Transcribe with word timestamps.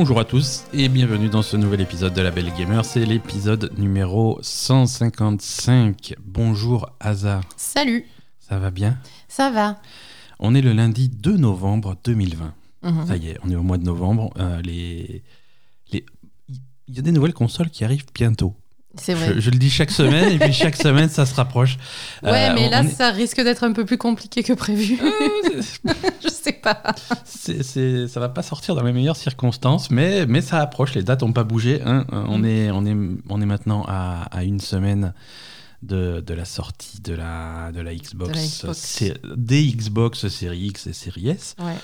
Bonjour 0.00 0.20
à 0.20 0.24
tous 0.24 0.62
et 0.72 0.88
bienvenue 0.88 1.28
dans 1.28 1.42
ce 1.42 1.56
nouvel 1.56 1.80
épisode 1.80 2.14
de 2.14 2.22
La 2.22 2.30
Belle 2.30 2.52
Gamer. 2.56 2.84
C'est 2.84 3.04
l'épisode 3.04 3.76
numéro 3.76 4.38
155. 4.42 6.14
Bonjour 6.24 6.88
Asa. 7.00 7.40
Salut. 7.56 8.06
Ça 8.38 8.60
va 8.60 8.70
bien? 8.70 8.96
Ça 9.26 9.50
va. 9.50 9.80
On 10.38 10.54
est 10.54 10.60
le 10.60 10.72
lundi 10.72 11.08
2 11.08 11.36
novembre 11.36 11.96
2020. 12.04 12.54
Mhm. 12.84 13.06
Ça 13.08 13.16
y 13.16 13.30
est, 13.30 13.38
on 13.42 13.50
est 13.50 13.56
au 13.56 13.64
mois 13.64 13.76
de 13.76 13.82
novembre. 13.82 14.32
Euh, 14.38 14.62
les, 14.62 15.24
les... 15.92 16.06
Il 16.86 16.94
y 16.94 17.00
a 17.00 17.02
des 17.02 17.10
nouvelles 17.10 17.34
consoles 17.34 17.68
qui 17.68 17.84
arrivent 17.84 18.06
bientôt. 18.14 18.54
C'est 18.96 19.14
vrai. 19.14 19.34
Je, 19.34 19.40
je 19.40 19.50
le 19.50 19.58
dis 19.58 19.70
chaque 19.70 19.90
semaine 19.90 20.32
et 20.32 20.38
puis 20.38 20.52
chaque 20.52 20.74
semaine 20.86 21.08
ça 21.08 21.26
se 21.26 21.34
rapproche. 21.34 21.76
Ouais, 22.22 22.48
Euh, 22.50 22.52
mais 22.54 22.66
on- 22.66 22.70
là, 22.70 22.80
on 22.82 22.86
est- 22.88 22.90
ça 22.90 23.10
risque 23.10 23.40
d'être 23.42 23.62
un 23.64 23.72
peu 23.72 23.84
plus 23.84 23.98
compliqué 23.98 24.42
que 24.42 24.52
prévu. 24.54 24.98
Je 26.22 26.28
sais 26.28 26.52
pas. 26.52 26.82
c'est, 27.24 27.62
c'est- 27.62 28.08
ça 28.08 28.20
va 28.20 28.28
pas 28.28 28.42
sortir 28.42 28.74
dans 28.74 28.82
les 28.82 28.92
meilleures 28.92 29.16
circonstances, 29.16 29.90
mais, 29.90 30.26
mais 30.26 30.40
ça 30.40 30.60
approche. 30.60 30.94
Les 30.94 31.02
dates 31.02 31.22
n'ont 31.22 31.32
pas 31.32 31.44
bougé. 31.44 31.80
hein. 31.84 32.04
Euh, 32.12 32.24
On, 32.28 32.38
Mm. 32.38 32.44
est, 32.46 32.70
on, 32.70 32.86
est, 32.86 32.96
on 33.28 33.40
est 33.40 33.46
maintenant 33.46 33.84
à, 33.88 34.22
à 34.36 34.44
une 34.44 34.60
semaine 34.60 35.12
de, 35.82 36.20
de 36.26 36.34
la 36.34 36.44
sortie 36.44 37.00
de 37.00 37.14
la, 37.14 37.70
de 37.72 37.80
la 37.80 37.94
Xbox, 37.94 38.30
De 38.32 38.36
la 38.36 38.42
Xbox. 38.44 38.78
sé- 38.78 39.14
des 39.36 39.64
Xbox 39.70 40.26
Series 40.28 40.66
X 40.68 40.86
et 40.88 40.92
Series 40.92 41.28
S. 41.30 41.54
Ouais. 41.60 41.74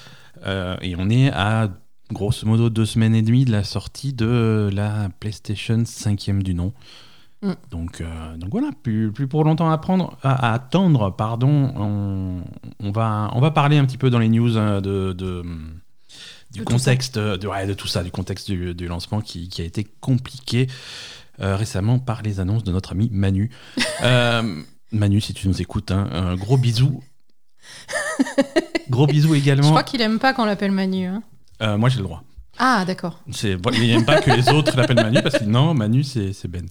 Euh, 0.46 0.76
et 0.82 0.96
on 0.98 1.08
est 1.10 1.30
à 1.30 1.68
grosso 2.12 2.46
modo 2.46 2.70
deux 2.70 2.86
semaines 2.86 3.14
et 3.14 3.22
demie 3.22 3.44
de 3.44 3.52
la 3.52 3.64
sortie 3.64 4.12
de 4.12 4.70
la 4.72 5.08
PlayStation 5.20 5.78
5e 5.78 6.42
du 6.42 6.54
nom. 6.54 6.72
Mm. 7.42 7.52
Donc, 7.70 8.00
euh, 8.00 8.36
donc 8.36 8.50
voilà, 8.50 8.70
plus, 8.82 9.12
plus 9.12 9.26
pour 9.28 9.44
longtemps 9.44 9.70
à, 9.70 9.78
prendre, 9.78 10.16
à, 10.22 10.50
à 10.50 10.52
attendre. 10.54 11.10
Pardon, 11.14 11.48
on, 11.76 12.42
on 12.80 12.90
va, 12.90 13.30
on 13.34 13.40
va 13.40 13.50
parler 13.50 13.76
un 13.78 13.84
petit 13.84 13.98
peu 13.98 14.10
dans 14.10 14.18
les 14.18 14.28
news 14.28 14.56
euh, 14.56 14.80
de, 14.80 15.12
de- 15.12 15.42
du 16.52 16.60
De 16.60 16.64
contexte 16.64 17.18
de, 17.18 17.46
ouais, 17.48 17.66
de 17.66 17.74
tout 17.74 17.88
ça, 17.88 18.04
du 18.04 18.10
contexte 18.12 18.48
du, 18.50 18.74
du 18.74 18.86
lancement 18.86 19.20
qui, 19.20 19.48
qui 19.48 19.60
a 19.60 19.64
été 19.64 19.84
compliqué 20.00 20.68
euh, 21.40 21.56
récemment 21.56 21.98
par 21.98 22.22
les 22.22 22.38
annonces 22.38 22.62
de 22.64 22.70
notre 22.72 22.92
ami 22.92 23.08
Manu. 23.12 23.50
Euh, 24.02 24.62
Manu, 24.92 25.20
si 25.20 25.34
tu 25.34 25.48
nous 25.48 25.60
écoutes, 25.62 25.90
hein, 25.90 26.08
un 26.12 26.34
gros 26.36 26.56
bisou. 26.58 27.02
Gros 28.90 29.06
bisou 29.06 29.32
Je 29.34 29.38
également. 29.38 29.70
crois 29.70 29.82
qu'il 29.82 30.00
aime 30.02 30.18
pas 30.18 30.34
qu'on 30.34 30.44
l'appelle 30.44 30.72
Manu. 30.72 31.06
hein. 31.06 31.22
Euh, 31.62 31.76
moi, 31.78 31.88
j'ai 31.88 31.98
le 31.98 32.04
droit. 32.04 32.22
Ah, 32.58 32.84
d'accord. 32.86 33.18
C'est, 33.32 33.56
il 33.74 33.86
n'aime 33.88 34.04
pas 34.04 34.20
que 34.20 34.30
les 34.30 34.48
autres 34.50 34.76
l'appellent 34.76 34.96
Manu 35.02 35.20
parce 35.22 35.38
que 35.38 35.44
non, 35.44 35.74
Manu, 35.74 36.04
c'est, 36.04 36.32
c'est 36.32 36.48
Ben. 36.48 36.66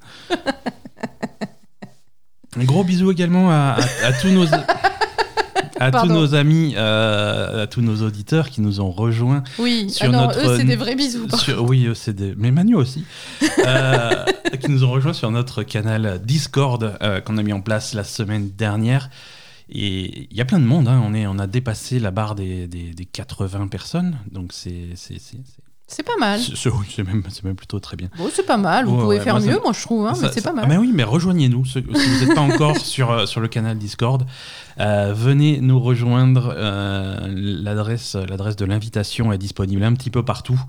Un 2.55 2.63
gros 2.65 2.83
bisou 2.83 3.11
également 3.11 3.49
à, 3.51 3.77
à- 4.03 4.07
à 4.07 4.13
tous 4.13 4.29
nos. 4.29 4.45
À 5.79 5.91
tous 5.91 6.05
nos 6.07 6.35
amis, 6.35 6.75
euh, 6.77 7.63
à 7.63 7.67
tous 7.67 7.81
nos 7.81 8.01
auditeurs 8.05 8.49
qui 8.49 8.61
nous 8.61 8.79
ont 8.79 8.91
rejoints. 8.91 9.43
Oui. 9.59 9.89
Sur 9.89 10.05
ah 10.05 10.09
non, 10.09 10.21
notre- 10.27 10.39
eux, 10.39 10.57
c'est 10.57 10.63
des 10.63 10.75
vrais 10.77 10.95
bisous. 10.95 11.27
Sur- 11.37 11.63
oui, 11.67 11.87
eux, 11.87 11.95
c'est 11.95 12.13
des. 12.13 12.33
Mais 12.37 12.51
Manu 12.51 12.75
aussi. 12.75 13.03
Euh, 13.65 14.23
qui 14.61 14.69
nous 14.71 14.83
ont 14.85 14.91
rejoints 14.91 15.13
sur 15.13 15.31
notre 15.31 15.63
canal 15.63 16.21
Discord 16.23 16.95
euh, 17.01 17.19
qu'on 17.21 17.37
a 17.37 17.43
mis 17.43 17.51
en 17.53 17.59
place 17.61 17.93
la 17.93 18.03
semaine 18.03 18.49
dernière. 18.55 19.09
Et 19.69 20.27
il 20.29 20.37
y 20.37 20.41
a 20.41 20.45
plein 20.45 20.59
de 20.59 20.65
monde. 20.65 20.87
hein. 20.87 21.01
On, 21.05 21.13
est, 21.13 21.25
on 21.27 21.39
a 21.39 21.47
dépassé 21.47 21.99
la 21.99 22.11
barre 22.11 22.35
des, 22.35 22.67
des, 22.67 22.93
des 22.93 23.05
80 23.05 23.67
personnes. 23.67 24.17
Donc 24.31 24.51
c'est. 24.53 24.89
c'est, 24.95 26.03
pas 26.03 26.17
mal. 26.19 26.39
c'est- 26.39 27.03
même, 27.03 27.23
même 27.43 27.55
plutôt 27.55 27.79
très 27.79 27.95
bien. 27.95 28.09
Bon, 28.17 28.29
c'est 28.33 28.45
pas 28.45 28.57
mal. 28.57 28.85
Vous 28.85 28.95
Ouais, 28.95 29.01
pouvez 29.03 29.17
ouais, 29.19 29.23
faire 29.23 29.39
moi, 29.39 29.45
mieux, 29.45 29.59
moi, 29.63 29.73
je 29.73 29.81
trouve. 29.81 30.07
hein, 30.07 30.15
Ça- 30.15 30.27
mais 30.27 30.31
c'est 30.33 30.41
pas 30.41 30.49
Ah, 30.51 30.55
mal. 30.55 30.67
mais 30.69 30.77
oui, 30.77 30.91
mais 30.93 31.03
rejoignez-nous. 31.03 31.65
Si 31.65 31.81
vous 31.81 31.91
n'êtes 32.25 32.33
pas 32.35 32.41
encore 32.53 32.77
sur, 32.77 33.11
euh, 33.11 33.25
sur 33.25 33.41
le 33.41 33.47
canal 33.47 33.77
Discord, 33.77 34.25
euh, 34.79 35.13
venez 35.15 35.59
nous 35.61 35.79
rejoindre. 35.79 36.53
euh, 36.55 37.27
l'adresse, 37.29 38.15
l'adresse 38.15 38.55
de 38.55 38.65
l'invitation 38.65 39.31
est 39.33 39.37
disponible 39.37 39.83
un 39.83 39.93
petit 39.93 40.09
peu 40.09 40.23
partout. 40.23 40.61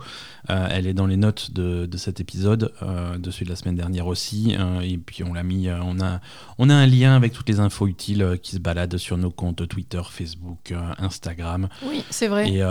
Euh, 0.51 0.69
elle 0.71 0.87
est 0.87 0.93
dans 0.93 1.07
les 1.07 1.17
notes 1.17 1.53
de, 1.53 1.87
de 1.87 1.97
cet 1.97 2.21
épisode, 2.21 2.73
de 3.19 3.31
celui 3.31 3.47
de 3.47 3.51
la 3.51 3.57
semaine 3.57 3.77
dernière 3.77 4.07
aussi. 4.07 4.55
et 4.83 4.99
puis 4.99 5.25
on 5.25 5.33
l'a 5.33 5.43
mis. 5.43 5.69
on, 5.71 6.01
a, 6.01 6.21
on 6.59 6.69
a 6.69 6.75
un 6.75 6.87
lien 6.87 7.17
avec 7.17 7.33
toutes 7.33 7.49
les 7.49 7.61
infos 7.61 7.87
utiles 7.87 8.39
qui 8.43 8.53
se 8.53 8.61
baladent 8.61 8.99
sur 8.99 9.17
nos 9.17 9.31
comptes 9.31 9.67
Twitter, 9.67 10.03
Facebook, 10.09 10.75
Instagram. 10.99 11.69
Oui, 11.87 12.05
c'est 12.11 12.29
vrai. 12.29 12.51
Et, 12.51 12.63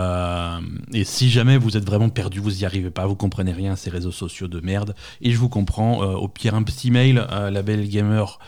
et 0.92 1.04
si 1.04 1.30
jamais 1.30 1.58
vous 1.58 1.76
êtes 1.76 1.84
vraiment 1.84 2.10
perdu, 2.10 2.38
vous 2.38 2.52
n'y 2.52 2.64
arrivez 2.64 2.90
pas, 2.90 3.06
vous 3.06 3.16
comprenez 3.16 3.52
rien 3.52 3.72
à 3.72 3.76
ces 3.76 3.90
réseaux 3.90 4.12
sociaux 4.12 4.46
de 4.48 4.60
merde, 4.60 4.94
et 5.20 5.32
je 5.32 5.38
vous 5.38 5.48
comprends, 5.48 5.98
au 6.02 6.28
pire 6.28 6.54
un 6.54 6.62
petit 6.62 6.90
mail, 6.92 7.26
euh, 7.32 7.50
labelgamer@gmail.com, 7.50 8.38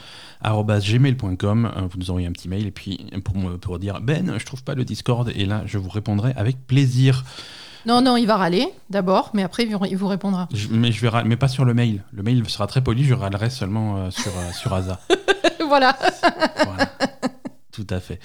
euh, 1.76 1.86
vous 1.91 1.98
nous 1.98 2.10
envoyez 2.10 2.26
un 2.26 2.32
petit 2.32 2.48
mail 2.48 2.66
et 2.66 2.70
puis 2.70 3.06
pour 3.24 3.36
me 3.36 3.56
pour 3.56 3.78
dire 3.78 4.00
Ben, 4.00 4.34
je 4.38 4.44
trouve 4.44 4.62
pas 4.62 4.74
le 4.74 4.84
Discord 4.84 5.30
et 5.34 5.47
là 5.47 5.62
je 5.66 5.78
vous 5.78 5.88
répondrai 5.88 6.32
avec 6.36 6.66
plaisir. 6.66 7.24
Non, 7.86 8.00
non, 8.02 8.16
il 8.16 8.26
va 8.26 8.36
râler 8.36 8.66
d'abord, 8.91 9.30
mais 9.32 9.44
après, 9.44 9.62
il 9.62 9.72
vous- 9.76 9.84
il 9.84 9.97
vous 9.97 10.08
répondra. 10.08 10.48
Je- 10.52 10.66
mais 10.72 10.91
je 10.91 11.00
vais 11.00 11.08
râler- 11.08 11.28
mais 11.28 11.36
pas 11.36 11.47
sur 11.47 11.64
le 11.64 11.72
mail. 11.72 12.02
Le 12.12 12.24
mail 12.24 12.42
sera 12.48 12.66
très 12.66 12.80
poli, 12.82 13.04
je 13.04 13.14
râlerai 13.14 13.48
seulement 13.48 13.97
euh, 13.98 14.10
sur 14.10 14.32
euh, 14.36 14.50
sur 14.52 14.74
Asa. 14.74 14.98
voilà. 15.69 15.97
Voilà. 16.64 16.88
Tout 17.70 17.86
à 17.91 18.00
fait. 18.00 18.18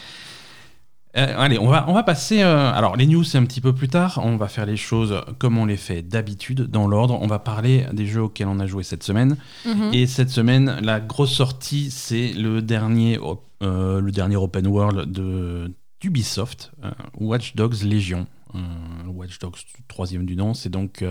Euh, 1.17 1.35
allez, 1.38 1.59
on 1.59 1.67
va, 1.67 1.85
on 1.88 1.94
va 1.94 2.03
passer. 2.03 2.41
euh, 2.41 2.72
alors, 2.72 2.95
les 2.95 3.05
news, 3.05 3.23
c'est 3.23 3.38
un 3.38 3.44
petit 3.45 3.61
peu 3.61 3.73
plus 3.73 3.89
tard. 3.89 4.19
On 4.23 4.38
va 4.38 4.47
faire 4.47 4.66
les 4.66 4.77
choses 4.77 5.22
comme 5.39 5.57
on 5.57 5.66
les 5.66 5.77
fait 5.77 6.01
d'habitude, 6.01 6.63
dans 6.63 6.88
l'ordre. 6.88 7.17
On 7.22 7.27
va 7.27 7.39
parler 7.39 7.85
des 7.91 8.05
jeux 8.05 8.23
auxquels 8.23 8.47
on 8.47 8.59
a 8.59 8.67
joué 8.67 8.83
cette 8.83 9.03
semaine. 9.03 9.35
Mhm. 9.66 9.94
Et 9.94 10.07
cette 10.07 10.29
semaine, 10.29 10.77
la 10.81 10.99
grosse 10.99 11.33
sortie, 11.33 11.91
c'est 11.91 12.31
le 12.33 12.61
dernier, 12.61 13.19
euh, 13.61 13.99
le 13.99 14.11
dernier 14.11 14.38
open 14.38 14.67
world 14.67 15.11
de 15.11 15.73
d'Ubisoft, 15.99 16.72
Watch 17.19 17.55
Dogs 17.55 17.83
Légion. 17.83 18.25
Euh, 18.55 18.59
Watch 19.07 19.38
Dogs, 19.38 19.57
troisième 19.88 20.25
du 20.25 20.35
nom. 20.35 20.55
C'est 20.55 20.69
donc 20.69 21.03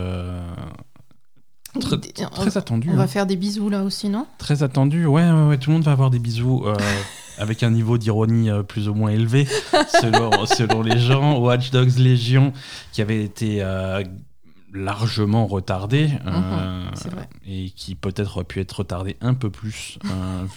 très, 1.79 1.99
très 1.99 2.57
attendu. 2.59 2.89
On 2.91 2.95
hein. 2.95 2.97
va 2.97 3.07
faire 3.07 3.27
des 3.27 3.37
bisous 3.37 3.69
là 3.71 3.83
aussi, 3.85 4.09
non? 4.09 4.27
Très 4.39 4.63
attendu, 4.63 5.07
ouais, 5.07 5.31
ouais, 5.31 5.47
ouais, 5.49 5.59
tout 5.59 5.71
le 5.71 5.75
monde 5.75 5.85
va 5.85 5.93
avoir 5.93 6.11
des 6.11 6.19
bisous 6.19 6.65
euh, 6.67 6.77
avec 7.39 7.63
un 7.63 7.71
niveau 7.71 7.99
d'ironie 7.99 8.51
euh, 8.51 8.63
plus 8.63 8.89
ou 8.89 8.95
moins 8.95 9.11
élevé 9.11 9.47
selon, 10.01 10.47
selon 10.47 10.83
les 10.83 10.99
gens. 10.99 11.39
Watch 11.39 11.71
Dogs 11.71 11.97
Légion 11.99 12.53
qui 12.93 13.03
avait 13.03 13.23
été 13.23 13.59
euh, 13.63 14.03
largement 14.73 15.47
retardé 15.47 16.09
Mhm, 16.25 16.91
vrai. 17.13 17.29
et 17.47 17.71
qui 17.71 17.95
peut-être 17.95 18.37
aurait 18.37 18.45
pu 18.45 18.61
être 18.61 18.73
retardé 18.73 19.17
un 19.21 19.35
peu 19.35 19.51
plus 19.51 19.99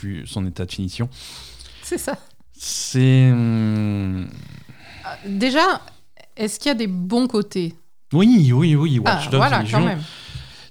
vu 0.02 0.26
son 0.26 0.46
état 0.48 0.66
de 0.66 0.72
finition. 0.72 1.10
C'est 1.84 1.98
ça. 1.98 2.18
C'est. 2.58 3.32
Ah, 5.06 5.18
Déjà, 5.28 5.82
est-ce 6.38 6.60
qu'il 6.60 6.70
y 6.70 6.72
a 6.72 6.76
des 6.76 6.88
bons 6.88 7.28
côtés? 7.28 7.76
Oui, 8.14 8.52
oui, 8.54 8.76
oui, 8.76 9.00
Watch 9.00 9.24
Ah, 9.26 9.30
Dogs 9.32 9.36
voilà, 9.40 9.62
Légion. 9.64 9.80
quand 9.80 9.86
même. 9.86 10.02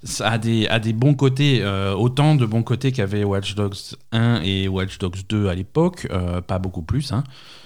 Ça 0.05 0.31
a 0.31 0.39
des, 0.39 0.67
a 0.69 0.79
des 0.81 0.93
bons 0.93 1.15
côtés, 1.15 1.63
euh, 1.63 1.95
autant 1.95 2.35
de 2.35 2.45
bons 2.47 2.63
côtés 2.63 2.91
qu'avait 2.93 3.25
Watch 3.25 3.55
Dogs 3.55 3.77
1 4.13 4.41
et 4.43 4.69
Watch 4.69 4.99
Dogs 4.99 5.19
2 5.29 5.49
à 5.49 5.55
l'époque, 5.55 6.07
euh, 6.11 6.41
pas 6.41 6.59
beaucoup 6.59 6.83
plus. 6.83 7.13
Hein. 7.13 7.23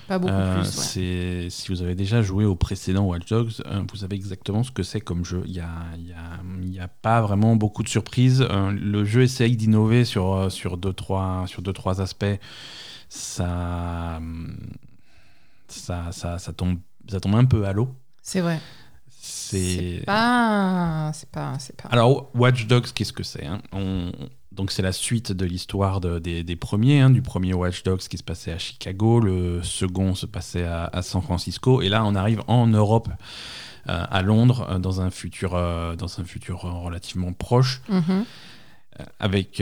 Pas 0.08 0.18
beaucoup 0.20 0.32
Euh, 0.32 0.60
plus. 0.60 0.66
ouais. 0.68 0.84
c'est- 0.84 1.50
Si 1.50 1.68
vous 1.72 1.82
avez 1.82 1.94
déjà 1.94 2.22
joué 2.22 2.44
au 2.44 2.54
précédent 2.54 3.04
Watch 3.06 3.28
Dogs, 3.28 3.52
vous 3.90 3.96
savez 3.96 4.14
exactement 4.16 4.62
ce 4.62 4.70
que 4.70 4.82
c'est 4.82 5.00
comme 5.00 5.24
jeu. 5.24 5.42
Il 5.46 5.52
n'y 5.52 5.60
a, 5.60 5.70
y 5.98 6.12
a- 6.12 6.68
y 6.70 6.78
a 6.78 6.88
pas 6.88 7.20
vraiment 7.22 7.56
beaucoup 7.56 7.82
de 7.82 7.88
surprises. 7.88 8.46
Le 8.50 9.04
jeu 9.04 9.22
essaye 9.22 9.56
d'innover 9.56 10.04
sur, 10.04 10.52
sur, 10.52 10.76
deux, 10.76 10.92
trois, 10.92 11.44
sur 11.46 11.62
deux, 11.62 11.72
trois 11.72 12.00
aspects. 12.00 12.24
Ça, 13.08 14.20
ça, 15.68 16.12
ça, 16.12 16.38
ça, 16.38 16.52
tombe, 16.52 16.78
ça 17.08 17.18
tombe 17.20 17.34
un 17.34 17.44
peu 17.44 17.66
à 17.66 17.72
l'eau. 17.72 17.88
C'est 18.22 18.40
vrai. 18.40 18.60
C'est. 19.28 20.02
Pas. 20.06 21.10
C'est 21.14 21.28
pas. 21.30 21.54
C'est 21.58 21.76
pas. 21.76 21.88
Alors, 21.90 22.30
Watch 22.34 22.66
Dogs, 22.66 22.86
qu'est-ce 22.94 23.12
que 23.12 23.22
c'est 23.22 23.44
hein? 23.46 23.60
On- 23.72 24.12
Donc, 24.52 24.70
c'est 24.70 24.80
la 24.82 24.92
suite 24.92 25.32
de 25.32 25.44
l'histoire 25.44 26.00
de- 26.00 26.18
des, 26.18 26.42
des 26.42 26.56
premiers, 26.56 27.00
hein, 27.00 27.10
du 27.10 27.20
premier 27.20 27.52
Watch 27.52 27.82
Dogs 27.82 28.00
qui 28.00 28.16
se 28.16 28.22
passait 28.22 28.52
à 28.52 28.58
Chicago, 28.58 29.20
le 29.20 29.62
second 29.62 30.14
se 30.14 30.24
passait 30.24 30.64
à, 30.64 30.84
à 30.92 31.02
San 31.02 31.20
Francisco, 31.20 31.82
et 31.82 31.88
là, 31.90 32.04
on 32.06 32.14
arrive 32.14 32.42
en 32.46 32.66
Europe, 32.66 33.08
euh, 33.88 34.04
à 34.10 34.22
Londres, 34.22 34.66
euh, 34.70 34.78
dans 34.78 35.00
un 35.02 35.10
futur, 35.10 35.54
euh, 35.54 35.94
dans 35.96 36.20
un 36.20 36.24
futur 36.24 36.60
relativement 36.62 37.32
proche, 37.34 37.82
Mhm. 37.90 38.24
avec, 39.20 39.60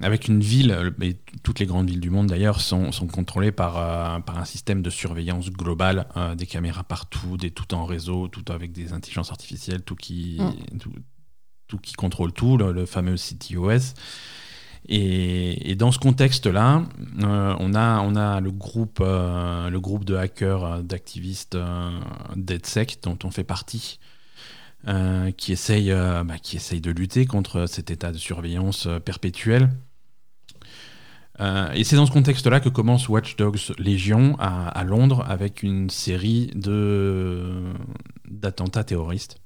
avec 0.00 0.28
une 0.28 0.40
ville, 0.40 0.94
et 1.02 1.16
toutes 1.42 1.58
les 1.58 1.66
grandes 1.66 1.90
villes 1.90 2.00
du 2.00 2.10
monde 2.10 2.28
d'ailleurs, 2.28 2.60
sont, 2.60 2.92
sont 2.92 3.08
contrôlées 3.08 3.50
par, 3.50 3.76
euh, 3.78 4.20
par 4.20 4.38
un 4.38 4.44
système 4.44 4.80
de 4.80 4.90
surveillance 4.90 5.50
globale, 5.50 6.06
euh, 6.16 6.36
des 6.36 6.46
caméras 6.46 6.84
partout, 6.84 7.36
des 7.36 7.50
tout 7.50 7.74
en 7.74 7.84
réseau, 7.84 8.28
tout 8.28 8.44
avec 8.52 8.70
des 8.72 8.92
intelligences 8.92 9.30
artificielles, 9.30 9.82
tout 9.82 9.96
qui, 9.96 10.40
tout, 10.78 10.92
tout 11.66 11.78
qui 11.78 11.94
contrôle 11.94 12.32
tout, 12.32 12.56
le, 12.56 12.72
le 12.72 12.86
fameux 12.86 13.16
CTOS. 13.16 13.94
Et, 14.88 15.70
et 15.70 15.74
dans 15.74 15.90
ce 15.90 15.98
contexte-là, 15.98 16.84
euh, 17.22 17.56
on, 17.58 17.74
a, 17.74 18.00
on 18.00 18.14
a 18.14 18.40
le 18.40 18.52
groupe, 18.52 19.00
le 19.00 19.78
groupe 19.78 20.04
de 20.04 20.14
hackers, 20.14 20.84
d'activistes 20.84 21.58
DeadSec 22.36 23.00
dont 23.02 23.18
on 23.24 23.32
fait 23.32 23.44
partie, 23.44 23.98
qui, 25.36 25.52
essaye, 25.52 25.90
bah, 25.90 26.38
qui 26.40 26.54
essaye 26.54 26.80
de 26.80 26.92
lutter 26.92 27.26
contre 27.26 27.66
cet 27.66 27.90
état 27.90 28.12
de 28.12 28.16
surveillance 28.16 28.86
euh, 28.86 29.00
perpétuel. 29.00 29.70
Euh, 31.40 31.70
et 31.72 31.84
c'est 31.84 31.96
dans 31.96 32.06
ce 32.06 32.10
contexte-là 32.10 32.58
que 32.60 32.68
commence 32.68 33.08
Watch 33.08 33.36
Dogs 33.36 33.58
Légion 33.78 34.36
à, 34.40 34.68
à 34.68 34.84
Londres 34.84 35.24
avec 35.28 35.62
une 35.62 35.88
série 35.90 36.50
de 36.54 37.62
d'attentats 38.28 38.84
terroristes. 38.84 39.38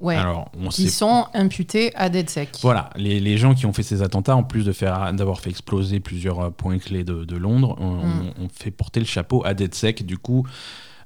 Ouais. 0.00 0.16
Alors, 0.16 0.50
on 0.58 0.68
qui 0.68 0.90
sont 0.90 1.26
imputés 1.32 1.94
à 1.94 2.08
DedSec. 2.08 2.58
Voilà, 2.60 2.90
les, 2.96 3.20
les 3.20 3.38
gens 3.38 3.54
qui 3.54 3.66
ont 3.66 3.72
fait 3.72 3.84
ces 3.84 4.02
attentats, 4.02 4.34
en 4.34 4.42
plus 4.42 4.64
de 4.64 4.72
faire 4.72 5.12
d'avoir 5.12 5.38
fait 5.40 5.50
exploser 5.50 6.00
plusieurs 6.00 6.40
euh, 6.40 6.50
points 6.50 6.78
clés 6.78 7.04
de, 7.04 7.24
de 7.24 7.36
Londres, 7.36 7.76
on, 7.78 7.92
Mm. 8.04 8.32
on- 8.40 8.44
on 8.44 8.48
fait 8.48 8.72
porter 8.72 8.98
le 8.98 9.06
chapeau 9.06 9.42
à 9.46 9.54
DedSec. 9.54 10.04
Du 10.04 10.18
coup, 10.18 10.44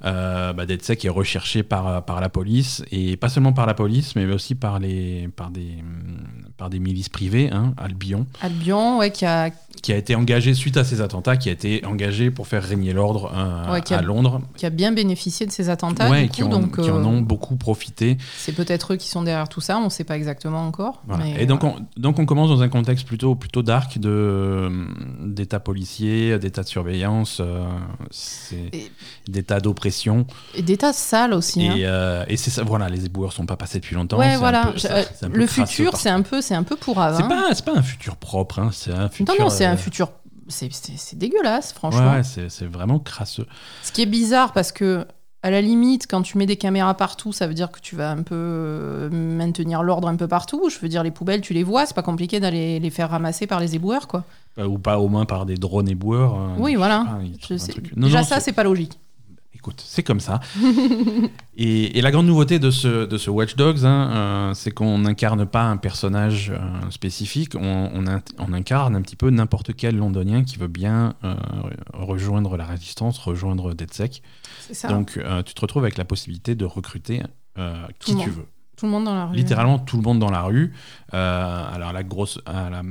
euh, 0.04 0.52
bah, 0.52 0.66
DedSec 0.66 1.04
est 1.04 1.08
recherché 1.08 1.62
par, 1.62 2.04
par 2.04 2.20
la 2.20 2.28
police, 2.28 2.84
et 2.90 3.16
pas 3.16 3.28
seulement 3.28 3.52
par 3.52 3.66
la 3.66 3.74
police, 3.74 4.14
mais 4.16 4.26
aussi 4.26 4.54
par, 4.54 4.78
les, 4.78 5.28
par, 5.34 5.50
des, 5.50 5.76
hum, 5.80 6.26
par 6.56 6.70
des 6.70 6.78
milices 6.78 7.08
privées, 7.08 7.50
hein, 7.52 7.74
Albion, 7.76 8.26
Albion, 8.40 8.98
ouais, 8.98 9.10
qui 9.10 9.24
a, 9.24 9.50
qui 9.82 9.92
a 9.92 9.96
été 9.96 10.14
engagé 10.14 10.54
suite 10.54 10.76
à 10.76 10.84
ces 10.84 11.00
attentats, 11.00 11.36
qui 11.36 11.48
a 11.48 11.52
été 11.52 11.84
engagé 11.84 12.30
pour 12.30 12.46
faire 12.46 12.62
régner 12.62 12.92
l'ordre 12.92 13.30
euh, 13.34 13.72
Ouais, 13.72 13.82
qui 13.82 13.94
a- 13.94 13.98
à 13.98 14.02
Londres. 14.02 14.40
qui 14.56 14.66
a 14.66 14.70
bien 14.70 14.92
bénéficié 14.92 15.46
de 15.46 15.52
ces 15.52 15.68
attentats. 15.68 16.10
Ouais, 16.10 16.24
du 16.24 16.28
qui, 16.30 16.42
en, 16.42 16.48
donc, 16.48 16.80
qui 16.80 16.90
en 16.90 16.96
euh, 17.00 17.04
ont 17.04 17.20
beaucoup 17.20 17.56
profité. 17.56 18.16
c'est 18.38 18.52
peut-être 18.52 18.94
eux 18.94 18.96
qui 18.96 19.08
sont 19.08 19.22
derrière 19.22 19.48
tout 19.48 19.60
ça, 19.60 19.78
on 19.78 19.84
ne 19.84 19.88
sait 19.90 20.04
pas 20.04 20.16
exactement 20.16 20.66
encore. 20.66 21.02
Voilà. 21.06 21.24
mais, 21.24 21.42
Et 21.42 21.46
donc 21.46 21.62
euh, 21.64 21.68
on, 21.68 22.00
donc 22.00 22.18
on 22.18 22.26
commence 22.26 22.48
dans 22.48 22.62
un 22.62 22.68
contexte 22.68 23.06
plutôt, 23.06 23.34
plutôt 23.34 23.62
dark 23.62 23.98
de, 23.98 24.08
euh, 24.08 24.86
d'état 25.24 25.60
policier, 25.60 26.38
d'état 26.38 26.62
de 26.62 26.68
surveillance, 26.68 27.40
euh, 27.40 27.64
d'état 29.28 29.60
d'oppression. 29.60 29.85
Et 30.54 30.62
des 30.62 30.76
tas 30.76 30.92
sales 30.92 31.32
aussi. 31.32 31.66
hein. 31.66 31.74
Et, 31.76 31.86
euh, 31.86 32.24
et 32.28 32.36
c'est 32.36 32.50
ça, 32.50 32.62
voilà, 32.64 32.88
les 32.88 33.06
éboueurs 33.06 33.32
sont 33.32 33.46
pas 33.46 33.56
passés 33.56 33.78
depuis 33.80 33.94
longtemps. 33.94 34.18
Ouais, 34.18 34.36
voilà. 34.36 34.72
peu- 35.20 35.28
le 35.32 35.46
futur, 35.46 35.96
c'est 35.96 36.10
un 36.10 36.22
peu, 36.22 36.40
c'est 36.40 36.54
un 36.54 36.62
peu 36.62 36.76
pourrave. 36.76 37.16
C'est 37.16 37.22
hein. 37.24 37.28
pas, 37.28 37.54
c'est 37.54 37.64
pas 37.64 37.76
un 37.76 37.82
futur 37.82 38.16
propre, 38.16 38.58
hein, 38.58 38.70
c'est 38.72 38.92
un 38.92 39.08
futur. 39.08 39.34
Non, 39.38 39.44
non, 39.44 39.50
c'est 39.50 39.66
euh, 39.66 39.70
un 39.72 39.76
futur. 39.76 40.10
C'est, 40.48 40.70
dégueulasse, 41.18 41.72
franchement. 41.72 42.12
ouais, 42.12 42.22
c'est, 42.22 42.66
vraiment 42.66 42.98
crasseux. 43.00 43.46
Ce 43.82 43.90
qui 43.90 44.02
est 44.02 44.06
bizarre 44.06 44.52
parce 44.52 44.70
que, 44.70 45.04
à 45.42 45.50
la 45.50 45.60
limite, 45.60 46.06
quand 46.08 46.22
tu 46.22 46.38
mets 46.38 46.46
des 46.46 46.56
caméras 46.56 46.94
partout, 46.94 47.32
ça 47.32 47.46
veut 47.48 47.54
dire 47.54 47.70
que 47.72 47.80
tu 47.80 47.96
vas 47.96 48.10
un 48.10 48.22
peu 48.22 48.34
euh, 48.36 49.10
maintenir 49.10 49.82
l'ordre 49.82 50.06
un 50.08 50.14
peu 50.16 50.28
partout. 50.28 50.68
Je 50.70 50.78
veux 50.78 50.88
dire, 50.88 51.02
les 51.02 51.10
poubelles, 51.10 51.40
tu 51.40 51.52
les 51.52 51.64
vois, 51.64 51.84
c'est 51.86 51.94
pas 51.94 52.02
compliqué 52.02 52.38
d'aller 52.38 52.78
les 52.78 52.90
faire 52.90 53.10
ramasser 53.10 53.46
par 53.48 53.58
les 53.60 53.74
éboueurs, 53.74 54.06
quoi. 54.06 54.22
Euh, 54.58 54.66
Ou 54.66 54.78
pas 54.78 54.98
au 55.00 55.08
moins 55.08 55.24
par 55.24 55.46
des 55.46 55.56
drones 55.56 55.88
éboueurs. 55.88 56.34
euh, 56.36 56.48
Oui, 56.58 56.76
voilà. 56.76 57.00
sais 57.00 57.10
pas, 57.12 57.18
il 57.22 57.30
y 57.30 57.34
a 57.34 57.38
Je 57.40 57.46
tout 57.46 57.54
un 57.54 57.58
sais. 57.58 57.72
truc. 57.72 57.96
Non, 57.96 58.06
Déjà, 58.06 58.20
non, 58.20 58.24
ça, 58.24 58.40
c'est 58.40 58.52
pas 58.52 58.64
logique. 58.64 58.98
Écoute, 59.66 59.82
c'est 59.84 60.04
comme 60.04 60.20
ça. 60.20 60.38
et, 61.56 61.98
et 61.98 62.00
la 62.00 62.10
grande 62.12 62.26
nouveauté 62.26 62.58
de 62.60 62.70
ce, 62.70 63.04
de 63.06 63.18
ce 63.18 63.30
Watch 63.30 63.56
Dogs, 63.56 63.84
hein, 63.84 64.10
euh, 64.12 64.54
c'est 64.54 64.70
qu'on 64.70 64.98
n'incarne 64.98 65.44
pas 65.46 65.64
un 65.64 65.76
personnage 65.76 66.50
euh, 66.54 66.90
spécifique, 66.90 67.54
on, 67.56 67.90
on, 67.92 68.06
in- 68.06 68.22
on 68.38 68.52
incarne 68.52 68.94
un 68.94 69.02
petit 69.02 69.16
peu 69.16 69.28
n'importe 69.30 69.74
quel 69.74 69.96
londonien 69.96 70.44
qui 70.44 70.56
veut 70.56 70.68
bien 70.68 71.14
euh, 71.24 71.34
rejoindre 71.92 72.56
la 72.56 72.64
résistance, 72.64 73.18
rejoindre 73.18 73.74
DedSec. 73.74 74.22
Donc 74.88 75.18
tu 75.44 75.54
te 75.54 75.60
retrouves 75.60 75.82
avec 75.84 75.96
la 75.98 76.04
possibilité 76.04 76.54
de 76.54 76.64
recruter 76.64 77.22
qui 77.98 78.14
tu 78.22 78.30
veux. 78.30 78.46
Tout 78.76 78.84
le 78.86 78.92
monde 78.92 79.04
dans 79.06 79.14
la 79.14 79.26
rue. 79.26 79.36
Littéralement 79.36 79.78
tout 79.78 79.96
le 79.96 80.02
monde 80.02 80.18
dans 80.18 80.30
la 80.30 80.42
rue. 80.42 80.74
Euh, 81.14 81.64
alors 81.74 81.92
la 81.92 82.02
grosse, 82.02 82.38
à 82.46 82.68
la- 82.70 82.82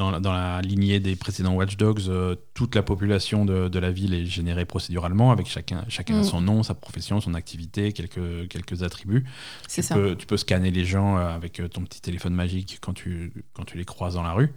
dans, 0.00 0.10
la- 0.10 0.18
dans 0.20 0.32
la 0.32 0.62
lignée 0.62 0.98
des 0.98 1.14
précédents 1.14 1.54
Watch 1.54 1.76
Dogs, 1.76 2.00
euh, 2.08 2.34
toute 2.54 2.74
la 2.74 2.82
population 2.82 3.44
de, 3.44 3.68
de 3.68 3.78
la 3.78 3.90
ville 3.90 4.14
est 4.14 4.24
générée 4.24 4.64
procéduralement, 4.64 5.30
avec 5.30 5.46
chacun, 5.46 5.84
chacun 5.88 6.20
Mm. 6.20 6.24
son 6.24 6.40
nom, 6.40 6.62
sa 6.62 6.74
profession, 6.74 7.20
son 7.20 7.34
activité, 7.34 7.92
quelques, 7.92 8.48
quelques 8.48 8.82
attributs. 8.82 9.24
C'est 9.68 9.82
Tu 9.82 9.88
ça. 9.88 9.94
peux, 9.94 10.16
tu 10.16 10.26
peux 10.26 10.36
scanner 10.38 10.70
les 10.70 10.84
gens 10.86 11.18
euh, 11.18 11.28
avec 11.34 11.60
euh, 11.60 11.68
ton 11.68 11.82
petit 11.82 12.00
téléphone 12.00 12.34
magique 12.34 12.78
quand 12.80 12.94
tu, 12.94 13.32
quand 13.52 13.64
tu 13.64 13.76
les 13.76 13.84
croises 13.84 14.14
dans 14.14 14.22
la 14.22 14.32
rue. 14.32 14.50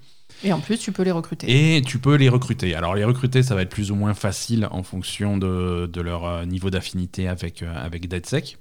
Et 0.43 0.51
en 0.53 0.59
plus, 0.61 0.77
tu 0.79 0.91
peux 0.91 1.03
les 1.03 1.11
recruter. 1.11 1.77
Et 1.77 1.81
tu 1.81 1.99
peux 1.99 2.15
les 2.15 2.29
recruter. 2.29 2.73
Alors 2.73 2.95
les 2.95 3.03
recruter, 3.03 3.43
ça 3.43 3.53
va 3.53 3.61
être 3.63 3.69
plus 3.69 3.91
ou 3.91 3.95
moins 3.95 4.13
facile 4.15 4.67
en 4.71 4.81
fonction 4.81 5.37
de, 5.37 5.87
de 5.91 6.01
leur 6.01 6.25
euh, 6.25 6.45
niveau 6.45 6.69
d'affinité 6.69 7.27
avec, 7.27 7.61
avec 7.63 8.07
DedSec. 8.07 8.57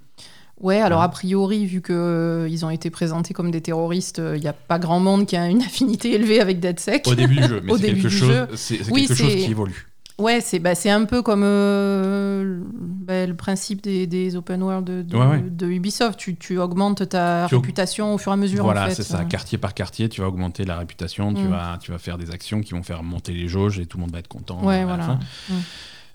Ouais, 0.60 0.80
alors 0.80 1.00
Ouais. 1.00 1.04
a 1.06 1.08
priori, 1.08 1.66
vu 1.66 1.82
qu'ils 1.82 2.64
ont 2.64 2.70
été 2.70 2.88
présentés 2.90 3.34
comme 3.34 3.50
des 3.50 3.60
terroristes, 3.60 4.20
il 4.34 4.40
n'y 4.40 4.46
a 4.48 4.52
pas 4.52 4.78
grand 4.78 5.00
monde 5.00 5.26
qui 5.26 5.36
a 5.36 5.48
une 5.48 5.62
affinité 5.62 6.12
élevée 6.14 6.40
avec 6.40 6.60
DedSec. 6.60 7.06
Au 7.08 7.14
début 7.14 7.36
du 7.36 7.42
jeu, 7.48 7.60
mais 7.64 7.72
Au 7.72 7.76
c'est 7.76 7.82
début 7.82 8.02
quelque, 8.02 8.08
du 8.12 8.16
chose, 8.16 8.28
jeu. 8.28 8.48
c'est, 8.54 8.90
Oui, 8.92 9.06
quelque 9.06 9.16
chose 9.18 9.34
qui 9.34 9.50
évolue. 9.50 9.88
Ouais, 10.18 10.40
c'est 10.40 10.60
bah, 10.60 10.72
un 10.84 11.04
peu 11.06 11.22
comme 11.22 11.42
euh, 11.42 12.60
bah, 12.70 13.26
le 13.26 13.34
principe 13.34 13.82
des, 13.82 14.06
des 14.06 14.36
open 14.36 14.62
world 14.62 14.84
de, 14.86 15.02
de- 15.02 15.16
Ouais, 15.16 15.26
ouais. 15.26 15.40
de 15.48 15.66
Ubisoft. 15.66 16.16
Tu, 16.18 16.36
tu 16.36 16.58
augmentes 16.58 17.08
ta 17.08 17.46
Tu 17.48 17.56
réputation 17.56 18.14
au 18.14 18.18
fur 18.18 18.30
et 18.30 18.34
à 18.34 18.36
mesure. 18.36 18.62
Voilà, 18.62 18.84
en 18.84 18.88
fait. 18.88 18.94
c'est 18.94 19.02
ça. 19.02 19.24
Quartier 19.24 19.58
par 19.58 19.74
quartier, 19.74 20.08
tu 20.08 20.20
vas 20.20 20.28
augmenter 20.28 20.64
la 20.64 20.76
réputation, 20.78 21.32
tu, 21.34 21.42
Mm. 21.42 21.48
vas, 21.50 21.78
tu 21.80 21.90
vas 21.90 21.98
faire 21.98 22.18
des 22.18 22.30
actions 22.30 22.60
qui 22.60 22.72
vont 22.74 22.82
faire 22.84 23.02
monter 23.02 23.32
les 23.32 23.48
jauges 23.48 23.80
et 23.80 23.86
tout 23.86 23.96
le 23.96 24.02
monde 24.02 24.12
va 24.12 24.18
être 24.20 24.28
content. 24.28 24.62
Ouais, 24.62 24.76
à 24.76 24.78
la 24.80 24.84
voilà. 24.86 25.02
fin. 25.04 25.18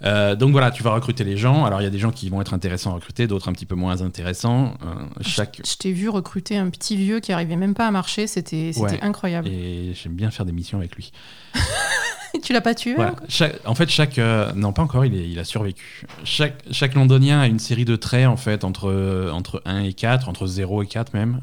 Euh, 0.03 0.35
donc 0.35 0.51
voilà, 0.51 0.69
tu 0.71 0.83
vas 0.83 0.91
recruter 0.93 1.23
les 1.23 1.37
gens. 1.37 1.65
Alors 1.65 1.81
il 1.81 1.83
y 1.83 1.87
a 1.87 1.89
des 1.91 1.97
gens 1.99 2.11
qui 2.11 2.29
vont 2.29 2.39
être 2.41 2.53
intéressants 2.53 2.91
à 2.91 2.95
recruter, 2.95 3.25
d'autres 3.27 3.49
un 3.49 3.53
petit 3.53 3.65
peu 3.65 3.75
moins 3.75 4.01
intéressants. 4.01 4.75
Euh, 4.85 4.93
chaque... 5.21 5.61
Je 5.65 5.75
t'ai 5.75 5.91
vu 5.91 6.09
recruter 6.09 6.57
un 6.57 6.69
petit 6.69 6.95
vieux 6.95 7.19
qui 7.19 7.31
arrivait 7.31 7.55
même 7.55 7.73
pas 7.73 7.87
à 7.87 7.91
marcher. 7.91 8.27
C'était 8.27 8.71
Ouais. 8.77 8.99
incroyable. 9.01 9.47
Et 9.47 9.93
j'aime 9.95 10.13
bien 10.13 10.29
faire 10.31 10.45
des 10.45 10.51
missions 10.51 10.77
avec 10.77 10.95
lui. 10.95 11.11
tu 12.43 12.53
l'as 12.53 12.61
pas 12.61 12.75
tué 12.75 12.93
Voilà. 12.93 13.15
Chaque- 13.27 13.59
en 13.65 13.73
fait, 13.73 13.89
chaque. 13.89 14.19
euh, 14.19 14.51
non, 14.53 14.71
pas 14.73 14.83
encore, 14.83 15.05
il, 15.05 15.15
est- 15.15 15.27
il 15.29 15.39
a 15.39 15.43
survécu. 15.43 16.05
Chaque, 16.23 16.61
chaque 16.71 16.93
londonien 16.93 17.39
a 17.39 17.47
une 17.47 17.57
série 17.59 17.85
de 17.85 17.95
traits, 17.95 18.27
en 18.27 18.37
fait, 18.37 18.63
entre, 18.63 19.29
entre 19.33 19.61
1 19.65 19.83
et 19.83 19.93
4, 19.93 20.29
entre 20.29 20.45
0 20.45 20.83
et 20.83 20.87
4 20.87 21.13
même, 21.15 21.39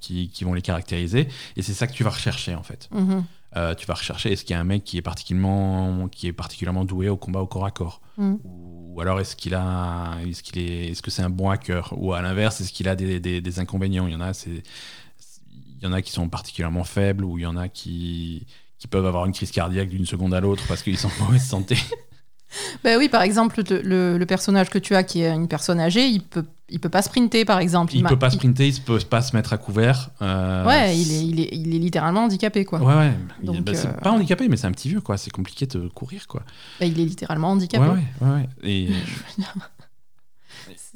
qui, 0.00 0.28
qui 0.28 0.44
vont 0.44 0.52
les 0.54 0.62
caractériser. 0.62 1.28
Et 1.56 1.62
c'est 1.62 1.72
ça 1.72 1.86
que 1.86 1.92
tu 1.94 2.04
vas 2.04 2.10
rechercher, 2.10 2.54
en 2.54 2.62
fait. 2.62 2.88
Mhm. 2.92 3.24
Euh, 3.56 3.74
tu 3.74 3.86
vas 3.86 3.94
rechercher 3.94 4.32
est-ce 4.32 4.44
qu'il 4.44 4.54
y 4.54 4.56
a 4.56 4.60
un 4.60 4.64
mec 4.64 4.84
qui 4.84 4.98
est 4.98 5.02
particulièrement, 5.02 6.08
qui 6.08 6.26
est 6.26 6.32
particulièrement 6.32 6.84
doué 6.84 7.08
au 7.08 7.16
combat 7.16 7.40
au 7.40 7.46
corps 7.46 7.64
à 7.66 7.70
corps 7.70 8.00
Mm. 8.18 8.34
Ou 8.42 9.00
alors 9.00 9.20
est-ce 9.20 9.36
qu'il 9.36 9.54
a. 9.54 10.16
Est-ce 10.26 10.42
qu'il 10.42 10.58
est, 10.58 10.88
est-ce 10.88 11.02
que 11.02 11.10
c'est 11.12 11.22
un 11.22 11.30
bon 11.30 11.50
hacker 11.50 11.94
Ou 11.96 12.14
à 12.14 12.20
l'inverse, 12.20 12.60
est-ce 12.60 12.72
qu'il 12.72 12.88
a 12.88 12.96
des, 12.96 13.20
des- 13.20 13.40
des 13.40 13.58
inconvénients 13.60 14.08
Il 14.08 14.12
y 14.12 14.16
en 14.16 14.20
a, 14.20 14.34
c'est. 14.34 14.50
Il 15.80 15.84
y 15.84 15.86
en 15.86 15.92
a 15.92 16.02
qui 16.02 16.10
sont 16.10 16.28
particulièrement 16.28 16.82
faibles, 16.82 17.24
ou 17.24 17.38
il 17.38 17.42
y 17.42 17.46
en 17.46 17.56
a 17.56 17.68
qui, 17.68 18.44
qui 18.80 18.88
peuvent 18.88 19.06
avoir 19.06 19.24
une 19.26 19.32
crise 19.32 19.52
cardiaque 19.52 19.88
d'une 19.88 20.04
seconde 20.04 20.34
à 20.34 20.40
l'autre 20.40 20.64
parce 20.66 20.82
qu'ils 20.82 20.98
sont 20.98 21.10
en 21.20 21.26
mauvaise 21.26 21.46
santé. 21.46 21.76
Ben 22.84 22.96
oui, 22.98 23.08
par 23.08 23.22
exemple, 23.22 23.62
le, 23.68 23.82
le- 23.82 24.18
le 24.18 24.26
personnage 24.26 24.70
que 24.70 24.78
tu 24.78 24.94
as, 24.94 25.02
qui 25.02 25.20
est 25.22 25.30
une 25.30 25.48
personne 25.48 25.78
âgée, 25.80 26.06
il 26.06 26.22
peut, 26.22 26.44
il 26.70 26.80
peut 26.80 26.88
pas 26.88 27.02
sprinter, 27.02 27.44
par 27.44 27.58
exemple. 27.58 27.94
Il 27.94 28.02
m'a- 28.02 28.08
peut 28.08 28.18
pas 28.18 28.30
sprinter, 28.30 28.68
il 28.68 28.80
peut 28.80 28.98
pas 29.00 29.20
se 29.22 29.36
mettre 29.36 29.52
à 29.52 29.58
couvert. 29.58 30.10
euh, 30.22 30.64
Ouais, 30.66 30.96
il 30.96 31.12
est, 31.12 31.26
il, 31.26 31.40
est, 31.40 31.48
il 31.52 31.74
est 31.74 31.78
littéralement 31.78 32.24
handicapé, 32.24 32.64
quoi. 32.64 32.80
Ouais, 32.80 32.94
ouais. 32.94 33.12
Il- 33.42 33.46
Donc, 33.46 33.60
bah, 33.60 33.74
c'est 33.74 33.88
euh, 33.88 33.92
pas 33.92 34.10
handicapé, 34.12 34.48
mais 34.48 34.56
c'est 34.56 34.66
un 34.66 34.72
petit 34.72 34.88
vieux, 34.88 35.00
quoi. 35.02 35.16
C'est 35.18 35.30
compliqué 35.30 35.66
de 35.66 35.88
courir, 35.88 36.26
quoi. 36.26 36.42
Ben, 36.80 36.86
il 36.86 36.98
est 36.98 37.04
littéralement 37.04 37.50
handicapé. 37.50 37.84
ouais, 37.86 38.02
ouais, 38.22 38.30
ouais. 38.30 38.48
Et 38.64 38.88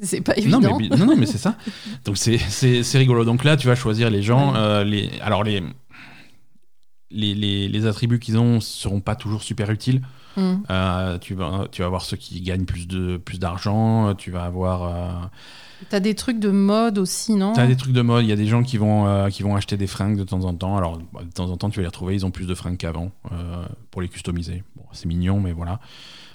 C'est 0.01 0.21
pas 0.21 0.35
évident. 0.35 0.59
Non, 0.59 0.77
mais, 0.79 0.89
non, 0.89 1.05
non, 1.05 1.15
mais 1.15 1.25
c'est 1.25 1.37
ça. 1.37 1.55
Donc 2.05 2.17
c'est- 2.17 2.37
c'est 2.39 2.83
c'est 2.83 2.97
rigolo. 2.97 3.25
Donc 3.25 3.43
là, 3.43 3.55
tu 3.57 3.67
vas 3.67 3.75
choisir 3.75 4.09
les 4.09 4.21
gens. 4.23 4.53
Ouais. 4.53 4.59
euh, 4.59 4.83
les, 4.83 5.09
alors 5.21 5.43
les, 5.43 5.61
les, 7.11 7.35
les, 7.35 7.67
les 7.67 7.85
attributs 7.85 8.19
qu'ils 8.19 8.37
ont 8.37 8.59
seront 8.59 8.99
pas 9.01 9.15
toujours 9.15 9.43
super 9.43 9.69
utiles. 9.69 10.01
Mm. 10.35 10.53
Euh, 10.69 11.17
tu, 11.19 11.35
vas, 11.35 11.67
tu 11.71 11.81
vas 11.81 11.87
avoir 11.87 12.01
ceux 12.01 12.17
qui 12.17 12.41
gagnent 12.41 12.65
plus 12.65 12.87
de 12.87 13.17
plus 13.17 13.39
d'argent. 13.39 14.13
Tu 14.15 14.31
vas 14.31 14.43
avoir. 14.43 14.83
Euh, 14.83 15.27
T'as 15.89 15.99
des 15.99 16.15
trucs 16.15 16.39
de 16.39 16.49
mode 16.49 16.97
aussi, 16.97 17.35
non 17.35 17.53
tu 17.53 17.59
as 17.59 17.67
des 17.67 17.75
trucs 17.75 17.91
de 17.91 18.01
mode. 18.01 18.23
Il 18.23 18.29
y 18.29 18.31
a 18.31 18.37
des 18.37 18.47
gens 18.47 18.63
qui 18.63 18.77
vont, 18.77 19.05
euh, 19.05 19.27
qui 19.29 19.43
vont 19.43 19.55
acheter 19.55 19.75
des 19.75 19.87
fringues 19.87 20.17
de 20.17 20.23
temps 20.23 20.45
en 20.45 20.53
temps. 20.53 20.77
Alors 20.77 20.97
bah, 21.13 21.21
de 21.25 21.31
temps 21.31 21.49
en 21.49 21.57
temps, 21.57 21.69
tu 21.69 21.77
vas 21.77 21.81
les 21.81 21.87
retrouver. 21.87 22.15
Ils 22.15 22.25
ont 22.25 22.31
plus 22.31 22.47
de 22.47 22.55
fringues 22.55 22.77
qu'avant 22.77 23.11
euh, 23.31 23.65
pour 23.91 24.01
les 24.01 24.07
customiser. 24.07 24.63
Bon, 24.77 24.83
c'est 24.93 25.07
mignon, 25.07 25.41
mais 25.41 25.51
voilà. 25.51 25.79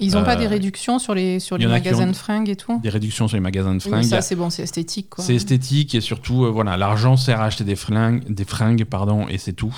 Ils 0.00 0.16
ont 0.16 0.22
pas 0.22 0.36
Euh, 0.36 0.40
des 0.40 0.46
réductions 0.46 0.98
sur 0.98 1.14
les, 1.14 1.40
sur 1.40 1.58
les 1.58 1.66
magasins 1.66 2.06
de 2.06 2.12
fringues 2.12 2.48
et 2.50 2.56
tout 2.56 2.78
Des 2.82 2.88
réductions 2.88 3.26
sur 3.26 3.36
les 3.36 3.40
magasins 3.40 3.74
de 3.74 3.82
fringues. 3.82 4.04
Ça, 4.04 4.20
c'est 4.20 4.36
bon, 4.36 4.50
c'est 4.50 4.62
esthétique. 4.62 5.08
C'est 5.18 5.34
esthétique 5.34 5.94
et 5.94 6.00
surtout, 6.00 6.44
euh, 6.44 6.50
voilà, 6.50 6.76
l'argent 6.76 7.16
sert 7.16 7.40
à 7.40 7.46
acheter 7.46 7.64
des 7.64 7.74
fringues, 7.74 8.22
des 8.32 8.44
fringues 8.44 8.84
pardon, 8.84 9.26
et 9.28 9.38
c'est 9.38 9.54
tout. 9.54 9.74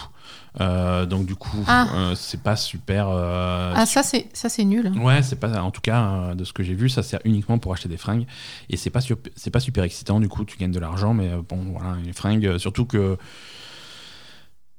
Euh, 0.61 1.07
donc 1.07 1.27
du 1.27 1.37
coup, 1.37 1.63
Ah. 1.69 1.87
euh, 1.95 2.15
c'est 2.17 2.43
pas 2.43 2.57
super. 2.57 3.09
euh, 3.09 3.73
Ah, 3.77 3.87
ça, 3.87 4.03
c'est 4.03 4.29
ça, 4.33 4.49
c'est 4.49 4.65
nul. 4.65 4.91
Ouais, 5.01 5.23
c'est 5.23 5.37
pas. 5.37 5.63
En 5.63 5.71
tout 5.71 5.81
cas, 5.81 6.35
de 6.35 6.43
ce 6.45 6.53
que 6.53 6.63
j'ai 6.63 6.75
vu, 6.75 6.89
ça 6.89 7.03
sert 7.03 7.21
uniquement 7.25 7.59
pour 7.59 7.73
acheter 7.73 7.89
des 7.89 7.97
fringues 7.97 8.27
et 8.69 8.77
c'est 8.77 8.91
pas 8.91 9.01
c'est 9.37 9.51
pas 9.51 9.61
super 9.61 9.85
excitant. 9.85 10.19
Du 10.19 10.29
coup, 10.29 10.45
tu 10.45 10.57
gagnes 10.57 10.73
de 10.73 10.81
l'argent, 10.81 11.15
mais 11.15 11.31
bon, 11.49 11.59
voilà, 11.73 11.97
les 12.05 12.13
fringues, 12.13 12.59
surtout 12.59 12.85
que. 12.87 13.17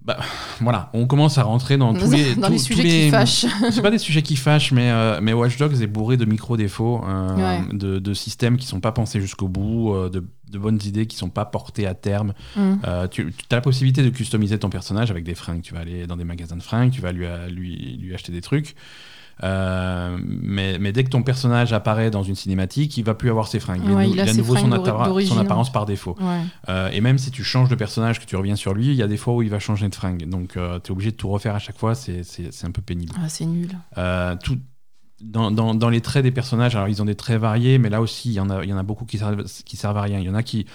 Bah, 0.04 0.18
voilà, 0.60 0.90
on 0.94 1.06
commence 1.06 1.38
à 1.38 1.44
rentrer 1.44 1.78
dans 1.78 1.94
tous 1.94 2.12
les, 2.12 2.34
Dans 2.36 2.50
les 2.50 2.58
sujets 2.58 2.82
les- 2.82 2.90
qui 2.90 3.10
fâchent. 3.12 3.46
c'est 3.72 3.82
pas 3.84 3.92
des 3.92 4.00
sujets 4.00 4.24
qui 4.24 4.36
fâchent, 4.36 4.72
mais, 4.72 4.90
euh, 4.90 5.20
mais 5.22 5.32
Watch 5.34 5.58
Dogs 5.58 5.80
est 5.82 5.86
bourré 5.88 6.18
de 6.18 6.26
micro-défauts, 6.26 7.04
euh, 7.08 7.36
Ouais. 7.36 7.62
de, 7.72 8.00
de 8.00 8.14
systèmes 8.16 8.58
qui 8.58 8.66
sont 8.66 8.80
pas 8.80 8.92
pensés 8.92 9.22
jusqu'au 9.22 9.48
bout, 9.48 9.94
euh, 9.94 10.10
de, 10.10 10.26
de 10.52 10.58
bonnes 10.58 10.80
idées 10.86 11.06
qui 11.06 11.18
sont 11.18 11.30
pas 11.30 11.46
portées 11.46 11.86
à 11.86 11.94
terme. 11.94 12.34
Mm. 12.56 12.74
Tu 13.12 13.28
as 13.52 13.56
la 13.56 13.62
possibilité 13.62 14.02
de 14.04 14.10
customiser 14.10 14.58
ton 14.58 14.70
personnage 14.70 15.12
avec 15.12 15.24
des 15.24 15.36
fringues. 15.36 15.62
Tu 15.62 15.74
vas 15.76 15.82
aller 15.82 16.08
dans 16.08 16.18
des 16.18 16.24
magasins 16.26 16.58
de 16.58 16.64
fringues, 16.64 16.92
tu 16.92 17.02
vas 17.02 17.12
lui, 17.12 17.26
lui, 17.52 17.98
lui 18.02 18.14
acheter 18.16 18.32
des 18.32 18.42
trucs. 18.42 18.76
Euh, 19.44 20.18
mais, 20.24 20.78
mais 20.80 20.92
dès 20.92 21.04
que 21.04 21.10
ton 21.10 21.24
personnage 21.24 21.74
apparaît 21.74 22.12
dans 22.12 22.24
une 22.24 22.36
cinématique, 22.36 22.96
il 22.98 23.04
va 23.04 23.14
plus 23.16 23.30
avoir 23.30 23.48
ses 23.48 23.60
fringues. 23.60 23.84
Ouais, 23.86 24.06
nou- 24.08 24.14
il 24.14 24.20
a 24.20 24.24
à 24.24 24.28
ses 24.28 24.38
nouveau 24.38 24.56
son, 24.56 24.72
apparence 25.40 25.72
par 25.72 25.86
défaut. 25.86 26.16
Ouais. 26.20 26.42
Euh, 26.70 26.90
et 26.92 27.02
même 27.02 27.18
si 27.18 27.32
tu 27.32 27.44
changes 27.44 27.70
de 27.70 27.76
personnage, 27.76 28.20
que 28.20 28.26
tu 28.26 28.36
reviens 28.36 28.56
sur 28.56 28.74
lui, 28.74 28.88
il 28.88 28.96
y 28.96 29.02
a 29.04 29.08
des 29.08 29.18
fois 29.18 29.34
où 29.36 29.42
il 29.42 29.50
va 29.50 29.60
changer 29.60 29.88
de 29.90 29.96
fringue. 29.96 30.28
Donc 30.30 30.54
tu 30.54 30.60
es 30.60 30.92
obligé 30.92 31.12
de 31.12 31.16
tout 31.16 31.30
refaire 31.30 31.56
à 31.56 31.60
chaque 31.60 31.78
fois, 31.78 31.96
c'est 31.96 32.22
un 32.64 32.72
peu 32.72 32.82
pénible. 32.82 33.14
Ah, 33.18 33.30
c'est 33.30 33.46
nul. 33.46 33.70
Euh, 33.98 34.36
tout, 34.44 34.58
dans, 35.24 35.52
dans- 35.52 35.74
dans 35.76 35.90
les 35.90 36.02
traits 36.02 36.24
des 36.24 36.32
personnages, 36.32 36.76
alors 36.76 36.88
ils 36.88 37.02
ont 37.02 37.06
des 37.06 37.16
traits 37.16 37.40
variés, 37.40 37.78
mais 37.78 37.90
là 37.90 38.02
aussi, 38.02 38.30
il 38.30 38.34
y 38.34 38.40
en 38.40 38.50
a, 38.50 38.64
il 38.64 38.70
y 38.70 38.74
en 38.74 38.78
a 38.78 38.84
beaucoup 38.84 39.06
qui 39.06 39.18
servent, 39.18 39.44
qui 39.66 39.78
servent 39.78 39.98
à 39.98 40.02
rien. 40.04 40.20
Il 40.20 40.26
y 40.26 40.30
en 40.30 40.36
a 40.36 40.44
qui. 40.44 40.66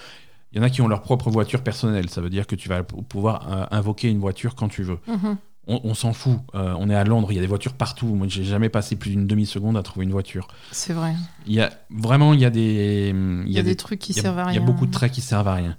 Il 0.53 0.59
y 0.59 0.61
en 0.61 0.65
a 0.65 0.71
qui 0.71 0.81
ont 0.81 0.89
leur 0.89 1.03
propre 1.03 1.29
voiture 1.29 1.63
personnelle. 1.63 2.09
Ça 2.09 2.21
veut 2.21 2.31
dire 2.31 2.47
que 2.47 2.55
tu 2.55 2.69
vas 2.69 2.83
pouvoir 2.83 3.53
euh, 3.53 3.67
invoquer 3.77 4.09
une 4.09 4.21
voiture 4.21 4.55
quand 4.55 4.69
tu 4.69 4.83
veux. 4.85 4.99
Mhm. 5.07 5.37
On, 5.69 5.95
s'en 5.95 6.13
fout. 6.13 6.39
Euh, 6.55 6.77
on 6.79 6.89
est 6.89 6.95
à 6.95 7.03
Londres, 7.03 7.33
il 7.33 7.35
y 7.35 7.39
a 7.39 7.41
des 7.41 7.49
voitures 7.49 7.73
partout. 7.73 8.07
Moi, 8.07 8.29
j'ai 8.29 8.45
jamais 8.45 8.69
passé 8.69 8.95
plus 8.95 9.11
d'une 9.11 9.27
demi-seconde 9.27 9.77
à 9.77 9.83
trouver 9.83 10.05
une 10.05 10.13
voiture. 10.13 10.47
C'est 10.71 10.93
vrai. 10.93 11.15
Il 11.47 11.55
y 11.55 11.61
a 11.61 11.73
vraiment, 11.91 12.35
il 12.35 12.41
y 12.41 12.45
a 12.45 12.51
des, 12.51 13.13
il 13.13 13.53
y 13.53 13.59
a 13.59 13.65
des, 13.65 13.75
trucs 13.75 13.99
qui 13.99 14.13
servent 14.13 14.39
à 14.39 14.45
rien. 14.45 14.53
Il 14.53 14.61
y 14.61 14.63
a 14.63 14.65
beaucoup 14.65 14.87
de 14.87 14.93
traits 14.93 15.11
qui 15.11 15.21
servent 15.21 15.49
à 15.49 15.55
rien. 15.55 15.77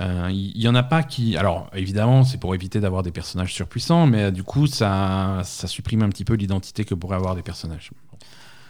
Euh, 0.00 0.28
il 0.30 0.60
y, 0.60 0.68
en 0.68 0.76
a 0.76 0.84
pas 0.84 1.02
qui. 1.02 1.36
Alors, 1.36 1.70
évidemment, 1.74 2.22
c'est 2.22 2.38
pour 2.38 2.54
éviter 2.54 2.78
d'avoir 2.80 3.02
des 3.02 3.10
personnages 3.10 3.52
surpuissants, 3.52 4.06
mais 4.06 4.30
du 4.30 4.44
coup, 4.44 4.68
ça, 4.68 5.40
ça 5.42 5.66
supprime 5.66 6.02
un 6.02 6.08
petit 6.08 6.24
peu 6.24 6.34
l'identité 6.34 6.84
que 6.84 6.94
pourraient 6.94 7.16
avoir 7.16 7.34
des 7.34 7.42
personnages. 7.42 7.90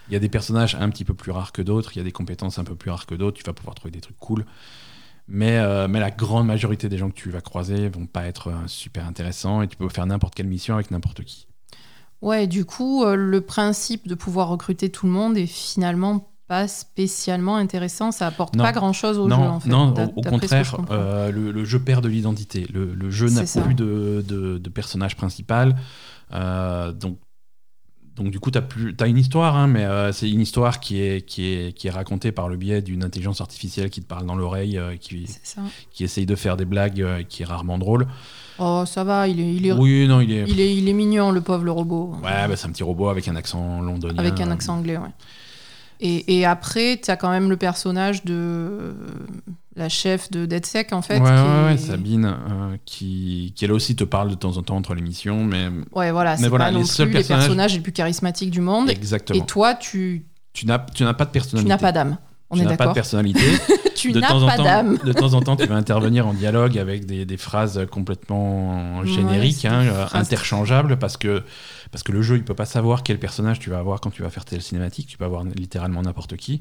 Il 0.09 0.13
y 0.13 0.17
a 0.17 0.21
des 0.21 0.29
personnages 0.29 0.77
un 0.79 0.89
petit 0.89 1.05
peu 1.05 1.15
plus 1.15 1.33
rares 1.33 1.53
que 1.53 1.63
d'autres, 1.63 1.91
il 1.95 1.99
y 1.99 2.01
a 2.01 2.05
des 2.05 2.13
compétences 2.13 2.59
un 2.59 2.65
peu 2.65 2.77
plus 2.77 2.91
rares 2.91 3.07
que 3.07 3.15
d'autres, 3.15 3.37
tu 3.37 3.45
vas 3.45 3.53
pouvoir 3.53 3.75
trouver 3.75 3.91
des 3.91 4.01
trucs 4.01 4.19
cool. 4.19 4.47
Mais, 5.29 5.59
euh, 5.59 5.89
mais 5.89 5.99
la 5.99 6.11
grande 6.11 6.47
majorité 6.47 6.89
des 6.89 6.99
gens 6.99 7.11
que 7.11 7.15
tu 7.15 7.31
vas 7.31 7.41
croiser 7.41 7.89
vont 7.89 8.07
pas 8.07 8.27
être 8.27 8.49
euh, 8.49 8.67
super 8.67 9.07
intéressants 9.07 9.63
et 9.63 9.69
tu 9.69 9.77
peux 9.77 9.89
faire 9.89 10.07
n'importe 10.07 10.35
quelle 10.35 10.47
mission 10.47 10.75
avec 10.75 10.91
n'importe 10.91 11.25
qui. 11.25 11.49
Ouais, 12.23 12.47
du 12.47 12.65
coup, 12.65 13.05
euh, 13.05 13.17
le 13.17 13.41
principe 13.41 14.07
de 14.07 14.15
pouvoir 14.15 14.49
recruter 14.49 14.89
tout 14.89 15.07
le 15.07 15.13
monde 15.13 15.37
est 15.37 15.47
finalement 15.47 16.31
pas 16.47 16.69
spécialement 16.69 17.57
intéressant. 17.57 18.13
Ça 18.13 18.29
apporte 18.29 18.57
pas 18.57 18.71
grand 18.71 18.93
chose 18.93 19.19
au 19.19 19.29
jeu, 19.29 19.35
en 19.35 19.59
fait. 19.59 19.69
Non, 19.69 19.93
au, 20.15 20.23
contraire, 20.23 20.77
le, 20.89 21.65
jeu 21.65 21.81
perd 21.81 22.05
de 22.05 22.09
l'identité. 22.09 22.69
Le, 22.73 23.11
jeu 23.11 23.29
n'a 23.29 23.43
plus 23.43 23.75
de, 23.75 24.25
de, 24.27 24.59
de, 24.59 24.71
personnage 24.71 25.17
principal. 25.17 25.75
donc 26.31 27.19
donc 28.17 28.31
du 28.31 28.41
coup, 28.41 28.51
tu 28.51 28.59
as, 28.59 28.63
as, 29.01 29.07
une 29.07 29.19
histoire, 29.19 29.57
hein, 29.57 29.67
mais 29.67 29.85
euh, 29.85 30.11
c'est 30.11 30.31
une 30.31 30.41
histoire 30.41 30.81
qui 30.81 31.03
est, 31.03 31.25
qui, 31.27 31.45
est, 31.45 31.77
qui 31.77 31.87
est 31.87 31.91
racontée 31.91 32.33
par 32.33 32.49
le 32.49 32.57
biais 32.57 32.81
d'une 32.81 33.05
intelligence 33.05 33.43
artificielle 33.43 33.91
qui 33.91 34.01
te 34.01 34.07
parle 34.07 34.25
dans 34.25 34.35
l'oreille, 34.35 34.79
euh, 34.79 34.97
qui, 34.97 35.27
qui 35.93 36.05
essaye 36.05 36.25
de 36.25 36.35
faire 36.35 36.57
des 36.57 36.65
blagues, 36.65 37.03
euh, 37.03 37.23
qui 37.23 37.43
est 37.43 37.47
rarement 37.47 37.77
drôle. 37.77 38.07
Oh, 38.59 38.85
ça 38.87 39.05
va, 39.05 39.29
il 39.29 39.39
est, 39.39 39.55
il 39.55 39.67
est, 39.67 39.73
oui, 39.73 40.09
non, 40.09 40.23
il 40.23 40.33
est... 40.33 40.45
Il, 40.49 40.61
est, 40.61 40.75
il 40.75 40.89
est 40.89 40.95
mignon, 40.95 41.31
le 41.31 41.43
pauvre, 41.43 41.65
le 41.65 41.73
robot. 41.73 42.15
Ouais, 42.25 42.49
bah, 42.49 42.57
c'est 42.57 42.67
un 42.67 42.73
petit 42.73 42.83
robot 42.83 43.09
avec 43.11 43.29
un 43.29 43.37
accent 43.37 43.83
londonien. 43.83 44.19
Avec 44.19 44.41
un 44.41 44.51
accent 44.51 44.79
anglais, 44.79 44.97
ouais. 44.97 45.11
Et, 46.01 46.39
et 46.39 46.45
après, 46.45 47.01
tu 47.03 47.11
as 47.11 47.17
quand 47.17 47.31
même 47.31 47.49
le 47.49 47.57
personnage 47.57 48.25
de 48.25 48.95
la 49.77 49.89
chef 49.89 50.31
de 50.31 50.47
DeadSec, 50.47 50.93
en 50.93 51.03
fait. 51.03 51.21
Ouais, 51.21 51.31
ouais, 51.31 51.65
ouais, 51.67 51.77
Sabine, 51.77 52.25
euh, 52.25 52.77
qui, 52.87 53.53
qui 53.55 53.65
elle 53.65 53.73
aussi 53.73 53.95
te 53.95 54.05
parle 54.05 54.31
de 54.31 54.35
temps 54.35 54.57
en 54.57 54.63
temps 54.63 54.77
entre 54.77 54.95
l'émission. 54.95 55.45
Mais, 55.45 55.69
ouais, 55.93 56.11
voilà, 56.11 56.37
c'est 56.37 56.51
pas 56.51 56.71
non 56.71 56.81
les 56.81 56.85
plus 56.85 57.13
les 57.13 57.25
personnages 57.25 57.75
les 57.75 57.81
plus 57.81 57.93
charismatiques 57.93 58.51
du 58.51 58.61
monde. 58.61 58.91
Exactement. 58.91 59.43
Et 59.43 59.47
toi, 59.47 59.75
tu. 59.75 60.25
Tu 60.55 60.65
n'as 60.65 60.79
pas 60.79 61.27
de 61.27 61.31
personnalité. 61.31 61.65
Tu 61.65 61.69
n'as 61.69 61.79
pas 61.79 61.93
d'âme. 61.93 62.17
On 62.49 62.57
tu 62.57 62.65
n'as 62.65 62.77
pas 62.77 62.87
de 62.87 62.93
personnalité. 62.93 63.41
tu 63.97 64.13
n'as 64.13 64.29
pas 64.29 64.57
d'âme. 64.57 64.99
De 65.05 65.13
temps 65.13 65.35
en 65.35 65.43
temps, 65.43 65.57
tu 65.57 65.67
vas 65.67 65.75
intervenir 65.75 66.27
en 66.27 66.33
dialogue 66.33 66.79
avec 66.79 67.05
des, 67.05 67.27
des 67.27 67.37
phrases 67.37 67.87
complètement 67.91 69.05
génériques, 69.05 69.67
hein, 69.67 70.09
interchangeables, 70.13 70.97
parce 70.97 71.19
que, 71.19 71.43
parce 71.97 72.03
que 72.03 72.13
le 72.13 72.21
jeu, 72.21 72.37
il 72.37 72.45
peut 72.45 72.53
pas 72.53 72.67
savoir 72.67 73.03
quel 73.03 73.19
personnage 73.19 73.59
tu 73.59 73.71
vas 73.71 73.79
avoir 73.79 74.03
quand 74.03 74.11
tu 74.11 74.21
vas 74.21 74.29
faire 74.29 74.45
telle 74.45 74.61
cinématique. 74.61 75.07
Tu 75.07 75.17
peux 75.17 75.25
avoir 75.25 75.45
littéralement 75.45 76.03
n'importe 76.03 76.37
qui. 76.37 76.61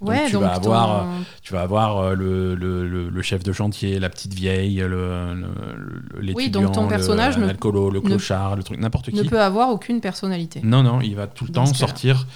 Ouais, 0.00 0.26
tu, 0.30 0.38
vas 0.38 0.54
avoir, 0.54 1.06
tu 1.42 1.52
vas 1.52 1.60
avoir 1.60 1.98
euh, 1.98 2.14
le, 2.14 2.54
le, 2.54 3.10
le, 3.10 3.22
chef 3.22 3.42
de 3.42 3.52
chantier, 3.52 3.98
la 3.98 4.08
petite 4.08 4.32
vieille, 4.32 4.76
l'étudiant, 4.76 6.34
oui, 6.34 6.48
donc 6.48 6.72
ton 6.72 6.88
personnage 6.88 7.36
le, 7.36 7.46
le 7.46 8.00
clochard, 8.00 8.56
le 8.56 8.62
truc, 8.62 8.80
n'importe 8.80 9.10
qui. 9.10 9.16
Ne 9.16 9.24
peut 9.24 9.42
avoir 9.42 9.68
aucune 9.68 10.00
personnalité. 10.00 10.62
Non, 10.64 10.82
non, 10.82 11.02
il 11.02 11.14
va 11.14 11.26
tout 11.26 11.44
le 11.44 11.52
temps 11.52 11.66
sortir 11.66 12.26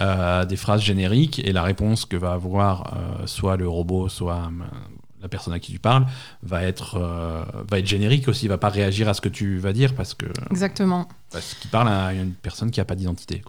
euh, 0.00 0.44
des 0.44 0.56
phrases 0.56 0.82
génériques 0.82 1.40
et 1.46 1.52
la 1.52 1.62
réponse 1.62 2.04
que 2.04 2.16
va 2.16 2.32
avoir 2.32 2.94
euh, 2.96 3.26
soit 3.26 3.56
le 3.56 3.68
robot, 3.68 4.08
soit 4.08 4.50
la 5.22 5.28
personne 5.28 5.54
à 5.54 5.60
qui 5.60 5.72
tu 5.72 5.78
parles 5.78 6.06
va 6.42 6.62
être, 6.64 6.98
va 7.68 7.78
être 7.78 7.86
générique 7.86 8.28
aussi, 8.28 8.48
va 8.48 8.58
pas 8.58 8.68
réagir 8.68 9.08
à 9.08 9.14
ce 9.14 9.20
que 9.20 9.28
tu 9.28 9.58
vas 9.58 9.72
dire 9.72 9.94
parce 9.94 10.14
que. 10.14 10.26
Exactement. 10.50 11.08
Parce 11.30 11.54
qu'il 11.54 11.70
parle 11.70 11.88
à 11.88 12.12
une 12.12 12.32
personne 12.32 12.70
qui 12.70 12.80
a 12.80 12.84
pas 12.84 12.96
d'identité. 12.96 13.42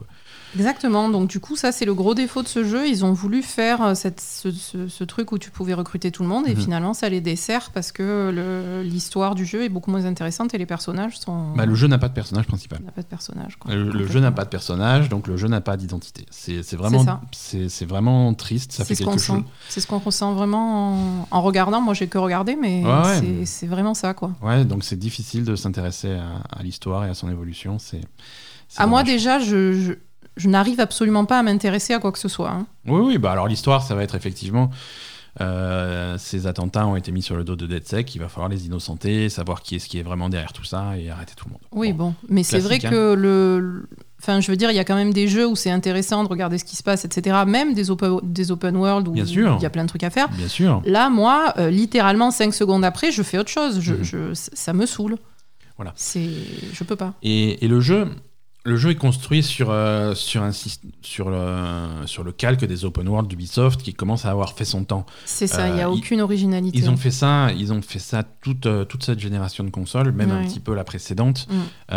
Exactement. 0.55 1.10
Donc 1.10 1.29
du 1.29 1.39
coup, 1.39 1.55
ça 1.55 1.72
c'est 1.72 1.86
le 1.86 1.93
gros 1.93 2.13
défaut 2.13 2.43
de 2.43 2.48
ce 2.48 2.63
jeu. 2.63 2.88
Ils 2.88 3.03
ont 3.05 3.13
voulu 3.13 3.41
faire 3.41 3.81
euh, 3.81 3.95
cette, 3.95 4.22
ce, 4.22 5.03
truc 5.03 5.31
où 5.31 5.38
tu 5.38 5.51
pouvais 5.51 5.74
recruter 5.74 6.12
tout 6.12 6.24
le 6.24 6.29
monde 6.29 6.48
et 6.48 6.55
mhm. 6.55 6.62
finalement 6.62 6.93
ça 6.93 7.10
les 7.10 7.22
dessert 7.22 7.72
parce 7.74 7.91
que 7.91 8.81
l'histoire 8.83 9.36
du 9.36 9.45
jeu 9.45 9.63
est 9.63 9.69
beaucoup 9.69 9.91
moins 9.91 10.05
intéressante 10.05 10.53
et 10.53 10.57
les 10.57 10.65
personnages 10.65 11.19
sont. 11.19 11.53
Bah, 11.55 11.65
le 11.65 11.75
jeu 11.75 11.88
n'a 11.88 11.98
pas 11.98 12.10
de 12.10 12.13
personnage 12.13 12.45
principal. 12.45 12.81
N'a 12.83 12.91
pas 12.91 13.01
de 13.01 13.07
personnage. 13.07 13.57
Le, 13.67 14.07
jeu 14.07 14.19
n'a 14.19 14.31
pas 14.31 14.45
de 14.45 14.50
personnage, 14.50 15.10
donc 15.10 15.27
le 15.27 15.38
jeu 15.38 15.48
n'a 15.48 15.62
pas 15.62 15.77
d'identité. 15.77 16.25
C'est 16.29 16.75
vraiment, 16.75 17.05
c'est 17.31 17.86
vraiment 17.86 18.33
triste. 18.33 18.72
Ça 18.72 18.86
fait 18.86 18.95
quelque 18.95 19.19
chose. 19.19 19.43
C'est 19.69 19.81
ce 19.81 19.88
qu'on 19.88 20.00
ressent 20.00 20.33
vraiment 20.33 21.27
en, 21.31 21.41
regardant. 21.41 21.81
Moi, 21.81 21.93
j'ai 21.93 22.07
que 22.07 22.17
regardé, 22.17 22.55
mais 22.55 22.83
c'est 23.45 23.67
vraiment 23.67 23.93
ça, 23.93 24.13
quoi. 24.13 24.31
Ouais, 24.41 24.65
donc 24.65 24.83
c'est 24.83 24.98
difficile 24.98 25.43
de 25.43 25.55
s'intéresser 25.55 26.12
à, 26.12 26.63
l'histoire 26.63 27.05
et 27.05 27.10
à 27.10 27.13
son 27.13 27.29
évolution. 27.29 27.79
C'est. 27.79 28.01
À 28.77 28.88
moi 28.88 29.03
déjà, 29.03 29.39
je 29.39 29.74
je 29.74 29.93
n'arrive 30.45 30.79
absolument 30.79 31.25
pas 31.25 31.39
à 31.39 31.43
m'intéresser 31.43 31.93
à 31.93 31.99
quoi 31.99 32.11
que 32.11 32.19
ce 32.19 32.27
soit. 32.27 32.51
Hein. 32.51 32.65
Oui, 32.85 33.01
oui, 33.01 33.17
bah 33.17 33.31
alors 33.31 33.47
l'histoire, 33.47 33.83
ça 33.83 33.95
va 33.95 34.03
être 34.03 34.15
effectivement. 34.15 34.69
Euh, 35.41 36.15
ces 36.19 36.45
attentats 36.45 36.85
ont 36.85 36.95
été 36.95 37.11
mis 37.11 37.23
sur 37.23 37.35
le 37.35 37.43
dos 37.43 37.55
de 37.55 37.65
DeadSec, 37.65 38.13
il 38.13 38.19
va 38.19 38.29
falloir 38.29 38.49
les 38.49 38.67
innocenter, 38.67 39.29
savoir 39.29 39.63
qui 39.63 39.75
est 39.75 39.79
ce 39.79 39.89
qui 39.89 39.97
est 39.97 40.03
vraiment 40.03 40.29
derrière 40.29 40.53
tout 40.53 40.63
ça 40.63 40.95
et 40.97 41.09
arrêter 41.09 41.33
tout 41.35 41.45
le 41.45 41.53
monde. 41.53 41.61
Oui, 41.71 41.91
bon, 41.91 42.13
mais 42.29 42.43
c'est 42.43 42.59
vrai 42.59 42.79
hein. 42.83 42.89
que 42.89 43.13
le. 43.13 43.87
Enfin, 44.21 44.39
je 44.39 44.51
veux 44.51 44.55
dire, 44.55 44.71
il 44.71 44.75
y 44.75 44.79
a 44.79 44.85
quand 44.85 44.95
même 44.95 45.11
des 45.11 45.27
jeux 45.27 45.45
où 45.45 45.55
c'est 45.55 45.71
intéressant 45.71 46.23
de 46.23 46.29
regarder 46.29 46.57
ce 46.57 46.63
qui 46.63 46.77
se 46.77 46.83
passe, 46.83 47.03
etc. 47.03 47.39
Même 47.45 47.73
des 47.73 47.91
open, 47.91 48.19
des 48.23 48.51
open 48.51 48.77
world 48.77 49.07
où 49.07 49.15
il 49.15 49.27
y 49.27 49.65
a 49.65 49.69
plein 49.69 49.83
de 49.83 49.89
trucs 49.89 50.03
à 50.03 50.09
faire. 50.09 50.29
Bien 50.29 50.47
sûr. 50.47 50.81
Là, 50.85 51.09
moi, 51.09 51.53
euh, 51.57 51.69
littéralement, 51.69 52.31
5 52.31 52.53
secondes 52.53 52.85
après, 52.85 53.11
je 53.11 53.21
fais 53.21 53.37
autre 53.37 53.49
chose. 53.49 53.81
Je, 53.81 53.95
mhm. 53.95 54.03
je, 54.03 54.17
ça 54.33 54.71
me 54.71 54.85
saoule. 54.85 55.17
Voilà. 55.75 55.93
Je 55.97 56.83
peux 56.85 56.95
pas. 56.95 57.15
Et, 57.21 57.65
et 57.65 57.67
le 57.67 57.81
jeu, 57.81 58.07
le 58.65 58.77
jeu 58.77 58.91
est 58.91 58.96
construit 58.96 59.43
sur, 59.43 59.70
euh, 59.72 60.15
sur, 60.15 60.41
un, 60.41 60.51
sur, 61.01 61.29
le, 61.29 62.05
sur 62.05 62.24
le 62.24 62.32
calque 62.32 62.63
des 62.63 62.86
open 62.86 63.08
world 63.10 63.27
d'Ubisoft 63.27 63.82
qui 63.82 63.93
commence 63.93 64.25
à 64.25 64.32
avoir 64.32 64.53
fait 64.53 64.63
son 64.63 64.86
temps. 64.86 65.05
C'est 65.25 65.48
ça, 65.48 65.67
il 65.67 65.75
n'y 65.75 65.82
a 65.82 65.88
euh, 65.89 65.91
aucune 65.91 66.22
originalité. 66.22 66.77
Ils 66.77 66.89
ont 66.89 66.96
fait 66.96 67.12
ça, 67.12 67.51
ils 67.51 67.74
ont 67.74 67.82
fait 67.82 68.00
ça 68.00 68.24
toute, 68.24 68.65
euh, 68.65 68.86
toute 68.86 69.03
cette 69.03 69.20
génération 69.20 69.65
de 69.65 69.70
consoles, 69.70 70.13
même 70.13 70.32
un 70.32 70.46
petit 70.46 70.62
peu 70.62 70.74
la 70.74 70.86
précédente. 70.86 71.48
Mm. 71.50 71.96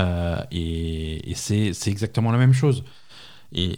et, 0.50 1.30
et 1.30 1.34
c'est 1.34 1.72
exactement 1.86 2.32
la 2.32 2.38
même 2.38 2.52
chose. 2.52 2.82
Et, 3.52 3.76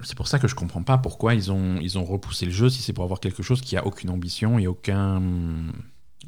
c'est 0.00 0.16
pour 0.16 0.26
ça 0.26 0.38
que 0.38 0.48
je 0.48 0.54
comprends 0.54 0.82
pas 0.82 0.96
pourquoi 0.96 1.34
ils 1.34 1.52
ont, 1.52 1.78
ils 1.82 1.98
ont 1.98 2.04
repoussé 2.04 2.46
le 2.46 2.52
jeu 2.52 2.70
si 2.70 2.80
c'est 2.80 2.94
pour 2.94 3.04
avoir 3.04 3.20
quelque 3.20 3.42
chose 3.42 3.60
qui 3.60 3.76
a 3.76 3.86
aucune 3.86 4.08
ambition 4.08 4.58
et 4.58 4.66
aucun. 4.66 5.22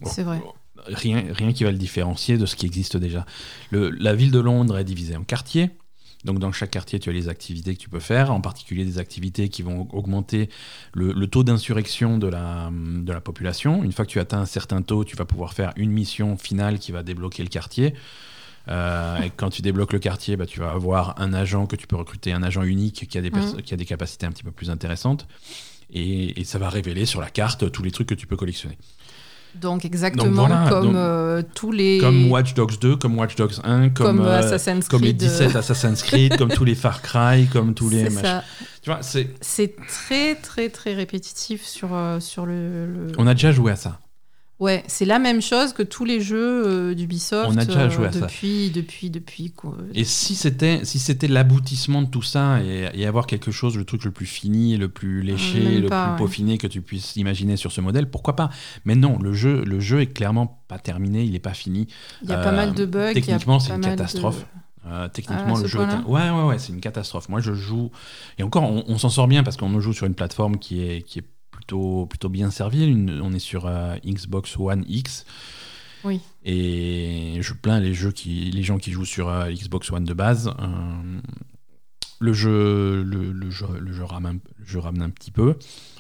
C'est 0.04 0.23
vrai. 0.23 0.42
Rien, 0.87 1.25
rien 1.30 1.54
qui 1.54 1.64
va 1.64 1.73
le 1.73 1.78
différencier 1.78 2.37
de 2.37 2.44
ce 2.44 2.56
qui 2.56 2.66
existe 2.66 2.99
déjà. 2.99 3.25
Le, 3.70 3.88
la 3.88 4.14
ville 4.14 4.30
de 4.30 4.40
Londres 4.40 4.76
est 4.76 4.84
divisée 4.84 5.16
en 5.16 5.25
quartiers. 5.25 5.70
Donc 6.24 6.38
dans 6.38 6.52
chaque 6.52 6.70
quartier, 6.70 6.98
tu 6.98 7.10
as 7.10 7.12
les 7.12 7.28
activités 7.28 7.74
que 7.74 7.80
tu 7.80 7.88
peux 7.88 8.00
faire, 8.00 8.32
en 8.32 8.40
particulier 8.40 8.84
des 8.84 8.98
activités 8.98 9.48
qui 9.48 9.62
vont 9.62 9.88
augmenter 9.92 10.48
le, 10.94 11.26
taux 11.26 11.44
d'insurrection 11.44 12.18
de 12.18 12.26
la, 12.26 12.70
de 12.72 13.12
la 13.12 13.20
population. 13.20 13.84
Une 13.84 13.92
fois 13.92 14.04
que 14.06 14.10
tu 14.10 14.20
atteins 14.20 14.40
un 14.40 14.46
certain 14.46 14.82
taux, 14.82 15.04
tu 15.04 15.16
vas 15.16 15.26
pouvoir 15.26 15.52
faire 15.52 15.72
une 15.76 15.90
mission 15.90 16.36
finale 16.36 16.78
qui 16.78 16.92
va 16.92 17.02
débloquer 17.02 17.42
le 17.42 17.48
quartier. 17.48 17.94
Euh, 18.68 19.20
et 19.20 19.30
quand 19.30 19.50
tu 19.50 19.62
débloques 19.62 19.92
le 19.92 19.98
quartier, 19.98 20.36
bah, 20.36 20.46
tu 20.46 20.60
vas 20.60 20.70
avoir 20.70 21.20
un 21.20 21.34
agent 21.34 21.66
que 21.66 21.76
tu 21.76 21.86
peux 21.86 21.96
recruter, 21.96 22.32
un 22.32 22.42
agent 22.42 22.62
unique 22.62 23.06
qui 23.08 23.18
a 23.18 23.20
des, 23.20 23.30
mmh. 23.30 23.62
qui 23.62 23.74
a 23.74 23.76
des 23.76 23.84
capacités 23.84 24.24
un 24.24 24.30
petit 24.30 24.42
peu 24.42 24.52
plus 24.52 24.70
intéressantes. 24.70 25.26
Et, 25.92 26.40
et, 26.40 26.44
ça 26.44 26.58
va 26.58 26.70
révéler 26.70 27.04
sur 27.04 27.20
la 27.20 27.28
carte 27.28 27.70
tous 27.70 27.82
les 27.82 27.90
trucs 27.90 28.08
que 28.08 28.14
tu 28.14 28.26
peux 28.26 28.36
collectionner. 28.36 28.78
Donc 29.61 29.84
exactement 29.84 30.49
comme 30.68 30.94
euh, 30.96 31.42
tous 31.54 31.73
les... 31.73 31.99
Comme 31.99 32.30
Watch 32.30 32.54
Dogs 32.54 32.78
2, 32.80 32.96
comme 32.96 33.16
Watch 33.18 33.37
Dogs 33.37 33.54
1, 33.62 33.90
comme, 33.90 34.18
comme, 34.18 34.26
euh, 34.26 34.80
comme 34.88 35.02
les 35.02 35.12
17 35.12 35.56
Assassin's 35.56 36.02
Creed, 36.02 36.37
comme 36.37 36.50
tous 36.50 36.64
les 36.64 36.75
Far 36.75 37.02
Cry, 37.02 37.46
comme 37.46 37.75
tous 37.75 37.88
les... 37.88 38.11
Ça. 38.11 38.42
Tu 38.82 38.90
vois, 38.90 39.02
c'est... 39.02 39.30
C'est 39.40 39.76
très 39.87 40.34
très 40.34 40.68
très 40.68 40.94
répétitif 40.94 41.64
sur, 41.64 41.94
euh, 41.94 42.20
sur 42.20 42.46
le, 42.46 43.12
On 43.18 43.26
a 43.26 43.34
déjà 43.34 43.52
joué 43.52 43.73
à 43.73 43.76
ça. 43.76 43.99
Ouais, 44.61 44.84
c'est 44.87 45.04
la 45.04 45.18
même 45.18 45.42
chose 45.42 45.73
que 45.73 45.82
tous 45.82 46.04
les 46.04 46.20
jeux 46.20 46.66
euh, 46.66 46.94
d'Ubisoft. 46.94 47.50
On 47.52 47.56
a 47.56 47.64
déjà 47.64 47.88
joué 47.88 48.06
à 48.06 48.08
euh, 48.08 48.20
depuis, 48.20 48.68
ça. 48.68 48.73
Depuis, 48.75 49.11
depuis, 49.11 49.50
quoi. 49.50 49.76
Et 49.94 50.04
si 50.04 50.37
c'était, 50.37 50.84
si 50.84 51.00
c'était 51.00 51.26
l'aboutissement 51.26 52.02
de 52.02 52.06
tout 52.06 52.23
ça 52.23 52.62
et, 52.62 53.04
avoir 53.04 53.26
quelque 53.26 53.50
chose, 53.50 53.76
le 53.76 53.84
truc 53.84 54.04
le 54.04 54.12
plus 54.12 54.26
fini, 54.26 54.76
le 54.76 54.88
plus 54.88 55.23
léché, 55.23 55.80
le 55.80 55.88
plus 55.88 56.16
peaufiné 56.16 56.56
que 56.56 56.68
tu 56.68 56.82
puisses 56.82 57.16
imaginer 57.16 57.56
sur 57.56 57.73
ce 57.73 57.80
modèle, 57.80 58.08
pourquoi 58.08 58.37
pas? 58.37 58.49
Mais 58.84 58.94
non, 58.94 59.18
le 59.18 59.32
jeu, 59.32 59.64
le 59.64 59.80
jeu 59.80 60.00
est 60.00 60.06
clairement 60.06 60.62
pas 60.68 60.78
terminé, 60.78 61.25
il 61.25 61.32
n'est 61.32 61.40
pas 61.40 61.54
fini. 61.54 61.88
Il 62.23 62.30
y 62.30 62.32
a 62.32 62.38
pas 62.38 62.52
mal 62.52 62.75
de 62.75 62.87
bugs. 62.87 63.12
Techniquement, 63.12 63.58
c'est 63.58 63.73
une 63.73 63.80
catastrophe. 63.80 64.46
Euh, 64.87 65.08
techniquement, 65.08 65.54
ah, 65.56 65.62
le 65.62 65.66
jeu 65.66 65.80
est 65.80 66.08
ouais, 66.08 66.30
ouais, 66.30 66.42
ouais, 66.44 66.58
c'est 66.58 66.73
une 66.73 66.80
catastrophe. 66.80 67.28
Moi, 67.28 67.40
je 67.40 67.54
joue 67.54 67.90
et 68.38 68.42
encore, 68.42 68.64
on, 68.64 68.84
on 68.87 68.99
s'en 68.99 69.08
sort 69.08 69.28
bien 69.28 69.42
parce 69.42 69.56
qu'on 69.56 69.80
joue 69.80 69.94
sur 69.94 70.06
une 70.06 70.14
plateforme 70.14 70.58
qui 70.58 70.82
est 70.82 71.02
qui 71.02 71.20
est 71.20 71.25
plutôt, 71.64 72.06
plutôt 72.06 72.28
bien 72.28 72.50
servi. 72.50 72.85
on 73.23 73.33
est 73.33 73.38
sur 73.38 73.66
euh, 73.66 73.97
Xbox 74.04 74.56
One 74.59 74.85
X. 74.87 75.25
Oui. 76.04 76.21
Et 76.44 77.38
je 77.40 77.54
plains 77.54 77.80
les, 77.80 77.94
jeux 77.94 78.12
qui, 78.12 78.50
les 78.50 78.62
gens 78.62 78.76
qui 78.76 78.92
jouent 78.92 79.06
sur 79.06 79.28
euh, 79.30 79.50
Xbox 79.50 79.90
One 79.90 80.04
de 80.04 80.12
base. 80.12 80.49
Euh, 80.59 81.21
le 82.21 82.33
jeu, 82.35 83.02
le, 83.02 83.33
le 83.33 83.50
jeu, 83.50 83.66
le 83.80 83.92
jeu 83.92 84.04
rame, 84.04 84.26
un, 84.26 84.35
le 84.35 84.66
jeu 84.66 84.78
rame 84.78 85.00
un 85.00 85.11
petit 85.11 85.30
peu. 85.30 85.56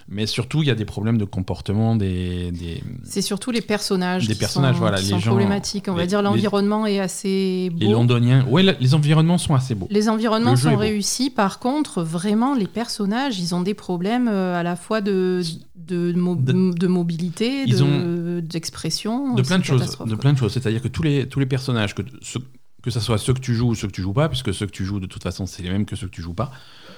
Mais 0.08 0.26
surtout, 0.26 0.62
il 0.62 0.68
y 0.68 0.70
a 0.70 0.74
des 0.74 0.84
problèmes 0.84 1.16
de 1.16 1.24
comportement 1.24 1.96
des. 1.96 2.52
des... 2.52 2.82
C'est 3.04 3.22
surtout 3.22 3.50
les 3.50 3.62
personnages. 3.62 4.26
Des 4.28 4.34
qui 4.34 4.38
personnages, 4.40 4.74
sont, 4.74 4.80
voilà, 4.80 4.98
qui 4.98 5.04
les 5.04 5.10
sont 5.10 5.18
gens- 5.18 5.30
problématiques. 5.30 5.86
On 5.88 5.94
va 5.94 6.04
dire 6.06 6.20
l'environnement 6.20 6.86
est 6.86 7.00
assez 7.00 7.70
beau. 7.72 7.78
Les 7.80 7.88
Londoniens. 7.92 8.44
La- 8.62 8.72
les 8.72 8.94
environnements 8.94 9.38
sont 9.38 9.54
assez 9.54 9.74
beaux. 9.74 9.88
Les 9.90 10.08
environnements 10.10 10.56
sont 10.56 10.76
réussis. 10.76 11.30
Par 11.30 11.58
contre, 11.58 12.02
vraiment, 12.02 12.54
les 12.54 12.66
personnages, 12.66 13.38
ils 13.40 13.54
ont 13.54 13.62
des 13.62 13.74
problèmes 13.74 14.28
euh, 14.28 14.58
à 14.60 14.62
la 14.62 14.76
fois 14.76 15.00
de, 15.00 15.40
de, 15.76 16.12
mo- 16.12 16.34
De- 16.36 16.72
de 16.74 16.86
mobilité, 16.86 17.64
de- 17.66 18.40
d'expression. 18.40 19.34
de 19.34 19.42
plein 19.42 19.58
de 19.58 19.64
choses. 19.64 19.98
De 20.06 20.14
plein 20.14 20.32
de 20.32 20.38
choses. 20.38 20.52
C'est-à-dire 20.52 20.82
que 20.82 20.88
tous 20.88 21.02
les, 21.02 21.28
tous 21.28 21.40
les 21.40 21.46
personnages, 21.46 21.94
que, 21.94 22.02
ceux- 22.22 22.40
que 22.82 22.90
ce 22.90 23.00
soit 23.00 23.18
ceux 23.18 23.32
que 23.32 23.40
tu 23.40 23.54
joues 23.54 23.68
ou 23.68 23.74
ceux 23.74 23.86
que 23.88 23.92
tu 23.92 24.02
joues 24.02 24.12
pas, 24.12 24.28
puisque 24.28 24.52
ceux 24.52 24.66
que 24.66 24.70
tu 24.72 24.84
joues, 24.84 25.00
de 25.00 25.06
toute 25.06 25.22
façon, 25.22 25.46
c'est 25.46 25.62
les 25.62 25.70
mêmes 25.70 25.86
que 25.86 25.96
ceux 25.96 26.06
que 26.06 26.12
tu 26.14 26.22
joues 26.22 26.34
pas, 26.34 26.50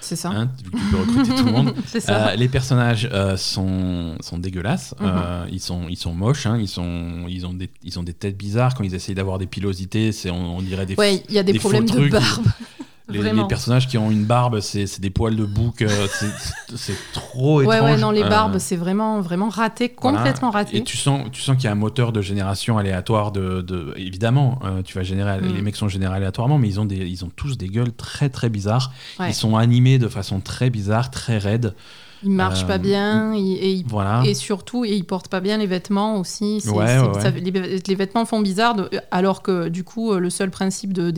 C'est 0.06 0.14
ça. 0.16 0.30
hein, 0.30 0.48
tu 0.62 0.70
peux 0.70 0.96
recruter 0.98 1.34
tout 1.34 1.44
le 1.44 1.50
monde. 1.50 1.74
ça. 1.86 2.28
Euh, 2.28 2.36
les 2.36 2.48
personnages 2.48 3.08
euh, 3.12 3.36
sont, 3.36 4.14
sont 4.20 4.38
dégueulasses, 4.38 4.94
Mhm. 5.00 5.06
Euh, 5.06 5.46
ils, 5.50 5.60
sont, 5.60 5.82
ils 5.88 5.96
sont 5.96 6.14
moches, 6.14 6.46
hein, 6.46 6.56
ils, 6.60 6.68
sont, 6.68 7.24
ils, 7.28 7.44
ont 7.44 7.52
des, 7.52 7.68
ils 7.82 7.98
ont 7.98 8.04
des 8.04 8.12
têtes 8.12 8.36
bizarres. 8.36 8.74
Quand 8.76 8.84
ils 8.84 8.94
essayent 8.94 9.16
d'avoir 9.16 9.38
des 9.38 9.46
pilosités, 9.46 10.10
on, 10.26 10.58
on 10.58 10.62
dirait 10.62 10.86
des, 10.86 10.94
Ouais, 10.94 11.22
il 11.28 11.34
y 11.34 11.38
a 11.38 11.42
des, 11.42 11.54
problèmes 11.54 11.86
de 11.88 12.08
barbe. 12.08 12.46
les, 13.08 13.44
personnages 13.48 13.86
qui 13.88 13.98
ont 13.98 14.10
une 14.10 14.24
barbe, 14.24 14.60
c'est, 14.60 14.86
c'est 14.86 15.00
des 15.00 15.10
poils 15.10 15.36
de 15.36 15.44
bouc, 15.44 15.82
euh, 15.82 16.06
c'est, 16.10 16.76
c'est 16.76 16.96
trop 17.12 17.62
Ouais, 17.62 17.76
étrange. 17.76 17.90
ouais, 17.92 17.96
non, 18.00 18.10
les 18.10 18.22
Euh, 18.22 18.28
barbes, 18.28 18.58
c'est 18.58 18.76
vraiment, 18.76 19.20
vraiment 19.20 19.48
raté, 19.48 19.94
voilà. 20.00 20.18
complètement 20.18 20.50
raté. 20.50 20.78
Et 20.78 20.82
tu 20.84 20.96
sens, 20.96 21.28
tu 21.30 21.40
sens 21.40 21.54
qu'il 21.56 21.66
y 21.66 21.68
a 21.68 21.72
un 21.72 21.76
moteur 21.76 22.12
de 22.12 22.20
génération 22.20 22.78
aléatoire. 22.78 23.30
De, 23.32 23.60
de- 23.62 23.94
évidemment, 23.96 24.58
euh, 24.64 24.82
tu 24.82 24.96
vas 24.98 25.04
générer, 25.04 25.40
Mm. 25.40 25.54
les 25.54 25.62
mecs 25.62 25.76
sont 25.76 25.88
générés 25.88 26.16
aléatoirement, 26.16 26.58
mais 26.58 26.68
ils 26.68 26.80
ont, 26.80 26.84
des, 26.84 26.96
ils 26.96 27.24
ont 27.24 27.30
tous 27.34 27.56
des 27.56 27.68
gueules 27.68 27.92
très 27.92 28.28
très 28.28 28.48
bizarres. 28.48 28.92
Ouais. 29.20 29.30
Ils 29.30 29.34
sont 29.34 29.56
animés 29.56 29.98
de 29.98 30.08
façon 30.08 30.40
très 30.40 30.70
bizarre, 30.70 31.10
très 31.10 31.38
raide. 31.38 31.74
Ils 32.22 32.30
marchent 32.30 32.64
Euh, 32.64 32.66
pas 32.66 32.78
bien 32.78 33.34
et, 33.34 33.72
ils- 33.72 33.84
Voilà. 33.86 34.22
et 34.24 34.34
surtout, 34.34 34.84
et 34.84 34.94
ils 34.94 35.04
portent 35.04 35.28
pas 35.28 35.40
bien 35.40 35.58
les 35.58 35.66
vêtements 35.66 36.16
aussi. 36.18 36.62
Ouais, 36.66 36.98
ouais, 36.98 37.20
ça- 37.20 37.30
les, 37.30 37.50
les 37.86 37.94
vêtements 37.94 38.24
font 38.24 38.40
bizarre, 38.40 38.74
de- 38.74 38.88
alors 39.10 39.42
que 39.42 39.68
du 39.68 39.84
coup, 39.84 40.14
le 40.14 40.30
seul 40.30 40.50
principe 40.50 40.92
de, 40.92 41.12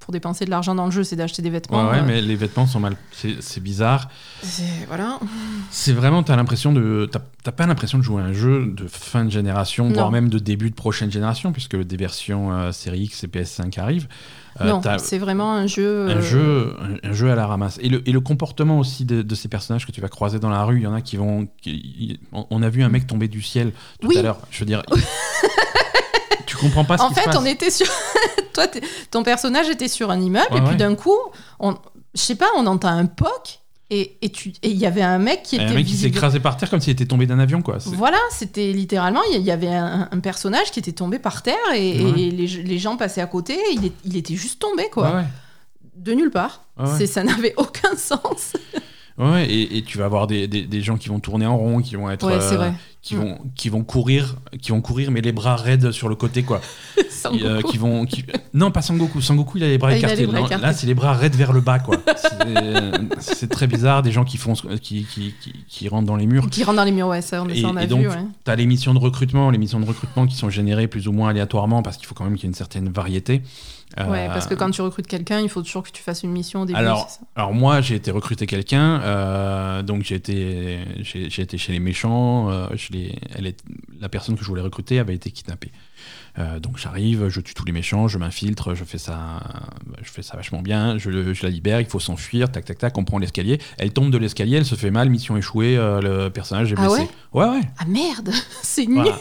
pour 0.00 0.12
dépenser 0.12 0.44
de 0.44 0.50
l'argent 0.50 0.74
dans 0.74 0.84
le 0.84 0.90
jeu, 0.90 1.02
c'est 1.02 1.16
d'acheter 1.16 1.40
des 1.42 1.50
vêtements. 1.50 1.88
ouais, 1.90 1.98
euh, 1.98 2.04
mais 2.06 2.20
les 2.20 2.36
vêtements 2.36 2.66
sont 2.66 2.80
mal. 2.80 2.96
C'est 3.40 3.62
bizarre. 3.62 4.08
Voilà. 4.88 5.18
C'est 5.70 5.92
vraiment, 5.92 6.22
t'as 6.22 6.36
l'impression 6.36 6.72
de. 6.72 7.08
T'as 7.42 7.52
pas 7.52 7.66
l'impression 7.66 7.98
de 7.98 8.02
jouer 8.02 8.22
à 8.22 8.26
un 8.26 8.32
jeu 8.32 8.66
de 8.74 8.86
fin 8.86 9.24
de 9.24 9.30
génération, 9.30 9.88
voire 9.90 10.10
même 10.10 10.28
de 10.28 10.38
début 10.38 10.70
de 10.70 10.74
prochaine 10.74 11.10
génération, 11.10 11.52
puisque 11.52 11.76
des 11.76 11.96
versions 11.96 12.52
euh, 12.52 12.72
série 12.72 13.00
X 13.02 13.24
et 13.24 13.28
PS5 13.28 13.78
arrivent. 13.78 14.08
Euh, 14.60 14.68
non, 14.68 14.80
c'est 14.98 15.18
vraiment 15.18 15.52
un 15.52 15.66
jeu. 15.66 16.06
un 16.08 16.16
euh, 16.18 16.20
jeu, 16.22 16.76
un, 17.04 17.08
un 17.10 17.12
jeu 17.12 17.30
à 17.30 17.34
la 17.34 17.46
ramasse. 17.46 17.78
Et 17.82 17.88
le, 17.88 18.08
et 18.08 18.12
le 18.12 18.20
comportement 18.20 18.78
aussi 18.78 19.04
de, 19.04 19.22
de 19.22 19.34
ces 19.34 19.48
personnages 19.48 19.84
que 19.86 19.90
tu 19.92 20.00
vas 20.00 20.08
croiser 20.08 20.38
dans 20.38 20.50
la 20.50 20.62
rue, 20.64 20.76
il 20.78 20.82
y 20.84 20.86
en 20.86 20.94
a 20.94 21.00
qui 21.00 21.16
vont. 21.16 21.48
qui- 21.60 22.20
on, 22.32 22.46
on 22.50 22.62
a 22.62 22.68
vu 22.68 22.82
un 22.84 22.88
mec 22.88 23.06
tomber 23.06 23.26
du 23.28 23.42
ciel 23.42 23.72
tout 24.00 24.08
Oui. 24.08 24.18
à 24.18 24.22
l'heure. 24.22 24.38
Je 24.50 24.60
veux 24.60 24.66
dire. 24.66 24.82
tu 26.46 26.56
comprends 26.56 26.84
pas 26.84 26.98
ce 26.98 27.02
En 27.02 27.08
qui 27.08 27.14
se 27.14 27.20
fait, 27.20 27.26
passe. 27.26 27.36
on 27.36 27.44
était 27.44 27.70
sur. 27.70 27.86
Toi, 28.54 28.66
ton 29.10 29.22
personnage 29.24 29.68
était 29.68 29.88
sur 29.88 30.10
un 30.12 30.20
immeuble, 30.20 30.46
Ouais, 30.52 30.58
et 30.58 30.60
puis 30.60 30.70
ouais. 30.70 30.76
d'un 30.76 30.94
coup, 30.94 31.18
on... 31.58 31.72
je 32.14 32.20
sais 32.20 32.36
pas, 32.36 32.46
on 32.56 32.66
entend 32.66 32.88
un 32.88 33.06
poc, 33.06 33.58
et 33.90 34.16
et 34.22 34.30
tu- 34.30 34.50
et 34.62 34.70
il 34.70 34.76
y 34.76 34.86
avait 34.86 35.02
un 35.02 35.18
mec 35.18 35.42
qui 35.42 35.56
était. 35.56 35.64
un 35.66 35.74
mec 35.74 35.86
qui 35.86 35.94
s'est 35.96 36.06
écrasé 36.08 36.40
par 36.40 36.56
terre 36.56 36.70
comme 36.70 36.80
s'il 36.80 36.92
était 36.92 37.06
tombé 37.06 37.26
d'un 37.26 37.38
avion, 37.38 37.60
quoi. 37.62 37.78
Voilà, 37.86 38.18
c'était 38.30 38.72
littéralement, 38.72 39.20
il 39.30 39.36
y- 39.36 39.40
il 39.40 39.44
y 39.44 39.50
avait 39.50 39.68
un, 39.74 40.08
un 40.10 40.20
personnage 40.20 40.70
qui 40.70 40.78
était 40.80 40.92
tombé 40.92 41.18
par 41.18 41.42
terre, 41.42 41.54
et, 41.74 42.02
Ouais. 42.02 42.20
et 42.20 42.30
les, 42.30 42.46
les 42.46 42.78
gens 42.78 42.96
passaient 42.96 43.20
à 43.20 43.26
côté, 43.26 43.54
et 43.54 43.74
il, 43.74 43.84
est- 43.86 43.92
il 44.04 44.16
était 44.16 44.36
juste 44.36 44.58
tombé, 44.60 44.88
quoi. 44.90 45.10
Ouais, 45.10 45.16
ouais. 45.16 45.24
De 45.96 46.12
nulle 46.12 46.30
part. 46.30 46.62
Ça 47.06 47.22
n'avait 47.22 47.54
aucun 47.56 47.94
sens. 47.96 48.54
Ouais, 49.16 49.46
et, 49.48 49.76
et 49.78 49.82
tu 49.82 49.96
vas 49.98 50.06
avoir 50.06 50.26
des, 50.26 50.48
des, 50.48 50.62
des 50.62 50.80
gens 50.82 50.96
qui 50.96 51.08
vont 51.08 51.20
tourner 51.20 51.46
en 51.46 51.56
rond, 51.56 51.80
qui 51.80 51.94
vont 51.94 52.10
être. 52.10 52.26
Ouais, 52.26 52.34
euh, 52.34 52.56
vrai. 52.56 52.72
Qui 53.00 53.14
vont, 53.16 53.38
qui 53.54 53.68
vont 53.68 53.84
courir, 53.84 54.36
qui 54.62 54.70
vont 54.72 54.80
courir, 54.80 55.10
mais 55.10 55.20
les 55.20 55.30
bras 55.30 55.56
raides 55.56 55.92
sur 55.92 56.08
le 56.08 56.14
côté, 56.14 56.42
quoi. 56.42 56.60
Et, 57.32 57.42
euh, 57.44 57.60
qui 57.62 57.76
vont, 57.78 58.06
qui- 58.06 58.24
Non, 58.54 58.70
pas 58.70 58.80
Sangoku. 58.82 59.20
Sangoku, 59.20 59.58
il 59.58 59.64
a 59.64 59.68
les 59.68 59.78
bras 59.78 59.90
Ah, 59.90 59.92
il 59.92 59.94
a 59.96 59.98
écartés. 59.98 60.16
les 60.22 60.26
bras 60.26 60.40
Non, 60.40 60.46
écartés. 60.46 60.62
Là, 60.66 60.72
c'est 60.72 60.86
les 60.86 60.94
bras 60.94 61.12
raides 61.12 61.36
vers 61.36 61.52
le 61.52 61.60
bas, 61.60 61.78
quoi. 61.78 61.96
C'est- 62.16 63.34
C'est 63.34 63.48
très 63.50 63.66
bizarre. 63.66 64.02
Des 64.02 64.10
gens 64.10 64.24
qui 64.24 64.36
font, 64.38 64.54
qui, 64.80 65.04
qui, 65.04 65.34
qui, 65.68 65.88
rentrent 65.88 66.06
dans 66.06 66.16
les 66.16 66.26
murs. 66.26 66.48
Qui 66.50 66.64
rentre 66.64 66.76
dans 66.78 66.84
les 66.84 66.92
murs, 66.92 67.08
ouais, 67.08 67.20
ça, 67.22 67.42
on, 67.42 67.48
Et, 67.48 67.60
ça, 67.60 67.68
on 67.68 67.76
a 67.76 67.82
et 67.82 67.86
vu, 67.86 67.90
donc, 67.90 68.06
ouais. 68.06 68.24
tu 68.44 68.50
as 68.50 68.56
les 68.56 68.66
missions 68.66 68.94
de 68.94 68.98
recrutement, 68.98 69.50
les 69.50 69.58
missions 69.58 69.80
de 69.80 69.86
recrutement 69.86 70.26
qui 70.26 70.34
sont 70.36 70.48
générées 70.50 70.88
plus 70.88 71.06
ou 71.06 71.12
moins 71.12 71.28
aléatoirement 71.28 71.82
parce 71.82 71.98
qu'il 71.98 72.06
faut 72.06 72.14
quand 72.14 72.24
même 72.24 72.34
qu'il 72.34 72.44
y 72.44 72.46
ait 72.46 72.48
une 72.48 72.54
certaine 72.54 72.88
variété. 72.88 73.42
Euh, 73.98 74.10
Ouais, 74.10 74.26
parce 74.28 74.46
que 74.46 74.54
quand 74.54 74.70
tu 74.70 74.82
recrutes 74.82 75.06
quelqu'un, 75.06 75.40
il 75.40 75.48
faut 75.48 75.62
toujours 75.62 75.82
que 75.84 75.90
tu 75.90 76.02
fasses 76.02 76.22
une 76.24 76.32
mission 76.32 76.62
au 76.62 76.64
début. 76.66 76.78
Alors, 76.78 77.08
ça 77.08 77.20
alors 77.36 77.52
moi, 77.54 77.80
j'ai 77.80 77.94
été 77.94 78.10
recruter 78.10 78.46
quelqu'un, 78.46 79.00
euh, 79.02 79.82
donc 79.82 80.02
j'ai 80.02 80.16
été, 80.16 80.80
j'ai, 81.00 81.42
été 81.42 81.58
chez 81.58 81.72
les 81.72 81.78
méchants. 81.80 82.50
euh, 82.50 82.66
je 82.74 82.92
l'ai- 82.92 83.18
elle 83.34 83.46
est, 83.46 83.62
la 84.00 84.08
personne 84.08 84.36
que 84.36 84.42
je 84.42 84.48
voulais 84.48 84.62
recruter 84.62 84.98
avait 84.98 85.14
été 85.14 85.30
kidnappée. 85.30 85.70
Euh, 86.38 86.58
donc 86.58 86.78
j'arrive, 86.78 87.28
je 87.28 87.40
tue 87.40 87.54
tous 87.54 87.64
les 87.64 87.70
méchants, 87.72 88.08
je 88.08 88.18
m'infiltre, 88.18 88.74
je 88.74 88.82
fais 88.84 88.98
ça, 88.98 89.40
je 90.02 90.10
fais 90.10 90.22
ça 90.22 90.36
vachement 90.36 90.62
bien, 90.62 90.98
je, 90.98 91.10
la 91.10 91.48
libère, 91.48 91.80
il 91.80 91.86
faut 91.86 92.00
s'enfuir, 92.00 92.50
tac 92.50 92.64
tac 92.64 92.76
tac, 92.78 92.98
on 92.98 93.04
prend 93.04 93.18
l'escalier, 93.18 93.60
elle 93.78 93.92
tombe 93.92 94.10
de 94.10 94.18
l'escalier, 94.18 94.56
elle 94.56 94.64
se 94.66 94.74
fait 94.74 94.90
mal, 94.90 95.10
mission 95.10 95.36
échouée, 95.36 95.76
euh, 95.76 96.00
le 96.00 96.30
personnage 96.30 96.72
est 96.72 96.76
Ah 96.76 96.86
blessé. 96.88 97.08
ouais 97.34 97.46
ouais. 97.46 97.60
Ah 97.78 97.84
merde, 97.86 98.30
c'est 98.62 98.86
nul. 98.86 98.96
Voilà. 98.96 99.18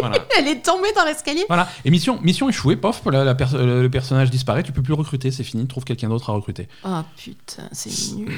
voilà. 0.00 0.18
Elle 0.38 0.48
est 0.48 0.62
tombée 0.62 0.92
dans 0.94 1.04
l'escalier. 1.04 1.44
Voilà. 1.48 1.68
Et 1.84 1.90
mission, 1.90 2.20
mission 2.22 2.48
échouée, 2.48 2.76
pof, 2.76 3.02
la- 3.10 3.24
la 3.24 3.34
pers- 3.34 3.56
le, 3.56 3.88
personnage 3.88 4.30
disparaît, 4.30 4.62
tu 4.62 4.70
peux 4.72 4.82
plus 4.82 4.92
recruter, 4.92 5.30
c'est 5.30 5.44
fini, 5.44 5.66
trouve 5.66 5.84
quelqu'un 5.84 6.08
d'autre 6.08 6.30
à 6.30 6.34
recruter. 6.34 6.68
Oh 6.84 7.00
putain, 7.16 7.68
c'est 7.72 8.14
nul. 8.16 8.30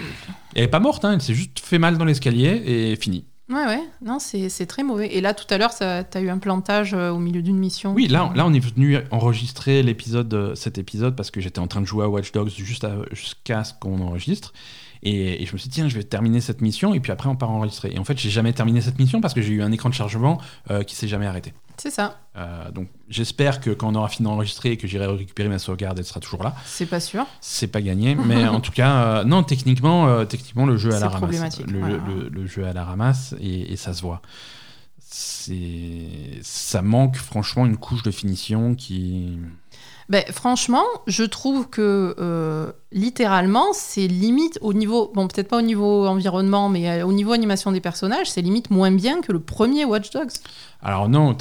Elle 0.54 0.64
est 0.64 0.68
pas 0.68 0.80
morte, 0.80 1.04
hein, 1.04 1.12
elle 1.14 1.22
s'est 1.22 1.34
juste 1.34 1.58
fait 1.60 1.78
mal 1.78 1.98
dans 1.98 2.04
l'escalier 2.04 2.62
et 2.66 2.96
fini. 2.96 3.24
Ouais, 3.48 3.64
ouais, 3.64 3.80
non, 4.02 4.18
c'est 4.18 4.66
très 4.66 4.82
mauvais. 4.82 5.14
Et 5.14 5.20
là, 5.20 5.32
tout 5.32 5.46
à 5.50 5.56
l'heure, 5.58 5.72
ça- 5.72 6.02
t'as 6.02 6.20
eu 6.20 6.28
un 6.30 6.38
plantage 6.38 6.94
euh, 6.94 7.10
au 7.10 7.18
milieu 7.18 7.42
d'une 7.42 7.58
mission. 7.58 7.92
Oui, 7.94 8.08
là, 8.08 8.28
on 8.34 8.52
est 8.52 8.58
venu 8.58 8.98
enregistrer 9.12 9.84
l'épisode, 9.84 10.34
euh, 10.34 10.54
cet 10.56 10.78
épisode 10.78 11.14
parce 11.14 11.30
que 11.30 11.40
j'étais 11.40 11.60
en 11.60 11.68
train 11.68 11.80
de 11.80 11.86
jouer 11.86 12.04
à 12.04 12.08
Watch 12.08 12.32
Dogs 12.32 12.50
jusqu'à 13.12 13.62
ce 13.62 13.72
qu'on 13.78 14.00
enregistre. 14.00 14.52
Et, 15.04 15.42
et 15.42 15.46
je 15.46 15.52
me 15.52 15.58
suis 15.58 15.68
dit, 15.68 15.74
tiens, 15.76 15.88
je 15.88 15.94
vais 15.94 16.02
terminer 16.02 16.40
cette 16.40 16.60
mission 16.60 16.92
et 16.92 16.98
puis 16.98 17.12
après 17.12 17.28
on 17.28 17.36
part 17.36 17.50
enregistrer. 17.50 17.92
Et 17.94 17.98
en 18.00 18.04
fait, 18.04 18.18
j'ai 18.18 18.30
jamais 18.30 18.52
terminé 18.52 18.80
cette 18.80 18.98
mission 18.98 19.20
parce 19.20 19.34
que 19.34 19.42
j'ai 19.42 19.52
eu 19.52 19.62
un 19.62 19.70
écran 19.70 19.90
de 19.90 19.94
chargement 19.94 20.40
euh, 20.72 20.82
qui 20.82 20.96
s'est 20.96 21.06
jamais 21.08 21.26
arrêté. 21.26 21.52
C'est 21.78 21.90
ça, 21.90 22.18
Euh, 22.36 22.70
donc 22.70 22.88
j'espère 23.08 23.60
que 23.60 23.70
quand 23.70 23.88
on 23.90 23.94
aura 23.94 24.08
fini 24.08 24.24
d'enregistrer 24.28 24.72
et 24.72 24.76
que 24.76 24.86
j'irai 24.86 25.06
récupérer 25.06 25.48
ma 25.48 25.58
sauvegarde, 25.58 25.98
elle 25.98 26.04
sera 26.04 26.20
toujours 26.20 26.42
là. 26.42 26.54
c'est 26.64 26.86
pas 26.86 27.00
sûr. 27.00 27.24
C'est 27.40 27.66
pas 27.68 27.80
gagné, 27.82 28.14
mais 28.14 28.46
en 28.48 28.60
tout 28.60 28.72
cas, 28.72 28.92
euh, 29.20 29.24
non, 29.24 29.42
techniquement, 29.42 30.06
euh, 30.08 30.24
techniquement, 30.24 30.66
le 30.66 30.76
jeu 30.76 30.94
à 30.94 31.00
la 31.00 31.08
ramasse. 31.08 31.60
Le, 31.60 31.78
voilà. 31.78 31.96
le- 32.06 32.28
le 32.28 32.46
jeu 32.46 32.66
à 32.66 32.72
la 32.72 32.84
ramasse 32.84 33.34
et, 33.40 33.72
et 33.72 33.76
ça 33.76 33.92
se 33.94 34.02
voit. 34.02 34.20
C'est, 35.08 36.40
ça 36.42 36.82
manque 36.82 37.16
franchement 37.16 37.64
une 37.66 37.76
couche 37.76 38.02
de 38.02 38.10
finition 38.10 38.74
qui. 38.74 39.38
Ben, 40.08 40.22
franchement, 40.30 40.84
je 41.08 41.24
trouve 41.24 41.68
que 41.68 42.14
euh, 42.18 42.70
littéralement, 42.92 43.66
c'est 43.72 44.06
limite 44.06 44.58
au 44.60 44.72
niveau, 44.72 45.10
bon, 45.14 45.26
peut-être 45.26 45.48
pas 45.48 45.58
au 45.58 45.62
niveau 45.62 46.06
environnement, 46.06 46.68
mais 46.68 46.88
euh, 46.88 47.06
au 47.06 47.12
niveau 47.12 47.32
animation 47.32 47.72
des 47.72 47.80
personnages, 47.80 48.30
c'est 48.30 48.40
limite 48.42 48.70
moins 48.70 48.92
bien 48.92 49.20
que 49.20 49.32
le 49.32 49.40
premier 49.40 49.84
Watch 49.84 50.10
Dogs. 50.10 50.30
Alors 50.80 51.08
non, 51.08 51.36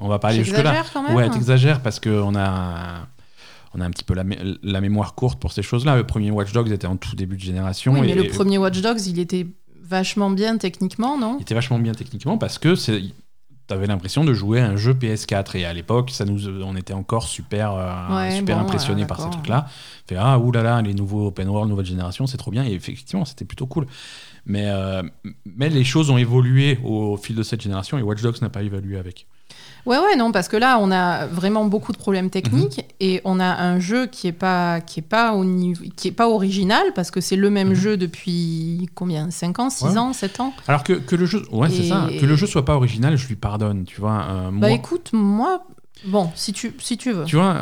on 0.00 0.08
va 0.08 0.18
pas 0.18 0.28
aller 0.28 0.38
jusque 0.42 0.52
là. 0.56 0.62
J'exagère 0.62 0.92
quand 0.92 1.02
même. 1.02 1.14
Ouais, 1.14 1.28
t'exagères 1.28 1.82
parce 1.82 2.00
qu'on 2.00 2.34
a. 2.34 3.06
On 3.74 3.80
a 3.80 3.86
un 3.86 3.90
petit 3.90 4.04
peu 4.04 4.12
la, 4.12 4.22
mé- 4.24 4.58
la 4.62 4.80
mémoire 4.82 5.14
courte 5.14 5.40
pour 5.40 5.50
ces 5.52 5.62
choses-là. 5.62 5.96
Le 5.96 6.06
premier 6.06 6.30
Watch 6.30 6.52
Dogs 6.52 6.70
était 6.70 6.86
en 6.86 6.98
tout 6.98 7.16
début 7.16 7.36
de 7.36 7.40
génération. 7.40 7.92
oui, 7.94 8.00
mais 8.02 8.10
et, 8.10 8.14
le 8.14 8.28
premier 8.28 8.58
Watch 8.58 8.78
Dogs, 8.82 9.06
il 9.06 9.18
était 9.18 9.46
vachement 9.82 10.28
bien 10.30 10.58
techniquement, 10.58 11.16
non? 11.18 11.36
Il 11.38 11.42
était 11.42 11.54
vachement 11.54 11.78
bien 11.78 11.92
techniquement 11.92 12.36
parce 12.36 12.58
que 12.58 12.74
c'est. 12.74 13.02
T'avais 13.72 13.86
l'impression 13.86 14.22
de 14.22 14.34
jouer 14.34 14.60
à 14.60 14.66
un 14.68 14.76
jeu 14.76 14.92
PS4 14.92 15.56
et 15.56 15.64
à 15.64 15.72
l'époque, 15.72 16.10
ça 16.10 16.26
nous, 16.26 16.46
on 16.62 16.76
était 16.76 16.92
encore 16.92 17.26
super, 17.26 17.72
euh, 17.72 18.14
Ouais, 18.14 18.36
super 18.36 18.58
bon, 18.58 18.64
impressionnés 18.64 19.00
ouais, 19.00 19.06
par 19.06 19.16
ces 19.16 19.22
d'accord. 19.22 19.38
trucs-là. 19.38 19.66
Fait 20.06 20.16
ah 20.18 20.38
oulala, 20.38 20.82
les 20.82 20.92
nouveaux 20.92 21.28
open 21.28 21.48
world, 21.48 21.70
nouvelle 21.70 21.86
génération, 21.86 22.26
c'est 22.26 22.36
trop 22.36 22.50
bien. 22.50 22.66
Et 22.66 22.72
effectivement, 22.72 23.24
c'était 23.24 23.46
plutôt 23.46 23.66
cool. 23.66 23.86
Mais, 24.44 24.66
euh, 24.66 25.02
mais 25.46 25.70
les 25.70 25.84
choses 25.84 26.10
ont 26.10 26.18
évolué 26.18 26.78
au 26.84 27.16
fil 27.16 27.34
de 27.34 27.42
cette 27.42 27.62
génération 27.62 27.96
et 27.96 28.02
Watch 28.02 28.20
Dogs 28.20 28.42
n'a 28.42 28.50
pas 28.50 28.62
évolué 28.62 28.98
avec. 28.98 29.26
Ouais, 29.84 29.98
ouais, 29.98 30.14
non, 30.16 30.30
parce 30.30 30.46
que 30.46 30.56
là, 30.56 30.78
on 30.80 30.92
a 30.92 31.26
vraiment 31.26 31.64
beaucoup 31.64 31.90
de 31.90 31.96
problèmes 31.96 32.30
techniques 32.30 32.78
Mhm. 32.78 32.84
et 33.00 33.20
on 33.24 33.40
a 33.40 33.46
un 33.62 33.80
jeu 33.80 34.06
qui 34.06 34.28
est 34.28 34.32
pas, 34.32 34.80
qui 34.80 35.00
est 35.00 35.02
pas 35.02 35.32
au 35.34 35.44
niveau, 35.44 35.82
qui 35.96 36.06
est 36.08 36.12
pas 36.12 36.28
original 36.28 36.84
parce 36.94 37.10
que 37.10 37.20
c'est 37.20 37.34
le 37.34 37.50
même 37.50 37.70
Mhm. 37.70 37.74
jeu 37.74 37.96
depuis 37.96 38.88
combien? 38.94 39.30
5 39.30 39.58
ans, 39.58 39.70
6 39.70 39.84
Ouais. 39.86 39.98
ans, 39.98 40.12
7 40.12 40.38
ans? 40.38 40.52
Alors 40.68 40.84
que, 40.84 40.92
que 40.92 41.16
le 41.16 41.26
jeu, 41.26 41.42
ouais, 41.50 41.68
c'est 41.68 41.82
ça, 41.82 42.06
que 42.20 42.24
le 42.26 42.36
jeu 42.36 42.46
soit 42.46 42.64
pas 42.64 42.76
original, 42.76 43.16
je 43.16 43.26
lui 43.26 43.34
pardonne, 43.36 43.84
tu 43.84 44.00
vois. 44.00 44.24
euh, 44.30 44.50
Bah 44.52 44.68
moi- 44.68 44.70
écoute, 44.70 45.10
moi, 45.12 45.64
bon, 46.04 46.30
si 46.34 46.52
tu, 46.52 46.74
si 46.78 46.96
tu 46.96 47.12
veux. 47.12 47.24
Tu 47.24 47.36
vois, 47.36 47.54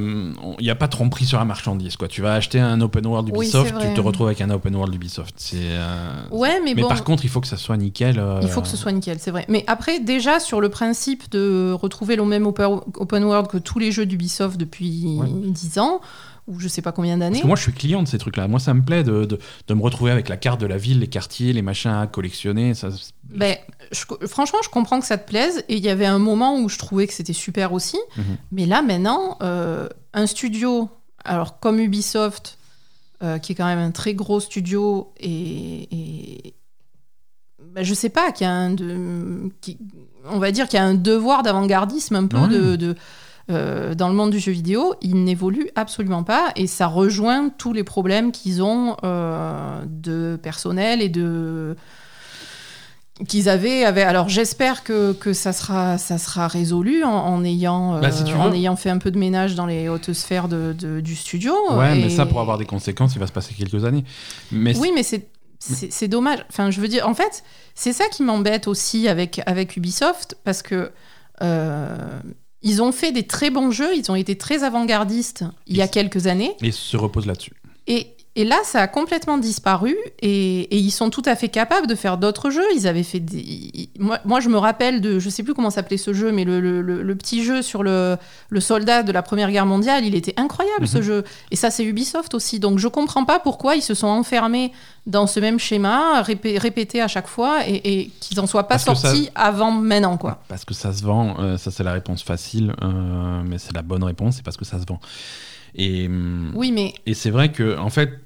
il 0.00 0.62
n'y 0.62 0.70
a 0.70 0.74
pas 0.74 0.86
de 0.86 0.92
tromperie 0.92 1.26
sur 1.26 1.38
la 1.38 1.44
marchandise. 1.44 1.96
Quoi. 1.96 2.08
Tu 2.08 2.22
vas 2.22 2.34
acheter 2.34 2.60
un 2.60 2.80
open 2.80 3.06
world 3.06 3.28
Ubisoft, 3.28 3.74
tu 3.80 3.94
te 3.94 4.00
retrouves 4.00 4.26
avec 4.28 4.40
un 4.40 4.50
open 4.50 4.74
world 4.74 4.94
Ubisoft. 4.94 5.34
C'est, 5.36 5.56
euh, 5.60 6.22
Ouais, 6.30 6.60
mais, 6.64 6.74
mais 6.74 6.82
bon, 6.82 6.88
par 6.88 7.04
contre, 7.04 7.24
il 7.24 7.28
faut 7.28 7.40
que 7.40 7.46
ça 7.48 7.56
soit 7.56 7.76
nickel. 7.76 8.18
euh, 8.18 8.40
il 8.42 8.48
faut 8.48 8.60
que 8.62 8.68
ce 8.68 8.76
soit 8.76 8.92
nickel, 8.92 9.18
c'est 9.20 9.30
vrai. 9.30 9.44
Mais 9.48 9.64
après, 9.66 10.00
déjà, 10.00 10.40
sur 10.40 10.60
le 10.60 10.68
principe 10.68 11.30
de 11.30 11.72
retrouver 11.72 12.16
le 12.16 12.24
même 12.24 12.46
open 12.46 12.80
open 12.96 13.24
world 13.24 13.48
que 13.48 13.58
tous 13.58 13.78
les 13.78 13.92
jeux 13.92 14.06
d'Ubisoft 14.06 14.56
depuis 14.58 15.16
Ouais. 15.18 15.28
10 15.30 15.78
ans, 15.78 16.00
ou 16.46 16.58
je 16.58 16.68
sais 16.68 16.82
pas 16.82 16.92
combien 16.92 17.16
d'années. 17.18 17.42
Moi, 17.44 17.56
je 17.56 17.62
suis 17.62 17.72
client 17.72 18.02
de 18.02 18.08
ces 18.08 18.18
trucs-là. 18.18 18.48
Moi, 18.48 18.58
ça 18.60 18.74
me 18.74 18.82
plaît 18.82 19.04
de, 19.04 19.24
de, 19.24 19.38
de 19.68 19.74
me 19.74 19.82
retrouver 19.82 20.10
avec 20.10 20.28
la 20.28 20.36
carte 20.36 20.60
de 20.60 20.66
la 20.66 20.76
ville, 20.76 20.98
les 21.00 21.06
quartiers, 21.06 21.52
les 21.52 21.62
machins 21.62 21.90
à 21.92 22.06
collectionner. 22.06 22.74
Ça, 22.74 22.88
Ben, 23.24 23.56
je- 23.92 24.26
franchement, 24.26 24.58
je 24.64 24.68
comprends 24.68 24.98
que 25.00 25.06
ça 25.06 25.18
te 25.18 25.26
plaise. 25.28 25.64
Et 25.68 25.76
il 25.76 25.84
y 25.84 25.88
avait 25.88 26.06
un 26.06 26.18
moment 26.18 26.58
où 26.58 26.68
je 26.68 26.78
trouvais 26.78 27.06
que 27.06 27.12
c'était 27.12 27.32
super 27.32 27.72
aussi. 27.72 27.98
Mhm. 28.16 28.24
Mais 28.52 28.66
là, 28.66 28.82
maintenant, 28.82 29.36
euh, 29.42 29.88
un 30.14 30.26
studio, 30.26 30.88
alors 31.24 31.60
comme 31.60 31.78
Ubisoft, 31.78 32.58
euh, 33.22 33.38
qui 33.38 33.52
est 33.52 33.54
quand 33.54 33.66
même 33.66 33.78
un 33.78 33.90
très 33.90 34.14
gros 34.14 34.40
studio, 34.40 35.12
et, 35.20 35.88
et 35.92 36.54
ben, 37.62 37.84
je 37.84 37.94
sais 37.94 38.08
pas, 38.08 38.32
qui 38.32 38.44
a 38.44 38.50
un 38.50 38.70
de, 38.70 39.50
qui- 39.60 39.78
on 40.24 40.38
va 40.38 40.50
dire 40.50 40.68
qu'il 40.68 40.78
y 40.78 40.82
a 40.82 40.84
un 40.84 40.94
devoir 40.94 41.42
d'avant-gardisme 41.42 42.16
un 42.16 42.26
peu 42.26 42.38
Ouais. 42.38 42.48
de, 42.48 42.76
de, 42.76 42.96
euh, 43.50 43.94
dans 43.94 44.08
le 44.08 44.14
monde 44.14 44.30
du 44.30 44.38
jeu 44.38 44.52
vidéo, 44.52 44.94
il 45.02 45.24
n'évolue 45.24 45.68
absolument 45.74 46.22
pas 46.22 46.52
et 46.56 46.66
ça 46.66 46.86
rejoint 46.86 47.50
tous 47.50 47.72
les 47.72 47.84
problèmes 47.84 48.32
qu'ils 48.32 48.62
ont 48.62 48.96
euh, 49.04 49.82
de 49.86 50.38
personnel 50.42 51.02
et 51.02 51.08
de 51.08 51.76
qu'ils 53.28 53.50
avaient, 53.50 53.84
avaient- 53.84 54.02
alors 54.02 54.30
j'espère 54.30 54.82
que, 54.82 55.12
que 55.12 55.34
ça 55.34 55.52
sera 55.52 55.98
ça 55.98 56.16
sera 56.16 56.48
résolu 56.48 57.04
en, 57.04 57.10
en 57.10 57.44
ayant 57.44 57.96
euh, 57.96 58.00
Bah, 58.00 58.10
si 58.10 58.24
tu 58.24 58.32
en 58.34 58.50
ayant 58.52 58.76
fait 58.76 58.88
un 58.88 58.96
peu 58.96 59.10
de 59.10 59.18
ménage 59.18 59.54
dans 59.54 59.66
les 59.66 59.90
hautes 59.90 60.14
sphères 60.14 60.48
de, 60.48 60.72
de- 60.78 61.00
du 61.00 61.14
studio 61.14 61.52
Ouais, 61.72 61.94
mais 61.96 62.08
ça, 62.08 62.24
pour 62.24 62.40
avoir 62.40 62.56
des 62.56 62.64
conséquences, 62.64 63.14
il 63.14 63.18
va 63.18 63.26
se 63.26 63.32
passer 63.32 63.52
quelques 63.52 63.84
années. 63.84 64.04
Mais 64.52 64.74
oui, 64.78 64.90
mais 64.94 65.02
c'est 65.02 65.28
c'est 65.58 65.92
c'est 65.92 66.08
dommage. 66.08 66.38
Enfin, 66.48 66.70
je 66.70 66.80
veux 66.80 66.88
dire, 66.88 67.06
en 67.06 67.12
fait, 67.12 67.44
c'est 67.74 67.92
ça 67.92 68.04
qui 68.10 68.22
m'embête 68.22 68.66
aussi 68.66 69.06
avec, 69.08 69.42
avec 69.44 69.76
Ubisoft, 69.76 70.38
parce 70.42 70.62
que 70.62 70.90
euh, 71.42 71.98
ils 72.62 72.82
ont 72.82 72.92
fait 72.92 73.12
des 73.12 73.26
très 73.26 73.50
bons 73.50 73.70
jeux, 73.70 73.94
ils 73.96 74.10
ont 74.10 74.14
été 74.14 74.36
très 74.36 74.64
avant-gardistes 74.64 75.44
il 75.66 75.76
y 75.76 75.82
a 75.82 75.88
quelques 75.88 76.26
années, 76.26 76.56
et 76.62 76.72
se 76.72 76.96
repose 76.96 77.26
là-dessus. 77.26 77.52
et, 77.86 78.08
et 78.36 78.44
là, 78.44 78.56
ça 78.64 78.80
a 78.80 78.86
complètement 78.86 79.38
disparu, 79.38 79.96
et, 80.20 80.60
et 80.62 80.76
ils 80.78 80.92
sont 80.92 81.10
tout 81.10 81.22
à 81.26 81.34
fait 81.34 81.48
capables 81.48 81.88
de 81.88 81.94
faire 81.96 82.16
d'autres 82.16 82.50
jeux. 82.50 82.64
Ils 82.76 82.86
avaient 82.86 83.02
fait 83.02 83.18
des... 83.20 83.90
Moi, 83.98 84.18
moi, 84.24 84.38
je 84.38 84.48
me 84.48 84.56
rappelle 84.56 85.00
de... 85.00 85.18
Je 85.18 85.28
sais 85.28 85.42
plus 85.42 85.52
comment 85.52 85.70
s'appelait 85.70 85.96
ce 85.96 86.12
jeu, 86.12 86.30
mais 86.30 86.44
le, 86.44 86.60
le- 86.60 86.80
le- 86.80 87.02
le 87.02 87.14
petit 87.16 87.42
jeu 87.42 87.60
sur 87.60 87.82
le, 87.82 88.16
soldat 88.60 89.02
de 89.02 89.10
la 89.10 89.22
Première 89.22 89.50
Guerre 89.50 89.66
mondiale, 89.66 90.04
il 90.04 90.14
était 90.14 90.34
incroyable, 90.36 90.86
ce 90.86 90.98
Mhm. 90.98 91.02
jeu. 91.02 91.24
Et 91.50 91.56
ça, 91.56 91.70
c'est 91.72 91.82
Ubisoft 91.84 92.32
aussi. 92.34 92.60
Donc, 92.60 92.78
je 92.78 92.86
comprends 92.88 93.24
pas 93.24 93.40
pourquoi 93.40 93.74
ils 93.74 93.82
se 93.82 93.94
sont 93.94 94.06
enfermés 94.06 94.70
dans 95.06 95.26
ce 95.26 95.40
même 95.40 95.58
schéma, 95.58 96.22
répé- 96.22 96.56
répété 96.58 97.00
à 97.02 97.08
chaque 97.08 97.26
fois, 97.26 97.66
et, 97.66 98.00
et 98.02 98.10
qu'ils 98.20 98.38
en 98.38 98.46
soient 98.46 98.62
pas 98.68 98.76
Parce 98.76 98.84
que 98.84 98.94
ça- 98.94 99.08
sortis 99.08 99.28
avant 99.34 99.72
maintenant, 99.72 100.16
quoi. 100.18 100.40
Parce 100.46 100.64
que 100.64 100.72
ça 100.74 100.92
se 100.92 101.02
vend, 101.02 101.34
euh, 101.40 101.56
ça 101.58 101.70
c'est 101.72 101.82
la 101.82 101.92
réponse 101.94 102.22
facile, 102.22 102.74
euh, 102.82 103.42
mais 103.44 103.58
c'est 103.58 103.74
la 103.74 103.82
bonne 103.82 104.04
réponse, 104.04 104.36
c'est 104.36 104.44
parce 104.44 104.56
que 104.56 104.64
ça 104.64 104.78
se 104.78 104.84
vend. 104.86 105.00
Et, 105.74 106.06
hum, 106.06 106.52
Oui, 106.54 106.72
mais... 106.72 106.94
et 107.06 107.14
c'est 107.14 107.30
vrai 107.30 107.52
que, 107.52 107.78
en 107.78 107.90
fait, 107.90 108.20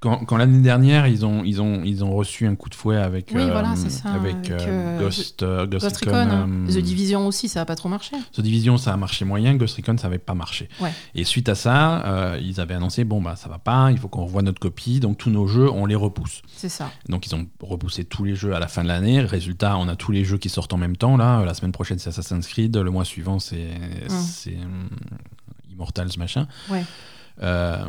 quand, 0.00 0.24
quand 0.24 0.36
l'année 0.36 0.60
dernière, 0.60 1.08
ils 1.08 1.26
ont, 1.26 1.42
ils, 1.42 1.60
ont, 1.60 1.82
ils 1.84 2.04
ont 2.04 2.14
reçu 2.14 2.46
un 2.46 2.54
coup 2.54 2.68
de 2.68 2.74
fouet 2.76 2.96
avec, 2.96 3.32
Oui, 3.34 3.42
euh, 3.42 3.50
voilà, 3.50 3.74
c'est 3.74 3.90
ça, 3.90 4.10
avec, 4.10 4.36
avec, 4.48 4.50
euh, 4.52 4.58
euh, 4.60 5.00
Ghost, 5.00 5.42
euh, 5.42 5.66
Ghost 5.66 5.86
Ghost 5.86 6.04
Recon, 6.04 6.30
Recon, 6.30 6.66
The 6.68 6.78
Division 6.78 7.26
aussi, 7.26 7.48
ça 7.48 7.62
a 7.62 7.64
pas 7.64 7.74
trop 7.74 7.88
marché. 7.88 8.14
The 8.32 8.40
Division, 8.40 8.76
ça 8.76 8.92
a 8.92 8.96
marché 8.96 9.24
moyen, 9.24 9.56
Ghost 9.56 9.76
Recon, 9.76 9.96
ça 9.96 10.04
n'avait 10.04 10.18
pas 10.18 10.34
marché. 10.34 10.68
Ouais. 10.80 10.92
Et 11.16 11.24
suite 11.24 11.48
à 11.48 11.56
ça, 11.56 12.36
ils 12.40 12.60
avaient 12.60 12.74
annoncé 12.74 13.02
bon, 13.02 13.20
bah, 13.20 13.34
ça 13.34 13.48
va 13.48 13.58
pas, 13.58 13.90
il 13.90 13.98
faut 13.98 14.06
qu'on 14.08 14.24
revoie 14.24 14.42
notre 14.42 14.60
copie, 14.60 15.00
donc 15.00 15.18
tous 15.18 15.30
nos 15.30 15.48
jeux, 15.48 15.68
on 15.68 15.84
les 15.84 15.96
repousse. 15.96 16.42
C'est 16.54 16.68
ça. 16.68 16.92
Donc 17.08 17.26
ils 17.26 17.34
ont 17.34 17.46
repoussé 17.60 18.04
tous 18.04 18.22
les 18.22 18.36
jeux 18.36 18.54
à 18.54 18.60
la 18.60 18.68
fin 18.68 18.84
de 18.84 18.88
l'année. 18.88 19.20
Résultat, 19.20 19.76
on 19.78 19.88
a 19.88 19.96
tous 19.96 20.12
les 20.12 20.24
jeux 20.24 20.38
qui 20.38 20.48
sortent 20.48 20.72
en 20.72 20.78
même 20.78 20.96
temps. 20.96 21.16
Là, 21.16 21.44
la 21.44 21.54
semaine 21.54 21.72
prochaine, 21.72 21.98
c'est 21.98 22.10
Assassin's 22.10 22.46
Creed. 22.46 22.76
Le 22.76 22.90
mois 22.90 23.04
suivant, 23.04 23.40
c'est 23.40 23.66
c'est, 24.08 24.54
hum, 24.54 24.88
Immortals, 25.78 26.10
machin. 26.18 26.48
Ouais. 26.70 26.82
Euh, 27.42 27.84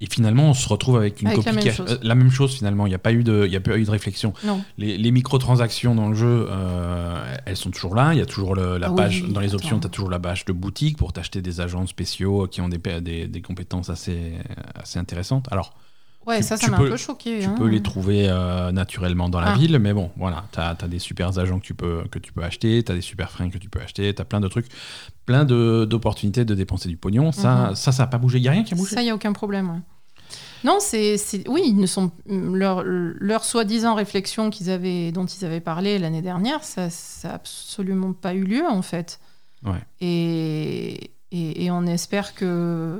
et 0.00 0.06
finalement, 0.10 0.50
on 0.50 0.54
se 0.54 0.68
retrouve 0.68 0.96
avec 0.98 1.22
une 1.22 1.28
Avec 1.28 1.38
copie 1.38 1.46
la 1.56 1.62
même 1.62 1.72
chose. 1.72 1.90
euh, 1.92 1.96
la 2.02 2.14
même 2.14 2.30
chose 2.30 2.54
finalement. 2.54 2.84
Il 2.86 2.90
n'y 2.90 2.94
a 2.94 2.98
pas 2.98 3.12
eu 3.12 3.24
de, 3.24 3.44
il 3.46 3.52
y 3.52 3.56
a 3.56 3.60
pas 3.60 3.78
eu 3.78 3.84
de 3.84 3.90
réflexion. 3.90 4.34
Non. 4.44 4.62
Les, 4.76 4.98
les 4.98 5.10
microtransactions 5.10 5.94
dans 5.94 6.08
le 6.10 6.14
jeu, 6.14 6.48
euh, 6.50 7.34
elles 7.46 7.56
sont 7.56 7.70
toujours 7.70 7.94
là. 7.94 8.12
Il 8.12 8.18
y 8.18 8.20
a 8.22 8.26
toujours 8.26 8.54
le- 8.54 8.76
la 8.76 8.88
Ah 8.88 8.94
page 8.94 9.22
oui, 9.24 9.32
dans 9.32 9.40
les 9.40 9.54
options. 9.54 9.78
Tu 9.80 9.86
as 9.86 9.90
toujours 9.90 10.10
la 10.10 10.18
page 10.18 10.44
de 10.44 10.52
boutique 10.52 10.98
pour 10.98 11.14
t'acheter 11.14 11.40
des 11.40 11.62
agents 11.62 11.86
spéciaux 11.86 12.46
qui 12.46 12.60
ont 12.60 12.68
des, 12.68 12.76
des, 13.00 13.26
des 13.26 13.40
compétences 13.42 13.88
assez, 13.88 14.34
assez 14.74 14.98
intéressantes. 14.98 15.46
Alors. 15.50 15.72
Ouais, 16.26 16.38
Tu- 16.38 16.42
ça, 16.44 16.56
ça 16.56 16.68
m'a 16.68 16.78
un 16.78 16.80
peu 16.80 16.96
choqué. 16.96 17.40
Tu 17.40 17.44
hein. 17.46 17.54
peux 17.56 17.68
les 17.68 17.82
trouver 17.82 18.28
euh, 18.28 18.72
naturellement 18.72 19.28
dans 19.28 19.40
la 19.40 19.52
Ah. 19.52 19.56
ville, 19.56 19.78
mais 19.78 19.92
bon, 19.92 20.10
voilà, 20.16 20.44
tu 20.52 20.58
as, 20.58 20.74
des 20.88 20.98
super 20.98 21.38
agents 21.38 21.58
que 21.60 21.64
tu 21.64 21.74
peux, 21.74 22.04
que 22.10 22.18
tu 22.18 22.32
peux 22.32 22.42
acheter, 22.42 22.82
tu 22.82 22.90
as 22.90 22.94
des 22.96 23.00
super 23.00 23.30
fringues 23.30 23.52
que 23.52 23.58
tu 23.58 23.68
peux 23.68 23.80
acheter, 23.80 24.12
tu 24.14 24.20
as 24.20 24.24
plein 24.24 24.40
de 24.40 24.48
trucs, 24.48 24.66
plein 25.24 25.44
d'opportunités 25.44 26.44
de 26.44 26.54
dépenser 26.54 26.88
du 26.88 26.96
pognon. 26.96 27.30
Ça, 27.32 27.68
Mhm. 27.68 27.74
ça, 27.76 27.92
ça 27.92 28.02
n'a 28.02 28.06
pas 28.08 28.18
bougé. 28.18 28.38
Il 28.38 28.42
n'y 28.42 28.48
a 28.48 28.52
rien 28.52 28.64
qui 28.64 28.74
a 28.74 28.76
bougé. 28.76 28.94
Ça, 28.94 29.02
il 29.02 29.04
n'y 29.04 29.10
a 29.10 29.14
aucun 29.14 29.32
problème. 29.32 29.70
ouais. 29.70 29.80
Non, 30.64 30.78
c'est, 30.80 31.16
oui, 31.46 31.62
ils 31.66 31.76
ne 31.76 31.86
sont 31.86 32.10
leur, 32.28 32.82
leur 32.84 33.44
soi-disant 33.44 33.94
réflexion 33.94 34.50
qu'ils 34.50 34.68
avaient, 34.70 35.12
dont 35.12 35.26
ils 35.26 35.44
avaient 35.44 35.60
parlé 35.60 35.98
l'année 36.00 36.22
dernière, 36.22 36.64
ça, 36.64 36.90
ça 36.90 37.30
a 37.30 37.34
absolument 37.34 38.12
pas 38.12 38.34
eu 38.34 38.42
lieu 38.42 38.64
en 38.68 38.82
fait. 38.82 39.20
Ouais. 39.64 39.78
Et, 40.00 41.12
et, 41.30 41.64
et 41.66 41.70
on 41.70 41.86
espère 41.86 42.34
que, 42.34 42.98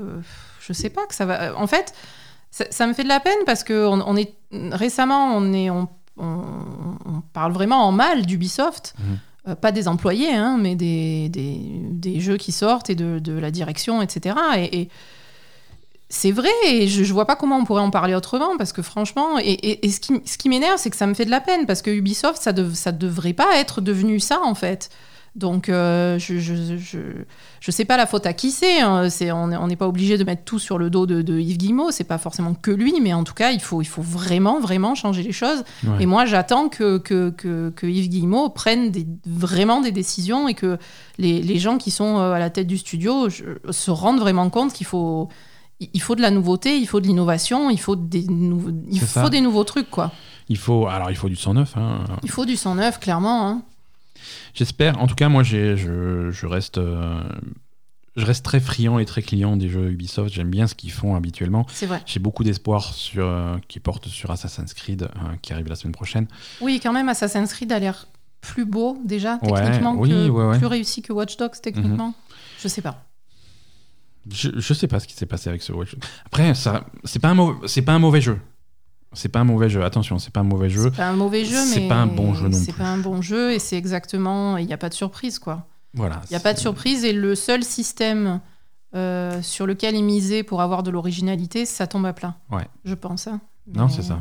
je 0.61 0.71
sais 0.71 0.89
pas 0.89 1.05
que 1.07 1.15
ça 1.15 1.25
va. 1.25 1.57
En 1.57 1.67
fait, 1.67 1.93
ça, 2.57 2.65
ça 2.71 2.87
me 2.87 2.93
fait 2.93 3.03
de 3.03 3.07
la 3.09 3.19
peine 3.19 3.37
parce 3.45 3.63
que 3.63 3.85
on, 3.85 4.01
on 4.07 4.15
est 4.15 4.33
récemment, 4.71 5.35
on 5.35 5.53
est, 5.53 5.69
on, 5.69 5.87
parle 7.33 7.51
vraiment 7.51 7.85
en 7.87 7.91
mal 7.91 8.25
d'Ubisoft. 8.25 8.95
Mhm. 8.97 9.19
Euh, 9.49 9.55
pas 9.55 9.71
des 9.71 9.87
employés, 9.87 10.33
hein, 10.33 10.57
mais 10.59 10.75
des, 10.75 11.29
des, 11.29 11.59
des 11.91 12.19
jeux 12.19 12.37
qui 12.37 12.51
sortent 12.51 12.89
et 12.89 12.95
de, 12.95 13.19
de 13.19 13.33
la 13.37 13.51
direction, 13.51 14.01
etc. 14.01 14.35
Et, 14.57 14.81
et 14.81 14.89
c'est 16.09 16.31
vrai, 16.31 16.49
et 16.65 16.87
je, 16.87 17.03
je 17.03 17.13
vois 17.13 17.25
pas 17.25 17.35
comment 17.35 17.57
on 17.57 17.63
pourrait 17.65 17.81
en 17.81 17.91
parler 17.91 18.15
autrement, 18.15 18.57
parce 18.57 18.73
que 18.73 18.81
franchement, 18.81 19.37
et, 19.39 19.43
et- 19.51 19.85
et 19.85 19.89
ce 19.91 19.99
qui, 19.99 20.19
ce 20.25 20.37
qui 20.37 20.49
m'énerve, 20.49 20.77
c'est 20.77 20.89
que 20.89 20.95
ça 20.97 21.05
me 21.07 21.13
fait 21.13 21.25
de 21.25 21.29
la 21.31 21.41
peine, 21.41 21.65
parce 21.65 21.81
que 21.81 21.91
Ubisoft, 21.91 22.41
ça, 22.41 22.51
dev- 22.53 22.73
ça 22.73 22.91
devrait 22.91 23.33
pas 23.33 23.55
être 23.57 23.79
devenu 23.81 24.19
ça, 24.19 24.39
en 24.43 24.55
fait. 24.55 24.89
Donc, 25.37 25.69
euh, 25.69 26.17
je, 26.17 26.39
je, 26.39 26.77
je, 26.77 26.97
je 27.59 27.71
sais 27.71 27.85
pas 27.85 27.95
la 27.95 28.07
faute 28.07 28.25
à 28.25 28.33
qui 28.33 28.49
c'est. 28.51 28.81
hein. 28.81 29.07
C'est- 29.09 29.31
on 29.31 29.47
n'est 29.67 29.75
pas 29.75 29.87
obligé 29.87 30.17
de 30.17 30.23
mettre 30.23 30.43
tout 30.43 30.57
sur 30.57 30.77
le 30.79 30.89
dos 30.89 31.05
de, 31.05 31.21
de 31.21 31.39
Yves 31.39 31.57
Guillemot. 31.57 31.91
C'est 31.91 32.03
pas 32.03 32.17
forcément 32.17 32.55
que 32.55 32.71
lui, 32.71 32.95
mais 33.01 33.13
en 33.13 33.23
tout 33.23 33.35
cas, 33.35 33.51
il 33.51 33.59
faut, 33.61 33.81
il 33.83 33.85
faut 33.87 34.01
vraiment, 34.01 34.59
vraiment 34.59 34.95
changer 34.95 35.21
les 35.21 35.31
choses. 35.31 35.63
Ouais. 35.85 36.01
Et 36.01 36.05
moi, 36.07 36.25
j'attends 36.25 36.69
que, 36.69 36.97
que, 36.97 37.29
que, 37.29 37.69
que 37.69 37.85
Yves 37.85 38.09
Guillemot 38.09 38.49
prenne 38.49 38.89
des, 38.89 39.05
vraiment 39.27 39.79
des 39.79 39.91
décisions 39.91 40.47
et 40.47 40.55
que 40.55 40.79
les, 41.19 41.41
les 41.41 41.59
gens 41.59 41.77
qui 41.77 41.91
sont 41.91 42.17
euh, 42.17 42.33
à 42.33 42.39
la 42.39 42.49
tête 42.49 42.67
du 42.67 42.77
studio 42.79 43.27
se 43.29 43.91
rendent 43.91 44.19
vraiment 44.19 44.49
compte 44.49 44.73
qu'il 44.73 44.87
faut, 44.87 45.29
il 45.79 46.01
faut 46.01 46.15
de 46.15 46.21
la 46.23 46.31
nouveauté, 46.31 46.77
il 46.79 46.87
faut 46.87 46.99
de 46.99 47.05
l'innovation, 47.05 47.69
il 47.69 47.79
faut 47.79 47.95
des, 47.95 48.23
nouveaux- 48.23 48.71
il 48.89 48.99
faut 48.99 49.05
ça. 49.05 49.29
des 49.29 49.41
nouveaux 49.41 49.63
trucs, 49.63 49.91
quoi. 49.91 50.11
Il 50.49 50.57
faut, 50.57 50.87
alors 50.87 51.11
il 51.11 51.15
faut 51.15 51.29
du 51.29 51.35
109. 51.35 51.77
Hein. 51.77 52.05
Il 52.23 52.31
faut 52.31 52.45
du 52.45 52.55
sang 52.55 52.73
neuf, 52.75 52.99
clairement. 52.99 53.47
hein. 53.47 53.61
J'espère. 54.53 54.99
En 55.01 55.07
tout 55.07 55.15
cas, 55.15 55.29
moi, 55.29 55.43
j'ai, 55.43 55.77
je, 55.77 56.31
je 56.31 56.45
reste, 56.45 56.77
euh, 56.77 57.21
je 58.15 58.25
reste 58.25 58.43
très 58.45 58.59
friand 58.59 58.99
et 58.99 59.05
très 59.05 59.21
client 59.21 59.57
des 59.57 59.69
jeux 59.69 59.89
Ubisoft. 59.91 60.33
J'aime 60.33 60.49
bien 60.49 60.67
ce 60.67 60.75
qu'ils 60.75 60.91
font 60.91 61.15
habituellement. 61.15 61.65
C'est 61.69 61.85
vrai. 61.85 62.01
J'ai 62.05 62.19
beaucoup 62.19 62.43
d'espoir 62.43 62.93
sur, 62.93 63.25
euh, 63.25 63.57
qui 63.67 63.79
portent 63.79 64.07
sur 64.07 64.31
Assassin's 64.31 64.73
Creed, 64.73 65.03
euh, 65.03 65.07
qui 65.41 65.53
arrive 65.53 65.67
la 65.67 65.75
semaine 65.75 65.93
prochaine. 65.93 66.27
Oui, 66.61 66.79
quand 66.81 66.93
même, 66.93 67.09
Assassin's 67.09 67.53
Creed 67.53 67.71
a 67.71 67.79
l'air 67.79 68.07
plus 68.41 68.65
beau, 68.65 68.97
déjà, 69.03 69.39
Ouais, 69.43 69.61
techniquement, 69.61 69.95
oui, 69.97 70.09
que, 70.09 70.29
ouais, 70.29 70.45
ouais. 70.45 70.57
plus 70.57 70.67
réussi 70.67 71.01
que 71.01 71.11
Watch 71.11 71.37
Dogs, 71.37 71.59
techniquement. 71.61 72.13
Je 72.61 72.67
sais 72.67 72.81
pas. 72.81 73.03
Je, 74.31 74.49
je 74.57 74.73
sais 74.73 74.87
pas 74.87 74.99
ce 74.99 75.07
qui 75.07 75.13
s'est 75.15 75.25
passé 75.25 75.49
avec 75.49 75.61
ce 75.61 75.71
Watch 75.71 75.93
Dogs. 75.93 76.03
Après, 76.25 76.53
ça, 76.53 76.85
c'est 77.03 77.19
pas 77.19 77.29
un 77.29 77.59
c'est 77.65 77.81
pas 77.81 77.93
un 77.93 77.99
mauvais 77.99 78.21
jeu. 78.21 78.39
C'est 79.13 79.29
pas 79.29 79.39
un 79.39 79.43
mauvais 79.45 79.69
jeu. 79.69 79.83
Attention, 79.83 80.19
c'est 80.19 80.31
pas 80.33 80.41
un 80.41 80.43
mauvais 80.43 80.69
jeu. 80.69 80.83
C'est 80.91 80.97
pas 80.97 81.07
un 81.09 81.15
mauvais 81.15 81.45
jeu, 81.45 81.55
c'est 81.57 81.79
mais 81.81 81.87
pas 81.87 81.95
un 81.95 82.07
bon 82.07 82.33
jeu 82.33 82.49
non 82.49 82.57
C'est 82.57 82.71
plus. 82.73 82.81
pas 82.81 82.87
un 82.89 82.97
bon 82.97 83.21
jeu 83.21 83.53
et 83.53 83.59
c'est 83.59 83.77
exactement. 83.77 84.57
Il 84.57 84.67
n'y 84.67 84.73
a 84.73 84.77
pas 84.77 84.89
de 84.89 84.93
surprise, 84.93 85.39
quoi. 85.39 85.65
Voilà. 85.93 86.21
Il 86.25 86.31
n'y 86.31 86.35
a 86.35 86.39
pas 86.39 86.53
de 86.53 86.57
c'est- 86.57 86.63
surprise 86.63 87.03
et 87.05 87.13
le 87.13 87.33
seul 87.35 87.63
système 87.63 88.41
euh, 88.95 89.41
sur 89.41 89.65
lequel 89.65 89.95
ils 89.95 90.03
misaient 90.03 90.43
pour 90.43 90.61
avoir 90.61 90.83
de 90.83 90.91
l'originalité, 90.91 91.65
ça 91.65 91.87
tombe 91.87 92.05
à 92.05 92.13
plat. 92.13 92.35
Ouais. 92.51 92.67
Je 92.85 92.93
pense. 92.95 93.27
hein. 93.27 93.41
Non, 93.73 93.85
Mais 93.87 93.91
c'est 93.93 94.01
ça. 94.03 94.19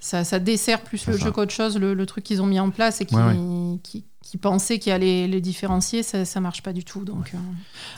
ça. 0.00 0.24
Ça 0.24 0.38
dessert 0.38 0.82
plus 0.82 0.98
C'est 0.98 1.10
le 1.12 1.18
ça. 1.18 1.24
jeu 1.26 1.30
qu'autre 1.32 1.52
chose, 1.52 1.78
le, 1.78 1.94
le 1.94 2.06
truc 2.06 2.24
qu'ils 2.24 2.40
ont 2.42 2.46
mis 2.46 2.60
en 2.60 2.70
place 2.70 3.00
et 3.00 3.06
qui, 3.06 3.14
Ouais, 3.16 3.34
qui, 3.82 4.04
qui 4.22 4.36
pensaient 4.36 4.78
qu'il 4.78 4.92
allait 4.92 5.26
les 5.26 5.40
différencier, 5.40 6.02
ça, 6.02 6.24
ça 6.24 6.40
marche 6.40 6.62
pas 6.62 6.72
du 6.72 6.84
tout. 6.84 7.04
Donc, 7.04 7.32
euh, 7.34 7.38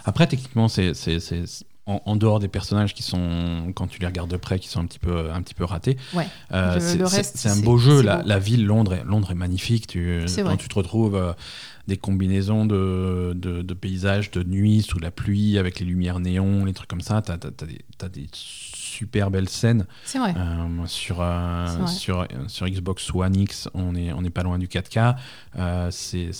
Après, 0.04 0.26
techniquement, 0.26 0.68
c'est 0.68 0.94
c'est- 0.94 1.18
c'est- 1.20 1.44
en, 1.90 2.02
en 2.04 2.16
dehors 2.16 2.38
des 2.38 2.48
personnages 2.48 2.94
qui 2.94 3.02
sont, 3.02 3.72
quand 3.74 3.86
tu 3.86 4.00
les 4.00 4.06
regardes 4.06 4.30
de 4.30 4.36
près, 4.36 4.58
qui 4.58 4.68
sont 4.68 4.80
un 4.80 4.86
petit 4.86 4.98
peu, 4.98 5.30
un 5.32 5.42
petit 5.42 5.54
peu 5.54 5.64
ratés. 5.64 5.96
Ouais. 6.14 6.26
euh, 6.52 6.78
c'est- 6.80 7.48
un 7.48 7.56
beau 7.56 7.78
jeu. 7.78 8.02
La, 8.02 8.38
ville, 8.38 8.64
Londres, 8.64 8.94
est, 8.94 9.04
Londres 9.04 9.30
est 9.30 9.34
magnifique. 9.34 9.86
Tu, 9.86 10.24
quand 10.36 10.42
vrai. 10.42 10.56
tu 10.56 10.68
te 10.68 10.74
retrouves 10.74 11.16
euh, 11.16 11.32
des 11.88 11.96
combinaisons 11.96 12.66
de, 12.66 13.32
de, 13.34 13.62
de 13.62 13.74
paysages 13.74 14.30
de 14.30 14.42
nuit 14.44 14.82
sous 14.82 14.98
la 14.98 15.10
pluie 15.10 15.58
avec 15.58 15.80
les 15.80 15.86
lumières 15.86 16.20
néons, 16.20 16.64
les 16.64 16.72
trucs 16.72 16.88
comme 16.88 17.00
ça, 17.00 17.20
t'as 17.22 17.34
as, 17.34 17.64
des, 17.66 17.80
t'as 17.98 18.08
des 18.08 18.26
super 19.00 19.30
belles 19.30 19.48
scènes. 19.48 19.86
C'est 20.04 20.18
vrai. 20.18 20.34
Euh, 20.36 20.66
sur, 20.86 21.18
euh, 21.20 21.66
C'est 21.66 21.78
vrai. 21.78 21.86
sur, 21.88 22.26
sur 22.48 22.66
Xbox 22.68 23.10
One 23.14 23.34
X, 23.34 23.68
on 23.72 23.94
est, 23.94 24.12
on 24.12 24.22
est 24.24 24.30
pas 24.30 24.42
loin 24.42 24.58
du 24.58 24.66
4K. 24.68 25.16
Euh, 25.58 25.88
c'est 25.90 26.30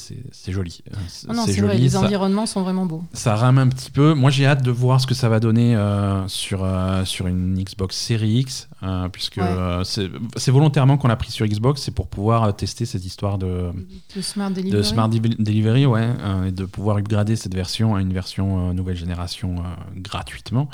joli. 0.48 0.82
Euh, 0.92 0.96
c'est 1.08 1.28
Non, 1.28 1.46
vrai, 1.46 1.78
les 1.78 1.88
ça- 1.90 2.00
environnements 2.00 2.44
sont 2.46 2.62
vraiment 2.62 2.84
beaux. 2.84 3.02
ça 3.14 3.34
rame 3.34 3.56
un 3.58 3.68
petit 3.68 3.90
peu. 3.90 4.12
Moi, 4.14 4.30
j'ai 4.30 4.46
hâte 4.46 4.62
de 4.62 4.70
voir 4.70 5.00
ce 5.00 5.06
que 5.06 5.14
ça 5.14 5.28
va 5.30 5.40
donner 5.40 5.74
euh, 5.74 6.28
sur, 6.28 6.62
euh, 6.64 7.04
sur 7.06 7.26
une 7.26 7.58
Xbox 7.62 7.96
Series 7.96 8.40
X, 8.40 8.68
euh, 8.82 9.08
puisque 9.08 9.36
Ouais. 9.38 9.42
euh, 9.44 9.84
c'est 9.84 10.50
volontairement 10.50 10.98
qu'on 10.98 11.08
l'a 11.08 11.16
pris 11.16 11.30
sur 11.30 11.46
Xbox, 11.46 11.80
c'est 11.82 11.94
pour 11.94 12.08
pouvoir 12.08 12.44
euh, 12.44 12.52
tester 12.52 12.84
cette 12.84 13.04
histoire 13.06 13.38
de, 13.38 13.70
De 14.14 14.20
Smart 14.20 14.50
Delivery. 14.50 14.76
de 14.76 14.82
Smart 14.82 15.08
Deli- 15.08 15.36
Delivery, 15.38 15.86
ouais, 15.86 16.08
euh, 16.20 16.44
et 16.48 16.52
de 16.52 16.64
pouvoir 16.66 16.98
upgrader 16.98 17.36
cette 17.36 17.54
version 17.54 17.94
à 17.94 18.00
une 18.02 18.12
version 18.12 18.70
euh, 18.70 18.72
nouvelle 18.74 18.96
génération 18.96 19.56
euh, 19.58 19.62
gratuitement. 19.96 20.68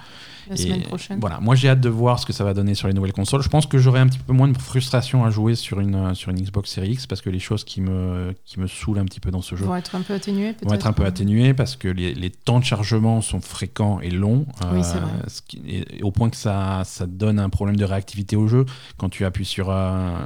la 0.48 0.54
Et 0.54 0.58
semaine 0.58 0.82
prochaine. 0.82 1.18
Voilà, 1.20 1.38
moi 1.40 1.54
j'ai 1.54 1.68
hâte 1.76 1.80
de 1.80 1.88
voir 1.88 2.18
ce 2.18 2.26
que 2.26 2.32
ça 2.32 2.44
va 2.44 2.54
donner 2.54 2.74
sur 2.74 2.88
les 2.88 2.94
nouvelles 2.94 3.12
consoles. 3.12 3.42
Je 3.42 3.48
pense 3.48 3.66
que 3.66 3.78
j'aurai 3.78 4.00
un 4.00 4.06
petit 4.06 4.18
peu 4.18 4.32
moins 4.32 4.48
de 4.48 4.56
frustration 4.58 5.24
à 5.24 5.30
jouer 5.30 5.54
sur 5.54 5.80
une, 5.80 5.94
euh, 5.94 6.14
sur 6.14 6.30
une 6.30 6.40
Xbox 6.40 6.70
Series 6.70 6.90
X 6.92 7.06
parce 7.06 7.20
que 7.22 7.30
les 7.30 7.38
choses 7.38 7.64
qui 7.64 7.80
me, 7.80 8.34
qui 8.44 8.58
me 8.60 8.66
saoulent 8.66 8.98
un 8.98 9.04
petit 9.04 9.20
peu 9.20 9.30
dans 9.30 9.42
ce 9.42 9.56
jeu 9.56 9.64
Vont 9.64 9.76
être 9.76 9.94
un 9.94 10.02
peu 10.02 10.14
atténués, 10.14 10.52
peut-être. 10.52 10.68
vont 10.68 10.74
être 10.74 10.86
un 10.86 10.92
peu 10.92 11.04
atténuées 11.04 11.54
parce 11.54 11.76
que 11.76 11.88
les, 11.88 12.14
les 12.14 12.30
temps 12.30 12.58
de 12.58 12.64
chargement 12.64 13.20
sont 13.20 13.40
fréquents 13.40 14.00
et 14.00 14.10
longs. 14.10 14.46
Oui, 14.72 14.80
c'est 14.82 14.98
vrai. 14.98 15.10
ce 15.28 15.42
qui- 15.42 15.58
et- 15.66 15.98
et 15.98 16.02
au 16.02 16.10
point 16.10 16.30
que 16.30 16.36
ça, 16.36 16.82
ça 16.84 17.06
donne 17.06 17.38
un 17.38 17.48
problème 17.48 17.76
de 17.76 17.84
réactivité 17.84 18.36
au 18.36 18.48
jeu. 18.48 18.64
Quand 18.96 19.08
tu 19.08 19.24
appuies 19.24 19.44
sur, 19.44 19.70
euh, 19.70 20.16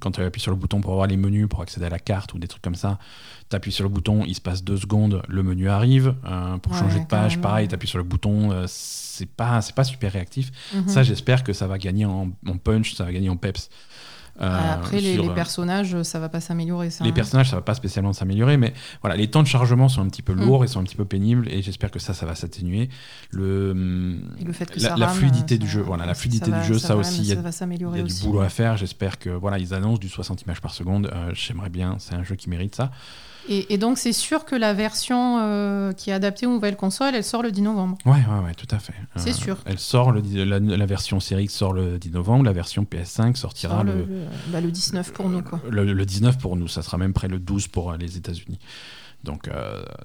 quand 0.00 0.12
tu 0.12 0.22
appuies 0.22 0.40
sur 0.40 0.50
le 0.52 0.56
bouton 0.56 0.80
pour 0.80 0.92
avoir 0.92 1.06
les 1.06 1.16
menus, 1.16 1.48
pour 1.48 1.60
accéder 1.62 1.86
à 1.86 1.90
la 1.90 1.98
carte 1.98 2.34
ou 2.34 2.38
des 2.38 2.48
trucs 2.48 2.62
comme 2.62 2.74
ça, 2.74 2.98
tu 3.50 3.56
appuies 3.56 3.72
sur 3.72 3.84
le 3.84 3.90
bouton, 3.90 4.24
il 4.26 4.34
se 4.34 4.40
passe 4.40 4.64
deux 4.64 4.76
secondes, 4.78 5.22
le 5.28 5.42
menu 5.42 5.68
arrive. 5.68 6.14
Euh, 6.26 6.56
pour 6.58 6.72
Ouais, 6.72 6.78
changer 6.78 7.00
de 7.00 7.04
page, 7.06 7.32
carrément. 7.32 7.42
pareil, 7.42 7.68
tu 7.68 7.74
appuies 7.74 7.88
sur 7.88 7.98
le 7.98 8.04
bouton, 8.04 8.50
euh, 8.52 8.64
c'est 8.68 9.26
pas, 9.28 9.60
c'est 9.60 9.74
pas 9.74 9.84
super 9.84 10.12
réactif. 10.12 10.50
Mhm. 10.74 10.88
Ça, 10.88 11.02
j'espère 11.02 11.44
que 11.44 11.52
ça 11.52 11.66
va 11.66 11.78
gagner 11.78 12.04
en, 12.06 12.30
en 12.46 12.56
punch, 12.58 12.94
ça 12.94 13.04
va 13.04 13.12
gagner 13.12 13.28
en 13.30 13.36
peps. 13.36 13.68
Euh, 14.40 14.74
Après, 14.74 14.98
les, 14.98 15.12
sur, 15.12 15.24
les 15.24 15.28
euh, 15.28 15.34
personnages, 15.34 16.02
ça 16.04 16.18
va 16.18 16.30
pas 16.30 16.40
s'améliorer. 16.40 16.88
Ça, 16.88 17.04
les 17.04 17.10
hein. 17.10 17.12
personnages, 17.12 17.50
ça 17.50 17.56
va 17.56 17.60
pas 17.62 17.74
spécialement 17.74 18.14
s'améliorer, 18.14 18.56
mais 18.56 18.72
voilà, 19.02 19.14
les 19.14 19.28
temps 19.30 19.42
de 19.42 19.46
chargement 19.46 19.90
sont 19.90 20.00
un 20.00 20.08
petit 20.08 20.22
peu 20.22 20.32
Mm. 20.32 20.40
lourds, 20.40 20.64
ils 20.64 20.68
sont 20.70 20.80
un 20.80 20.84
petit 20.84 20.96
peu 20.96 21.04
pénibles, 21.04 21.46
et 21.50 21.60
j'espère 21.60 21.90
que 21.90 21.98
ça, 21.98 22.14
ça 22.14 22.24
va 22.24 22.34
s'atténuer. 22.34 22.88
Le, 23.30 24.16
Et 24.40 24.44
le 24.44 24.52
fait 24.54 24.70
que 24.70 24.80
la, 24.80 24.88
ça 24.90 24.96
la 24.96 25.06
rame, 25.08 25.16
fluidité 25.18 25.56
ça- 25.56 25.60
du 25.60 25.68
jeu, 25.68 25.82
voilà, 25.82 26.06
la 26.06 26.14
ça 26.14 26.20
fluidité 26.20 26.50
va- 26.50 26.60
du 26.62 26.66
jeu, 26.66 26.78
ça, 26.78 26.94
va- 26.94 27.00
aussi, 27.00 27.18
il 27.20 27.26
y 27.26 27.32
a, 27.32 27.34
y 27.34 28.02
du 28.04 28.14
boulot 28.24 28.40
à 28.40 28.48
faire. 28.48 28.78
J'espère 28.78 29.18
que 29.18 29.28
voilà, 29.28 29.58
ils 29.58 29.74
annoncent 29.74 29.98
du 30.00 30.08
60 30.08 30.40
images 30.42 30.62
par 30.62 30.72
seconde. 30.72 31.10
euh, 31.12 31.30
J'aimerais 31.34 31.70
bien, 31.70 31.96
c'est 31.98 32.14
un 32.14 32.22
jeu 32.22 32.34
qui 32.36 32.48
mérite 32.48 32.74
ça. 32.74 32.90
Et, 33.48 33.72
et 33.74 33.78
donc, 33.78 33.98
c'est 33.98 34.12
sûr 34.12 34.44
que 34.44 34.54
la 34.54 34.72
version 34.74 35.38
euh, 35.40 35.92
qui 35.92 36.10
est 36.10 36.12
adaptée 36.12 36.46
aux 36.46 36.50
nouvelles 36.52 36.76
consoles, 36.76 37.14
elle 37.14 37.24
sort 37.24 37.42
le 37.42 37.50
10 37.50 37.62
novembre. 37.62 37.98
Ouais, 38.06 38.12
ouais, 38.12 38.44
ouais, 38.44 38.54
tout 38.54 38.68
à 38.70 38.78
fait. 38.78 38.92
Euh, 38.92 39.20
C'est 39.20 39.32
sûr. 39.32 39.58
Elle 39.64 39.78
sort 39.78 40.12
le, 40.12 40.20
la, 40.44 40.58
la 40.60 40.86
version 40.86 41.18
Series 41.20 41.44
X 41.44 41.54
sort 41.54 41.72
le 41.72 41.98
10 41.98 42.10
novembre, 42.12 42.44
la 42.44 42.52
version 42.52 42.84
PS5 42.84 43.34
sortira 43.36 43.74
Sort 43.76 43.84
le, 43.84 43.92
le, 43.94 43.98
le- 44.04 44.24
bah, 44.52 44.60
le 44.60 44.70
19 44.70 45.12
pour 45.12 45.28
nous, 45.28 45.42
quoi. 45.42 45.60
le, 45.68 45.84
le 45.92 46.06
19 46.06 46.38
pour 46.38 46.56
nous, 46.56 46.68
ça 46.68 46.82
sera 46.82 46.98
même 46.98 47.12
près 47.12 47.28
le 47.28 47.38
12 47.38 47.68
pour 47.68 47.92
euh, 47.92 47.96
les 47.96 48.16
États-Unis. 48.16 48.58
Donc, 49.24 49.48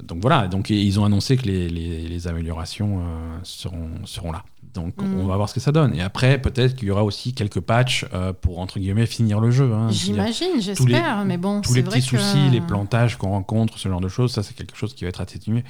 donc 0.03 0.19
voilà, 0.21 0.47
donc 0.47 0.69
ils 0.69 0.99
ont 0.99 1.03
annoncé 1.05 1.37
que 1.37 1.47
les, 1.47 1.69
les- 1.69 2.07
les 2.07 2.27
améliorations 2.27 3.01
seront, 3.41 3.89
seront 4.05 4.31
là. 4.31 4.43
Donc 4.77 4.93
Mm. 5.01 5.19
on 5.19 5.25
va 5.27 5.35
voir 5.35 5.49
ce 5.49 5.53
que 5.55 5.59
ça 5.59 5.71
donne. 5.71 5.93
Et 5.95 6.01
après, 6.01 6.39
peut-être 6.39 6.75
qu'il 6.75 6.87
y 6.87 6.91
aura 6.91 7.03
aussi 7.03 7.33
quelques 7.33 7.59
patchs 7.59 8.05
euh, 8.13 8.31
pour 8.33 8.59
entre 8.59 8.79
guillemets 8.79 9.05
finir 9.07 9.39
le 9.39 9.49
jeu. 9.51 9.73
hein. 9.73 9.87
J'imagine, 9.89 10.59
j'espère, 10.59 11.25
mais 11.25 11.37
bon, 11.37 11.61
tous 11.61 11.73
les 11.73 11.81
vrai 11.81 11.97
petits 11.99 12.09
que- 12.11 12.17
soucis, 12.17 12.49
les 12.51 12.61
plantages 12.61 13.17
qu'on 13.17 13.29
rencontre, 13.29 13.77
ce 13.79 13.89
genre 13.89 14.01
de 14.01 14.07
choses, 14.07 14.31
ça 14.31 14.43
c'est 14.43 14.53
quelque 14.55 14.77
chose 14.77 14.93
qui 14.93 15.03
va 15.05 15.09
être 15.09 15.21
atténué. 15.21 15.63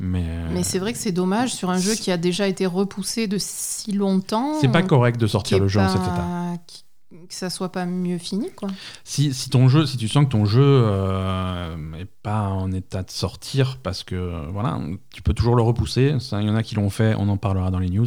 Mais, 0.00 0.24
euh, 0.26 0.48
Mais 0.52 0.62
c'est 0.62 0.78
vrai 0.78 0.92
que 0.92 0.98
c'est 0.98 1.10
dommage 1.12 1.52
sur 1.52 1.70
un 1.70 1.78
jeu 1.78 1.94
qui 1.94 2.10
a 2.12 2.16
déjà 2.16 2.46
été 2.46 2.66
repoussé 2.66 3.26
de 3.26 3.36
si 3.38 3.90
longtemps. 3.92 4.54
c'est 4.60 4.68
pas 4.70 4.82
correct 4.82 5.18
de 5.20 5.26
sortir 5.26 5.58
le 5.58 5.68
jeu 5.68 5.80
en 5.80 5.88
cet 5.88 6.02
état. 6.02 6.24
qui- 6.66 6.84
Que 7.10 7.34
ça 7.34 7.48
soit 7.48 7.72
pas 7.72 7.86
mieux 7.86 8.18
fini, 8.18 8.50
quoi. 8.54 8.68
Si, 9.02 9.32
si 9.32 9.48
ton 9.48 9.68
jeu, 9.68 9.86
si 9.86 9.96
tu 9.96 10.08
sens 10.08 10.26
que 10.26 10.30
ton 10.30 10.44
jeu 10.44 10.62
euh, 10.62 11.74
est 11.98 12.04
pas 12.22 12.48
en 12.48 12.70
état 12.72 13.02
de 13.02 13.10
sortir, 13.10 13.78
parce 13.82 14.04
que 14.04 14.14
euh, 14.14 14.46
voilà, 14.52 14.78
tu 15.12 15.22
peux 15.22 15.32
toujours 15.32 15.56
le 15.56 15.62
repousser. 15.62 16.14
Il 16.32 16.42
y 16.46 16.50
en 16.50 16.54
a 16.56 16.62
qui 16.62 16.74
l'ont 16.74 16.90
fait, 16.90 17.14
on 17.16 17.28
en 17.30 17.36
parlera 17.38 17.70
dans 17.70 17.78
les 17.78 17.88
news. 17.88 18.06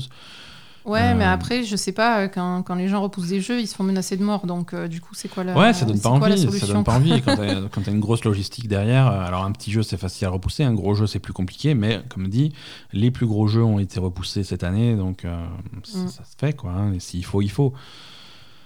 Ouais, 0.86 1.00
Euh, 1.02 1.16
mais 1.16 1.26
après, 1.26 1.64
je 1.64 1.76
sais 1.76 1.92
pas, 1.92 2.28
quand, 2.28 2.64
quand 2.64 2.74
les 2.76 2.88
gens 2.88 3.02
repoussent 3.02 3.28
des 3.30 3.42
jeux, 3.42 3.60
ils 3.60 3.68
se 3.68 3.76
font 3.76 3.84
menacer 3.84 4.18
de 4.18 4.24
mort. 4.24 4.46
Donc, 4.48 4.74
euh, 4.74 4.88
du 4.88 5.00
coup, 5.02 5.14
c'est 5.14 5.28
quoi 5.30 5.44
la 5.44 5.56
ouais, 5.58 5.74
ça 5.74 5.86
donne 5.86 6.00
pas 6.00 6.10
envie. 6.10 6.52
Ça 6.60 6.66
donne 6.68 6.84
pas 6.84 6.96
envie 6.96 7.22
quand 7.72 7.82
t'as 7.84 7.92
une 7.92 8.00
grosse 8.00 8.24
logistique 8.24 8.68
derrière. 8.68 9.08
euh, 9.08 9.26
Alors 9.26 9.44
un 9.46 9.52
petit 9.52 9.72
jeu 9.72 9.84
c'est 9.84 9.98
facile 9.98 10.26
à 10.28 10.32
repousser, 10.32 10.64
un 10.64 10.74
gros 10.74 10.94
jeu 10.96 11.06
c'est 11.08 11.20
plus 11.20 11.34
compliqué. 11.34 11.74
Mais 11.76 12.02
comme 12.10 12.28
dit, 12.30 12.54
les 12.94 13.10
plus 13.12 13.26
gros 13.28 13.48
jeux 13.48 13.64
ont 13.64 13.78
été 13.80 14.00
repoussés 14.00 14.44
cette 14.44 14.64
année, 14.64 14.96
donc 14.96 15.26
euh, 15.26 15.44
ça, 15.84 15.98
Mm. 16.00 16.08
ça 16.08 16.24
se 16.24 16.36
fait 16.38 16.54
quoi. 16.56 16.72
hein. 16.72 16.94
Et 16.94 17.00
s'il 17.00 17.26
faut, 17.26 17.42
il 17.42 17.52
faut. 17.52 17.74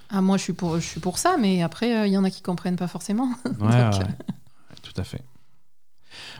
Ah, 0.09 0.21
moi, 0.21 0.37
je 0.37 0.43
suis 0.43 0.53
pour, 0.53 0.75
je 0.79 0.85
suis 0.85 0.99
pour 0.99 1.17
ça, 1.17 1.35
mais 1.39 1.61
après, 1.63 1.97
euh, 1.97 2.07
il 2.07 2.13
y 2.13 2.17
en 2.17 2.23
a 2.23 2.29
qui 2.29 2.41
comprennent 2.41 2.75
pas 2.77 2.87
forcément. 2.87 3.29
Ouais, 3.45 3.53
Donc, 3.53 3.69
ouais, 3.69 3.79
euh, 4.01 4.03
tout 4.83 4.93
à 4.99 5.03
fait. 5.03 5.21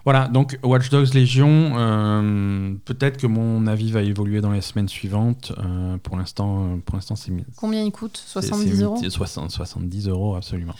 Voilà, 0.06 0.28
donc 0.28 0.58
Watch 0.64 0.90
Dogs 0.90 1.14
Légion, 1.14 1.74
euh, 1.78 2.74
peut-être 2.86 3.18
que 3.18 3.28
mon 3.28 3.66
avis 3.68 3.92
va 3.92 4.04
évoluer 4.04 4.40
dans 4.40 4.52
les 4.52 4.62
semaines 4.62 4.88
suivantes. 4.88 5.52
Euh, 5.58 5.98
pour 5.98 6.16
l'instant, 6.16 6.80
pour 6.86 6.96
l'instant, 6.96 7.16
c'est 7.16 7.34
Combien 7.58 7.82
il 7.84 7.92
coûte? 7.92 8.16
c'est- 8.18 8.42
70 8.48 8.70
c'est 8.78 8.82
euros? 8.84 9.02
mi- 9.02 9.12
60, 9.12 9.52
70 9.52 10.08
euros, 10.08 10.36
absolument. 10.36 10.76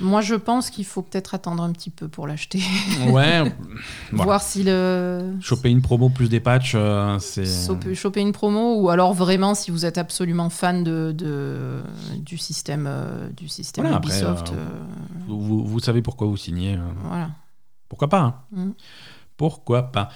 Moi, 0.00 0.20
je 0.22 0.34
pense 0.34 0.70
qu'il 0.70 0.84
faut 0.86 1.02
peut-être 1.02 1.34
attendre 1.34 1.62
un 1.62 1.70
petit 1.72 1.90
peu 1.90 2.08
pour 2.08 2.26
l'acheter. 2.26 2.60
Ouais, 3.08 3.40
voilà. 4.10 4.24
Voir 4.24 4.42
si 4.42 4.62
le. 4.64 5.34
choper 5.40 5.68
une 5.70 5.82
promo 5.82 6.08
plus 6.08 6.28
des 6.28 6.40
patchs, 6.40 6.72
euh, 6.74 7.18
c'est. 7.18 7.44
Choper, 7.94 8.20
une 8.20 8.32
promo 8.32 8.80
ou 8.80 8.88
alors 8.90 9.12
vraiment 9.12 9.54
si 9.54 9.70
vous 9.70 9.84
êtes 9.84 9.98
absolument 9.98 10.48
fan 10.50 10.82
de, 10.84 11.12
de- 11.16 11.82
du 12.18 12.38
système 12.38 12.86
euh, 12.88 13.28
du 13.36 13.48
système 13.48 13.84
Voilà, 13.84 13.98
Ubisoft 13.98 14.48
euh, 14.52 14.54
euh, 14.56 14.78
Vous, 15.28 15.40
vous- 15.40 15.64
vous 15.66 15.80
savez 15.80 16.00
pourquoi 16.02 16.26
vous 16.26 16.36
signez. 16.36 16.78
voilà 17.04 17.30
Pourquoi 17.88 18.08
pas 18.08 18.20
hein 18.20 18.34
Mm. 18.52 18.70
Pourquoi 19.36 19.90
pas 19.92 20.08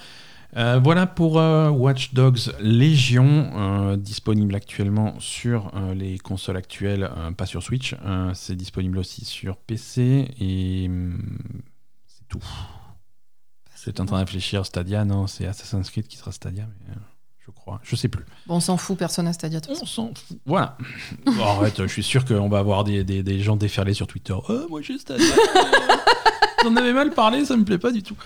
Euh, 0.56 0.80
voilà 0.82 1.06
pour 1.06 1.38
euh, 1.38 1.68
Watch 1.68 2.14
Dogs 2.14 2.52
Légion, 2.60 3.50
euh, 3.54 3.96
disponible 3.96 4.54
actuellement 4.54 5.14
sur 5.20 5.70
les 5.94 6.18
consoles 6.18 6.56
actuelles, 6.56 7.10
pas 7.36 7.46
sur 7.46 7.62
Switch. 7.62 7.94
C'est 8.34 8.56
disponible 8.56 8.98
aussi 8.98 9.24
sur 9.24 9.56
PC 9.56 10.28
et 10.40 10.86
hum, 10.88 11.38
c'est 12.06 12.26
tout. 12.28 12.42
J'étais 13.84 14.00
en 14.00 14.06
train 14.06 14.16
de 14.16 14.24
réfléchir, 14.24 14.66
Stadia, 14.66 15.04
non, 15.04 15.26
c'est 15.28 15.46
Assassin's 15.46 15.88
Creed 15.90 16.08
qui 16.08 16.16
sera 16.16 16.32
Stadia, 16.32 16.66
mais 16.88 16.94
je 17.46 17.52
crois, 17.52 17.78
je 17.84 17.94
sais 17.94 18.08
plus. 18.08 18.24
bon 18.48 18.56
on 18.56 18.60
s'en 18.60 18.76
fout 18.76 18.98
personne 18.98 19.28
à 19.28 19.32
Stadia 19.32 19.60
On 19.68 19.74
s'en 19.76 20.08
fout. 20.12 20.38
Voilà. 20.44 20.76
Bon, 21.24 21.44
arrête, 21.44 21.80
je 21.80 21.86
suis 21.86 22.02
sûr 22.02 22.24
qu'on 22.24 22.48
va 22.48 22.58
avoir 22.58 22.82
des, 22.82 23.04
des- 23.04 23.22
des 23.22 23.38
gens 23.40 23.54
déferler 23.56 23.94
sur 23.94 24.08
Twitter. 24.08 24.34
Oh, 24.48 24.66
moi 24.68 24.80
j'ai 24.82 24.98
Stadia. 24.98 25.24
T'en 26.62 26.74
avais 26.74 26.92
mal 26.92 27.10
parlé, 27.10 27.44
ça 27.44 27.56
me 27.56 27.64
plaît 27.64 27.78
pas 27.78 27.92
du 27.92 28.02
tout. 28.02 28.16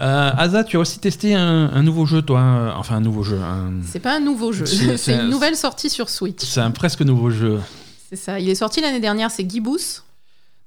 Euh, 0.00 0.30
Asa, 0.36 0.64
tu 0.64 0.76
as 0.76 0.80
aussi 0.80 0.98
testé 0.98 1.34
un, 1.34 1.70
un 1.72 1.82
nouveau 1.82 2.06
jeu, 2.06 2.22
toi. 2.22 2.74
Enfin, 2.76 2.96
un 2.96 3.00
nouveau 3.00 3.22
jeu. 3.22 3.38
un- 3.40 3.82
c'est 3.86 4.00
pas 4.00 4.16
un 4.16 4.20
nouveau 4.20 4.52
jeu 4.52 4.64
C'est- 4.66 5.14
une 5.22 5.28
nouvelle 5.28 5.56
sortie 5.56 5.90
sur 5.90 6.08
Switch 6.08 6.42
C'est 6.42 6.60
un 6.60 6.70
presque 6.70 7.02
nouveau 7.02 7.30
jeu. 7.30 7.60
c'est 8.08 8.16
ça 8.16 8.40
il 8.40 8.48
est 8.48 8.54
sorti 8.54 8.80
l'année 8.80 8.98
dernière 9.00 9.30
c'est 9.30 9.48
Gibbous 9.48 10.02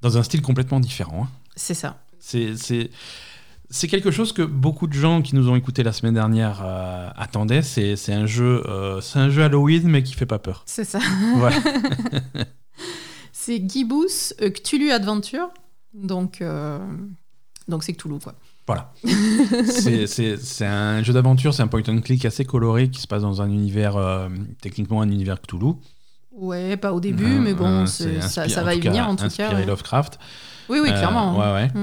Dans 0.01 0.17
un 0.17 0.23
style 0.23 0.41
complètement 0.41 0.79
différent. 0.79 1.23
hein. 1.23 1.29
c'est 1.55 1.73
ça 1.73 1.97
C'est. 2.19 2.55
c'est- 2.57 3.87
quelque 3.87 4.11
chose 4.11 4.33
que 4.33 4.43
beaucoup 4.43 4.85
de 4.85 4.93
gens 4.93 5.23
qui 5.23 5.35
nous 5.35 5.49
ont 5.49 5.55
écouté 5.55 5.81
la 5.81 5.93
semaine 5.93 6.13
dernière 6.13 6.61
euh, 6.63 7.09
attendaient. 7.17 7.63
C'est 7.63 7.97
un 8.13 8.27
jeu, 8.27 8.61
euh, 8.69 9.01
c'est 9.01 9.17
un 9.17 9.29
jeu 9.31 9.43
Halloween 9.43 9.87
mais 9.87 10.03
qui 10.03 10.13
fait 10.13 10.27
pas 10.27 10.37
peur. 10.39 10.61
c'est 10.67 10.85
ça 10.85 10.99
Voilà. 11.37 11.55
c'est 13.31 13.67
Gibbous 13.67 14.33
euh, 14.41 14.49
Cthulhu 14.51 14.91
Adventure 14.91 15.49
donc 15.95 16.41
euh, 16.41 16.77
donc 17.67 17.83
c'est 17.83 17.93
Cthulhu 17.93 18.19
quoi 18.19 18.35
Voilà. 18.65 18.93
c'est- 19.65 20.07
un 20.65 21.03
jeu 21.03 21.13
d'aventure, 21.13 21.53
c'est 21.53 21.63
un 21.63 21.67
point 21.67 21.83
and 21.87 21.99
click 22.01 22.23
assez 22.25 22.45
coloré 22.45 22.89
qui 22.89 23.01
se 23.01 23.07
passe 23.07 23.21
dans 23.23 23.41
un 23.41 23.49
univers, 23.49 23.97
euh, 23.97 24.29
techniquement 24.61 25.01
un 25.01 25.09
univers 25.09 25.41
Cthulhu. 25.41 25.73
ouais 26.31 26.77
pas 26.77 26.93
au 26.93 26.99
début 26.99 27.25
Euh, 27.37 27.41
mais 27.41 27.53
bon 27.53 27.85
c'est- 27.85 28.21
ça, 28.21 28.43
inspiré- 28.43 28.49
ça 28.49 28.63
va 28.63 28.73
y 28.75 28.79
venir 28.79 29.07
en 29.07 29.15
tout 29.15 29.25
inspiré 29.25 29.49
cas 29.49 29.55
ouais. 29.57 29.65
Lovecraft. 29.65 30.17
oui 30.69 30.79
oui 30.81 30.89
Euh, 30.89 30.97
clairement 30.97 31.37
ouais, 31.37 31.53
ouais. 31.75 31.81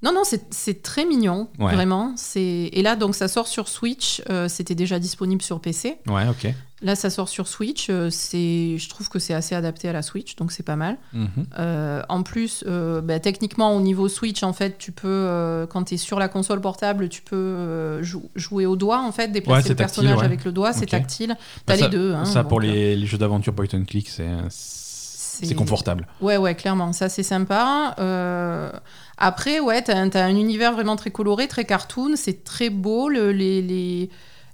Non, 0.00 0.12
non, 0.12 0.22
c'est 0.24 0.80
très 0.84 1.04
mignon, 1.04 1.48
vraiment. 1.58 2.14
Et 2.36 2.82
là, 2.82 2.94
donc, 2.94 3.16
ça 3.16 3.26
sort 3.26 3.48
sur 3.48 3.66
Switch. 3.66 4.22
euh, 4.30 4.46
C'était 4.48 4.76
déjà 4.76 5.00
disponible 5.00 5.42
sur 5.42 5.58
PC. 5.60 5.96
Ouais, 6.06 6.28
ok. 6.28 6.54
Là, 6.80 6.94
ça 6.94 7.10
sort 7.10 7.28
sur 7.28 7.48
Switch. 7.48 7.88
euh, 7.90 8.08
c'est, 8.10 8.78
je 8.78 8.88
trouve 8.88 9.08
que 9.08 9.18
c'est 9.18 9.34
assez 9.34 9.54
adapté 9.54 9.88
à 9.88 9.92
la 9.92 10.02
Switch, 10.02 10.36
donc 10.36 10.52
c'est 10.52 10.62
pas 10.62 10.76
mal. 10.76 10.96
Mhm. 11.12 11.28
Euh, 11.58 12.02
en 12.08 12.22
plus, 12.22 12.62
euh, 12.68 13.00
bah, 13.00 13.18
techniquement, 13.18 13.74
au 13.76 13.80
niveau 13.80 14.08
Switch, 14.08 14.42
en 14.44 14.52
fait, 14.52 14.78
tu 14.78 14.92
peux, 14.92 15.08
euh, 15.08 15.66
quand 15.66 15.84
tu 15.84 15.94
es 15.94 15.96
sur 15.96 16.18
la 16.20 16.28
console 16.28 16.60
portable, 16.60 17.08
tu 17.08 17.22
peux 17.22 18.00
jou- 18.02 18.30
jouer 18.36 18.64
au 18.66 18.76
doigt, 18.76 19.00
en 19.00 19.10
fait, 19.10 19.28
déplacer 19.28 19.70
le 19.70 19.74
tactile, 19.74 20.02
personnage 20.04 20.18
ouais. 20.20 20.24
avec 20.24 20.44
le 20.44 20.52
doigt, 20.52 20.72
c'est 20.72 20.86
tactile. 20.86 21.30
Bah, 21.66 21.74
T'as 21.76 21.76
les 21.76 21.88
deux. 21.88 22.14
hein, 22.14 22.24
ça, 22.24 22.44
pour 22.44 22.60
donc, 22.60 22.70
les, 22.70 22.94
les 22.94 23.06
jeux 23.06 23.18
d'aventure 23.18 23.52
point 23.54 23.66
and 23.74 23.84
click, 23.84 24.08
c'est 24.08 24.28
c'est 24.50 25.54
confortable. 25.54 26.06
Ouais, 26.20 26.36
ouais, 26.36 26.54
clairement, 26.56 26.92
ça 26.92 27.08
c'est 27.08 27.22
sympa. 27.22 27.94
Euh, 28.00 28.70
Après, 29.18 29.60
ouais, 29.60 29.82
t'as 29.82 29.96
un, 29.96 30.08
t'as 30.08 30.24
un 30.24 30.34
univers 30.36 30.72
vraiment 30.72 30.96
très 30.96 31.10
coloré, 31.10 31.46
très 31.48 31.64
cartoon, 31.64 32.14
c'est 32.16 32.44
très 32.44 32.70
beau. 32.70 33.08
le- 33.08 33.30
les, 33.32 33.62
les, 33.62 34.10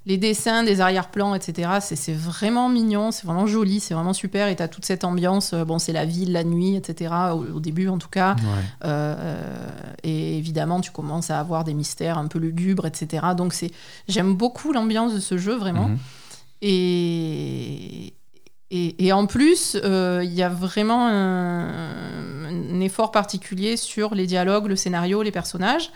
les 0.07 0.17
dessins 0.17 0.63
des 0.63 0.81
arrière-plans, 0.81 1.33
etc. 1.33 1.79
C'est 1.81 2.13
vraiment 2.13 2.69
mignon, 2.69 3.11
c'est 3.11 3.25
vraiment 3.25 3.47
joli, 3.47 3.79
c'est 3.79 3.93
vraiment 3.95 4.13
super. 4.13 4.47
Et 4.49 4.55
tu 4.55 4.61
as 4.61 4.67
toute 4.67 4.85
cette 4.85 5.03
ambiance. 5.03 5.53
euh, 5.53 5.65
Bon, 5.65 5.79
c'est 5.79 5.93
la 5.93 6.05
ville, 6.05 6.31
la 6.31 6.43
nuit, 6.43 6.75
etc. 6.75 7.11
Au, 7.33 7.55
au 7.55 7.59
début, 7.59 7.87
en 7.87 7.97
tout 7.97 8.09
cas. 8.09 8.35
Ouais. 8.35 8.43
Euh, 8.85 9.47
et 10.03 10.37
évidemment, 10.37 10.79
tu 10.81 10.91
commences 10.91 11.31
à 11.31 11.39
avoir 11.39 11.63
des 11.63 11.73
mystères 11.73 12.17
un 12.19 12.27
peu 12.27 12.37
lugubres, 12.37 12.85
etc. 12.85 13.25
Donc, 13.35 13.53
c'est, 13.53 13.71
j'aime 14.07 14.35
beaucoup 14.35 14.71
l'ambiance 14.73 15.13
de 15.13 15.19
ce 15.19 15.37
jeu, 15.37 15.55
vraiment. 15.55 15.87
Mhm. 15.89 15.97
Et, 16.61 18.13
et, 18.71 19.05
et 19.05 19.11
en 19.13 19.25
plus, 19.27 19.77
euh, 19.83 20.21
il 20.23 20.33
y 20.33 20.43
a 20.43 20.49
vraiment 20.49 21.07
un, 21.07 22.45
un 22.45 22.79
effort 22.81 23.11
particulier 23.11 23.77
sur 23.77 24.15
les 24.15 24.27
dialogues, 24.27 24.67
le 24.67 24.75
scénario, 24.75 25.21
les 25.23 25.31
personnages. 25.31 25.91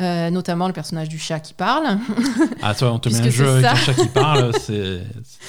Euh, 0.00 0.30
notamment 0.30 0.68
le 0.68 0.72
personnage 0.72 1.08
du 1.08 1.18
chat 1.18 1.40
qui 1.40 1.54
parle, 1.54 1.98
Ah, 2.62 2.72
toi, 2.74 2.92
on 2.92 2.98
te 3.00 3.08
met 3.08 3.20
un 3.20 3.30
jeu 3.30 3.48
avec 3.48 3.64
ça. 3.64 3.72
un 3.72 3.74
chat 3.74 3.94
qui 3.94 4.06
parle, 4.08 4.52
c'est 4.60 5.00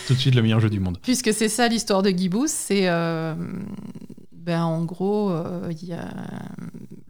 tout 0.07 0.15
de 0.15 0.19
suite 0.19 0.33
le 0.33 0.41
meilleur 0.41 0.59
jeu 0.59 0.69
du 0.71 0.79
monde. 0.79 0.97
puisque 1.03 1.31
c'est 1.33 1.49
ça 1.49 1.67
l'histoire 1.67 2.01
de 2.01 2.09
Gibbous. 2.09 2.47
C'est 2.47 2.89
euh, 2.89 3.35
ben, 4.33 4.63
en 4.63 4.83
gros, 4.85 5.29
euh, 5.29 5.71
il 5.71 5.88
y 5.88 5.93
a 5.93 6.09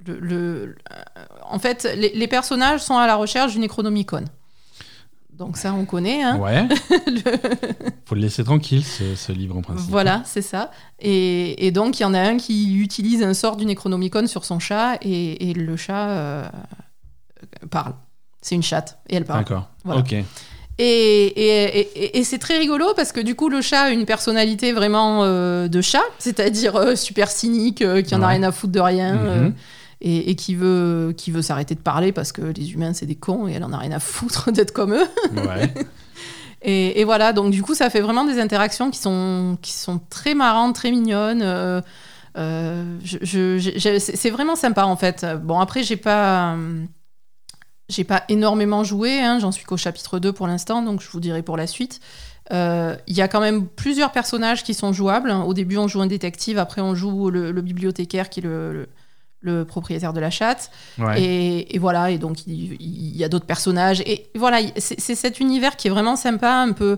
le, 0.05 0.19
le- 0.19 0.75
en 1.49 1.59
fait, 1.59 1.87
les, 1.95 2.11
les 2.13 2.27
personnages 2.27 2.81
sont 2.81 2.97
à 2.97 3.07
la 3.07 3.15
recherche 3.15 3.53
du 3.53 3.59
Necronomicon. 3.59 4.25
Donc 5.37 5.55
ça, 5.55 5.73
on 5.73 5.85
connaît. 5.85 6.21
Hein. 6.21 6.37
Ouais. 6.39 6.67
Le- 7.07 7.21
Faut 8.05 8.15
le 8.15 8.21
laisser 8.21 8.43
tranquille, 8.43 8.83
ce, 8.83 9.15
ce 9.15 9.31
livre 9.31 9.55
en 9.57 9.61
principe. 9.61 9.89
Voilà, 9.89 10.21
c'est 10.25 10.41
ça. 10.41 10.71
Et, 10.99 11.65
et 11.65 11.71
donc, 11.71 11.99
il 11.99 12.03
y 12.03 12.05
en 12.05 12.13
a 12.13 12.19
un 12.19 12.35
qui 12.35 12.75
utilise 12.79 13.23
un 13.23 13.33
sort 13.33 13.55
du 13.55 13.65
Necronomicon 13.65 14.27
sur 14.27 14.43
son 14.43 14.59
chat 14.59 14.97
et, 15.01 15.49
et 15.49 15.53
le 15.53 15.77
chat 15.77 16.09
euh, 16.09 16.49
parle. 17.67 17.93
C'est 18.41 18.55
une 18.55 18.63
chatte 18.63 18.99
et 19.09 19.15
elle 19.17 19.25
parle. 19.25 19.39
D'accord. 19.39 19.69
Voilà. 19.83 20.01
Ok. 20.01 20.13
Et, 20.13 20.23
et- 20.81 21.79
et- 21.79 22.17
et 22.19 22.23
c'est 22.23 22.37
très 22.37 22.57
rigolo 22.57 22.93
parce 22.95 23.11
que 23.11 23.19
du 23.19 23.35
coup, 23.35 23.49
le 23.49 23.61
chat 23.61 23.81
a 23.81 23.89
une 23.89 24.05
personnalité 24.05 24.71
vraiment 24.71 25.23
euh, 25.25 25.67
de 25.67 25.81
chat, 25.81 26.01
c'est-à-dire 26.19 26.77
euh, 26.77 26.95
super 26.95 27.29
cynique, 27.29 27.81
euh, 27.81 28.01
qui 28.01 28.15
en 28.15 28.21
a 28.21 28.27
rien 28.27 28.43
à 28.43 28.51
foutre 28.53 28.71
de 28.73 28.79
rien. 28.79 29.13
Mhm. 29.15 29.53
et, 30.01 30.35
qui 30.37 30.55
veut, 30.55 31.13
qui 31.17 31.29
veut 31.31 31.41
s'arrêter 31.41 31.75
de 31.75 31.81
parler 31.81 32.13
parce 32.13 32.31
que 32.31 32.41
les 32.41 32.71
humains, 32.71 32.93
c'est 32.93 33.05
des 33.05 33.15
cons 33.15 33.49
et 33.49 33.51
elle 33.51 33.65
en 33.65 33.73
a 33.73 33.77
rien 33.77 33.91
à 33.91 33.99
foutre 33.99 34.49
d'être 34.53 34.71
comme 34.71 34.93
eux. 34.93 35.07
Ouais. 35.35 35.73
Et, 36.61 36.99
et 36.99 37.05
voilà, 37.05 37.31
donc 37.31 37.51
du 37.51 37.63
coup, 37.63 37.73
ça 37.73 37.89
fait 37.89 38.01
vraiment 38.01 38.25
des 38.25 38.37
interactions 38.37 38.91
qui 38.91 38.99
sont, 38.99 39.57
qui 39.61 39.71
sont 39.71 40.01
très 40.09 40.33
marrantes, 40.35 40.75
très 40.75 40.91
mignonnes. 40.91 41.41
je- 42.35 43.57
je- 43.57 43.97
c'est 43.99 44.29
vraiment 44.29 44.55
sympa 44.57 44.83
en 44.83 44.97
fait. 44.97 45.25
Bon, 45.41 45.59
après, 45.59 45.83
j'ai 45.83 45.95
pas. 45.95 46.55
euh, 46.55 46.83
J'ai 47.89 48.03
pas 48.03 48.23
énormément 48.29 48.83
joué, 48.83 49.19
hein, 49.19 49.39
j'en 49.39 49.51
suis 49.51 49.65
qu'au 49.65 49.77
chapitre 49.77 50.19
2 50.19 50.31
pour 50.31 50.45
l'instant, 50.47 50.81
donc 50.83 51.01
je 51.01 51.09
vous 51.09 51.19
dirai 51.19 51.41
pour 51.41 51.57
la 51.57 51.65
suite. 51.67 51.99
Euh, 52.51 52.95
Il 53.07 53.15
y 53.15 53.21
a 53.21 53.27
quand 53.27 53.41
même 53.41 53.65
plusieurs 53.67 54.11
personnages 54.11 54.63
qui 54.63 54.73
sont 54.75 54.93
jouables. 54.93 55.31
Au 55.31 55.53
début, 55.53 55.77
on 55.77 55.87
joue 55.87 56.01
un 56.01 56.07
détective, 56.07 56.57
après, 56.59 56.81
on 56.81 56.93
joue 56.95 57.29
le, 57.31 57.51
le 57.51 57.61
bibliothécaire 57.61 58.29
qui 58.29 58.39
est 58.41 58.43
le, 58.43 58.73
le- 58.73 58.89
le 59.41 59.63
propriétaire 59.63 60.11
de 60.11 60.19
la 60.19 60.29
chatte. 60.29 60.69
Ouais. 60.97 61.21
Et, 61.21 61.75
et 61.75 61.79
voilà, 61.79 62.11
et 62.11 62.17
donc 62.17 62.45
il, 62.45 62.73
il 62.81 63.15
y 63.17 63.23
a 63.23 63.29
d'autres 63.29 63.45
personnages. 63.45 64.01
Et 64.01 64.27
voilà, 64.35 64.57
c'est 64.77 65.15
cet 65.15 65.39
univers 65.39 65.77
qui 65.77 65.87
est 65.87 65.91
vraiment 65.91 66.17
sympa, 66.17 66.51
un 66.55 66.73
peu, 66.73 66.97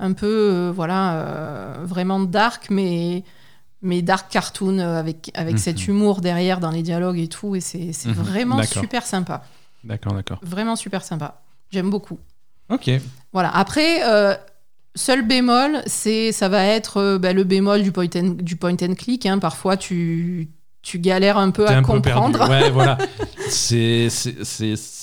un 0.00 0.12
peu 0.12 0.26
euh, 0.26 0.72
voilà, 0.74 1.14
euh, 1.14 1.74
vraiment 1.84 2.18
dark, 2.18 2.70
mais, 2.70 3.22
mais 3.82 4.02
dark 4.02 4.28
cartoon 4.32 4.80
avec, 4.80 5.30
avec 5.34 5.54
Mhm. 5.54 5.58
cet 5.60 5.86
humour 5.86 6.20
derrière 6.20 6.58
dans 6.58 6.72
les 6.72 6.82
dialogues 6.82 7.18
et 7.20 7.28
tout. 7.28 7.54
Et 7.54 7.60
c'est 7.60 7.92
Mhm. 8.04 8.12
vraiment 8.14 8.56
super 8.80 9.06
sympa. 9.06 9.44
D'accord, 9.84 10.12
d'accord. 10.14 10.38
Vraiment 10.42 10.76
super 10.76 11.04
sympa. 11.04 11.42
J'aime 11.70 11.90
beaucoup. 11.90 12.18
Ok. 12.68 12.90
Voilà. 13.32 13.50
Après, 13.56 14.02
euh, 14.04 14.34
seul 14.94 15.22
bémol, 15.26 15.82
c'est 15.86 16.32
ça 16.32 16.48
va 16.48 16.64
être 16.64 16.96
euh, 16.98 17.18
bah, 17.18 17.32
le 17.32 17.44
bémol 17.44 17.82
du 17.82 17.92
point 17.92 18.08
and, 18.16 18.36
du 18.40 18.56
point 18.56 18.76
and 18.82 18.94
click. 18.94 19.26
hein. 19.26 19.38
Parfois, 19.38 19.76
tu, 19.76 20.48
tu 20.86 21.00
galères 21.00 21.36
un 21.36 21.50
peu 21.50 21.66
à 21.66 21.76
un 21.76 21.82
comprendre. 21.82 22.48
Ouais, 22.48 22.70
voilà. 22.72 22.96
C'est 23.48 24.08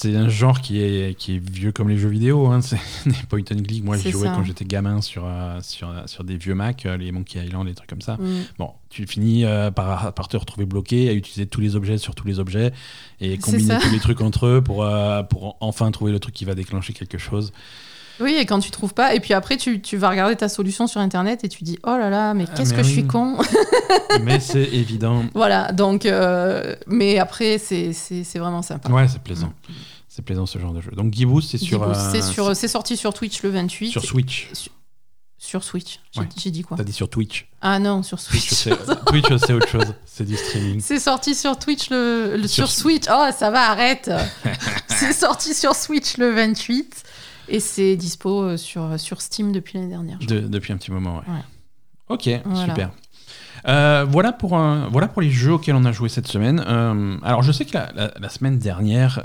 un 0.06 0.30
genre 0.30 0.62
qui 0.62 0.82
est, 0.82 1.14
qui 1.18 1.36
est 1.36 1.40
vieux 1.40 1.74
comme 1.74 1.90
les 1.90 1.98
jeux 1.98 2.08
vidéo. 2.08 2.48
Hein. 2.48 2.62
C'est 2.62 2.80
des 3.06 3.12
point 3.28 3.42
and 3.52 3.64
click. 3.68 3.84
Moi, 3.84 3.98
je 3.98 4.08
jouais 4.08 4.28
ça. 4.28 4.34
quand 4.34 4.46
j'étais 4.46 4.64
gamin 4.64 5.02
sur, 5.02 5.26
euh, 5.26 5.60
sur, 5.62 5.90
euh, 5.90 6.04
sur 6.06 6.24
des 6.24 6.38
vieux 6.38 6.56
Mac, 6.56 6.86
euh, 6.86 6.96
les 6.96 7.12
Monkey 7.12 7.38
Island, 7.46 7.68
des 7.68 7.74
trucs 7.74 7.90
comme 7.90 8.02
ça. 8.02 8.14
Mm. 8.14 8.44
Bon, 8.60 8.70
tu 8.94 9.08
finis 9.08 9.44
euh, 9.44 9.72
par, 9.72 10.14
par 10.14 10.28
te 10.28 10.38
retrouver 10.38 10.66
bloqué, 10.66 11.10
à 11.10 11.14
utiliser 11.14 11.48
tous 11.48 11.60
les 11.60 11.76
objets 11.76 11.98
sur 11.98 12.14
tous 12.14 12.28
les 12.28 12.40
objets 12.40 12.72
et 13.20 13.38
combiner 13.38 13.78
tous 13.82 13.92
les 13.92 14.00
trucs 14.00 14.22
entre 14.22 14.46
eux 14.46 14.62
pour, 14.62 14.86
euh, 14.86 15.24
pour 15.24 15.58
enfin 15.62 15.90
trouver 15.92 16.12
le 16.12 16.20
truc 16.20 16.36
qui 16.36 16.46
va 16.46 16.54
déclencher 16.54 16.94
quelque 16.94 17.18
chose. 17.18 17.52
Oui, 18.20 18.36
et 18.40 18.46
quand 18.46 18.60
tu 18.60 18.70
trouves 18.72 18.94
pas, 18.94 19.16
et 19.16 19.20
puis 19.20 19.34
après 19.34 19.58
tu, 19.58 19.82
tu 19.82 19.98
vas 19.98 20.10
regarder 20.10 20.36
ta 20.36 20.48
solution 20.50 20.86
sur 20.88 21.02
internet 21.02 21.44
et 21.44 21.50
tu 21.50 21.64
dis 21.64 21.80
oh 21.84 21.98
là 21.98 22.10
là, 22.10 22.34
mais 22.34 22.46
Ah, 22.48 22.54
qu'est-ce 22.56 22.74
que 22.74 22.84
je 22.84 22.90
suis 22.90 23.08
con. 23.08 23.38
Mais 24.22 24.40
c'est 24.40 24.64
évident. 24.64 25.24
voilà, 25.34 25.72
donc, 25.72 26.06
euh, 26.06 26.76
mais 26.88 27.18
après 27.20 27.58
c'est 27.58 27.92
vraiment 28.36 28.62
sympa. 28.62 28.90
Ouais, 28.92 29.08
c'est 29.08 29.22
plaisant. 29.22 29.52
C'est 30.08 30.22
plaisant 30.24 30.46
ce 30.46 30.60
genre 30.60 30.74
de 30.74 30.82
jeu. 30.82 30.92
Donc 30.92 31.12
Gibbous, 31.14 31.42
c'est 31.42 31.58
sur, 31.58 31.82
euh, 31.82 31.94
c'est 32.12 32.22
sur, 32.22 32.56
c'est 32.56 32.68
sorti 32.68 32.96
sur 32.98 33.14
Twitch 33.16 33.42
le 33.42 33.50
28. 33.50 33.90
sur 33.92 34.04
Switch. 34.06 34.50
Sur 35.40 35.64
Switch. 35.64 36.00
J'ai 36.14 36.22
Ouais. 36.22 36.28
dit 36.52 36.62
quoi? 36.62 36.78
T'as 36.78 36.84
dit 36.84 36.94
sur 36.94 37.10
Twitch. 37.10 37.50
Ah 37.62 37.78
non, 37.80 38.02
sur 38.04 38.22
Twitch, 38.22 38.54
Switch. 38.54 38.76
Twitch, 39.08 39.26
c'est 39.46 39.52
autre 39.54 39.68
chose. 39.68 39.94
C'est 40.06 40.24
du 40.24 40.38
streaming. 40.38 40.80
C'est 40.80 41.00
sorti 41.00 41.36
sur 41.36 41.58
Twitch 41.60 41.90
le, 41.90 42.38
le- 42.38 42.48
Sur- 42.48 42.68
sur 42.70 42.72
Switch. 42.72 43.06
Oh, 43.12 43.26
ça 43.38 43.50
va, 43.52 43.72
arrête. 43.72 44.10
c'est 44.88 45.12
sorti 45.12 45.54
sur 45.54 45.76
Switch 45.76 46.16
le 46.18 46.32
28 46.32 47.03
et 47.48 47.60
c'est 47.60 47.96
dispo 47.96 48.44
euh, 48.44 48.58
sur, 48.58 49.00
sur 49.00 49.22
Steam 49.22 49.52
depuis 49.52 49.78
l'année 49.78 49.90
dernière. 49.90 50.18
De- 50.20 50.42
depuis 50.48 50.74
un 50.74 50.78
petit 50.78 50.92
moment, 50.92 51.16
ouais. 51.18 51.24
Ouais. 51.34 51.44
Ok, 52.10 52.30
Voilà. 52.46 52.66
super. 52.66 52.92
Euh, 53.68 54.06
voilà, 54.10 54.34
pour, 54.34 54.50
voilà 54.50 55.08
pour 55.08 55.22
les 55.22 55.30
jeux 55.32 55.54
auxquels 55.54 55.76
on 55.76 55.86
a 55.86 55.94
joué 55.94 56.10
cette 56.10 56.28
semaine. 56.28 56.62
Euh, 56.68 57.18
alors, 57.24 57.44
je 57.44 57.52
sais 57.54 57.64
que 57.64 57.74
la, 57.74 57.92
la- 57.94 58.12
la 58.20 58.30
semaine 58.30 58.60
dernière, 58.60 59.24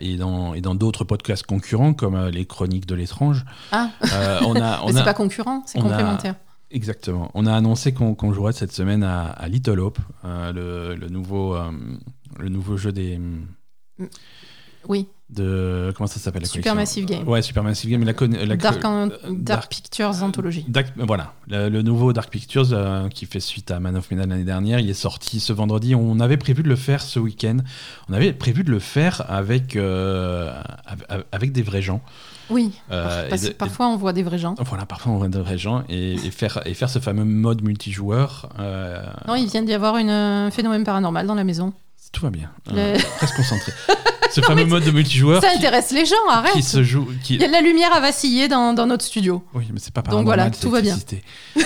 et 0.00 0.16
dans 0.16 0.54
et 0.54 0.62
dans 0.62 0.74
d'autres 0.74 1.04
podcasts 1.04 1.44
concurrents, 1.44 1.92
comme 1.92 2.28
les 2.28 2.46
Chroniques 2.46 2.86
de 2.86 2.94
l'étrange, 2.94 3.44
Ah, 3.72 3.90
on 4.46 4.56
a, 4.56 4.82
mais 4.86 4.92
c'est 4.94 5.04
pas 5.04 5.12
concurrent, 5.14 5.62
c'est 5.66 5.78
a- 5.78 5.82
complémentaire. 5.82 6.36
exactement, 6.70 7.30
on 7.34 7.44
a 7.44 7.52
annoncé 7.54 7.92
qu'on 7.92 8.14
qu'on 8.14 8.32
jouerait 8.32 8.54
cette 8.54 8.72
semaine 8.72 9.02
à, 9.02 9.26
à 9.26 9.46
Little 9.48 9.78
Hope, 9.80 9.98
le, 10.24 10.94
le 10.94 11.08
nouveau, 11.10 11.54
le 12.38 12.48
nouveau 12.48 12.78
jeu 12.78 12.92
des 12.92 13.20
Oui, 14.88 15.08
de 15.30 15.92
comment 15.96 16.06
ça 16.06 16.20
s'appelle 16.20 16.42
la 16.42 16.48
Supermassive 16.48 17.04
Game. 17.06 17.26
Ouais, 17.28 17.42
Supermassive 17.42 17.90
Game. 17.90 18.04
La, 18.04 18.12
la 18.46 18.56
Dark, 18.56 18.80
co- 18.80 18.86
en- 18.86 19.08
euh, 19.08 19.08
Dark 19.24 19.34
Dark- 19.42 19.68
Pictures 19.70 20.22
Anthology. 20.22 20.64
Dark- 20.68 20.92
voilà, 20.96 21.32
le, 21.48 21.68
le 21.68 21.82
nouveau 21.82 22.12
Dark 22.12 22.30
Pictures 22.30 22.68
euh, 22.72 23.08
qui 23.08 23.26
fait 23.26 23.40
suite 23.40 23.70
à 23.72 23.80
Man 23.80 23.96
of 23.96 24.08
Medan 24.10 24.26
l'année 24.28 24.44
dernière, 24.44 24.78
il 24.78 24.88
est 24.88 24.94
sorti 24.94 25.40
ce 25.40 25.52
vendredi. 25.52 25.94
On 25.96 26.20
avait 26.20 26.36
prévu 26.36 26.62
de 26.62 26.68
le 26.68 26.76
faire 26.76 27.02
ce 27.02 27.18
week-end. 27.18 27.56
On 28.08 28.12
avait 28.12 28.32
prévu 28.32 28.62
de 28.62 28.70
le 28.70 28.78
faire 28.78 29.24
avec, 29.28 29.74
euh, 29.74 30.52
av- 31.08 31.24
avec 31.32 31.50
des 31.52 31.62
vrais 31.62 31.82
gens. 31.82 32.00
Oui, 32.48 32.70
Euh, 32.92 33.28
parce 33.28 33.48
que 33.48 33.52
parfois 33.54 33.88
on 33.88 33.96
voit 33.96 34.12
des 34.12 34.22
vrais 34.22 34.38
gens. 34.38 34.54
voilà, 34.64 34.86
parfois 34.86 35.10
on 35.12 35.16
voit 35.18 35.26
de 35.28 35.38
vrais 35.40 35.58
gens 35.58 35.82
et, 35.88 36.12
et 36.12 36.30
faire, 36.30 36.60
et 36.64 36.74
faire 36.74 36.88
ce 36.88 37.00
fameux 37.00 37.24
mode 37.24 37.62
multijoueur. 37.62 38.50
euh, 38.60 39.04
Non, 39.26 39.34
il 39.34 39.48
vient 39.48 39.64
d'y 39.64 39.72
avoir 39.74 39.96
un 39.96 40.52
phénomène 40.52 40.84
paranormal 40.84 41.26
dans 41.26 41.34
la 41.34 41.42
maison. 41.42 41.72
Tout 42.12 42.22
va 42.22 42.30
bien. 42.30 42.50
Euh, 42.72 42.96
Reste 43.20 43.36
concentré. 43.36 43.72
ce 44.30 44.40
fameux 44.40 44.64
mode 44.64 44.84
de 44.84 44.90
multijoueur 44.90 45.40
Ça 45.42 45.50
qui, 45.50 45.58
intéresse 45.58 45.90
les 45.92 46.04
gens, 46.06 46.14
arrête 46.30 46.52
qui 46.52 46.62
se 46.62 46.82
joue. 46.82 47.08
Qui... 47.22 47.38
La 47.38 47.60
lumière 47.60 47.92
a 47.94 48.00
vacillé 48.00 48.48
dans, 48.48 48.72
dans 48.72 48.86
notre 48.86 49.04
studio. 49.04 49.44
Oui, 49.54 49.68
mais 49.72 49.80
c'est 49.80 49.92
pas 49.92 50.00
Donc 50.02 50.24
paranormal, 50.24 50.38
voilà, 50.38 50.52
c'est 50.52 50.60
tout 50.60 50.70
va 50.70 50.80
bien. 50.80 50.96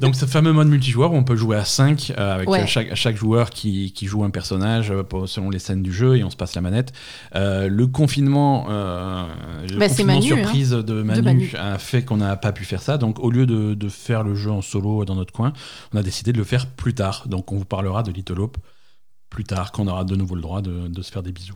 Donc 0.00 0.16
ce 0.16 0.26
fameux 0.26 0.52
mode 0.52 0.66
multijoueur 0.66 1.12
où 1.12 1.16
on 1.16 1.22
peut 1.22 1.36
jouer 1.36 1.56
à 1.56 1.64
5 1.64 2.12
avec 2.16 2.48
Ouais. 2.50 2.62
euh, 2.62 2.66
chaque, 2.66 2.92
chaque 2.96 3.16
joueur 3.16 3.50
qui, 3.50 3.92
qui 3.92 4.06
joue 4.06 4.24
un 4.24 4.30
personnage 4.30 4.90
euh, 4.90 5.04
selon 5.26 5.48
les 5.48 5.60
scènes 5.60 5.80
du 5.82 5.92
jeu 5.92 6.16
et 6.16 6.24
on 6.24 6.30
se 6.30 6.34
passe 6.34 6.56
la 6.56 6.60
manette. 6.60 6.92
Euh, 7.36 7.68
le 7.68 7.86
confinement, 7.86 8.66
euh, 8.68 9.24
le 9.70 9.76
Bah, 9.78 9.86
confinement 9.86 10.14
Manu, 10.14 10.26
surprise 10.26 10.70
de, 10.70 11.02
Manu 11.02 11.22
Manu. 11.22 11.52
a 11.56 11.78
fait 11.78 12.02
qu'on 12.04 12.16
n'a 12.16 12.34
pas 12.36 12.50
pu 12.50 12.64
faire 12.64 12.82
ça. 12.82 12.98
Donc 12.98 13.20
au 13.20 13.30
lieu 13.30 13.46
de, 13.46 13.74
de 13.74 13.88
faire 13.88 14.24
le 14.24 14.34
jeu 14.34 14.50
en 14.50 14.60
solo 14.60 15.04
dans 15.04 15.14
notre 15.14 15.32
coin, 15.32 15.52
on 15.94 15.98
a 15.98 16.02
décidé 16.02 16.32
de 16.32 16.38
le 16.38 16.44
faire 16.44 16.66
plus 16.66 16.94
tard. 16.94 17.22
Donc 17.26 17.52
on 17.52 17.58
vous 17.58 17.64
parlera 17.64 18.02
de 18.02 18.10
Little 18.10 18.40
Hope 18.40 18.56
plus 19.32 19.44
tard 19.44 19.72
quand 19.72 19.82
on 19.84 19.88
aura 19.88 20.04
de 20.04 20.14
nouveau 20.14 20.34
le 20.34 20.42
droit 20.42 20.60
de, 20.62 20.88
de 20.88 21.02
se 21.02 21.10
faire 21.10 21.22
des 21.22 21.32
bisous. 21.32 21.54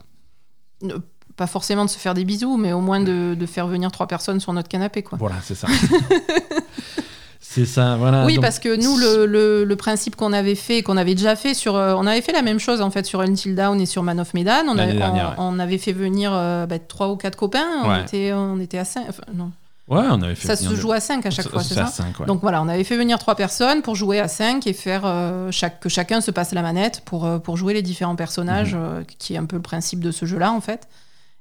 Pas 1.36 1.46
forcément 1.46 1.84
de 1.84 1.90
se 1.90 1.98
faire 1.98 2.14
des 2.14 2.24
bisous, 2.24 2.56
mais 2.56 2.72
au 2.72 2.80
moins 2.80 3.00
de, 3.00 3.34
de 3.34 3.46
faire 3.46 3.66
venir 3.66 3.92
trois 3.92 4.06
personnes 4.06 4.40
sur 4.40 4.52
notre 4.54 4.68
canapé, 4.68 5.02
quoi. 5.02 5.18
Voilà, 5.18 5.36
c'est 5.42 5.54
ça. 5.54 5.68
c'est 7.40 7.66
ça, 7.66 7.96
voilà. 7.96 8.24
oui, 8.24 8.34
Donc, 8.36 8.42
parce 8.44 8.58
que 8.58 8.74
nous, 8.82 8.96
le, 8.96 9.26
le- 9.26 9.64
le 9.64 9.76
principe 9.76 10.16
qu'on 10.16 10.32
avait 10.32 10.54
fait, 10.54 10.82
qu'on 10.82 10.96
avait 10.96 11.14
déjà 11.14 11.36
fait 11.36 11.54
sur. 11.54 11.76
euh, 11.76 11.94
on 11.96 12.06
avait 12.06 12.22
fait 12.22 12.32
la 12.32 12.42
même 12.42 12.58
chose, 12.58 12.80
en 12.80 12.90
fait, 12.90 13.04
sur 13.06 13.20
Until 13.20 13.54
Dawn 13.54 13.80
et 13.80 13.86
sur 13.86 14.02
Man 14.02 14.18
of 14.20 14.32
Medan. 14.34 14.64
On, 14.68 14.78
avait, 14.78 14.94
dernière, 14.94 15.34
on, 15.38 15.54
on 15.56 15.58
avait 15.58 15.78
fait 15.78 15.92
venir 15.92 16.32
euh, 16.34 16.66
bah, 16.66 16.78
trois 16.78 17.10
ou 17.10 17.16
quatre 17.16 17.36
copains. 17.36 17.66
On, 17.84 17.88
Ouais. 17.90 18.02
était, 18.02 18.32
on 18.32 18.58
était 18.58 18.78
à 18.78 18.84
cinq. 18.84 19.04
enfin, 19.08 19.22
non. 19.34 19.50
Ouais, 19.88 20.02
on 20.10 20.20
avait 20.22 20.34
fait 20.34 20.48
Ça 20.48 20.54
venir 20.56 20.70
se 20.72 20.76
joue 20.76 20.90
à 20.92 20.98
cinq 21.00 21.26
à 21.26 21.30
chaque 21.30 21.48
fois, 21.48 21.62
c'est 21.62 21.74
ça 21.74 21.86
5, 21.86 22.18
ouais. 22.20 22.26
Donc 22.26 22.40
voilà, 22.40 22.60
on 22.60 22.68
avait 22.68 22.82
fait 22.82 22.96
venir 22.96 23.18
trois 23.20 23.36
personnes 23.36 23.82
pour 23.82 23.94
jouer 23.94 24.18
à 24.18 24.26
cinq 24.26 24.66
et 24.66 24.72
faire 24.72 25.02
euh, 25.04 25.50
chaque, 25.52 25.78
que 25.78 25.88
chacun 25.88 26.20
se 26.20 26.32
passe 26.32 26.52
la 26.52 26.62
manette 26.62 27.02
pour, 27.04 27.24
euh, 27.24 27.38
pour 27.38 27.56
jouer 27.56 27.72
les 27.72 27.82
différents 27.82 28.16
personnages, 28.16 28.74
Mhm. 28.74 28.80
euh, 28.82 29.02
qui 29.18 29.34
est 29.34 29.38
un 29.38 29.44
peu 29.46 29.56
le 29.56 29.62
principe 29.62 30.00
de 30.00 30.10
ce 30.10 30.26
jeu-là 30.26 30.50
en 30.52 30.60
fait. 30.60 30.88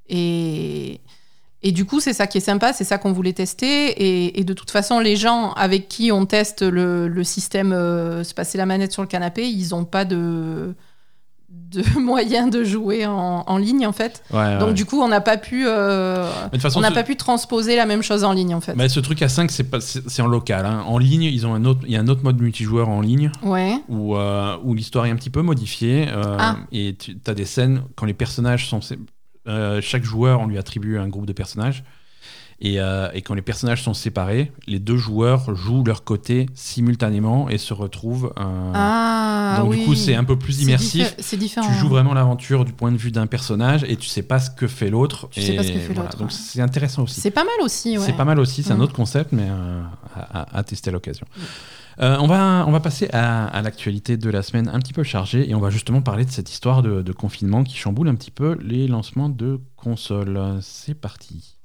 Et, 0.10 1.02
Et 1.64 1.72
du 1.72 1.86
coup, 1.86 2.00
c'est 2.00 2.14
ça 2.14 2.28
qui 2.28 2.38
est 2.38 2.41
sympa, 2.41 2.74
c'est 2.74 2.84
ça 2.84 3.00
qu'on 3.00 3.12
voulait 3.12 3.34
tester. 3.34 3.88
Et, 3.88 4.39
et 4.39 4.43
de 4.43 4.54
toute 4.54 4.70
façon, 4.70 5.00
les 5.00 5.16
gens 5.16 5.52
avec 5.54 5.88
qui 5.88 6.12
on 6.12 6.28
teste 6.28 6.62
le, 6.62 7.08
le 7.08 7.24
système 7.24 7.74
euh, 7.74 8.24
se 8.24 8.36
passer 8.36 8.60
la 8.60 8.68
manette 8.68 8.91
sur 8.91 9.02
le 9.02 9.08
canapé, 9.08 9.50
ils 9.50 9.70
n'ont 9.70 9.86
pas 9.86 10.06
de, 10.06 10.76
de 11.72 11.84
moyens 11.99 12.49
de 12.49 12.64
jouer 12.64 13.06
en, 13.06 13.43
en 13.45 13.58
ligne, 13.58 13.86
en 13.86 13.91
fait. 13.91 14.24
Ouais, 14.32 14.58
Donc 14.60 14.70
ouais. 14.70 14.74
du 14.74 14.86
coup, 14.86 15.01
on 15.01 15.08
n'a 15.08 15.22
pas 15.22 15.38
pu, 15.38 15.66
euh, 15.68 16.30
façon, 16.60 16.80
on 16.80 16.82
n'a 16.82 16.89
ce- 16.89 16.93
pas 16.93 17.03
pu 17.03 17.16
transposer 17.16 17.76
la 17.76 17.86
même 17.86 18.01
chose 18.01 18.24
en 18.24 18.32
ligne, 18.34 18.56
en 18.56 18.62
fait. 18.62 18.76
Mais 18.76 18.88
ce 18.89 18.99
truc 18.99 19.22
à 19.22 19.30
5, 19.30 19.51
c'est 19.51 19.64
pas- 19.66 19.82
c'est 19.82 20.22
en 20.22 20.28
local. 20.28 20.66
hein. 20.66 20.84
En 20.88 20.97
ligne, 20.97 21.24
ils 21.24 21.45
ont 21.45 21.53
un 21.53 21.66
autre, 21.66 21.82
il 21.86 21.91
y 21.91 21.97
a 21.97 21.99
un 21.99 22.08
autre 22.08 22.24
mode 22.24 22.39
multijoueur 22.39 22.88
en 22.89 23.01
ligne 23.01 23.32
Ouais. 23.43 23.76
où, 23.89 24.16
euh, 24.16 24.56
où 24.64 24.74
l'histoire 24.74 25.06
est 25.06 25.12
un 25.12 25.16
petit 25.16 25.30
peu 25.30 25.41
modifiée. 25.41 26.08
euh, 26.10 26.38
Ah. 26.39 26.58
Et 26.72 26.95
tu 26.97 27.18
as 27.28 27.34
des 27.34 27.45
scènes 27.45 27.82
quand 27.95 28.06
les 28.06 28.14
personnages 28.14 28.68
sont. 28.70 28.80
chaque 29.82 30.03
joueur, 30.03 30.41
on 30.41 30.47
lui 30.47 30.58
attribue 30.58 30.97
un 30.97 31.08
groupe 31.08 31.26
de 31.26 31.34
personnages. 31.34 31.84
Et, 32.62 32.80
euh, 32.80 33.10
et 33.14 33.22
quand 33.22 33.34
les 33.34 33.41
personnages 33.41 33.84
sont 33.84 33.93
séparés, 33.93 34.51
les 34.66 34.80
deux 34.80 34.95
joueurs 34.95 35.53
jouent 35.56 35.84
leur 35.84 36.06
côté 36.06 36.47
simultanément 36.53 37.49
et 37.49 37.58
se 37.58 37.74
retrouvent. 37.74 38.34
euh, 38.39 38.72
Ah 38.74 39.58
donc 39.60 39.72
oui. 39.72 39.80
du 39.80 39.86
coup, 39.86 39.95
c'est 39.95 40.16
un 40.16 40.24
peu 40.24 40.38
plus 40.39 40.53
C'est 40.53 40.64
immersif. 40.64 41.03
diffé- 41.03 41.16
C'est 41.20 41.38
différent. 41.38 41.68
Tu 41.68 41.74
joues 41.74 41.89
vraiment 41.89 42.14
l'aventure 42.14 42.64
du 42.64 42.72
point 42.72 42.91
de 42.93 42.97
vue 42.97 43.12
d'un 43.12 43.28
personnage 43.28 43.84
et 43.89 43.97
tu 43.97 44.08
sais 44.08 44.24
pas 44.24 44.39
ce 44.39 44.49
que 44.49 44.68
fait 44.68 44.89
l'autre. 44.89 45.28
Tu 45.32 45.41
sais 45.41 45.53
pas 45.53 45.64
ce 45.64 45.68
que 45.72 45.78
Et 45.78 45.80
fait 45.80 45.88
voilà. 45.93 46.03
l'autre, 46.03 46.18
Donc 46.18 46.30
ouais. 46.30 46.34
c'est 46.38 46.62
intéressant 46.62 47.03
aussi. 47.03 47.20
C'est 47.20 47.30
pas 47.32 47.43
mal 47.43 47.53
aussi, 47.62 47.97
ouais. 47.97 48.06
C'est 48.06 48.14
pas 48.14 48.26
mal 48.26 48.39
aussi, 48.39 48.64
c'est 48.64 48.72
un 48.72 48.78
Mm. 48.78 48.82
autre 48.82 48.93
concept, 48.93 49.34
mais 49.34 49.47
euh, 49.49 49.82
à, 50.34 50.64
tester 50.64 50.89
à 50.89 50.93
l'occasion. 50.93 51.28
Euh, 52.01 52.18
on, 52.22 52.28
va, 52.28 52.64
on 52.68 52.72
va 52.72 52.80
passer 52.80 53.10
à, 53.12 53.47
à 53.47 53.62
l'actualité 53.62 54.16
de 54.18 54.30
la 54.30 54.41
semaine 54.43 54.70
un 54.74 54.80
petit 54.80 54.93
peu 54.93 55.03
chargée 55.03 55.49
et 55.49 55.56
on 55.56 55.60
va 55.62 55.70
justement 55.70 56.01
parler 56.01 56.24
de 56.26 56.32
cette 56.32 56.49
histoire 56.51 56.82
de, 56.82 57.01
de 57.01 57.12
confinement 57.12 57.64
qui 57.66 57.76
chamboule 57.78 58.08
un 58.08 58.16
petit 58.16 58.32
peu 58.32 58.58
les 58.62 58.88
lancements 58.88 59.30
de 59.30 59.60
consoles. 59.76 60.39
C'est 60.62 60.93
parti. 60.95 61.56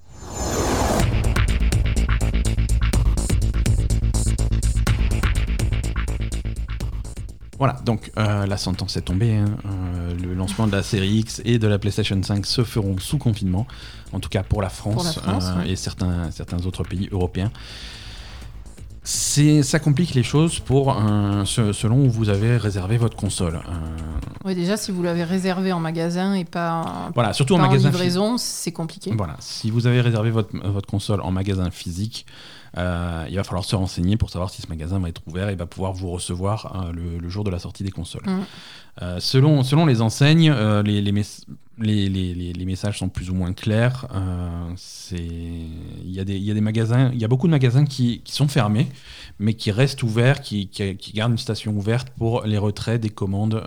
Voilà, 7.60 7.74
donc 7.84 8.10
euh, 8.18 8.46
la 8.46 8.56
sentence 8.56 8.96
est 8.96 9.02
tombée. 9.02 9.36
hein. 9.36 9.44
Euh, 9.66 10.14
le 10.20 10.34
lancement 10.34 10.66
de 10.66 10.72
la 10.72 10.82
série 10.82 11.10
X 11.18 11.40
et 11.44 11.58
de 11.60 11.66
la 11.68 11.78
PlayStation 11.78 12.20
5 12.20 12.44
se 12.46 12.64
feront 12.64 12.96
sous 12.98 13.18
confinement, 13.18 13.66
en 14.12 14.18
tout 14.18 14.30
cas 14.30 14.42
pour 14.42 14.62
la 14.62 14.70
France, 14.70 14.94
Pour 14.94 15.04
la 15.04 15.12
France, 15.12 15.44
euh, 15.54 15.62
ouais. 15.62 15.70
et 15.70 15.76
certains, 15.76 16.30
certains 16.32 16.64
autres 16.66 16.82
pays 16.84 17.08
européens. 17.12 17.52
Ça 19.02 19.78
complique 19.78 20.14
les 20.14 20.22
choses 20.22 20.58
pour 20.60 20.92
euh, 20.94 21.44
ce- 21.46 21.72
selon 21.72 22.04
où 22.04 22.10
vous 22.10 22.28
avez 22.28 22.56
réservé 22.56 22.96
votre 22.98 23.16
console. 23.16 23.56
Euh, 23.56 24.46
Ouais, 24.46 24.54
déjà, 24.54 24.76
si 24.76 24.90
vous 24.92 25.02
l'avez 25.02 25.24
réservé 25.24 25.72
en 25.72 25.80
magasin 25.80 26.34
et 26.34 26.44
pas, 26.44 27.10
voilà, 27.14 27.32
surtout 27.34 27.54
pas 27.56 27.60
en 27.62 27.64
en 27.64 27.68
magasin. 27.68 27.90
livraison, 27.90 28.38
c'est 28.38 28.72
compliqué. 28.72 29.12
Voilà, 29.16 29.36
si 29.40 29.70
vous 29.70 29.86
avez 29.86 30.00
réservé 30.00 30.30
votre, 30.30 30.56
votre 30.68 30.86
console 30.88 31.20
en 31.22 31.30
magasin 31.30 31.70
physique, 31.70 32.24
euh, 32.78 33.26
il 33.28 33.36
va 33.36 33.44
falloir 33.44 33.64
se 33.64 33.74
renseigner 33.76 34.16
pour 34.16 34.30
savoir 34.30 34.50
si 34.50 34.62
ce 34.62 34.68
magasin 34.68 34.98
va 34.98 35.08
être 35.08 35.22
ouvert 35.26 35.48
et 35.48 35.56
va 35.56 35.66
pouvoir 35.66 35.92
vous 35.92 36.10
recevoir 36.10 36.84
euh, 36.88 36.92
le, 36.92 37.18
le 37.18 37.28
jour 37.28 37.42
de 37.44 37.50
la 37.50 37.58
sortie 37.58 37.82
des 37.84 37.90
consoles. 37.90 38.26
Mm. 38.26 38.40
Euh, 39.02 39.20
selon, 39.20 39.62
selon 39.62 39.86
les 39.86 40.00
enseignes, 40.02 40.50
euh, 40.50 40.82
les, 40.82 41.00
les, 41.00 41.12
mes- 41.12 41.24
les, 41.78 42.64
messages 42.66 42.98
sont 42.98 43.08
plus 43.08 43.30
ou 43.30 43.34
moins 43.34 43.52
clairs. 43.54 44.06
Il 45.12 46.10
y, 46.10 46.20
a 46.20 46.24
des- 46.24 46.38
y 46.38 46.50
a 46.50 46.54
des 46.54 46.60
magasins, 46.60 47.10
il 47.12 47.18
y 47.20 47.24
a 47.24 47.28
beaucoup 47.28 47.46
de 47.46 47.52
magasins 47.52 47.84
qui, 47.86 48.20
qui 48.22 48.32
sont 48.32 48.48
fermés, 48.48 48.86
mais 49.38 49.54
qui 49.54 49.70
restent 49.70 50.02
ouverts, 50.02 50.40
qui, 50.42 50.68
qui, 50.68 50.96
qui 50.96 51.12
gardent 51.12 51.32
une 51.32 51.38
station 51.38 51.72
ouverte 51.72 52.10
pour 52.18 52.42
les 52.44 52.58
retraits 52.58 53.00
des 53.00 53.08
commandes. 53.10 53.62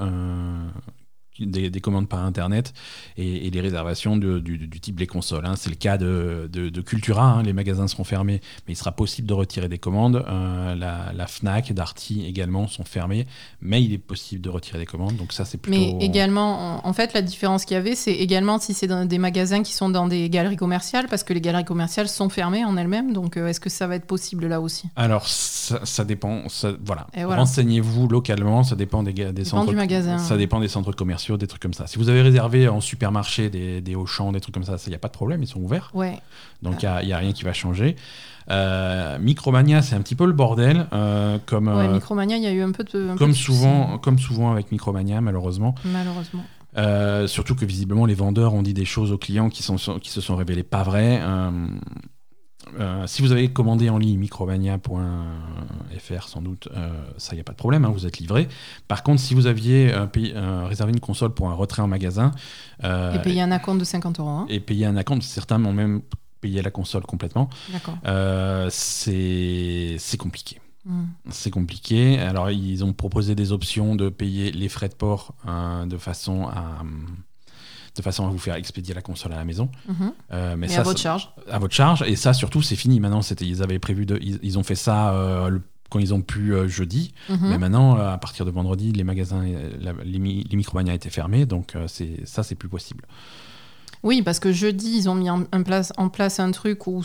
Des, 1.45 1.69
des 1.69 1.81
commandes 1.81 2.07
par 2.07 2.23
internet 2.25 2.73
et, 3.17 3.47
et 3.47 3.49
les 3.51 3.61
réservations 3.61 4.17
de- 4.17 4.39
du, 4.39 4.57
du 4.57 4.79
type 4.79 4.99
les 4.99 5.07
consoles. 5.07 5.45
hein. 5.45 5.55
C'est 5.55 5.69
le 5.69 5.75
cas 5.75 5.97
de, 5.97 6.49
de- 6.51 6.69
de 6.69 6.81
Cultura, 6.81 7.23
hein. 7.25 7.43
les 7.43 7.53
magasins 7.53 7.87
seront 7.87 8.03
fermés, 8.03 8.41
mais 8.67 8.73
il 8.73 8.77
sera 8.77 8.91
possible 8.91 9.27
de 9.27 9.33
retirer 9.33 9.69
des 9.69 9.77
commandes. 9.77 10.23
Euh, 10.27 10.75
la, 10.75 11.11
la 11.13 11.27
Fnac, 11.27 11.71
Darty 11.73 12.25
également 12.25 12.67
sont 12.67 12.83
fermés, 12.83 13.25
mais 13.61 13.83
il 13.83 13.93
est 13.93 13.97
possible 13.97 14.41
de 14.41 14.49
retirer 14.49 14.79
des 14.79 14.85
commandes, 14.85 15.15
donc 15.17 15.33
ça 15.33 15.45
c'est 15.45 15.57
plutôt... 15.57 15.77
Mais 15.77 16.05
également, 16.05 16.83
en, 16.85 16.87
en 16.89 16.93
fait, 16.93 17.13
la 17.13 17.21
différence 17.21 17.65
qu'il 17.65 17.75
y 17.75 17.77
avait, 17.79 17.95
c'est 17.95 18.13
également 18.13 18.59
si 18.59 18.73
c'est 18.73 18.87
dans 18.87 19.05
des 19.05 19.17
magasins 19.17 19.63
qui 19.63 19.73
sont 19.73 19.89
dans 19.89 20.07
des 20.07 20.29
galeries 20.29 20.55
commerciales, 20.57 21.07
parce 21.09 21.23
que 21.23 21.33
les 21.33 21.41
galeries 21.41 21.65
commerciales 21.65 22.07
sont 22.09 22.29
fermées 22.29 22.63
en 22.65 22.77
elles-mêmes. 22.77 23.13
Donc, 23.13 23.37
euh, 23.37 23.47
est-ce 23.47 23.59
que 23.59 23.69
ça 23.69 23.87
va 23.87 23.95
être 23.95 24.05
possible 24.05 24.47
là 24.47 24.61
aussi? 24.61 24.87
Alors, 24.95 25.27
ça, 25.27 25.79
ça 25.83 26.03
dépend. 26.03 26.47
ça- 26.49 26.73
voilà. 26.85 27.07
Et 27.15 27.23
voilà. 27.23 27.41
Renseignez-vous 27.41 28.07
localement. 28.07 28.63
Ça 28.63 28.75
dépend 28.75 29.03
des, 29.03 29.13
ga- 29.13 29.31
des 29.31 29.43
Dépend 29.43 29.49
centres. 29.59 29.69
du 29.69 29.75
magasin. 29.75 30.17
Ça 30.17 30.37
dépend 30.37 30.59
des 30.59 30.67
centres 30.67 30.91
commerciaux, 30.93 31.32
des 31.38 31.47
trucs 31.47 31.61
comme 31.61 31.73
ça. 31.73 31.88
Si 31.88 31.97
vous 31.97 32.09
avez 32.09 32.21
réservé 32.21 32.67
en 32.67 32.81
supermarché 32.81 33.49
des, 33.49 33.81
des 33.81 33.95
Auchan, 33.95 34.31
des 34.31 34.39
trucs 34.39 34.53
comme 34.53 34.63
ça, 34.63 34.75
il 34.86 34.89
n'y 34.89 34.95
a 34.95 34.99
pas 34.99 35.07
de 35.07 35.13
problème. 35.13 35.41
Ils 35.43 35.47
sont 35.47 35.61
ouverts. 35.61 35.91
Ouais. 35.93 36.19
Donc, 36.61 36.84
il 36.84 37.05
n'y 37.05 37.13
a, 37.13 37.17
rien 37.17 37.34
qui 37.34 37.43
va 37.43 37.53
changer. 37.53 37.95
Euh, 38.49 39.17
Micromania, 39.19 39.81
c'est 39.81 39.95
un 39.95 40.01
petit 40.01 40.15
peu 40.15 40.25
le 40.25 40.34
bordel. 40.34 40.88
euh, 40.93 41.38
comme, 41.45 41.67
Ouais, 41.67 41.86
euh, 41.86 41.93
Micromania, 41.93 42.38
il 42.38 42.43
y 42.43 42.47
a 42.47 42.51
eu 42.51 42.61
un 42.61 42.71
peu 42.71 42.84
de. 42.84 43.09
un 43.09 43.13
peu 43.13 43.19
comme, 43.19 43.34
soucis, 43.34 43.43
souvent, 43.43 43.97
comme 43.97 44.19
souvent 44.19 44.51
avec 44.51 44.71
Micromania, 44.71 45.21
malheureusement. 45.21 45.75
Malheureusement. 45.86 46.43
Euh, 46.75 47.27
surtout 47.27 47.55
que 47.55 47.65
visiblement 47.65 48.05
les 48.05 48.15
vendeurs 48.15 48.53
ont 48.53 48.63
dit 48.63 48.73
des 48.73 48.86
choses 48.86 49.11
aux 49.11 49.17
clients 49.17 49.49
qui, 49.49 49.61
sont, 49.61 49.75
qui 49.99 50.09
se 50.09 50.21
sont 50.21 50.36
révélées 50.36 50.63
pas 50.63 50.84
vraies. 50.84 51.19
Euh, 51.21 51.51
euh, 52.80 53.07
si 53.07 53.22
vous 53.22 53.32
avez 53.32 53.51
commandé 53.51 53.89
en 53.89 53.97
ligne 53.97 54.18
micromania.fr 54.20 56.28
sans 56.28 56.41
doute, 56.41 56.68
euh, 56.76 56.89
ça 57.18 57.36
y 57.36 57.39
a 57.39 57.43
pas 57.43 57.53
de 57.53 57.57
problème, 57.57 57.86
hein, 57.86 57.91
vous 57.93 58.05
êtes 58.05 58.20
livré. 58.20 58.47
Par 58.88 59.03
contre, 59.03 59.22
si 59.22 59.34
vous 59.34 59.47
aviez 59.47 59.93
euh, 59.93 60.05
payé- 60.05 60.34
réservé 60.36 60.91
une 60.93 60.99
console 60.99 61.34
pour 61.34 61.49
un 61.49 61.53
retrait 61.53 61.82
en 61.82 61.88
magasin 61.88 62.32
Et 62.84 63.20
payer 63.24 63.41
un 63.41 63.51
acompte 63.51 63.80
de 63.80 63.86
50 63.86 64.20
euros. 64.20 64.30
hein. 64.30 64.45
et 64.49 64.59
payé 64.59 64.86
un 64.86 64.97
account, 64.97 65.20
certains 65.22 65.64
ont 65.66 65.74
même 65.74 66.01
payé 66.41 66.61
la 66.61 66.72
console 66.72 67.03
complètement, 67.03 67.49
D'accord. 67.72 67.97
c'est 68.72 70.18
compliqué. 70.18 70.59
Mm. 70.86 71.03
C'est 71.30 71.51
compliqué. 71.51 72.20
Alors, 72.20 72.51
ils 72.51 72.84
ont 72.84 72.91
proposé 72.91 73.36
des 73.36 73.53
options 73.53 73.95
de 73.95 74.09
payer 74.09 74.51
les 74.51 74.68
frais 74.68 74.89
de 74.89 74.93
port 74.95 75.34
euh, 75.47 75.86
de, 75.86 75.97
façon 75.97 76.45
à, 76.47 76.82
de 77.95 78.01
façon 78.01 78.25
à 78.25 78.29
vous 78.29 78.37
faire 78.39 78.55
expédier 78.55 78.93
la 78.93 79.01
console 79.01 79.33
à 79.33 79.37
la 79.37 79.45
maison. 79.45 79.69
Mhm. 79.87 80.13
Euh, 80.31 80.49
mais 80.51 80.67
Mais 80.67 80.67
ça, 80.69 80.81
à 80.81 80.83
votre 80.83 80.99
charge. 80.99 81.29
à 81.49 81.59
votre 81.59 81.73
charge. 81.75 82.03
Et 82.07 82.15
ça, 82.15 82.33
surtout, 82.33 82.61
c'est 82.61 82.75
fini. 82.75 82.99
Maintenant, 82.99 83.21
ils 83.41 83.61
avaient 83.63 83.79
prévu 83.79 84.05
de. 84.05 84.17
Ils, 84.21 84.39
ils 84.41 84.57
ont 84.57 84.63
fait 84.63 84.75
ça 84.75 85.13
euh, 85.13 85.49
le- 85.49 85.61
quand 85.89 85.99
ils 85.99 86.11
ont 86.13 86.21
pu 86.21 86.53
euh, 86.55 86.67
jeudi. 86.67 87.13
Mhm. 87.29 87.37
Mais 87.49 87.57
maintenant, 87.59 87.97
euh, 87.99 88.11
à 88.13 88.17
partir 88.17 88.45
de 88.45 88.51
vendredi, 88.51 88.91
les 88.93 89.03
magasins, 89.03 89.43
la- 89.79 89.93
les, 90.03 90.17
mi- 90.19 90.43
les 90.49 90.55
Micromania 90.57 90.93
étaient 90.95 91.11
fermés. 91.11 91.45
Donc, 91.45 91.75
euh, 91.75 91.85
c'est, 91.87 92.21
ça, 92.25 92.41
c'est 92.41 92.55
plus 92.55 92.69
possible. 92.69 93.05
Oui, 94.01 94.21
parce 94.21 94.39
que 94.39 94.51
jeudi, 94.51 94.97
ils 94.97 95.07
ont 95.09 95.15
mis 95.15 95.29
en, 95.29 95.43
en 95.53 95.63
place, 95.63 95.93
en 95.97 96.09
place 96.09 96.39
un 96.39 96.51
truc 96.51 96.87
où, 96.87 97.03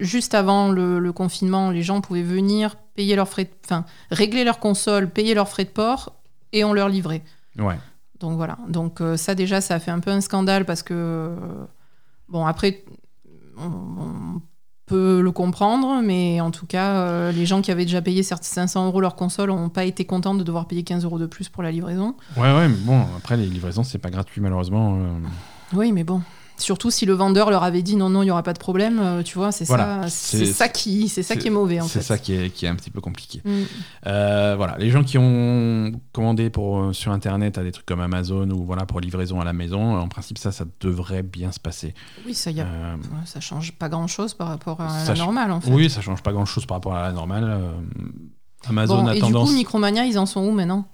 juste 0.00 0.34
avant 0.34 0.70
le, 0.72 0.98
le 0.98 1.12
confinement, 1.12 1.70
les 1.70 1.82
gens 1.82 2.00
pouvaient 2.00 2.22
venir, 2.22 2.74
payer 2.96 3.14
leurs 3.16 3.28
frais, 3.28 3.44
de- 3.44 3.50
enfin, 3.66 3.84
régler 4.10 4.42
leur 4.44 4.58
console, 4.58 5.08
payer 5.10 5.34
leurs 5.34 5.48
frais 5.48 5.64
de 5.64 5.70
port, 5.70 6.14
et 6.52 6.64
on 6.64 6.72
leur 6.72 6.88
livrait. 6.88 7.22
Ouais. 7.58 7.76
Donc 8.20 8.36
voilà. 8.36 8.56
Donc 8.68 9.00
euh, 9.00 9.16
ça, 9.16 9.34
déjà, 9.34 9.60
ça 9.60 9.74
a 9.74 9.78
fait 9.78 9.90
un 9.90 10.00
peu 10.00 10.10
un 10.10 10.20
scandale 10.20 10.64
parce 10.64 10.82
que, 10.82 10.94
euh, 10.94 11.36
bon, 12.28 12.46
après, 12.46 12.84
on, 13.58 13.66
on 13.66 14.40
peut 14.86 15.20
le 15.20 15.32
comprendre, 15.32 16.00
mais 16.02 16.40
en 16.40 16.50
tout 16.50 16.64
cas, 16.66 16.96
euh, 17.00 17.32
les 17.32 17.44
gens 17.44 17.60
qui 17.60 17.70
avaient 17.72 17.84
déjà 17.84 18.00
payé 18.00 18.22
certes 18.22 18.44
500 18.44 18.86
euros 18.86 19.00
leur 19.00 19.16
console 19.16 19.48
n'ont 19.50 19.68
pas 19.68 19.84
été 19.84 20.04
contents 20.04 20.34
de 20.34 20.44
devoir 20.44 20.66
payer 20.66 20.84
15 20.84 21.04
euros 21.04 21.18
de 21.18 21.26
plus 21.26 21.48
pour 21.48 21.62
la 21.62 21.72
livraison. 21.72 22.14
Ouais, 22.36 22.54
ouais. 22.54 22.68
Mais 22.68 22.76
bon, 22.76 23.02
après, 23.16 23.36
les 23.36 23.46
livraisons, 23.46 23.82
c'est 23.82 23.98
pas 23.98 24.10
gratuit, 24.10 24.40
malheureusement. 24.40 24.96
euh. 25.00 25.18
Oui, 25.74 25.90
mais 25.92 26.04
bon. 26.04 26.22
Surtout 26.58 26.90
si 26.90 27.04
le 27.06 27.12
vendeur 27.12 27.50
leur 27.50 27.62
avait 27.64 27.82
dit 27.82 27.96
non, 27.96 28.08
non, 28.08 28.22
il 28.22 28.26
n'y 28.26 28.30
aura 28.30 28.42
pas 28.42 28.52
de 28.54 28.58
problème, 28.58 28.98
euh, 28.98 29.22
tu 29.22 29.36
vois, 29.36 29.52
c'est 29.52 29.66
Voilà, 29.66 30.02
ça, 30.04 30.08
c'est- 30.08 30.38
c'est 30.38 30.52
ça 30.52 30.68
qui, 30.68 31.08
c'est 31.08 31.22
ça 31.22 31.34
c'est- 31.34 31.40
qui 31.40 31.48
est 31.48 31.50
mauvais 31.50 31.80
en 31.80 31.84
c'est 31.86 31.98
fait. 31.98 32.04
ça 32.04 32.18
qui 32.18 32.32
est, 32.34 32.50
qui 32.50 32.64
est 32.64 32.68
un 32.68 32.74
petit 32.74 32.90
peu 32.90 33.00
compliqué. 33.02 33.42
Mm. 33.44 33.50
Euh, 34.06 34.54
voilà, 34.56 34.76
les 34.78 34.90
gens 34.90 35.04
qui 35.04 35.18
ont 35.18 35.92
commandé 36.12 36.48
pour, 36.50 36.78
euh, 36.80 36.92
sur 36.92 37.12
Internet 37.12 37.58
à 37.58 37.62
des 37.62 37.72
trucs 37.72 37.84
comme 37.86 38.00
Amazon 38.00 38.48
ou 38.50 38.64
voilà 38.64 38.86
pour 38.86 39.00
livraison 39.00 39.40
à 39.40 39.44
la 39.44 39.52
maison, 39.52 39.96
en 39.98 40.08
principe 40.08 40.38
ça, 40.38 40.50
ça 40.52 40.64
devrait 40.80 41.22
bien 41.22 41.52
se 41.52 41.60
passer. 41.60 41.94
Oui, 42.26 42.34
ça 42.34 42.50
y 42.50 42.60
a, 42.60 42.64
Euh, 42.64 42.96
ça 43.26 43.40
change 43.40 43.72
pas 43.72 43.88
grand 43.88 44.06
chose 44.06 44.32
par 44.34 44.48
rapport 44.48 44.80
à 44.80 45.04
la 45.06 45.14
normale 45.14 45.52
en 45.52 45.60
fait. 45.60 45.70
oui, 45.70 45.90
ça 45.90 46.00
change 46.00 46.22
pas 46.22 46.32
grand-chose 46.32 46.64
par 46.66 46.76
rapport 46.78 46.94
à 46.94 47.02
la 47.02 47.12
normale. 47.12 47.44
euh, 47.46 47.70
Amazon 48.68 49.02
Bon, 49.02 49.06
a 49.08 49.14
et 49.14 49.20
tendance. 49.20 49.48
du 49.48 49.52
coup, 49.52 49.58
Micromania, 49.58 50.04
ils 50.06 50.18
en 50.18 50.26
sont 50.26 50.40
où 50.40 50.50
maintenant? 50.50 50.86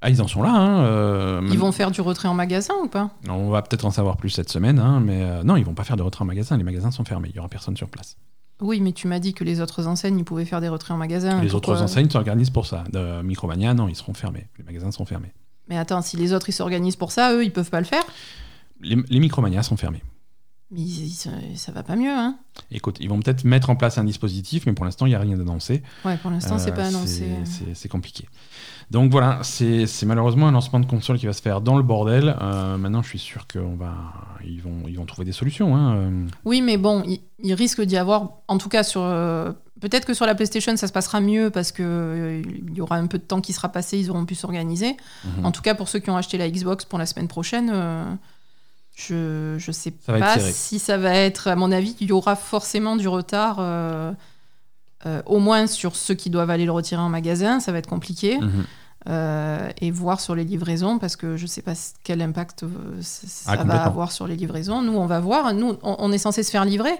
Ah, 0.00 0.10
ils 0.10 0.22
en 0.22 0.28
sont 0.28 0.42
là. 0.42 0.50
Hein, 0.54 0.84
euh, 0.84 1.48
Ils 1.50 1.58
vont 1.58 1.72
faire 1.72 1.90
du 1.90 2.00
retrait 2.00 2.28
en 2.28 2.34
magasin 2.34 2.74
ou 2.84 2.88
pas? 2.88 3.10
On 3.28 3.50
va 3.50 3.62
peut-être 3.62 3.84
en 3.84 3.90
savoir 3.90 4.16
plus 4.16 4.30
cette 4.30 4.48
semaine, 4.50 4.78
hein, 4.78 5.00
mais 5.00 5.22
euh, 5.22 5.42
non, 5.42 5.56
ils 5.56 5.64
vont 5.64 5.74
pas 5.74 5.84
faire 5.84 5.96
de 5.96 6.02
retrait 6.02 6.22
en 6.22 6.26
magasin. 6.26 6.56
Les 6.56 6.62
magasins 6.64 6.90
sont 6.92 7.04
fermés. 7.04 7.28
Il 7.30 7.36
y 7.36 7.38
aura 7.40 7.48
personne 7.48 7.76
sur 7.76 7.88
place. 7.88 8.16
Oui, 8.60 8.80
mais 8.80 8.92
tu 8.92 9.06
m'as 9.08 9.18
dit 9.18 9.34
que 9.34 9.44
les 9.44 9.60
autres 9.60 9.86
enseignes, 9.86 10.18
ils 10.18 10.24
pouvaient 10.24 10.44
faire 10.44 10.60
des 10.60 10.68
retraits 10.68 10.92
en 10.94 10.98
magasin. 10.98 11.40
les 11.42 11.54
autres 11.54 11.80
enseignes 11.82 12.10
s'organisent 12.10 12.50
pour 12.50 12.66
ça. 12.66 12.84
De 12.92 13.22
Micromania, 13.22 13.74
non, 13.74 13.88
ils 13.88 13.94
seront 13.96 14.14
fermés. 14.14 14.46
Les 14.58 14.64
magasins 14.64 14.90
sont 14.92 15.04
fermés. 15.04 15.32
Mais 15.68 15.76
attends, 15.78 16.00
si 16.02 16.16
les 16.16 16.32
autres 16.32 16.48
ils 16.48 16.52
s'organisent 16.52 16.96
pour 16.96 17.12
ça, 17.12 17.32
eux, 17.34 17.44
ils 17.44 17.52
peuvent 17.52 17.70
pas 17.70 17.80
le 17.80 17.86
faire? 17.86 18.02
Les, 18.80 18.96
les 19.08 19.20
Micromania 19.20 19.62
sont 19.62 19.76
fermés. 19.76 20.02
Mais 20.70 20.82
ça, 21.08 21.30
ça 21.54 21.72
va 21.72 21.82
pas 21.82 21.96
mieux, 21.96 22.10
hein 22.10 22.36
Écoute, 22.70 22.98
ils 23.00 23.08
vont 23.08 23.18
peut-être 23.20 23.44
mettre 23.44 23.70
en 23.70 23.76
place 23.76 23.96
un 23.96 24.04
dispositif, 24.04 24.66
mais 24.66 24.74
pour 24.74 24.84
l'instant, 24.84 25.06
il 25.06 25.10
n'y 25.10 25.14
a 25.14 25.18
rien 25.20 25.36
d'annoncé. 25.36 25.82
Ouais, 26.04 26.16
pour 26.18 26.30
l'instant, 26.30 26.58
c'est 26.58 26.72
Euh, 26.72 26.74
pas 26.76 26.86
annoncé. 26.88 27.26
c'est- 27.44 27.74
C'est 27.74 27.88
compliqué. 27.88 28.28
Donc 28.90 29.10
voilà, 29.12 29.40
c'est 29.42 29.86
malheureusement 30.06 30.48
un 30.48 30.52
lancement 30.52 30.80
de 30.80 30.86
console 30.86 31.18
qui 31.18 31.26
va 31.26 31.34
se 31.34 31.42
faire 31.42 31.60
dans 31.60 31.76
le 31.76 31.82
bordel. 31.82 32.34
Euh, 32.40 32.78
maintenant, 32.78 33.02
je 33.02 33.08
suis 33.08 33.18
sûr 33.18 33.46
qu'on 33.46 33.74
va, 33.76 33.92
ils 34.46 34.62
vont, 34.62 34.84
ils 34.88 34.96
vont 34.96 35.04
trouver 35.04 35.26
des 35.26 35.32
solutions. 35.32 35.76
hein. 35.76 36.10
Oui, 36.46 36.62
mais 36.62 36.78
bon, 36.78 37.02
il, 37.06 37.20
il 37.42 37.52
risque 37.52 37.82
d'y 37.82 37.96
avoir, 37.98 38.30
en 38.48 38.56
tout 38.58 38.68
cas 38.70 38.82
sur. 38.82 39.02
euh, 39.02 39.52
Peut-être 39.80 40.06
que 40.06 40.14
sur 40.14 40.26
la 40.26 40.34
PlayStation, 40.34 40.76
ça 40.76 40.88
se 40.88 40.92
passera 40.92 41.20
mieux 41.20 41.50
parce 41.50 41.70
que 41.70 41.82
euh, 41.84 42.42
il 42.66 42.74
y 42.74 42.80
aura 42.80 42.96
un 42.96 43.06
peu 43.06 43.18
de 43.18 43.22
temps 43.22 43.40
qui 43.40 43.52
sera 43.52 43.68
passé, 43.68 43.96
ils 43.98 44.10
auront 44.10 44.24
pu 44.24 44.34
s'organiser. 44.34 44.96
mhm. 45.24 45.44
En 45.46 45.52
tout 45.52 45.62
cas, 45.62 45.74
pour 45.76 45.88
ceux 45.88 45.98
qui 46.00 46.08
ont 46.10 46.16
acheté 46.16 46.36
la 46.38 46.50
Xbox 46.50 46.84
pour 46.84 46.98
la 46.98 47.06
semaine 47.06 47.28
prochaine, 47.28 47.70
je 48.96 49.54
je 49.58 49.70
sais 49.70 49.92
Ça 50.04 50.18
pas 50.18 50.40
si 50.40 50.78
ça 50.78 50.96
va 50.98 51.14
être. 51.14 51.46
À 51.48 51.56
mon 51.56 51.70
avis, 51.70 51.94
il 52.00 52.08
y 52.08 52.12
aura 52.12 52.34
forcément 52.36 52.96
du 52.96 53.06
retard. 53.06 53.58
Euh, 55.06 55.22
au 55.26 55.38
moins 55.38 55.66
sur 55.66 55.94
ceux 55.96 56.14
qui 56.14 56.30
doivent 56.30 56.50
aller 56.50 56.64
le 56.64 56.72
retirer 56.72 57.00
en 57.00 57.08
magasin, 57.08 57.60
ça 57.60 57.72
va 57.72 57.78
être 57.78 57.88
compliqué. 57.88 58.38
Mhm. 58.38 58.64
Euh, 59.08 59.70
et 59.80 59.90
voir 59.92 60.20
sur 60.20 60.34
les 60.34 60.44
livraisons 60.44 60.98
parce 60.98 61.14
que 61.16 61.36
je 61.36 61.46
sais 61.46 61.62
pas 61.62 61.72
quel 62.02 62.20
impact 62.20 62.64
euh, 62.64 62.68
ça 63.00 63.52
Ah, 63.52 63.64
va 63.64 63.84
avoir 63.84 64.10
sur 64.12 64.26
les 64.26 64.36
livraisons. 64.36 64.82
Nous, 64.82 64.92
on 64.92 65.06
va 65.06 65.20
voir. 65.20 65.54
Nous, 65.54 65.78
on, 65.82 65.96
on 65.98 66.12
est 66.12 66.18
censé 66.18 66.42
se 66.42 66.50
faire 66.50 66.64
livrer. 66.64 66.92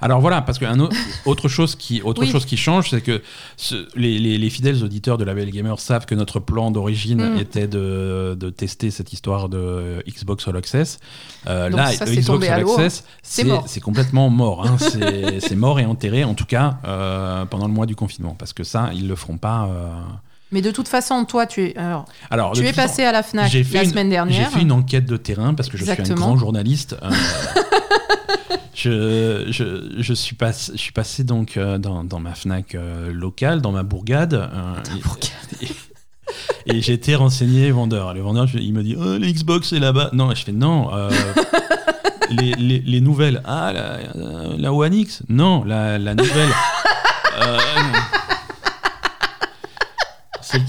Alors 0.00 0.20
voilà, 0.20 0.42
parce 0.42 0.58
que 0.58 0.64
un 0.64 0.78
au- 0.80 0.88
autre 1.26 1.48
chose 1.48 1.74
qui, 1.76 2.02
autre 2.02 2.22
Oui. 2.22 2.30
chose 2.30 2.44
qui 2.44 2.56
change, 2.56 2.90
c'est 2.90 3.00
que 3.00 3.22
ce- 3.56 3.86
les, 3.96 4.18
les- 4.18 4.38
les 4.38 4.50
fidèles 4.50 4.82
auditeurs 4.84 5.18
de 5.18 5.24
la 5.24 5.34
Belle 5.34 5.50
Gamer 5.50 5.78
savent 5.80 6.06
que 6.06 6.14
notre 6.14 6.40
plan 6.40 6.70
d'origine 6.70 7.34
Mm. 7.34 7.38
était 7.38 7.66
de, 7.68 8.36
de 8.38 8.50
tester 8.50 8.90
cette 8.90 9.12
histoire 9.12 9.48
de 9.48 10.02
Xbox 10.08 10.46
All 10.48 10.56
Access. 10.56 10.98
Euh, 11.46 11.68
là, 11.70 11.92
ça, 11.92 12.04
Xbox 12.06 12.48
All 12.48 12.62
l'eau, 12.62 12.72
Access, 12.72 13.04
C'est 13.22 13.80
complètement 13.80 14.30
mort. 14.30 14.66
hein. 14.66 14.76
C'est 14.78 15.40
c'est 15.40 15.56
mort 15.56 15.80
et 15.80 15.84
enterré, 15.86 16.24
en 16.24 16.34
tout 16.34 16.44
cas, 16.46 16.78
euh, 16.84 17.44
pendant 17.46 17.66
le 17.66 17.72
mois 17.72 17.86
du 17.86 17.96
confinement. 17.96 18.34
Parce 18.38 18.52
que 18.52 18.64
ça, 18.64 18.90
ils 18.94 19.08
le 19.08 19.16
feront 19.16 19.38
pas. 19.38 19.66
euh. 19.66 19.88
Mais 20.54 20.62
de 20.62 20.70
toute 20.70 20.86
façon, 20.86 21.24
toi, 21.24 21.46
tu 21.46 21.64
es, 21.64 21.76
alors, 21.76 22.04
Alors, 22.30 22.52
tu 22.52 22.64
es 22.64 22.72
passé 22.72 23.02
à 23.02 23.10
la 23.10 23.24
Fnac 23.24 23.50
J'ai 23.50 23.64
la 23.64 23.82
une- 23.82 23.90
semaine 23.90 24.06
J'ai 24.06 24.10
dernière. 24.12 24.50
fait 24.52 24.60
une 24.62 24.70
enquête 24.70 25.04
de 25.04 25.16
terrain 25.16 25.52
parce 25.52 25.68
que 25.68 25.76
je 25.76 25.84
suis 25.84 25.92
un 25.92 26.14
grand 26.14 26.36
journaliste. 26.36 26.96
euh, 27.02 27.10
je, 28.74 29.46
je, 29.50 30.00
je, 30.00 30.14
suis 30.14 30.36
pass- 30.36 30.70
je 30.74 30.78
suis 30.80 30.92
passé 30.92 31.24
donc 31.24 31.56
euh, 31.56 31.78
dans, 31.78 32.04
dans 32.04 32.20
ma 32.20 32.34
Fnac 32.36 32.76
euh, 32.76 33.12
locale, 33.12 33.60
dans 33.62 33.72
ma 33.72 33.82
bourgade. 33.82 34.48
et- 35.60 35.66
et 36.66 36.80
j'ai 36.80 36.92
été 36.94 37.14
renseigné 37.16 37.70
vendeur. 37.72 38.14
Le 38.14 38.20
vendeur, 38.20 38.46
je- 38.46 38.58
il 38.58 38.72
me 38.72 38.82
dit 38.84 38.96
oh, 38.98 39.18
les 39.18 39.32
Xbox 39.32 39.68
c'est 39.70 39.80
là-bas. 39.80 40.10
Non, 40.12 40.32
je 40.34 40.44
fais 40.44 40.52
non. 40.52 40.88
euh, 40.94 41.10
les, 42.30 42.52
les, 42.52 42.78
les 42.78 43.00
nouvelles. 43.00 43.42
Ah, 43.44 43.72
la, 43.72 43.98
la 44.56 44.72
One 44.72 44.94
X 44.94 45.22
Non, 45.28 45.64
la, 45.64 45.98
la 45.98 46.14
nouvelle. 46.14 46.48
Euh, 47.42 47.58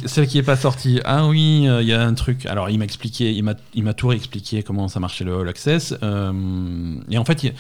celle, 0.05 0.27
qui 0.27 0.37
est 0.37 0.43
pas 0.43 0.55
sortie. 0.55 0.99
Ah 1.05 1.27
oui, 1.27 1.67
euh, 1.67 1.81
il 1.81 1.87
y 1.87 1.93
a 1.93 2.01
un 2.05 2.13
truc. 2.13 2.45
Alors 2.45 2.69
il 2.69 2.77
m'a 2.77 2.85
expliqué, 2.85 3.31
il 3.31 3.43
m'a, 3.43 3.93
tout 3.93 4.07
réexpliqué 4.07 4.63
comment 4.63 4.87
ça 4.87 4.99
marchait 4.99 5.23
le 5.23 5.35
All 5.39 5.47
Access. 5.47 5.95
Euh, 6.03 6.95
et 7.09 7.17
en 7.17 7.25
fait, 7.25 7.53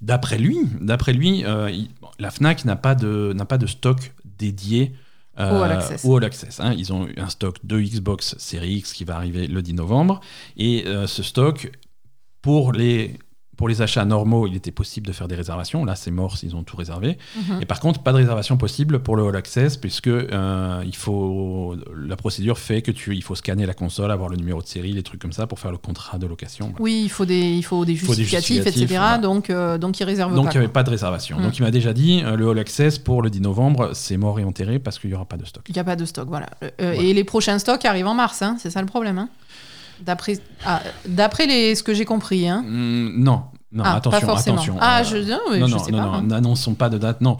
d'après 0.00 0.38
lui, 0.38 0.58
d'après 0.80 1.12
lui, 1.12 1.44
euh, 1.44 1.70
il- 1.70 1.88
la 2.18 2.30
Fnac 2.30 2.64
n'a 2.64 2.76
pas 2.76 2.94
de 2.94 3.32
n'a 3.34 3.44
pas 3.44 3.58
de 3.58 3.66
stock 3.66 4.12
dédié. 4.38 4.92
Au 5.38 5.42
All 5.42 5.70
Access. 5.70 6.04
au 6.04 6.16
All 6.16 6.24
Access, 6.24 6.58
hein. 6.58 6.74
Ils 6.76 6.92
ont 6.92 7.06
un 7.16 7.28
stock 7.28 7.58
de 7.64 7.78
Xbox 7.80 8.34
Series 8.38 8.78
X 8.78 8.92
qui 8.92 9.04
va 9.04 9.14
arriver 9.14 9.46
le 9.46 9.62
10 9.62 9.74
novembre. 9.74 10.20
Et 10.56 10.84
ce 11.06 11.22
stock, 11.22 11.70
pour 12.42 12.72
les, 12.72 13.16
pour 13.58 13.68
les 13.68 13.82
achats 13.82 14.04
normaux, 14.04 14.46
il 14.46 14.54
était 14.54 14.70
possible 14.70 15.04
de 15.08 15.12
faire 15.12 15.26
des 15.26 15.34
réservations. 15.34 15.84
Là, 15.84 15.96
c'est 15.96 16.12
mort 16.12 16.38
s'ils 16.38 16.54
ont 16.54 16.62
tout 16.62 16.76
réservé. 16.76 17.18
Mhm. 17.36 17.60
Et 17.60 17.66
par 17.66 17.80
contre, 17.80 18.04
pas 18.04 18.12
de 18.12 18.18
réservation 18.18 18.56
possible 18.56 19.00
pour 19.00 19.16
le 19.16 19.26
All 19.26 19.34
Access, 19.34 19.76
puisque 19.76 20.06
euh, 20.06 20.82
il 20.86 20.94
faut, 20.94 21.74
la 21.92 22.14
procédure 22.14 22.56
fait 22.56 22.82
que 22.82 22.92
tu, 22.92 23.16
il 23.16 23.22
faut 23.24 23.34
scanner 23.34 23.66
la 23.66 23.74
console, 23.74 24.12
avoir 24.12 24.28
le 24.28 24.36
numéro 24.36 24.62
de 24.62 24.66
série, 24.68 24.92
les 24.92 25.02
trucs 25.02 25.20
comme 25.20 25.32
ça, 25.32 25.48
pour 25.48 25.58
faire 25.58 25.72
le 25.72 25.76
contrat 25.76 26.18
de 26.18 26.26
location. 26.28 26.66
Voilà. 26.66 26.80
Oui, 26.82 27.00
il 27.04 27.08
faut 27.08 27.24
des, 27.24 27.50
il 27.50 27.64
faut 27.64 27.84
des 27.84 27.96
faut 27.96 28.14
des 28.14 28.22
justificatifs, 28.22 28.64
etc. 28.64 28.86
voilà. 28.90 29.18
Donc, 29.18 29.50
euh, 29.50 29.76
donc, 29.76 29.98
ils 29.98 30.04
réservent 30.04 30.36
Donc 30.36 30.44
pas. 30.46 30.50
il 30.52 30.54
n'y 30.54 30.58
avait 30.58 30.66
quoi. 30.66 30.74
pas 30.74 30.82
de 30.84 30.90
réservation. 30.90 31.40
Mm. 31.40 31.42
Donc 31.42 31.58
il 31.58 31.62
m'a 31.62 31.72
déjà 31.72 31.92
dit, 31.92 32.22
euh, 32.24 32.36
le 32.36 32.50
All 32.50 32.58
Access 32.60 33.00
pour 33.00 33.22
le 33.22 33.28
10 33.28 33.40
novembre, 33.40 33.90
c'est 33.92 34.16
mort 34.18 34.38
et 34.38 34.44
enterré 34.44 34.78
parce 34.78 35.00
qu'il 35.00 35.10
n'y 35.10 35.16
aura 35.16 35.24
pas 35.24 35.36
de 35.36 35.44
stock. 35.44 35.64
Il 35.68 35.72
n'y 35.72 35.80
a 35.80 35.84
pas 35.84 35.96
de 35.96 36.04
stock, 36.04 36.28
voilà. 36.28 36.46
Euh, 36.62 36.70
Voilà. 36.78 36.94
Et 37.02 37.12
les 37.12 37.24
prochains 37.24 37.58
stocks 37.58 37.84
arrivent 37.84 38.06
en 38.06 38.14
mars, 38.14 38.40
hein, 38.40 38.56
c'est 38.60 38.70
ça 38.70 38.80
le 38.80 38.86
problème. 38.86 39.18
Hein 39.18 39.28
D'après 40.00 40.38
ah, 40.64 40.82
les- 41.46 41.74
ce 41.74 41.82
que 41.82 41.94
j'ai 41.94 42.04
compris. 42.04 42.48
Hein. 42.48 42.62
Mm, 42.66 43.22
non, 43.22 43.42
non, 43.72 43.84
Ah, 43.84 43.96
attention, 43.96 44.20
pas 44.20 44.26
forcément. 44.26 44.56
attention. 44.56 44.76
Ah, 44.80 45.00
Euh, 45.00 45.04
je, 45.04 45.16
non, 45.30 45.38
mais 45.50 45.58
non, 45.58 45.66
je 45.66 45.72
non, 45.72 45.78
sais 45.84 45.92
non, 45.92 45.98
pas. 45.98 46.04
non, 46.06 46.12
hein. 46.14 46.22
n'annonçons 46.22 46.74
pas 46.74 46.88
de 46.88 46.98
date, 46.98 47.20
non. 47.20 47.36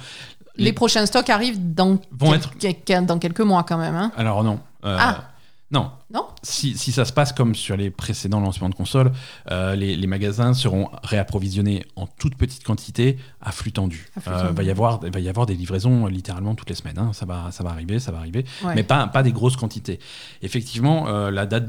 Les, 0.56 0.64
Les- 0.66 0.72
prochains 0.72 1.06
stocks 1.06 1.30
arrivent 1.30 1.74
dans, 1.74 1.98
Vont 2.10 2.34
quel- 2.58 2.74
quel- 2.84 3.06
dans 3.06 3.18
quelques 3.18 3.40
mois 3.40 3.62
quand 3.62 3.78
même. 3.78 3.94
Hein. 3.94 4.10
Alors 4.16 4.42
non. 4.44 4.58
Euh, 4.84 4.96
Ah. 5.00 5.24
Non. 5.70 5.90
Non 6.10 6.26
si, 6.42 6.78
si 6.78 6.92
ça 6.92 7.04
se 7.04 7.12
passe 7.12 7.34
comme 7.34 7.54
sur 7.54 7.76
les 7.76 7.90
précédents 7.90 8.40
lancements 8.40 8.70
de 8.70 8.74
consoles, 8.74 9.12
euh, 9.50 9.76
les, 9.76 9.96
les 9.96 10.06
magasins 10.06 10.54
seront 10.54 10.88
réapprovisionnés 11.02 11.84
en 11.94 12.06
toute 12.06 12.36
petite 12.36 12.64
quantité 12.64 13.18
à 13.42 13.52
flux 13.52 13.70
tendu. 13.72 14.08
À 14.16 14.20
flux 14.22 14.32
Euh, 14.32 14.52
va 14.52 14.62
y 14.62 14.70
avoir, 14.70 14.98
va 15.00 15.20
y 15.20 15.28
avoir 15.28 15.44
des 15.44 15.54
livraisons 15.54 16.06
littéralement 16.06 16.54
toutes 16.54 16.70
les 16.70 16.74
semaines. 16.74 16.98
hein. 16.98 17.10
Ça, 17.12 17.26
va, 17.26 17.50
ça 17.52 17.62
va 17.62 17.68
arriver, 17.70 17.98
ça 17.98 18.12
va 18.12 18.18
arriver. 18.18 18.46
Ouais. 18.64 18.74
Mais 18.76 18.82
pas, 18.82 19.06
pas 19.08 19.22
des 19.22 19.32
grosses 19.32 19.56
quantités. 19.56 20.00
Effectivement, 20.40 21.06
euh, 21.08 21.30
la 21.30 21.44
date, 21.44 21.68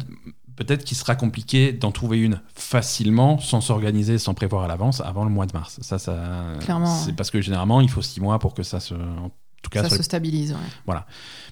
peut-être 0.60 0.84
qu'il 0.84 0.95
sera 0.97 1.16
compliqué 1.16 1.72
d'en 1.74 1.91
trouver 1.91 2.20
une 2.20 2.39
facilement, 2.53 3.39
sans 3.39 3.62
s'organiser, 3.62 4.18
sans 4.20 4.34
prévoir 4.36 4.64
à 4.64 4.68
l'avance, 4.68 5.01
avant 5.01 5.24
le 5.24 5.32
mois 5.32 5.45
de 5.47 5.53
mars. 5.53 5.80
Ça, 5.82 5.97
ça, 5.97 6.18
Clairement, 6.60 6.86
C'est 6.86 7.07
ouais. 7.07 7.14
parce 7.14 7.32
que 7.32 7.41
généralement, 7.41 7.82
il 7.82 7.89
faut 7.89 8.01
six 8.01 8.22
mois 8.22 8.38
pour 8.39 8.53
que 8.53 8.62
ça 8.64 8.80
se. 8.80 8.93
En 8.93 9.32
tout 9.62 9.70
cas, 9.72 9.84
ça 9.84 9.89
se 9.89 9.97
les- 9.97 10.03
stabilise. 10.03 10.55
ouais. 10.88 10.95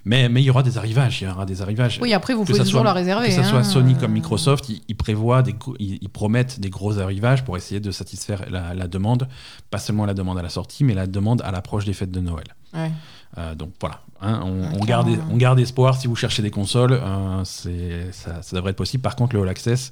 mais, 0.05 0.29
mais 0.29 0.41
il 0.41 0.45
y 0.45 0.49
aura 0.49 0.63
des 0.63 0.77
arrivages. 0.77 1.21
Il 1.21 1.25
y 1.25 1.27
aura 1.29 1.45
des 1.45 1.61
arrivages. 1.61 1.99
Oui, 2.01 2.13
après, 2.13 2.33
vous 2.33 2.43
Que 2.43 2.47
pouvez 2.51 2.59
toujours 2.59 2.79
soit- 2.81 2.83
la 2.85 2.93
réserver. 2.93 3.27
Que 3.27 3.33
ce 3.33 3.39
hein. 3.41 3.43
soit 3.43 3.63
Sony 3.65 3.95
comme 3.95 4.13
Microsoft, 4.13 4.69
ils, 4.69 4.81
ils 4.87 4.95
prévoient 4.95 5.41
des, 5.43 5.53
ils, 5.79 5.97
ils 6.01 6.09
promettent 6.09 6.59
des 6.61 6.69
gros 6.69 6.99
arrivages 6.99 7.43
pour 7.43 7.57
essayer 7.57 7.81
de 7.81 7.91
satisfaire 7.91 8.45
la, 8.49 8.73
la 8.73 8.87
demande, 8.87 9.27
pas 9.71 9.77
seulement 9.79 10.05
la 10.05 10.13
demande 10.13 10.37
à 10.37 10.41
la 10.41 10.47
sortie, 10.49 10.83
mais 10.85 10.93
la 10.93 11.05
demande 11.07 11.41
à 11.41 11.51
l'approche 11.51 11.83
des 11.85 11.93
fêtes 11.93 12.11
de 12.11 12.21
Noël. 12.21 12.45
ouais. 12.73 12.91
Euh, 13.37 13.55
donc 13.55 13.71
voilà, 13.79 14.01
hein, 14.21 14.41
on, 14.43 14.83
garde, 14.85 15.09
on 15.31 15.37
garde 15.37 15.59
espoir 15.59 15.99
si 15.99 16.07
vous 16.07 16.15
cherchez 16.15 16.41
des 16.41 16.51
consoles, 16.51 16.93
euh, 16.93 17.41
c'est, 17.43 18.11
ça, 18.11 18.41
ça 18.41 18.55
devrait 18.55 18.71
être 18.71 18.77
possible. 18.77 19.01
Par 19.03 19.15
contre, 19.15 19.35
le 19.35 19.41
All 19.43 19.49
Access, 19.49 19.91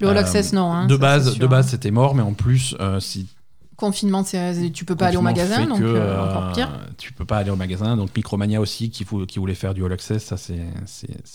Le 0.00 0.08
All 0.08 0.16
Euh, 0.16 0.20
Access, 0.20 0.52
non. 0.52 0.70
hein, 0.72 0.86
de, 0.86 0.94
ça, 0.94 0.98
base, 1.00 1.38
de 1.38 1.46
base, 1.46 1.68
c'était 1.68 1.90
mort, 1.90 2.14
mais 2.14 2.22
en 2.22 2.32
plus, 2.34 2.76
euh, 2.80 3.00
si 3.00 3.26
Confinement, 3.76 4.24
tu 4.24 4.84
peux 4.86 4.96
pas 4.96 5.08
aller 5.08 5.18
au 5.18 5.20
magasin, 5.20 5.66
donc 5.66 5.80
que, 5.80 5.84
euh, 5.84 6.24
encore 6.24 6.52
pire. 6.52 6.70
Tu 6.96 7.12
peux 7.12 7.26
pas 7.26 7.36
aller 7.36 7.50
au 7.50 7.56
magasin. 7.56 7.94
Donc 7.98 8.08
Micromania 8.16 8.58
aussi, 8.58 8.88
qui, 8.88 9.04
vou- 9.04 9.26
qui 9.26 9.38
voulait 9.38 9.54
faire 9.54 9.74
du 9.74 9.84
All 9.84 9.92
Access, 9.92 10.24
ça 10.24 10.38
c'est, 10.38 10.60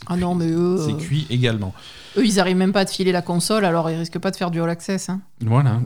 Ah 0.08 0.14
cuit. 0.16 0.22
non, 0.22 0.34
mais 0.34 0.48
eux, 0.50 0.78
C'est 0.84 0.94
euh, 0.94 0.98
cuit 0.98 1.28
également. 1.30 1.72
eux, 2.18 2.26
ils 2.26 2.40
arrivent 2.40 2.58
même 2.58 2.72
pas 2.74 2.80
à 2.80 2.86
te 2.86 2.92
filer 2.92 3.12
la 3.12 3.22
console, 3.22 3.64
alors 3.64 3.92
ils 3.92 3.96
risquent 3.98 4.18
pas 4.18 4.32
de 4.32 4.36
faire 4.38 4.50
du 4.50 4.60
All 4.60 4.72
Access. 4.72 5.10
hein. 5.10 5.22
Voilà. 5.42 5.82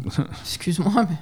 Excuse-moi, 0.46 0.94
mais. 1.10 1.18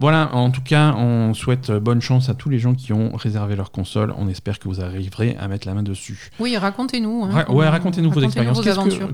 Voilà, 0.00 0.32
en 0.32 0.50
tout 0.52 0.60
cas, 0.62 0.94
on 0.94 1.34
souhaite 1.34 1.72
bonne 1.72 2.00
chance 2.00 2.28
à 2.28 2.34
tous 2.34 2.48
les 2.48 2.60
gens 2.60 2.72
qui 2.74 2.92
ont 2.92 3.16
réservé 3.16 3.56
leur 3.56 3.72
console. 3.72 4.14
On 4.16 4.28
espère 4.28 4.60
que 4.60 4.68
vous 4.68 4.80
arriverez 4.80 5.36
à 5.40 5.48
mettre 5.48 5.66
la 5.66 5.74
main 5.74 5.82
dessus. 5.82 6.30
Oui, 6.38 6.56
racontez-nous. 6.56 7.24
hein, 7.24 7.44
Ouais, 7.48 7.68
racontez-nous 7.68 8.10
vos 8.10 8.20
expériences. 8.26 8.58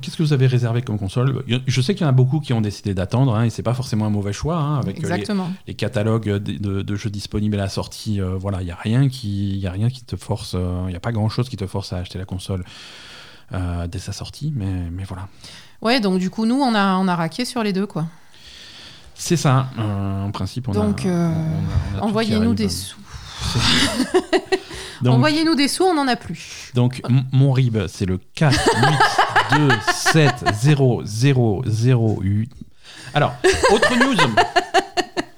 Qu'est-ce 0.02 0.16
que, 0.18 0.22
vous 0.22 0.32
avez 0.34 0.46
réservé 0.46 0.82
comme 0.82 0.98
console? 0.98 1.42
Je 1.66 1.80
sais 1.80 1.94
qu'il 1.94 2.02
y 2.02 2.06
en 2.06 2.10
a 2.10 2.12
beaucoup 2.12 2.38
qui 2.40 2.52
ont 2.52 2.60
décidé 2.60 2.92
d'attendre, 2.92 3.34
hein, 3.34 3.44
et 3.44 3.50
c'est 3.50 3.62
pas 3.62 3.72
forcément 3.72 4.04
un 4.04 4.10
mauvais 4.10 4.34
choix. 4.34 4.56
hein, 4.58 4.78
avec 4.80 4.98
euh, 5.02 5.08
les, 5.66 5.74
catalogues 5.74 6.28
de, 6.28 6.38
de- 6.58 6.82
de 6.82 6.96
jeux 6.96 7.08
disponibles 7.08 7.54
à 7.58 7.62
la 7.62 7.68
sortie, 7.70 8.20
euh, 8.20 8.36
voilà, 8.38 8.60
il 8.60 8.68
y 8.68 8.70
a 8.70 8.76
rien 8.76 9.08
qui, 9.08 9.56
y 9.58 9.66
a 9.66 9.70
rien 9.72 9.88
qui 9.88 10.04
te 10.04 10.16
force, 10.16 10.52
euh, 10.54 10.84
il 10.88 10.92
y 10.92 10.96
a 10.96 11.00
pas 11.00 11.12
grand-chose 11.12 11.48
qui 11.48 11.56
te 11.56 11.66
force 11.66 11.94
à 11.94 11.96
acheter 11.96 12.18
la 12.18 12.26
console 12.26 12.62
euh, 13.52 13.86
dès 13.86 13.98
sa 13.98 14.12
sortie, 14.12 14.52
mais, 14.54 14.90
mais 14.92 15.04
voilà. 15.04 15.28
Ouais, 15.80 16.00
donc 16.00 16.18
du 16.18 16.28
coup, 16.28 16.44
nous, 16.44 16.56
on 16.60 16.74
a, 16.74 16.96
on 16.96 17.08
a 17.08 17.16
raqué 17.16 17.44
sur 17.46 17.62
les 17.62 17.72
deux, 17.72 17.86
quoi. 17.86 18.04
C'est 19.14 19.36
ça, 19.36 19.68
en 19.78 20.30
principe. 20.30 20.68
On 20.68 20.72
Donc, 20.72 21.06
euh, 21.06 21.30
Envoyez-nous 22.00 22.54
des 22.54 22.68
sous. 22.68 22.96
Donc, 25.02 25.16
Envoyez-nous 25.16 25.54
des 25.54 25.68
sous, 25.68 25.84
on 25.84 25.94
n'en 25.94 26.08
a 26.08 26.16
plus. 26.16 26.70
Donc, 26.74 27.02
mon 27.32 27.52
RIB, 27.52 27.86
c'est 27.88 28.06
le 28.06 28.18
4 28.34 28.58
8 29.52 29.58
2 29.58 29.68
7 29.92 30.30
0 30.54 31.02
0 31.04 31.62
0 31.66 32.18
8. 32.22 32.50
Alors, 33.14 33.34
autre 33.72 33.94
news. 33.96 34.16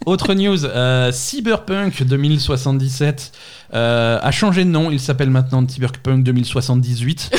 Autre 0.06 0.34
news, 0.34 0.64
euh, 0.64 1.10
Cyberpunk 1.10 2.04
2077 2.04 3.32
euh, 3.74 4.20
a 4.22 4.30
changé 4.30 4.64
de 4.64 4.70
nom. 4.70 4.92
Il 4.92 5.00
s'appelle 5.00 5.30
maintenant 5.30 5.66
Cyberpunk 5.66 6.22
2078 6.22 7.36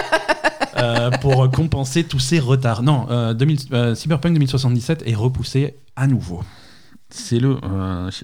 euh, 0.86 1.10
pour 1.10 1.50
compenser 1.50 2.04
tous 2.04 2.18
ces 2.18 2.38
retards. 2.38 2.82
Non, 2.82 3.06
euh, 3.10 3.34
2000 3.34 3.58
euh, 3.72 3.94
Cyberpunk 3.94 4.32
2077 4.34 5.02
est 5.06 5.14
repoussé 5.14 5.74
à 5.96 6.06
nouveau. 6.06 6.42
C'est 7.10 7.38
le, 7.38 7.56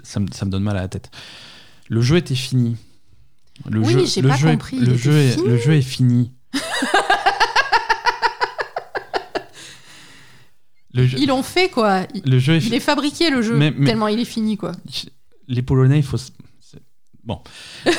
ça, 0.03 0.21
me, 0.21 0.27
ça 0.33 0.45
me 0.45 0.51
donne 0.51 0.63
mal 0.63 0.77
à 0.77 0.83
la 0.83 0.89
tête. 0.89 1.11
Le 1.89 2.01
jeu 2.01 2.17
était 2.17 2.35
fini. 2.35 2.77
Le 3.69 3.81
Oui, 3.81 3.93
jeu, 3.93 4.05
j'ai 4.07 4.23
le 4.23 4.29
pas 4.29 4.37
jeu 4.37 4.49
est- 4.49 4.53
compris, 4.53 4.77
il 4.79 4.85
le, 4.87 4.97
jeu 4.97 5.13
est, 5.13 5.31
fini 5.33 5.47
le 5.49 5.57
jeu 5.59 5.73
est 5.75 5.83
fini. 5.83 6.33
Le 10.95 11.07
jeu, 11.07 11.17
Ils 11.19 11.29
l'ont 11.29 11.43
fait, 11.43 11.71
quoi. 11.71 12.01
Il, 12.15 12.31
le 12.31 12.39
jeu 12.39 12.57
est 12.57 12.67
il 12.67 12.75
est 12.75 12.81
fabriqué, 12.81 13.31
le 13.31 13.41
jeu. 13.41 13.57
Mais- 13.57 13.71
mais- 13.75 13.87
Tellement 13.87 14.09
il 14.09 14.21
est 14.21 14.27
fini, 14.27 14.59
quoi. 14.59 14.73
les 15.49 15.63
Polonais, 15.63 15.99
il 15.99 16.03
faut. 16.05 16.19
Bon. 17.25 17.41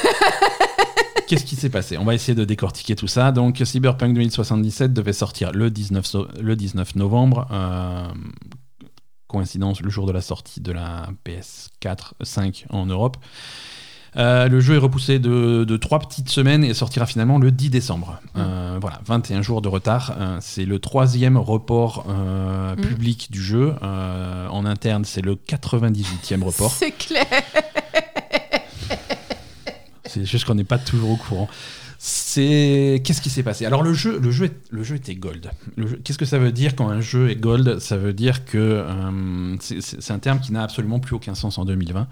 Qu'est-ce 1.28 1.46
qui 1.46 1.56
s'est 1.56 1.70
passé? 1.70 1.98
On 1.98 2.06
va 2.06 2.14
essayer 2.14 2.36
de 2.36 2.46
décortiquer 2.46 2.96
tout 2.96 3.08
ça. 3.08 3.32
Donc, 3.32 3.62
Cyberpunk 3.64 4.14
2077 4.14 4.94
devait 4.94 5.14
sortir 5.14 5.52
le 5.52 5.70
19, 5.72 6.06
so- 6.06 6.28
le 6.40 6.56
19 6.56 6.96
novembre. 6.96 7.48
euh, 7.52 8.08
coïncidence, 9.28 9.82
le 9.82 9.90
jour 9.90 10.06
de 10.06 10.12
la 10.12 10.22
sortie 10.22 10.62
de 10.62 10.72
la 10.72 11.08
PS4 11.26 12.14
5 12.22 12.66
en 12.70 12.86
Europe. 12.86 13.18
Euh, 14.16 14.48
le 14.48 14.60
jeu 14.60 14.76
est 14.76 14.80
repoussé 14.80 15.18
de, 15.18 15.64
de 15.64 15.76
trois 15.78 15.98
petites 15.98 16.30
semaines 16.30 16.64
et 16.64 16.76
sortira 16.76 17.08
finalement 17.08 17.40
le 17.40 17.52
10 17.52 17.72
décembre. 17.72 18.20
Euh, 18.38 18.78
voilà, 18.80 19.02
21 19.08 19.42
jours 19.42 19.64
de 19.64 19.70
retard. 19.70 20.14
Euh, 20.20 20.38
c'est 20.40 20.66
le 20.66 20.78
troisième 20.78 21.36
report 21.38 22.06
Mm. 22.08 22.82
public 22.82 23.32
du 23.32 23.42
jeu. 23.42 23.74
En 23.82 24.66
interne, 24.66 25.04
c'est 25.04 25.22
le 25.22 25.34
98e 25.36 26.44
report. 26.44 26.72
C'est 26.78 26.92
clair. 26.92 27.26
C'est 30.14 30.26
juste 30.26 30.46
qu'on 30.46 30.56
n'est 30.56 30.64
pas 30.64 30.78
toujours 30.78 31.12
au 31.12 31.16
courant. 31.16 31.50
C'est 31.98 33.02
qu'est-ce 33.06 33.22
qui 33.22 33.30
s'est 33.30 33.44
passé? 33.44 33.66
Alors 33.66 33.82
le 33.82 33.94
jeu, 33.94 34.20
le 34.20 34.30
jeu, 34.30 34.50
le 34.72 34.84
jeu 34.84 34.98
était 34.98 35.16
gold. 35.16 35.50
Qu'est-ce 36.04 36.18
que 36.18 36.26
ça 36.26 36.38
veut 36.38 36.52
dire 36.52 36.76
quand 36.76 36.90
un 36.90 37.00
jeu 37.00 37.30
est 37.30 37.36
gold? 37.36 37.80
Ça 37.80 37.98
veut 37.98 38.14
dire 38.14 38.44
que 38.44 38.58
euh, 38.58 39.56
c'est 39.60 40.12
un 40.12 40.20
terme 40.20 40.40
qui 40.42 40.52
n'a 40.52 40.64
absolument 40.64 41.00
plus 41.00 41.16
aucun 41.16 41.34
sens 41.34 41.58
en 41.58 41.66
2020 41.66 42.08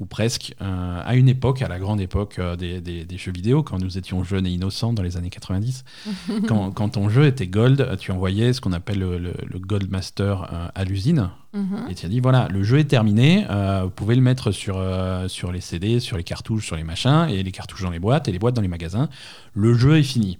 ou 0.00 0.06
presque. 0.06 0.54
Euh, 0.60 1.00
à 1.04 1.14
une 1.14 1.28
époque, 1.28 1.62
à 1.62 1.68
la 1.68 1.78
grande 1.78 2.00
époque 2.00 2.36
euh, 2.38 2.56
des, 2.56 2.80
des- 2.80 3.04
des 3.04 3.16
jeux 3.18 3.32
vidéo, 3.32 3.62
quand 3.62 3.78
nous 3.78 3.96
étions 3.98 4.24
jeunes 4.24 4.46
et 4.46 4.50
innocents 4.50 4.92
dans 4.92 5.02
les 5.02 5.16
années 5.16 5.30
90, 5.30 5.84
quand, 6.48 6.70
quand 6.72 6.90
ton 6.90 7.08
jeu 7.08 7.26
était 7.26 7.46
gold, 7.46 7.96
tu 8.00 8.10
envoyais 8.12 8.52
ce 8.52 8.60
qu'on 8.60 8.72
appelle 8.72 8.98
le, 8.98 9.18
le- 9.18 9.34
le 9.46 9.58
gold 9.58 9.90
master 9.90 10.50
euh, 10.52 10.68
à 10.74 10.84
l'usine. 10.84 11.30
Mhm. 11.52 11.86
Et 11.90 11.94
tu 11.94 12.04
as 12.06 12.08
dit 12.08 12.18
voilà, 12.20 12.48
le 12.50 12.64
jeu 12.64 12.78
est 12.78 12.84
terminé, 12.84 13.46
euh, 13.48 13.82
vous 13.84 13.90
pouvez 13.90 14.16
le 14.16 14.22
mettre 14.22 14.50
sur, 14.50 14.76
euh, 14.76 15.28
sur 15.28 15.52
les 15.52 15.60
CD, 15.60 16.00
sur 16.00 16.16
les 16.16 16.24
cartouches, 16.24 16.66
sur 16.66 16.74
les 16.76 16.82
machins, 16.82 17.26
et 17.30 17.42
les 17.44 17.52
cartouches 17.52 17.82
dans 17.82 17.90
les 17.90 18.00
boîtes, 18.00 18.26
et 18.28 18.32
les 18.32 18.38
boîtes 18.40 18.54
dans 18.56 18.62
les 18.62 18.66
magasins. 18.68 19.08
Le 19.54 19.74
jeu 19.74 19.96
est 19.98 20.02
fini. 20.02 20.38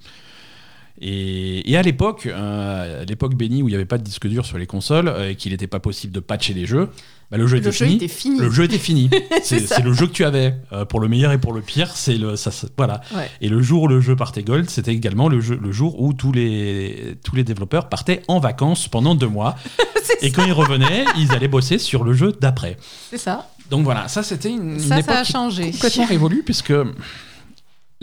Et, 1.01 1.71
et 1.71 1.77
à 1.77 1.83
l'époque, 1.83 2.27
euh, 2.27 3.03
à 3.03 3.05
l'époque 3.05 3.35
bénie 3.35 3.63
où 3.63 3.69
il 3.69 3.73
n'y 3.73 3.75
avait 3.75 3.85
pas 3.85 3.99
de 3.99 4.05
disque 4.05 4.29
dur 4.29 4.47
sur 4.47 4.59
les 4.59 4.67
consoles 4.67 5.09
euh, 5.09 5.31
et 5.31 5.35
qu'il 5.35 5.51
n'était 5.53 5.67
pas 5.67 5.81
possible 5.81 6.13
de 6.13 6.21
patcher 6.21 6.55
les 6.55 6.67
jeux, 6.67 6.89
bah, 7.33 7.37
le 7.37 7.47
jeu 7.49 7.57
Le 7.57 7.63
était 7.63 7.73
jeu 7.73 7.85
fini. 7.87 7.97
était 7.97 8.09
fini. 8.09 8.39
Le 8.39 8.51
jeu 8.51 8.63
était 8.65 8.79
fini. 8.79 9.11
C'est 9.43 9.59
ça. 9.67 9.81
le 9.81 9.93
jeu 9.93 10.07
que 10.07 10.13
tu 10.13 10.25
avais. 10.25 10.55
Euh, 10.73 10.85
pour 10.85 11.01
le 11.01 11.09
meilleur 11.09 11.33
et 11.33 11.39
pour 11.39 11.53
le 11.53 11.63
pire, 11.63 11.91
c'est 11.97 12.15
le 12.17 12.37
ça, 12.37 12.51
ça- 12.53 12.69
voilà. 12.77 13.01
Ouais. 13.15 13.29
Et 13.41 13.49
le 13.49 13.61
jour 13.61 13.83
où 13.83 13.89
le 13.89 14.01
jeu 14.01 14.15
partait 14.15 14.45
gold, 14.45 14.71
c'était 14.71 14.93
également 14.95 15.29
le, 15.29 15.41
jeu, 15.41 15.59
le 15.61 15.73
jour 15.73 16.01
où 16.01 16.13
tous 16.13 16.31
les, 16.31 17.17
tous 17.25 17.35
les 17.35 17.43
développeurs 17.45 17.89
partaient 17.89 18.23
en 18.29 18.39
vacances 18.39 18.87
pendant 18.87 19.15
deux 19.17 19.27
mois. 19.29 19.57
Et 20.23 20.31
quand 20.31 20.45
ils 20.45 20.53
revenaient, 20.53 21.05
ils 21.19 21.33
allaient 21.33 21.49
bosser 21.49 21.79
sur 21.79 22.05
le 22.05 22.13
jeu 22.13 22.33
d'après. 22.41 22.77
C'est 23.11 23.19
ça. 23.19 23.49
Donc 23.71 23.83
voilà, 23.85 24.07
ça 24.09 24.23
c'était 24.23 24.51
une, 24.51 24.75
une 24.75 24.79
Ça, 24.79 25.01
époque 25.01 25.15
ça 25.15 25.21
a 25.21 25.25
changé. 25.25 25.71
complètement 25.73 26.07
révolue 26.07 26.43
puisque 26.45 26.73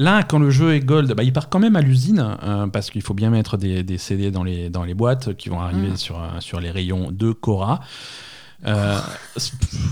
là, 0.01 0.23
quand 0.23 0.39
le 0.39 0.49
jeu 0.49 0.73
est 0.73 0.79
gold, 0.81 1.13
bah, 1.13 1.23
il 1.23 1.31
part 1.33 1.49
quand 1.49 1.59
même 1.59 1.75
à 1.75 1.81
l'usine 1.81 2.35
euh, 2.43 2.67
parce 2.67 2.89
qu'il 2.89 3.01
faut 3.01 3.13
bien 3.13 3.29
mettre 3.29 3.57
des, 3.57 3.83
des 3.83 3.97
CD 3.97 4.31
dans 4.31 4.43
les, 4.43 4.69
dans 4.69 4.83
les 4.83 4.93
boîtes 4.93 5.35
qui 5.35 5.49
vont 5.49 5.59
arriver 5.61 5.89
Mm. 5.89 5.97
sur, 5.97 6.17
euh, 6.21 6.27
sur 6.39 6.59
les 6.59 6.71
rayons 6.71 7.09
de 7.11 7.31
Cora. 7.31 7.79
Euh, 8.67 8.99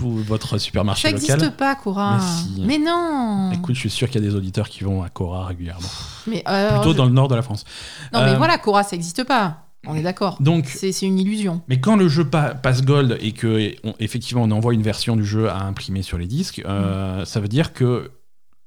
votre 0.02 0.58
supermarché 0.58 1.08
Ça 1.08 1.14
local. 1.14 1.36
n'existe 1.38 1.56
pas, 1.56 1.74
Cora. 1.74 2.18
Mais 2.18 2.22
si. 2.22 2.62
Mais 2.66 2.78
non. 2.78 3.50
Écoute, 3.52 3.74
je 3.74 3.80
suis 3.80 3.90
sûr 3.90 4.08
qu'il 4.08 4.22
y 4.22 4.24
a 4.24 4.28
des 4.28 4.36
auditeurs 4.36 4.68
qui 4.68 4.84
vont 4.84 5.02
à 5.02 5.08
Cora 5.08 5.46
régulièrement. 5.46 5.88
mais 6.26 6.44
Plutôt 6.44 6.92
je- 6.92 6.96
dans 6.96 7.06
le 7.06 7.10
nord 7.12 7.28
de 7.28 7.34
la 7.34 7.42
France. 7.42 7.64
Non, 8.12 8.22
mais 8.24 8.36
voilà, 8.36 8.58
Cora, 8.58 8.82
ça 8.82 8.94
n'existe 8.96 9.24
pas. 9.24 9.64
On 9.86 9.94
est 9.96 10.02
d'accord. 10.02 10.36
Donc, 10.40 10.66
C'est 10.66 10.92
une 11.02 11.18
illusion. 11.18 11.62
Mais 11.68 11.80
quand 11.80 11.96
le 11.96 12.06
jeu 12.06 12.24
pa- 12.24 12.54
passe 12.54 12.82
gold 12.84 13.16
et 13.20 13.32
que 13.32 13.72
on- 13.82 13.94
effectivement 13.98 14.42
on 14.42 14.50
envoie 14.50 14.74
une 14.74 14.82
version 14.82 15.16
du 15.16 15.24
jeu 15.24 15.48
à 15.48 15.62
imprimer 15.62 16.02
sur 16.02 16.18
les 16.18 16.26
disques, 16.26 16.60
euh, 16.66 17.24
ça 17.24 17.40
veut 17.40 17.48
dire 17.48 17.72
que 17.72 18.10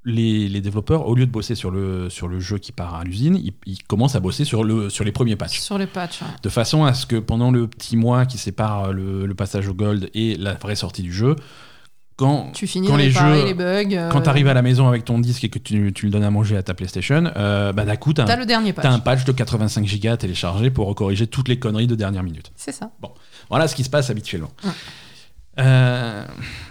les, 0.05 0.49
les 0.49 0.61
développeurs, 0.61 1.07
au 1.07 1.15
lieu 1.15 1.25
de 1.25 1.31
bosser 1.31 1.55
sur 1.55 1.71
le, 1.71 2.09
sur 2.09 2.27
le 2.27 2.39
jeu 2.39 2.57
qui 2.57 2.71
part 2.71 2.95
à 2.95 3.03
l'usine, 3.03 3.35
ils, 3.35 3.53
ils 3.65 3.81
commencent 3.83 4.15
à 4.15 4.19
bosser 4.19 4.43
sur, 4.45 4.63
le, 4.63 4.89
sur 4.89 5.03
les 5.05 5.11
premiers 5.11 5.35
patchs. 5.35 5.59
Sur 5.59 5.77
le 5.77 5.87
patch. 5.87 6.21
ouais. 6.21 6.27
De 6.43 6.49
façon 6.49 6.83
à 6.83 6.93
ce 6.93 7.05
que 7.05 7.15
pendant 7.15 7.51
le 7.51 7.67
petit 7.67 7.95
mois 7.95 8.25
qui 8.25 8.37
sépare 8.37 8.91
le, 8.93 9.25
le 9.25 9.33
passage 9.35 9.67
au 9.67 9.73
gold 9.73 10.09
et 10.13 10.35
la 10.35 10.55
vraie 10.55 10.75
sortie 10.75 11.03
du 11.03 11.13
jeu, 11.13 11.35
quand, 12.15 12.51
Tu 12.53 12.67
finis 12.67 12.87
quand 12.87 12.95
les 12.97 13.09
jeux- 13.09 13.45
les 13.45 13.53
bugs. 13.55 13.95
euh, 13.95 14.09
quand 14.11 14.21
tu 14.21 14.29
arrives 14.29 14.47
à 14.47 14.53
la 14.53 14.61
maison 14.61 14.87
avec 14.87 15.03
ton 15.03 15.17
disque 15.17 15.45
et 15.45 15.49
que 15.49 15.57
tu, 15.57 15.91
tu 15.93 16.05
le 16.05 16.11
donnes 16.11 16.23
à 16.23 16.29
manger 16.29 16.55
à 16.57 16.61
ta 16.63 16.73
PlayStation, 16.75 17.31
euh, 17.37 17.73
bah 17.73 17.85
d'un 17.85 17.95
coup, 17.95 18.11
tu 18.13 18.23
T'as 18.23 18.25
as, 18.31 18.35
le 18.35 18.45
dernier 18.45 18.71
patch. 18.71 18.85
un 18.85 18.99
patch 18.99 19.23
de 19.25 19.31
85 19.31 19.83
Go 19.99 20.09
à 20.09 20.17
télécharger 20.17 20.69
pour 20.69 20.93
corriger 20.93 21.25
toutes 21.25 21.47
les 21.47 21.57
conneries 21.57 21.87
de 21.87 21.95
dernière 21.95 22.21
minute. 22.21 22.51
C'est 22.55 22.71
ça. 22.71 22.91
Voilà 23.49 23.67
ce 23.67 23.73
qui 23.75 23.83
se 23.83 23.89
passe 23.89 24.09
habituellement. 24.11 24.51
Ouais. 24.63 24.69
Euh, 25.59 26.25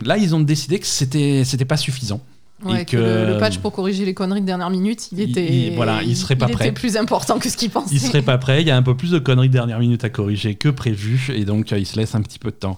là, 0.04 0.16
ils 0.16 0.34
ont 0.34 0.40
décidé 0.40 0.78
que 0.78 0.86
c'était 0.86 1.44
c'était 1.44 1.64
pas 1.64 1.76
suffisant. 1.76 2.20
Ouais, 2.64 2.82
Et 2.82 2.84
que 2.84 2.96
le, 2.96 3.02
que- 3.02 3.32
le 3.32 3.38
patch 3.38 3.58
pour 3.58 3.72
corriger 3.72 4.04
les 4.04 4.14
conneries 4.14 4.40
de 4.40 4.46
dernière 4.46 4.70
minute, 4.70 5.10
il 5.12 5.18
Il- 5.20 5.30
était. 5.30 5.52
il- 5.68 5.74
voilà, 5.74 6.02
il 6.02 6.16
serait 6.16 6.36
pas 6.36 6.46
était 6.46 6.54
prêt. 6.54 6.72
plus 6.72 6.96
important 6.96 7.38
que 7.38 7.48
ce 7.48 7.56
qu'il 7.56 7.70
pensait. 7.70 7.94
Ils 7.94 8.00
seraient 8.00 8.22
pas 8.22 8.38
prêts. 8.38 8.60
Il 8.62 8.68
y 8.68 8.70
a 8.70 8.76
un 8.76 8.82
peu 8.82 8.96
plus 8.96 9.10
de 9.10 9.18
conneries 9.18 9.48
de 9.48 9.52
dernière 9.52 9.78
minute 9.80 10.04
à 10.04 10.10
corriger 10.10 10.54
que 10.54 10.68
prévu, 10.68 11.30
et 11.34 11.44
donc 11.44 11.72
euh, 11.72 11.78
ils 11.78 11.86
se 11.86 11.96
laissent 11.98 12.14
un 12.14 12.22
petit 12.22 12.38
peu 12.38 12.50
de 12.50 12.56
temps. 12.56 12.76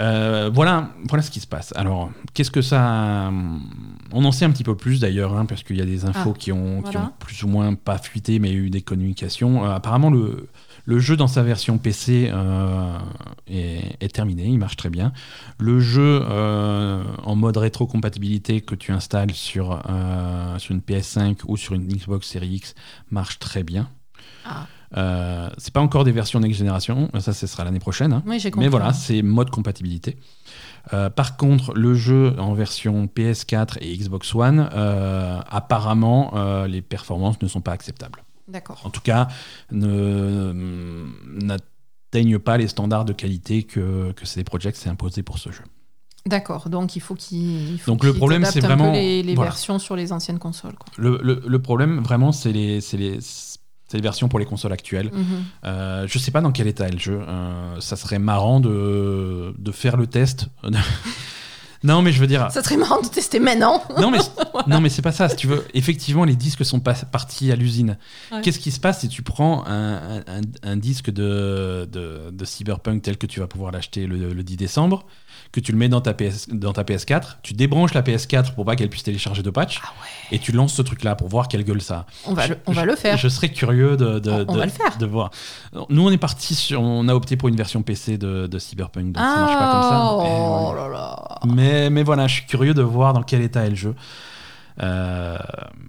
Euh, 0.00 0.50
voilà, 0.52 0.90
voilà 1.08 1.22
ce 1.22 1.30
qui 1.30 1.38
se 1.40 1.46
passe. 1.46 1.72
Alors, 1.76 2.10
qu'est-ce 2.34 2.50
que 2.50 2.62
ça 2.62 3.30
On 4.12 4.24
en 4.24 4.32
sait 4.32 4.44
un 4.44 4.50
petit 4.50 4.64
peu 4.64 4.76
plus 4.76 5.00
d'ailleurs, 5.00 5.36
hein, 5.36 5.46
parce 5.46 5.62
qu'il 5.62 5.76
y 5.76 5.80
a 5.80 5.84
des 5.84 6.04
infos 6.04 6.32
Ah, 6.34 6.38
qui, 6.38 6.50
ont, 6.52 6.82
qui 6.82 6.96
ont 6.96 7.10
plus 7.20 7.42
ou 7.44 7.48
moins 7.48 7.74
pas 7.74 7.98
fuité, 7.98 8.38
mais 8.40 8.52
eu 8.52 8.70
des 8.70 8.82
communications. 8.82 9.64
Euh, 9.64 9.70
apparemment, 9.74 10.10
le, 10.10 10.48
le 10.84 10.98
jeu 10.98 11.16
dans 11.16 11.26
sa 11.26 11.42
version 11.42 11.78
PC 11.78 12.30
euh, 12.32 12.98
est, 13.46 13.96
est 14.00 14.14
terminé, 14.14 14.44
il 14.44 14.58
marche 14.58 14.76
très 14.76 14.90
bien. 14.90 15.12
Le 15.58 15.80
jeu 15.80 16.20
euh, 16.22 17.02
en 17.22 17.36
mode 17.36 17.56
rétrocompatibilité 17.56 18.60
que 18.60 18.74
tu 18.74 18.92
installes 18.92 19.32
sur, 19.32 19.80
euh, 19.88 20.58
sur 20.58 20.74
une 20.74 20.80
PS5 20.80 21.38
ou 21.46 21.56
sur 21.56 21.74
une 21.74 21.86
Xbox 21.86 22.26
Series 22.28 22.56
X 22.56 22.74
marche 23.10 23.38
très 23.38 23.62
bien. 23.62 23.88
Ah. 24.44 24.66
Euh, 24.96 25.50
c'est 25.58 25.72
pas 25.72 25.80
encore 25.80 26.04
des 26.04 26.12
versions 26.12 26.38
next 26.38 26.58
génération, 26.58 27.10
ça 27.18 27.32
ce 27.32 27.46
sera 27.46 27.64
l'année 27.64 27.80
prochaine. 27.80 28.12
hein. 28.12 28.22
Oui. 28.26 28.42
Mais 28.56 28.68
voilà, 28.68 28.92
c'est 28.92 29.22
mode 29.22 29.50
compatibilité. 29.50 30.16
Euh, 30.92 31.08
par 31.10 31.36
contre, 31.36 31.72
le 31.74 31.94
jeu 31.94 32.34
en 32.38 32.52
version 32.54 33.06
PS4 33.06 33.78
et 33.80 33.96
Xbox 33.96 34.34
One, 34.34 34.68
euh, 34.72 35.40
apparemment, 35.50 36.64
les 36.66 36.82
performances 36.82 37.40
ne 37.42 37.48
sont 37.48 37.60
pas 37.62 37.72
acceptables. 37.72 38.23
D'accord. 38.48 38.80
En 38.84 38.90
tout 38.90 39.00
cas, 39.00 39.28
ne- 39.70 41.06
n'atteignent 41.42 42.38
pas 42.38 42.56
les 42.56 42.68
standards 42.68 43.04
de 43.04 43.12
qualité 43.12 43.62
que, 43.62 44.12
que 44.12 44.26
CD 44.26 44.44
Projekt 44.44 44.76
s'est 44.76 44.90
imposé 44.90 45.22
pour 45.22 45.38
ce 45.38 45.50
jeu. 45.50 45.62
D'accord. 46.26 46.68
Donc 46.70 46.96
il 46.96 47.00
faut 47.00 47.14
qu'il. 47.14 47.78
Donc, 47.86 48.02
le 48.04 48.14
problème, 48.14 48.44
c'est 48.46 48.60
vraiment- 48.60 48.92
les, 48.92 49.22
les 49.22 49.34
voilà. 49.34 49.50
versions 49.50 49.78
sur 49.78 49.94
les 49.96 50.12
anciennes 50.12 50.38
consoles. 50.38 50.74
Quoi. 50.74 50.86
Le, 50.96 51.18
le- 51.22 51.42
le 51.46 51.58
problème, 51.62 52.00
vraiment, 52.00 52.32
c'est 52.32 52.52
les, 52.52 52.80
c'est 52.80 52.96
les, 52.96 53.18
c'est 53.20 53.58
les 53.98 54.00
versions 54.02 54.28
pour 54.28 54.38
les 54.38 54.46
consoles 54.46 54.72
actuelles. 54.72 55.10
Mhm. 55.12 55.24
Euh, 55.64 56.06
je 56.08 56.18
sais 56.18 56.30
pas 56.30 56.40
dans 56.40 56.50
quel 56.52 56.66
état 56.66 56.88
est 56.88 56.92
le 56.92 56.98
jeu. 56.98 57.20
Euh, 57.28 57.78
ça 57.80 57.96
serait 57.96 58.18
marrant 58.18 58.60
de, 58.60 59.54
de 59.58 59.72
faire 59.72 59.96
le 59.98 60.06
test. 60.06 60.46
Non, 61.84 62.02
mais 62.02 62.10
je 62.12 62.18
veux 62.20 62.26
dire. 62.26 62.50
Ça 62.50 62.62
serait 62.62 62.76
marrant 62.76 63.00
de 63.00 63.06
tester 63.08 63.38
maintenant. 63.38 63.82
Non, 64.00 64.10
mais, 64.10 64.18
non, 64.66 64.80
mais 64.80 64.88
c'est 64.88 65.02
pas 65.02 65.12
ça. 65.12 65.28
Si 65.28 65.36
tu 65.36 65.46
veux, 65.46 65.64
effectivement, 65.74 66.24
les 66.24 66.34
disques 66.34 66.64
sont 66.64 66.80
pas 66.80 66.94
partis 66.94 67.52
à 67.52 67.56
l'usine. 67.56 67.96
Ouais. 68.32 68.40
Qu'est-ce 68.42 68.58
qui 68.58 68.72
se 68.72 68.80
passe 68.80 69.00
si 69.00 69.08
tu 69.08 69.22
prends 69.22 69.64
un, 69.66 70.18
un- 70.26 70.40
un 70.62 70.76
disque 70.76 71.10
de, 71.10 71.88
de, 71.90 72.30
de 72.32 72.44
Cyberpunk 72.44 73.02
tel 73.02 73.16
que 73.18 73.26
tu 73.26 73.38
vas 73.40 73.46
pouvoir 73.46 73.70
l'acheter 73.70 74.06
le, 74.06 74.32
le 74.32 74.42
10 74.42 74.56
décembre, 74.56 75.06
que 75.54 75.60
tu 75.60 75.70
le 75.70 75.78
mets 75.78 75.88
dans 75.88 76.00
ta, 76.00 76.14
PS, 76.14 76.48
dans 76.50 76.72
ta 76.72 76.82
PS4, 76.82 77.36
tu 77.44 77.54
débranches 77.54 77.94
la 77.94 78.02
PS4 78.02 78.54
pour 78.54 78.64
pas 78.64 78.74
qu'elle 78.74 78.88
puisse 78.90 79.04
télécharger 79.04 79.40
de 79.44 79.50
patch, 79.50 79.80
Ah 79.84 79.90
et 80.32 80.40
tu 80.40 80.50
lances 80.50 80.74
ce 80.74 80.82
truc-là 80.82 81.14
pour 81.14 81.28
voir 81.28 81.46
quelle 81.46 81.62
gueule 81.62 81.80
ça 81.80 81.94
a. 81.98 82.06
On 82.26 82.34
va, 82.34 82.48
Je- 82.48 82.54
on 82.66 82.72
va 82.72 82.84
le 82.84 82.96
faire. 82.96 83.16
Je 83.18 83.28
serais 83.28 83.50
curieux 83.50 83.96
de, 83.96 84.18
de, 84.18 84.30
On- 84.32 84.44
on 84.48 84.52
de- 84.54 84.58
va 84.58 84.64
le 84.64 84.72
faire. 84.72 84.98
de 84.98 85.06
voir. 85.06 85.30
Nous, 85.90 86.04
on 86.04 86.10
est 86.10 86.18
parti 86.18 86.56
sur, 86.56 86.80
on 86.82 87.06
a 87.06 87.14
opté 87.14 87.36
pour 87.36 87.48
une 87.48 87.54
version 87.56 87.82
PC 87.82 88.18
de, 88.18 88.48
de 88.48 88.58
Cyberpunk, 88.58 89.12
donc 89.12 89.22
ça 89.22 89.36
marche 89.36 89.54
pas 89.58 89.72
comme 89.72 89.82
ça. 89.82 90.08
Oh 90.10 90.72
voilà. 90.72 90.88
là 90.88 90.92
là. 90.92 91.38
Mais, 91.46 91.88
mais 91.88 92.02
voilà, 92.02 92.26
je 92.26 92.34
suis 92.34 92.46
curieux 92.46 92.74
de 92.74 92.82
voir 92.82 93.12
dans 93.12 93.22
quel 93.22 93.40
état 93.40 93.64
est 93.64 93.70
le 93.70 93.76
jeu. 93.76 93.94
Euh, 94.82 95.38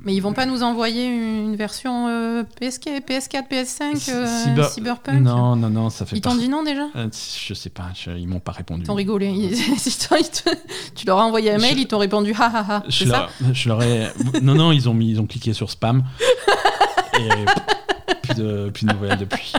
Mais 0.04 0.14
ils 0.14 0.20
vont 0.20 0.34
pas 0.34 0.46
nous 0.46 0.62
envoyer 0.62 1.06
une 1.08 1.56
version 1.56 2.08
euh, 2.08 2.44
PSK, 2.44 3.02
PS4, 3.08 3.48
PS5, 3.50 4.10
euh, 4.12 4.26
Cyber- 4.28 4.70
Cyberpunk 4.72 5.22
Non, 5.22 5.56
non, 5.56 5.72
non, 5.72 5.90
ça 5.90 6.06
fait 6.06 6.16
Ils 6.16 6.22
t'ont 6.22 6.36
dit 6.36 6.50
non 6.50 6.62
déjà 6.62 6.86
Euh, 6.96 7.08
Je 7.48 7.54
sais 7.56 7.72
pas, 7.72 7.86
je- 7.96 8.12
ils 8.12 8.28
m'ont 8.28 8.40
pas 8.40 8.52
répondu. 8.52 8.84
Ils 8.84 8.86
t'ont 8.86 8.94
rigolé. 8.94 9.30
Ils- 9.30 9.56
tu 10.96 11.06
leur 11.08 11.20
as 11.20 11.26
envoyé 11.26 11.52
un 11.52 11.58
mail, 11.58 11.76
Je- 11.76 11.82
ils 11.82 11.88
t'ont 11.88 11.98
répondu 11.98 12.34
ha 12.38 12.46
ha 12.46 12.66
ha. 12.78 12.84
Je 12.88 13.04
C'est 13.06 13.10
ça 13.10 13.28
leur, 13.42 13.54
je 13.56 13.70
leur 13.70 13.82
ai. 13.82 14.08
Non, 14.44 14.54
non, 14.54 14.72
ils 14.72 14.88
ont, 14.88 14.94
mis, 14.94 15.10
ils 15.10 15.20
ont 15.20 15.26
cliqué 15.26 15.54
sur 15.54 15.72
spam. 15.72 16.04
et 17.20 17.30
plus 18.22 18.36
de, 18.36 18.70
plus 18.70 18.86
de 18.86 18.94
nouvelles 18.94 19.18
depuis. 19.18 19.54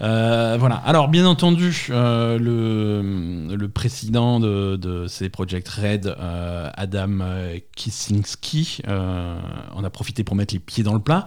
Euh, 0.00 0.56
voilà. 0.58 0.76
Alors, 0.76 1.08
bien 1.08 1.26
entendu, 1.26 1.88
euh, 1.90 2.38
le, 2.38 3.56
le 3.56 3.68
président 3.68 4.38
de, 4.38 4.76
de 4.76 5.06
ces 5.06 5.28
Project 5.28 5.68
Red, 5.68 6.06
euh, 6.06 6.70
Adam 6.74 7.18
Kicinski, 7.74 8.82
en 8.86 9.84
a 9.84 9.90
profité 9.90 10.24
pour 10.24 10.36
mettre 10.36 10.54
les 10.54 10.60
pieds 10.60 10.84
dans 10.84 10.94
le 10.94 11.00
plat. 11.00 11.24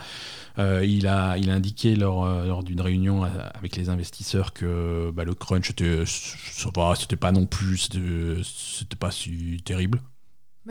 il, 0.57 1.07
a, 1.07 1.37
il 1.37 1.49
a 1.49 1.53
indiqué 1.53 1.95
lors, 1.95 2.25
lors 2.25 2.63
d'une 2.63 2.81
réunion 2.81 3.23
avec 3.53 3.75
les 3.75 3.89
investisseurs 3.89 4.53
que 4.53 5.11
bah, 5.13 5.23
le 5.23 5.33
crunch, 5.33 5.67
c'était, 5.67 6.03
c'était 6.05 7.15
pas 7.15 7.31
non 7.31 7.45
plus, 7.45 7.77
c'était, 7.77 8.95
pas 8.95 9.11
si 9.11 9.61
terrible. 9.65 10.01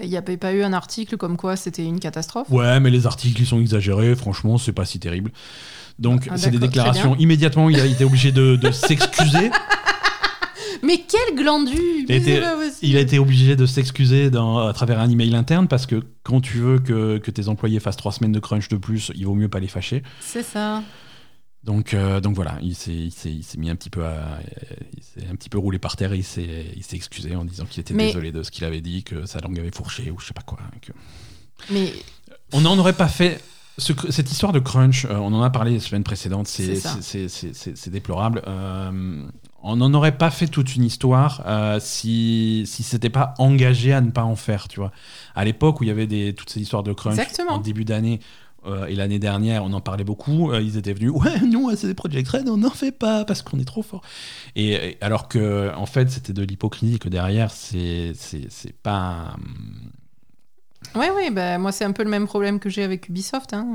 Il 0.01 0.09
n'y 0.09 0.17
avait 0.17 0.37
pas 0.37 0.53
eu 0.53 0.63
un 0.63 0.73
article 0.73 1.17
comme 1.17 1.37
quoi 1.37 1.57
c'était 1.57 1.85
une 1.85 1.99
catastrophe? 1.99 2.49
Ouais, 2.49 2.79
mais 2.79 2.91
les 2.91 3.07
articles, 3.07 3.43
ils 3.43 3.47
sont 3.47 3.61
exagérés. 3.61 4.15
Franchement, 4.15 4.57
c'est 4.57 4.73
pas 4.73 4.85
si 4.85 5.01
terrible. 5.01 5.33
Donc, 6.01 6.29
ah, 6.31 6.39
c'est 6.39 6.51
des 6.51 6.59
déclarations. 6.59 7.15
Immédiatement, 7.17 7.69
il 7.69 7.79
a 7.79 7.85
été 7.85 8.05
obligé 8.05 8.33
de, 8.33 8.59
s'excuser. 8.73 9.51
Mais 10.83 11.05
quel 11.07 11.37
glandu 11.37 11.77
il, 12.09 12.97
a 12.97 13.01
été 13.01 13.19
obligé 13.19 13.55
de 13.55 13.67
s'excuser 13.67 14.31
à 14.35 14.73
travers 14.73 14.99
un 14.99 15.11
email 15.11 15.35
interne 15.35 15.69
parce 15.69 15.85
que 15.85 16.03
quand 16.23 16.41
tu 16.41 16.57
veux 16.57 16.79
que, 16.79 17.19
tes 17.31 17.49
employés 17.49 17.81
fassent 17.81 17.99
trois 17.99 18.13
semaines 18.13 18.33
de 18.33 18.41
crunch 18.41 18.69
de 18.69 18.79
plus, 18.79 19.13
il 19.15 19.27
vaut 19.27 19.35
mieux 19.35 19.51
pas 19.51 19.61
les 19.61 19.69
fâcher. 19.69 20.03
C'est 20.21 20.43
ça. 20.43 20.83
Donc, 21.63 21.93
euh, 21.93 22.21
donc 22.23 22.35
voilà, 22.35 22.59
il 22.63 22.75
s'est 22.75 23.11
mis 23.59 23.69
un 23.69 23.77
petit 23.77 23.91
peu 23.91 24.03
à, 24.07 24.39
il 24.97 25.03
s'est 25.03 25.29
un 25.31 25.35
petit 25.35 25.51
peu 25.51 25.59
roulé 25.59 25.79
par 25.79 25.97
terre 25.97 26.15
et 26.15 26.17
il 26.17 26.25
s'est 26.25 26.97
excusé 26.97 27.37
en 27.37 27.45
disant 27.45 27.67
qu'il 27.67 27.83
était 27.83 27.93
désolé 27.93 28.33
de 28.33 28.43
ce 28.43 28.51
qu'il 28.51 28.65
avait 28.65 28.81
dit, 28.81 29.05
que 29.05 29.27
sa 29.27 29.41
langue 29.41 29.59
avait 29.59 29.71
fourché 29.71 30.11
ou 30.11 30.19
je 30.19 30.27
sais 30.27 30.33
pas 30.33 30.41
quoi. 30.41 30.59
Mais 31.71 31.93
on 32.53 32.63
n'en 32.63 32.79
aurait 32.79 32.95
pas 32.95 33.09
fait 33.09 33.43
cette 33.79 34.31
histoire 34.31 34.53
de 34.53 34.59
crunch, 34.59 35.05
euh, 35.05 35.17
on 35.17 35.33
en 35.33 35.43
a 35.43 35.51
parlé 35.51 35.73
les 35.73 35.81
semaines 35.81 36.05
précédentes, 36.05 36.47
c'est 36.49 37.91
déplorable. 37.91 38.43
Euh, 38.47 39.23
on 39.63 39.77
n'en 39.77 39.93
aurait 39.95 40.17
pas 40.17 40.31
fait 40.31 40.47
toute 40.47 40.75
une 40.77 40.85
histoire 40.85 41.43
euh, 41.47 41.79
si 41.81 42.65
si 42.67 42.83
c'était 42.83 43.11
pas 43.11 43.35
engagé 43.39 43.93
à 43.93 44.01
ne 44.01 44.11
pas 44.11 44.25
en 44.25 44.37
faire, 44.37 44.69
tu 44.69 44.81
vois. 44.81 44.91
À 45.35 45.45
l'époque 45.45 45.81
où 45.81 45.85
il 45.85 45.89
y 45.89 45.91
avait 45.91 46.07
des, 46.07 46.35
toutes 46.35 46.51
ces 46.51 46.61
histoires 46.61 46.83
de 46.83 46.93
crunch 46.93 47.19
en 47.49 47.59
début 47.59 47.85
d'année 47.85 48.21
et 48.89 48.95
l'année 48.95 49.19
dernière, 49.19 49.65
on 49.65 49.73
en 49.73 49.81
parlait 49.81 50.05
beaucoup. 50.05 50.53
ils 50.53 50.77
étaient 50.77 50.93
venus, 50.93 51.11
ouais, 51.15 51.41
nous, 51.41 51.75
c'est 51.77 51.87
des 51.87 51.95
Project 51.95 52.29
Red, 52.29 52.49
on 52.49 52.59
n'en 52.59 52.69
fait 52.69 52.93
pas 52.93 53.25
parce 53.25 53.41
qu'on 53.41 53.59
est 53.59 53.65
trop 53.65 53.81
fort. 53.81 54.03
Et, 54.55 54.99
alors 55.01 55.29
que, 55.29 55.75
en 55.75 55.87
fait, 55.87 56.11
c'était 56.11 56.35
de 56.35 56.43
l'hypocrisie 56.43 56.99
que 56.99 57.09
derrière, 57.09 57.51
c'est 57.51 58.13
pas. 58.83 59.37
Oui, 60.95 61.07
oui, 61.17 61.31
bah, 61.31 61.59
moi 61.59 61.73
c'est 61.73 61.85
un 61.85 61.93
peu 61.93 62.03
le 62.03 62.11
même 62.11 62.27
problème 62.27 62.59
que 62.59 62.69
j'ai 62.69 62.83
avec 62.83 63.09
Ubisoft. 63.09 63.55
Hein. 63.55 63.67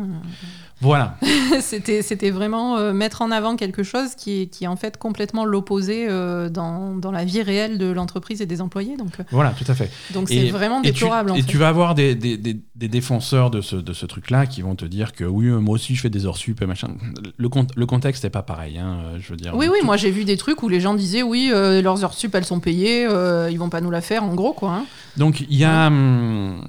Voilà. 0.82 1.18
c'était, 1.61 2.01
c'était 2.01 2.32
vraiment 2.32 2.78
euh, 2.78 2.91
mettre 2.91 3.22
en 3.22 3.32
avant 3.32 3.55
quelque 3.55 3.84
chose 3.84 4.16
qui 4.16 4.41
est, 4.41 4.47
qui 4.47 4.66
est 4.66 4.68
en 4.68 4.76
fait 4.76 4.97
complètement 4.97 5.45
l'opposé 5.45 6.05
euh, 6.09 6.49
dans, 6.49 6.95
dans, 6.95 7.11
la 7.11 7.24
vie 7.24 7.41
réelle 7.41 7.78
de 7.78 7.86
l'entreprise 7.86 8.41
et 8.41 8.45
des 8.45 8.61
employés. 8.61 8.97
Donc, 8.97 9.20
euh, 9.20 9.24
voilà, 9.32 9.51
tout 9.51 9.70
à 9.70 9.74
fait. 9.74 9.89
Donc 10.13 10.28
c'est 10.28 10.49
vraiment 10.49 10.82
déplorable. 10.82 11.34
Et, 11.38 11.43
tu, 11.43 11.57
vas 11.57 11.70
avoir 11.70 11.95
des, 11.95 12.16
des, 12.16 12.38
des, 12.38 12.88
défenseurs 12.88 13.51
de 13.51 13.61
ce, 13.61 13.78
de 13.78 13.93
ce 13.93 14.05
truc-là 14.05 14.45
qui 14.45 14.61
vont 14.61 14.76
te 14.76 14.86
dire 14.86 15.13
que 15.13 15.24
oui, 15.24 15.47
moi 15.47 15.76
aussi 15.76 15.95
je 15.95 16.01
fais 16.01 16.09
des 16.09 16.26
heures 16.26 16.38
sup 16.38 16.61
et 16.61 16.66
machin. 16.66 16.89
Le, 17.38 17.49
le 17.76 17.86
contexte 17.86 18.26
n'est 18.26 18.30
pas 18.30 18.43
pareil, 18.43 18.78
hein, 18.78 18.99
je 19.20 19.30
veux 19.30 19.38
dire. 19.38 19.55
Oui, 19.55 19.68
oui, 19.72 19.80
moi 19.84 19.95
j'ai 19.95 20.11
vu 20.11 20.26
des 20.26 20.38
trucs 20.38 20.61
où 20.61 20.68
les 20.68 20.82
gens 20.82 20.93
disaient 20.93 21.24
oui, 21.24 21.51
leurs 21.51 22.03
heures 22.03 22.13
sup 22.13 22.36
elles 22.36 22.45
sont 22.45 22.59
payées, 22.59 23.03
ils 23.49 23.57
vont 23.57 23.70
pas 23.70 23.82
nous 23.82 23.91
la 23.91 24.01
faire 24.01 24.24
en 24.24 24.34
gros, 24.34 24.53
quoi. 24.53 24.74
Hein. 24.74 24.86
Donc 25.16 25.41
il 25.41 25.55
y 25.55 25.63
a. 25.63 25.88
Hum, 25.88 26.61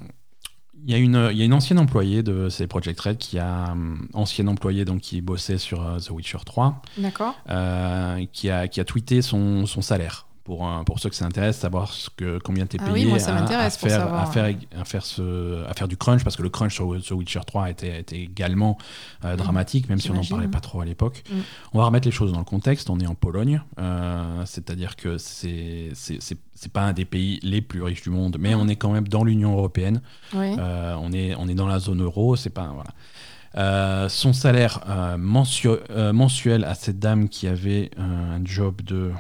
y, 0.91 0.95
a 0.95 0.99
une, 0.99 1.29
il 1.33 1.39
y 1.39 1.43
a 1.43 1.45
une 1.45 1.53
ancienne 1.53 1.79
employée 1.79 2.23
de 2.23 2.49
ces 2.49 2.67
Project 2.67 3.01
Red 3.01 3.19
qui 3.19 3.39
a 3.39 3.73
um, 3.73 4.09
ancienne 4.15 4.49
employée 4.49 4.85
donc 4.85 5.01
qui 5.01 5.21
bossait 5.21 5.59
sur 5.59 5.81
uh, 5.81 6.01
The 6.01 6.11
Witcher 6.11 6.39
3. 6.45 6.83
D'accord. 6.99 7.35
Euh, 7.51 8.25
qui 8.33 8.51
a 8.51 8.69
qui 8.69 8.81
a 8.81 8.85
tweeté 8.85 9.23
son, 9.23 9.67
son 9.67 9.83
salaire 9.83 10.27
pour, 10.47 10.67
pour 10.87 11.01
ceux 11.01 11.11
que 11.11 11.17
ça 11.17 11.27
intéresse, 11.27 11.59
savoir 11.59 11.93
ce 11.93 12.09
que, 12.09 12.39
combien 12.39 12.67
tu 12.67 12.77
es 12.77 12.79
payé 12.79 13.13
à, 13.13 13.19
faire, 13.19 14.15
à, 14.15 14.27
faire, 14.27 14.55
à, 14.79 14.85
faire 14.85 15.05
ce, 15.05 15.67
à 15.67 15.75
faire 15.75 15.89
du 15.89 15.97
crunch, 15.97 16.23
parce 16.23 16.37
que 16.37 16.43
le 16.43 16.49
crunch 16.49 16.75
sur 16.75 16.87
The 17.03 17.11
Witcher 17.11 17.41
3 17.45 17.71
était, 17.71 17.99
était 17.99 18.21
également 18.21 18.79
euh, 19.25 19.35
mm. 19.35 19.37
dramatique, 19.37 19.89
même 19.89 19.99
si 19.99 20.11
on 20.13 20.15
n'en 20.15 20.25
parlait 20.25 20.47
pas 20.47 20.61
trop 20.61 20.81
à 20.81 20.85
l'époque. 20.85 21.25
Mm. 21.29 21.35
On 21.73 21.79
va 21.79 21.87
remettre 21.87 22.07
les 22.07 22.13
choses 22.13 22.33
dans 22.33 22.39
le 22.39 22.45
contexte. 22.45 22.89
On 22.91 23.01
est 23.01 23.07
en 23.09 23.17
Pologne, 23.17 23.61
euh, 23.81 24.43
c'est-à-dire 24.47 24.95
que 24.95 25.19
c'est 25.19 25.91
c'est 25.95 26.73
pas 26.73 26.83
un 26.83 26.93
des 26.93 27.05
pays 27.05 27.39
les 27.43 27.61
plus 27.61 27.83
riches 27.83 28.03
du 28.03 28.11
monde, 28.11 28.37
mais 28.39 28.55
mm. 28.55 28.61
on 28.61 28.69
est 28.69 28.77
quand 28.77 28.93
même 28.93 29.09
dans 29.09 29.25
l'Union 29.25 29.53
européenne. 29.53 30.01
Euh, 30.35 30.97
on, 31.01 31.13
est, 31.13 31.35
on 31.35 31.49
est 31.49 31.55
dans 31.55 31.67
la 31.67 31.81
zone 31.81 32.03
euro, 32.03 32.37
c'est 32.37 32.51
pas 32.51 32.73
voilà. 32.73 34.09
son 34.09 34.33
salaire 34.33 34.81
mensuel 35.19 36.65
à 36.65 36.75
cette 36.75 37.01
dame 37.01 37.29
qui 37.29 37.49
avait 37.49 37.91
un 37.99 38.45
job 38.45 38.81
de 38.83 39.11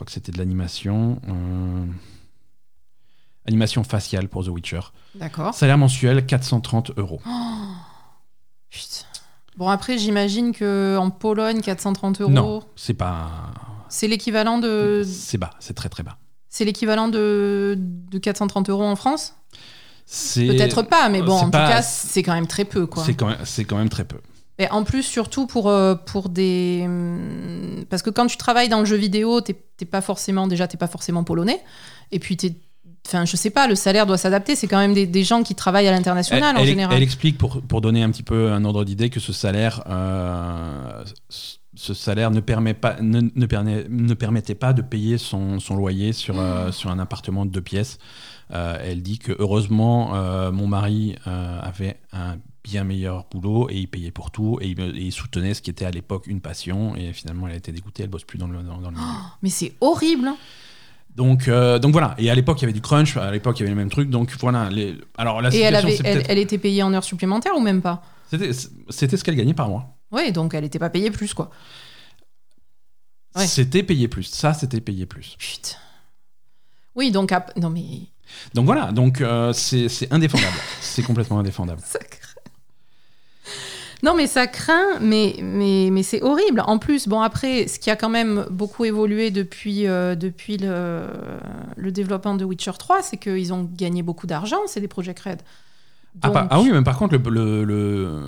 crois 0.00 0.06
que 0.06 0.12
c'était 0.12 0.32
de 0.32 0.38
l'animation. 0.38 1.20
Euh, 1.28 1.84
animation 3.46 3.84
faciale 3.84 4.28
pour 4.28 4.44
The 4.44 4.48
Witcher. 4.48 4.80
D'accord. 5.14 5.52
Salaire 5.52 5.76
mensuel 5.76 6.24
430 6.24 6.92
euros. 6.96 7.20
putain. 8.70 9.04
Bon, 9.58 9.68
après, 9.68 9.98
j'imagine 9.98 10.52
que 10.52 10.96
en 10.96 11.10
Pologne, 11.10 11.60
430 11.60 12.22
euros. 12.22 12.30
Non, 12.30 12.62
c'est 12.76 12.94
pas. 12.94 13.52
C'est 13.90 14.08
l'équivalent 14.08 14.56
de. 14.56 15.02
C'est 15.04 15.36
bas, 15.36 15.50
c'est 15.60 15.74
très 15.74 15.90
très 15.90 16.02
bas. 16.02 16.16
C'est 16.48 16.64
l'équivalent 16.64 17.08
de... 17.08 17.76
de 17.78 18.18
430 18.18 18.70
euros 18.70 18.84
en 18.84 18.96
France? 18.96 19.34
Peut-être 20.34 20.82
pas, 20.82 21.08
mais 21.10 21.22
bon, 21.22 21.34
en 21.34 21.44
tout 21.44 21.50
cas, 21.50 21.82
c'est 21.82 22.22
quand 22.22 22.34
même 22.34 22.48
très 22.48 22.64
peu. 22.64 22.88
C'est 23.04 23.14
quand, 23.14 23.36
quand, 23.68 23.76
même 23.76 23.90
très 23.90 24.04
peu. 24.04 24.18
En 24.70 24.84
plus, 24.84 25.02
surtout 25.02 25.46
pour, 25.46 25.68
euh, 25.68 25.94
pour 25.94 26.28
des. 26.28 26.88
Parce 27.88 28.02
que 28.02 28.10
quand 28.10 28.26
tu 28.26 28.36
travailles 28.36 28.68
dans 28.68 28.80
le 28.80 28.84
jeu 28.84 28.96
vidéo, 28.96 29.40
t'es 29.40 29.54
pas 29.84 30.00
forcément. 30.00 30.46
Déjà, 30.46 30.66
t'es 30.68 30.76
pas 30.76 30.86
forcément 30.86 31.24
polonais. 31.24 31.60
Et 32.12 32.18
puis, 32.18 32.36
t'es. 32.36 32.54
Enfin, 33.06 33.24
je 33.24 33.34
sais 33.34 33.50
pas, 33.50 33.66
le 33.66 33.74
salaire 33.74 34.06
doit 34.06 34.18
s'adapter. 34.18 34.54
C'est 34.54 34.66
quand 34.66 34.78
même 34.78 34.92
des, 34.92 35.06
des, 35.06 35.24
gens 35.24 35.42
qui 35.42 35.54
travaillent 35.54 35.88
à 35.88 35.90
l'international 35.90 36.56
en 36.56 36.64
général. 36.64 36.94
Elle 36.94 37.02
explique, 37.02 37.38
pour, 37.38 37.62
pour 37.62 37.80
donner 37.80 38.02
un 38.02 38.10
petit 38.10 38.22
peu 38.22 38.52
un 38.52 38.64
ordre 38.64 38.84
d'idée, 38.84 39.08
que 39.08 39.20
ce 39.20 39.32
salaire. 39.32 39.82
Euh, 39.88 41.04
ce 41.74 41.94
salaire 41.94 42.30
ne, 42.30 42.40
permet 42.40 42.74
pas, 42.74 42.96
ne, 43.00 43.22
ne, 43.34 43.46
permet, 43.46 43.86
ne, 43.88 44.12
permettait 44.12 44.54
pas 44.54 44.74
de 44.74 44.82
payer 44.82 45.16
son, 45.16 45.60
son 45.60 45.76
loyer 45.76 46.12
sur, 46.12 46.38
euh, 46.38 46.68
mmh. 46.68 46.72
sur 46.72 46.90
un 46.90 46.98
appartement 46.98 47.46
de 47.46 47.50
deux 47.50 47.62
pièces. 47.62 47.98
elle 48.50 49.02
dit 49.02 49.18
que 49.18 49.32
heureusement, 49.38 50.12
mon 50.52 50.66
mari 50.66 51.16
avait 51.24 51.96
un 52.12 52.36
bien 52.62 52.84
meilleur 52.84 53.26
boulot 53.30 53.68
et 53.70 53.76
il 53.76 53.88
payait 53.88 54.10
pour 54.10 54.30
tout 54.30 54.58
et 54.60 54.68
il, 54.68 55.12
soutenait 55.12 55.54
ce 55.54 55.62
qui 55.62 55.70
était 55.70 55.84
à 55.84 55.90
l'époque 55.90 56.26
une 56.26 56.40
passion 56.40 56.94
et 56.94 57.12
finalement 57.12 57.46
elle 57.46 57.54
a 57.54 57.56
été 57.56 57.72
dégoûtée, 57.72 58.02
elle 58.02 58.10
bosse 58.10 58.24
plus 58.24 58.38
dans 58.38 58.46
le, 58.46 58.62
dans, 58.62 58.76
le 58.76 58.90
milieu. 58.90 59.00
Oh, 59.00 59.26
mais 59.42 59.50
c'est 59.50 59.72
horrible 59.80 60.28
hein. 60.28 60.36
donc, 61.16 61.48
euh, 61.48 61.78
donc 61.78 61.92
voilà, 61.92 62.14
et 62.18 62.30
à 62.30 62.34
l'époque 62.34 62.58
il 62.60 62.62
y 62.62 62.64
avait 62.66 62.72
du 62.72 62.82
crunch, 62.82 63.16
à 63.16 63.30
l'époque 63.30 63.58
il 63.58 63.62
y 63.62 63.64
avait 63.64 63.74
le 63.74 63.78
même 63.78 63.90
truc, 63.90 64.10
donc 64.10 64.30
voilà. 64.40 64.68
Les... 64.68 64.96
Alors, 65.16 65.40
la 65.40 65.54
et 65.54 65.60
elle, 65.60 65.76
avait, 65.76 65.98
elle, 66.04 66.38
était 66.38 66.58
payée 66.58 66.82
en 66.82 66.92
heures 66.92 67.04
supplémentaires 67.04 67.56
ou 67.56 67.60
même 67.60 67.80
pas? 67.80 68.02
C'était 68.30 69.16
ce 69.16 69.24
qu'elle 69.24 69.36
gagnait 69.36 69.54
par 69.54 69.68
mois. 69.68 69.96
Oui, 70.12 70.30
donc 70.32 70.54
elle 70.54 70.64
n'était 70.64 70.78
pas 70.78 70.90
payée 70.90 71.10
plus 71.10 71.34
quoi. 71.34 71.50
C'était 73.36 73.82
payé 73.82 74.08
plus, 74.08 74.24
ça 74.24 74.54
c'était 74.54 74.80
payé 74.80 75.06
plus. 75.06 75.36
Putain. 75.38 75.76
Oui, 76.94 77.10
donc 77.10 77.32
non 77.56 77.70
mais. 77.70 78.08
Donc 78.54 78.66
voilà, 78.66 78.92
donc 78.92 79.20
euh, 79.20 79.52
c'est 79.52 80.12
indéfendable, 80.12 80.56
c'est 80.80 81.02
complètement 81.02 81.38
indéfendable. 81.38 81.80
Non, 84.02 84.14
mais 84.14 84.26
ça 84.26 84.46
craint, 84.46 84.98
mais, 85.00 85.36
mais, 85.42 85.90
mais 85.92 86.02
c'est 86.02 86.22
horrible. 86.22 86.62
En 86.66 86.78
plus, 86.78 87.08
bon, 87.08 87.20
après, 87.20 87.66
ce 87.68 87.78
qui 87.78 87.90
a 87.90 87.96
quand 87.96 88.08
même 88.08 88.46
beaucoup 88.50 88.84
évolué 88.84 89.30
depuis, 89.30 89.86
euh, 89.86 90.14
depuis 90.14 90.56
le, 90.56 91.06
le, 91.76 91.92
développement 91.92 92.34
de 92.34 92.44
Witcher 92.44 92.72
3, 92.78 93.02
c'est 93.02 93.16
qu'ils 93.16 93.52
ont 93.52 93.68
gagné 93.72 94.02
beaucoup 94.02 94.26
d'argent, 94.26 94.60
c'est 94.66 94.80
des 94.80 94.88
projets 94.88 95.14
Red. 95.24 95.42
Ah, 96.22 96.48
ah, 96.50 96.60
oui, 96.60 96.70
mais 96.72 96.82
par 96.82 96.96
contre, 96.96 97.16
le, 97.16 97.64
le, 97.64 98.22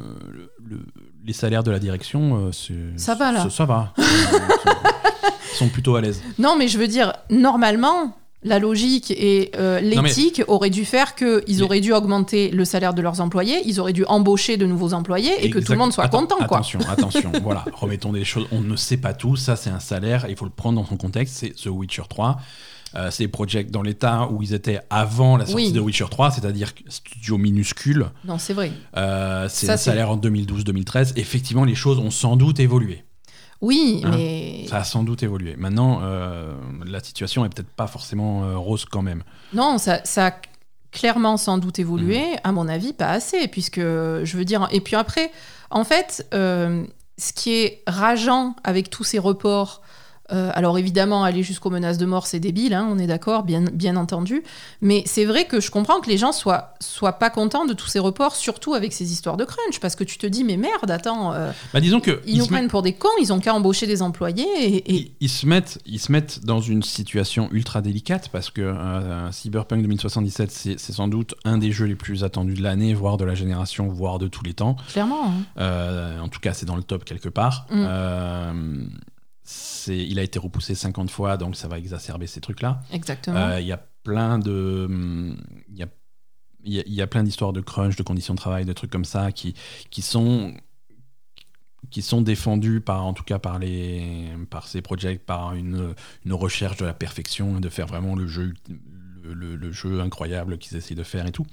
les 1.25 1.33
salaires 1.33 1.63
de 1.63 1.71
la 1.71 1.79
direction, 1.79 2.49
euh, 2.49 2.97
ça 2.97 3.15
va 3.15 3.33
là. 3.33 3.51
Ça, 3.51 3.65
va. 3.65 3.93
Ils 3.99 5.57
sont 5.57 5.69
plutôt 5.69 5.97
à 5.97 6.01
l'aise. 6.01 6.23
Non, 6.39 6.57
mais 6.57 6.69
je 6.69 6.79
veux 6.79 6.87
dire, 6.87 7.13
normalement, 7.31 8.17
la 8.45 8.59
logique 8.59 9.11
et 9.11 9.53
euh, 9.57 9.81
l'éthique 9.81 10.43
auraient 10.49 10.71
dû 10.71 10.85
faire 10.85 11.15
qu'ils 11.15 11.63
auraient 11.63 11.81
dû 11.81 11.93
augmenter 11.93 12.51
le 12.51 12.65
salaire 12.65 12.95
de 12.95 13.03
leurs 13.03 13.21
employés, 13.21 13.63
ils 13.65 13.81
auraient 13.81 13.93
dû 13.93 14.05
embaucher 14.07 14.57
de 14.57 14.67
nouveaux 14.67 14.95
employés 14.95 15.33
et 15.45 15.51
que 15.51 15.59
tout 15.59 15.73
le 15.73 15.79
monde 15.79 15.93
soit 15.93 16.09
content. 16.09 16.37
Quoi. 16.37 16.59
Attention, 16.59 16.81
attention, 16.89 17.33
voilà, 17.43 17.65
remettons 17.73 18.13
des 18.13 18.25
choses, 18.25 18.47
on 18.51 18.61
ne 18.61 18.77
sait 18.77 18.97
pas 18.97 19.15
tout, 19.15 19.37
ça 19.37 19.57
c'est 19.57 19.71
un 19.71 19.81
salaire, 19.81 20.27
il 20.29 20.37
faut 20.37 20.45
le 20.45 20.51
prendre 20.51 20.81
dans 20.81 20.87
son 20.87 20.97
contexte, 20.97 21.37
c'est 21.37 21.51
The 21.51 21.67
Witcher 21.67 22.03
3. 22.09 22.39
Euh, 22.95 23.11
c'est 23.11 23.27
Project 23.27 23.71
dans 23.71 23.81
l'état 23.81 24.29
où 24.31 24.43
ils 24.43 24.53
étaient 24.53 24.81
avant 24.91 25.39
la 25.39 25.47
sortie 25.47 25.73
de 25.73 25.81
Witcher 25.81 26.07
3, 26.11 26.33
c'est-à-dire 26.33 26.73
studio 26.89 27.39
minuscule. 27.39 28.11
Non, 28.27 28.39
c'est 28.39 28.53
vrai. 28.53 28.71
Euh, 28.97 29.47
c'est 29.49 29.71
un 29.71 29.79
salaire 29.79 30.11
en 30.11 30.19
2012-2013. 30.19 31.15
Effectivement, 31.17 31.65
les 31.65 31.75
choses 31.75 31.99
ont 31.99 32.11
sans 32.11 32.37
doute 32.37 32.61
évolué. 32.61 33.05
Oui, 33.63 34.03
hein 34.05 34.11
mais. 34.13 34.67
Ça 34.69 34.79
a 34.79 34.85
sans 34.85 35.05
doute 35.05 35.23
évolué. 35.23 35.55
Maintenant, 35.57 36.01
euh, 36.03 36.53
la 36.85 37.01
situation 37.01 37.45
est 37.45 37.49
peut-être 37.49 37.71
pas 37.71 37.87
forcément 37.87 38.45
euh, 38.45 38.59
rose 38.59 38.85
quand 38.85 39.03
même. 39.03 39.23
Non, 39.55 39.79
ça, 39.79 40.01
ça, 40.05 40.27
a 40.27 40.33
clairement 40.91 41.39
sans 41.39 41.57
doute 41.57 41.79
évolué. 41.79 42.21
Mmh. 42.21 42.41
À 42.45 42.53
mon 42.53 42.69
avis, 42.69 42.93
pas 42.93 43.09
assez, 43.09 43.49
puisque 43.49 43.81
je 43.81 44.37
veux 44.37 44.45
dire. 44.45 44.69
Et 44.73 44.81
puis 44.81 44.97
après, 44.97 45.31
en 45.71 45.85
fait. 45.85 46.27
Euh, 46.35 46.85
ce 47.19 47.33
qui 47.33 47.53
est 47.53 47.83
rageant 47.87 48.57
avec 48.65 48.91
tous 48.91 49.05
ces 49.05 49.19
reports, 49.19 49.83
euh, 50.31 50.51
alors 50.55 50.79
évidemment, 50.79 51.25
aller 51.25 51.43
jusqu'aux 51.43 51.69
menaces 51.71 51.99
de 51.99 52.07
mort, 52.07 52.27
c'est 52.27 52.39
débile, 52.41 52.75
hein, 52.75 52.89
on 52.91 52.99
est 52.99 53.07
d'accord, 53.07 53.43
bien, 53.43 53.63
bien 53.73 53.97
entendu. 53.97 54.43
Mais 54.81 55.03
c'est 55.05 55.25
vrai 55.25 55.47
que 55.47 55.61
je 55.61 55.71
comprends 55.71 56.01
que 56.01 56.09
les 56.09 56.17
gens 56.17 56.33
soient, 56.33 56.75
soient 56.81 57.15
pas 57.15 57.29
contents 57.29 57.67
de 57.67 57.73
tous 57.75 57.89
ces 57.89 57.99
reports, 57.99 58.37
surtout 58.37 58.75
avec 58.75 58.93
ces 58.93 59.13
histoires 59.13 59.37
de 59.37 59.45
crunch, 59.45 59.81
parce 59.81 59.97
que 59.97 60.05
tu 60.05 60.19
te 60.19 60.27
dis, 60.27 60.45
mais 60.45 60.57
merde, 60.57 60.91
attends, 60.91 61.33
euh, 61.35 61.51
Bah, 61.75 61.81
disons 61.81 62.01
que 62.01 62.21
ils 62.27 62.39
nous 62.39 62.47
prennent 62.47 62.69
pour 62.69 62.83
des 62.83 62.93
cons, 62.95 63.09
ils 63.21 63.33
ont 63.33 63.41
qu'à 63.41 63.53
embaucher 63.55 63.87
des 63.87 64.01
employés. 64.01 64.47
Et, 64.61 64.77
et- 64.77 64.95
ils, 64.95 65.13
ils 65.21 65.29
se 65.29 65.45
mettent, 65.47 65.79
ils 65.87 65.99
se 66.01 66.13
mettent 66.13 66.45
dans 66.45 66.61
une 66.61 66.83
situation 66.83 67.49
ultra 67.53 67.83
délicate 67.83 68.29
parce 68.31 68.51
que 68.51 68.61
euh, 68.63 69.31
Cyberpunk 69.33 69.83
2077, 69.83 70.51
c'est 70.51 70.79
c'est 70.79 70.93
sans 70.93 71.09
doute 71.09 71.35
un 71.45 71.59
des 71.59 71.73
jeux 71.73 71.87
les 71.87 71.95
plus 71.97 72.25
attendus 72.25 72.55
de 72.55 72.63
l'année, 72.63 72.95
voire 72.95 73.17
de 73.17 73.25
la 73.25 73.35
génération, 73.35 73.89
voire 73.89 74.19
de 74.19 74.29
tous 74.29 74.45
les 74.45 74.55
temps. 74.55 74.77
clairement, 74.93 75.27
hein. 75.27 75.33
Euh, 75.59 76.19
en 76.21 76.29
tout 76.29 76.41
cas, 76.41 76.55
c'est 76.55 76.67
dans 76.67 76.77
le 76.77 76.83
top 76.83 77.05
quelque 77.05 77.29
part. 77.29 77.67
Mm. 77.71 78.89
Il 79.89 80.19
a 80.19 80.23
été 80.23 80.39
repoussé 80.39 80.75
50 80.75 81.11
fois, 81.11 81.37
donc 81.37 81.57
ça 81.57 81.69
va 81.69 81.79
exacerber 81.79 82.27
ces 82.27 82.41
trucs-là. 82.41 82.81
exactement. 82.93 83.39
Euh, 83.39 83.61
Il 83.61 83.67
y 83.67 83.73
a 83.73 83.79
plein 84.05 84.39
de. 84.39 84.89
Il 85.69 85.77
y 85.79 85.83
a, 85.83 85.89
il 86.65 86.73
y 86.75 86.79
a- 86.81 86.85
y 86.87 87.03
a 87.03 87.07
plein 87.07 87.23
d'histoires 87.25 87.53
de 87.53 87.61
crunch, 87.61 87.97
de 87.97 88.03
conditions 88.03 88.35
de 88.35 88.39
travail, 88.39 88.65
de 88.65 88.73
trucs 88.73 88.91
comme 88.91 89.05
ça 89.05 89.33
qui, 89.33 89.55
qui 89.91 90.03
sont 90.03 90.55
qui 91.91 92.01
sont 92.01 92.23
défendus 92.23 92.81
par 92.81 93.05
en 93.05 93.13
tout 93.13 93.25
cas 93.25 93.39
par 93.39 93.59
les 93.59 94.29
par 94.51 94.67
ces 94.69 94.81
projets 94.83 95.19
par 95.19 95.55
une, 95.55 95.95
une 96.25 96.33
recherche 96.33 96.77
de 96.79 96.85
la 96.85 96.95
perfection 96.95 97.59
de 97.61 97.69
faire 97.69 97.87
vraiment 97.87 98.15
le 98.15 98.27
jeu 98.29 98.55
le, 99.23 99.35
le- 99.35 99.57
le 99.57 99.73
jeu 99.73 100.01
incroyable 100.01 100.59
qu'ils 100.59 100.77
essayent 100.77 100.97
de 100.97 101.03
faire 101.03 101.27
et 101.27 101.33
tout 101.33 101.45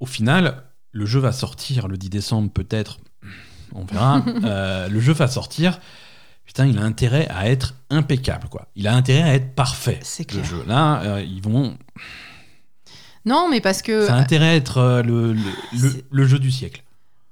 au 0.00 0.06
final 0.06 0.64
le 0.92 1.04
jeu 1.04 1.18
va 1.20 1.32
sortir 1.32 1.88
le 1.88 1.96
10 1.98 2.10
décembre 2.10 2.50
peut-être 2.52 3.00
on 3.74 3.84
verra 3.84 4.24
Euh, 4.44 4.88
le 4.88 5.00
jeu 5.00 5.12
va 5.12 5.26
sortir 5.28 5.78
putain 6.52 6.66
il 6.66 6.78
a 6.78 6.82
intérêt 6.82 7.26
à 7.30 7.48
être 7.48 7.74
impeccable 7.90 8.48
quoi 8.48 8.66
il 8.76 8.86
a 8.86 8.94
intérêt 8.94 9.22
à 9.22 9.34
être 9.34 9.54
parfait 9.54 9.98
C'est 10.02 10.30
le 10.32 10.40
clair. 10.40 10.44
jeu 10.44 10.64
là 10.66 11.00
euh, 11.02 11.22
ils 11.26 11.40
vont 11.42 11.76
Non, 13.24 13.48
mais 13.50 13.60
parce 13.60 13.82
que. 13.82 14.06
ça 14.06 14.14
a 14.14 14.18
intérêt 14.18 14.48
à 14.48 14.54
être 14.56 14.78
euh, 14.78 15.02
le, 15.02 15.32
le, 15.32 15.40
le- 15.80 16.04
le 16.10 16.26
jeu 16.26 16.38
du 16.38 16.50
siècle 16.50 16.82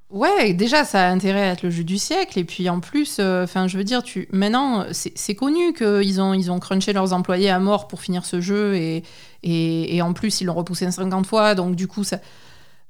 Ouais, 0.09 0.55
déjà, 0.55 0.85
ça 0.85 1.07
a 1.07 1.11
intérêt 1.11 1.43
à 1.51 1.53
être 1.53 1.63
le 1.63 1.71
jeu 1.71 1.85
du 1.85 1.97
siècle. 1.97 2.37
Et 2.41 2.43
puis 2.45 2.69
en 2.69 2.81
plus, 2.81 3.21
enfin, 3.21 3.69
je 3.69 3.79
veux 3.79 3.85
dire, 3.85 4.03
tu 4.03 4.27
maintenant, 4.33 4.85
c'est 4.91 5.13
c'est 5.17 5.37
connu 5.37 5.73
qu'ils 5.73 6.21
ont, 6.21 6.35
ils 6.35 6.51
ont 6.51 6.59
crunché 6.59 6.93
leurs 6.93 7.13
employés 7.13 7.49
à 7.49 7.61
mort 7.61 7.87
pour 7.87 8.01
finir 8.03 8.25
ce 8.25 8.41
jeu. 8.41 8.75
Et, 8.75 9.05
et, 9.45 9.95
et 9.97 10.03
en 10.03 10.13
plus, 10.13 10.41
ils 10.41 10.47
l'ont 10.47 10.55
repoussé 10.55 10.91
50 10.91 11.27
fois. 11.27 11.55
Donc 11.55 11.77
du 11.77 11.87
coup, 11.87 12.03
ça. 12.03 12.19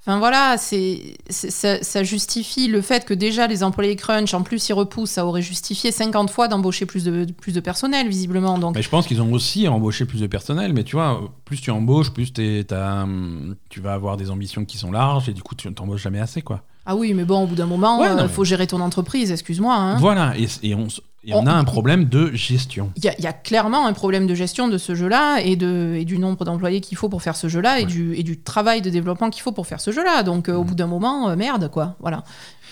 Enfin 0.02 0.18
voilà, 0.18 0.56
c'est 0.56 1.18
ça, 1.28 2.02
justifie 2.02 2.68
le 2.68 2.80
fait 2.80 3.04
que 3.04 3.12
déjà 3.12 3.46
les 3.46 3.62
employés 3.62 3.96
crunch, 3.96 4.32
en 4.32 4.42
plus 4.42 4.66
ils 4.70 4.72
repoussent, 4.72 5.10
ça 5.10 5.26
aurait 5.26 5.42
justifié 5.42 5.92
50 5.92 6.30
fois 6.30 6.48
d'embaucher 6.48 6.86
plus 6.86 7.04
de, 7.04 7.26
plus 7.38 7.52
de 7.52 7.60
personnel, 7.60 8.08
visiblement. 8.08 8.58
Mais 8.74 8.80
je 8.80 8.88
pense 8.88 9.06
qu'ils 9.06 9.20
ont 9.20 9.30
aussi 9.32 9.68
embauché 9.68 10.06
plus 10.06 10.22
de 10.22 10.26
personnel, 10.26 10.72
mais 10.72 10.84
tu 10.84 10.96
vois, 10.96 11.30
plus 11.44 11.60
tu 11.60 11.70
embauches, 11.70 12.12
plus 12.14 12.32
hum, 12.72 13.56
tu 13.68 13.80
vas 13.80 13.92
avoir 13.92 14.16
des 14.16 14.30
ambitions 14.30 14.64
qui 14.64 14.78
sont 14.78 14.90
larges, 14.90 15.28
et 15.28 15.34
du 15.34 15.42
coup, 15.42 15.54
tu 15.54 15.72
t'embauches 15.74 16.02
jamais 16.02 16.20
assez, 16.20 16.40
quoi. 16.40 16.62
Ah 16.92 16.96
oui, 16.96 17.14
mais 17.14 17.22
bon, 17.24 17.44
au 17.44 17.46
bout 17.46 17.54
d'un 17.54 17.66
moment, 17.66 17.98
il 18.04 18.08
Ouais, 18.10 18.22
mais- 18.22 18.26
faut 18.28 18.42
gérer 18.44 18.66
ton 18.66 18.80
entreprise, 18.80 19.30
excuse-moi. 19.30 19.74
hein. 19.76 19.96
Voilà, 19.98 20.34
et, 20.36 20.48
et 20.64 20.74
on, 20.74 20.86
s- 20.86 21.00
et 21.22 21.32
on 21.34 21.40
On- 21.42 21.46
a 21.46 21.52
un 21.52 21.62
problème 21.62 22.06
de 22.06 22.32
gestion. 22.32 22.90
Il 22.96 23.04
y, 23.04 23.08
a- 23.08 23.14
il 23.16 23.22
y 23.22 23.28
a 23.28 23.32
clairement 23.32 23.86
un 23.86 23.92
problème 23.92 24.26
de 24.26 24.34
gestion 24.34 24.66
de 24.66 24.76
ce 24.76 24.96
jeu-là 24.96 25.38
et, 25.40 25.54
de, 25.54 25.94
et 25.96 26.04
du 26.04 26.18
nombre 26.18 26.44
d'employés 26.44 26.80
qu'il 26.80 26.98
faut 26.98 27.08
pour 27.08 27.22
faire 27.22 27.36
ce 27.36 27.46
jeu-là 27.48 27.78
et, 27.78 27.84
du, 27.84 28.14
et 28.16 28.24
du 28.24 28.40
travail 28.40 28.82
de 28.82 28.90
développement 28.90 29.30
qu'il 29.30 29.42
faut 29.42 29.52
pour 29.52 29.68
faire 29.68 29.80
ce 29.80 29.92
jeu-là. 29.92 30.24
Donc 30.24 30.48
euh, 30.48 30.54
au 30.56 30.64
bout 30.64 30.74
d'un 30.74 30.88
moment, 30.88 31.28
euh, 31.28 31.36
merde, 31.36 31.70
quoi. 31.70 31.94
Voilà. 32.00 32.24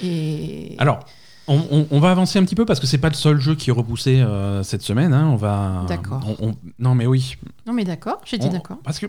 Et... 0.03 0.75
Alors, 0.79 0.99
on, 1.47 1.61
on- 1.71 1.87
on 1.91 2.01
va 2.01 2.11
avancer 2.11 2.41
un 2.41 2.45
petit 2.45 2.55
peu 2.57 2.64
parce 2.64 2.81
que 2.81 2.87
c'est 2.89 2.99
pas 2.99 3.09
le 3.11 3.14
seul 3.14 3.39
jeu 3.41 3.55
qui 3.55 3.71
est 3.71 3.73
repoussé 3.73 4.21
euh, 4.21 4.62
cette 4.64 4.83
semaine. 4.83 5.12
hein, 5.12 5.29
on 5.33 5.37
va. 5.37 5.85
D'accord. 5.87 6.21
on- 6.27 6.49
on- 6.49 6.55
non, 6.81 6.95
mais 6.97 7.07
oui. 7.07 7.37
Non 7.66 7.73
mais 7.73 7.85
d'accord, 7.85 8.21
j'ai 8.25 8.39
dit 8.39 8.49
d'accord. 8.49 8.79
Parce 8.83 8.99
que. 8.99 9.07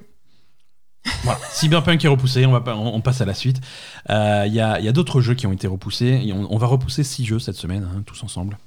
Voilà, 1.24 1.40
Cyberpunk 1.52 2.04
est 2.04 2.08
repoussé, 2.08 2.46
on, 2.46 2.52
va 2.52 2.62
pas, 2.62 2.76
on, 2.76 2.94
on 2.96 3.02
passe 3.02 3.22
à 3.22 3.26
la 3.26 3.34
suite. 3.34 3.62
Euh, 4.10 4.44
Il 4.48 4.54
y 4.54 4.60
a, 4.60 4.80
y 4.80 4.88
a 4.88 4.92
d'autres 4.92 5.22
jeux 5.22 5.34
qui 5.34 5.48
ont 5.48 5.54
été 5.54 5.68
repoussés. 5.68 6.22
et 6.26 6.34
on, 6.34 6.54
on 6.54 6.58
va 6.58 6.68
repousser 6.68 7.04
six 7.04 7.26
jeux 7.26 7.40
cette 7.40 7.56
semaine, 7.56 7.88
hein, 7.92 8.04
tous 8.06 8.22
ensemble. 8.24 8.58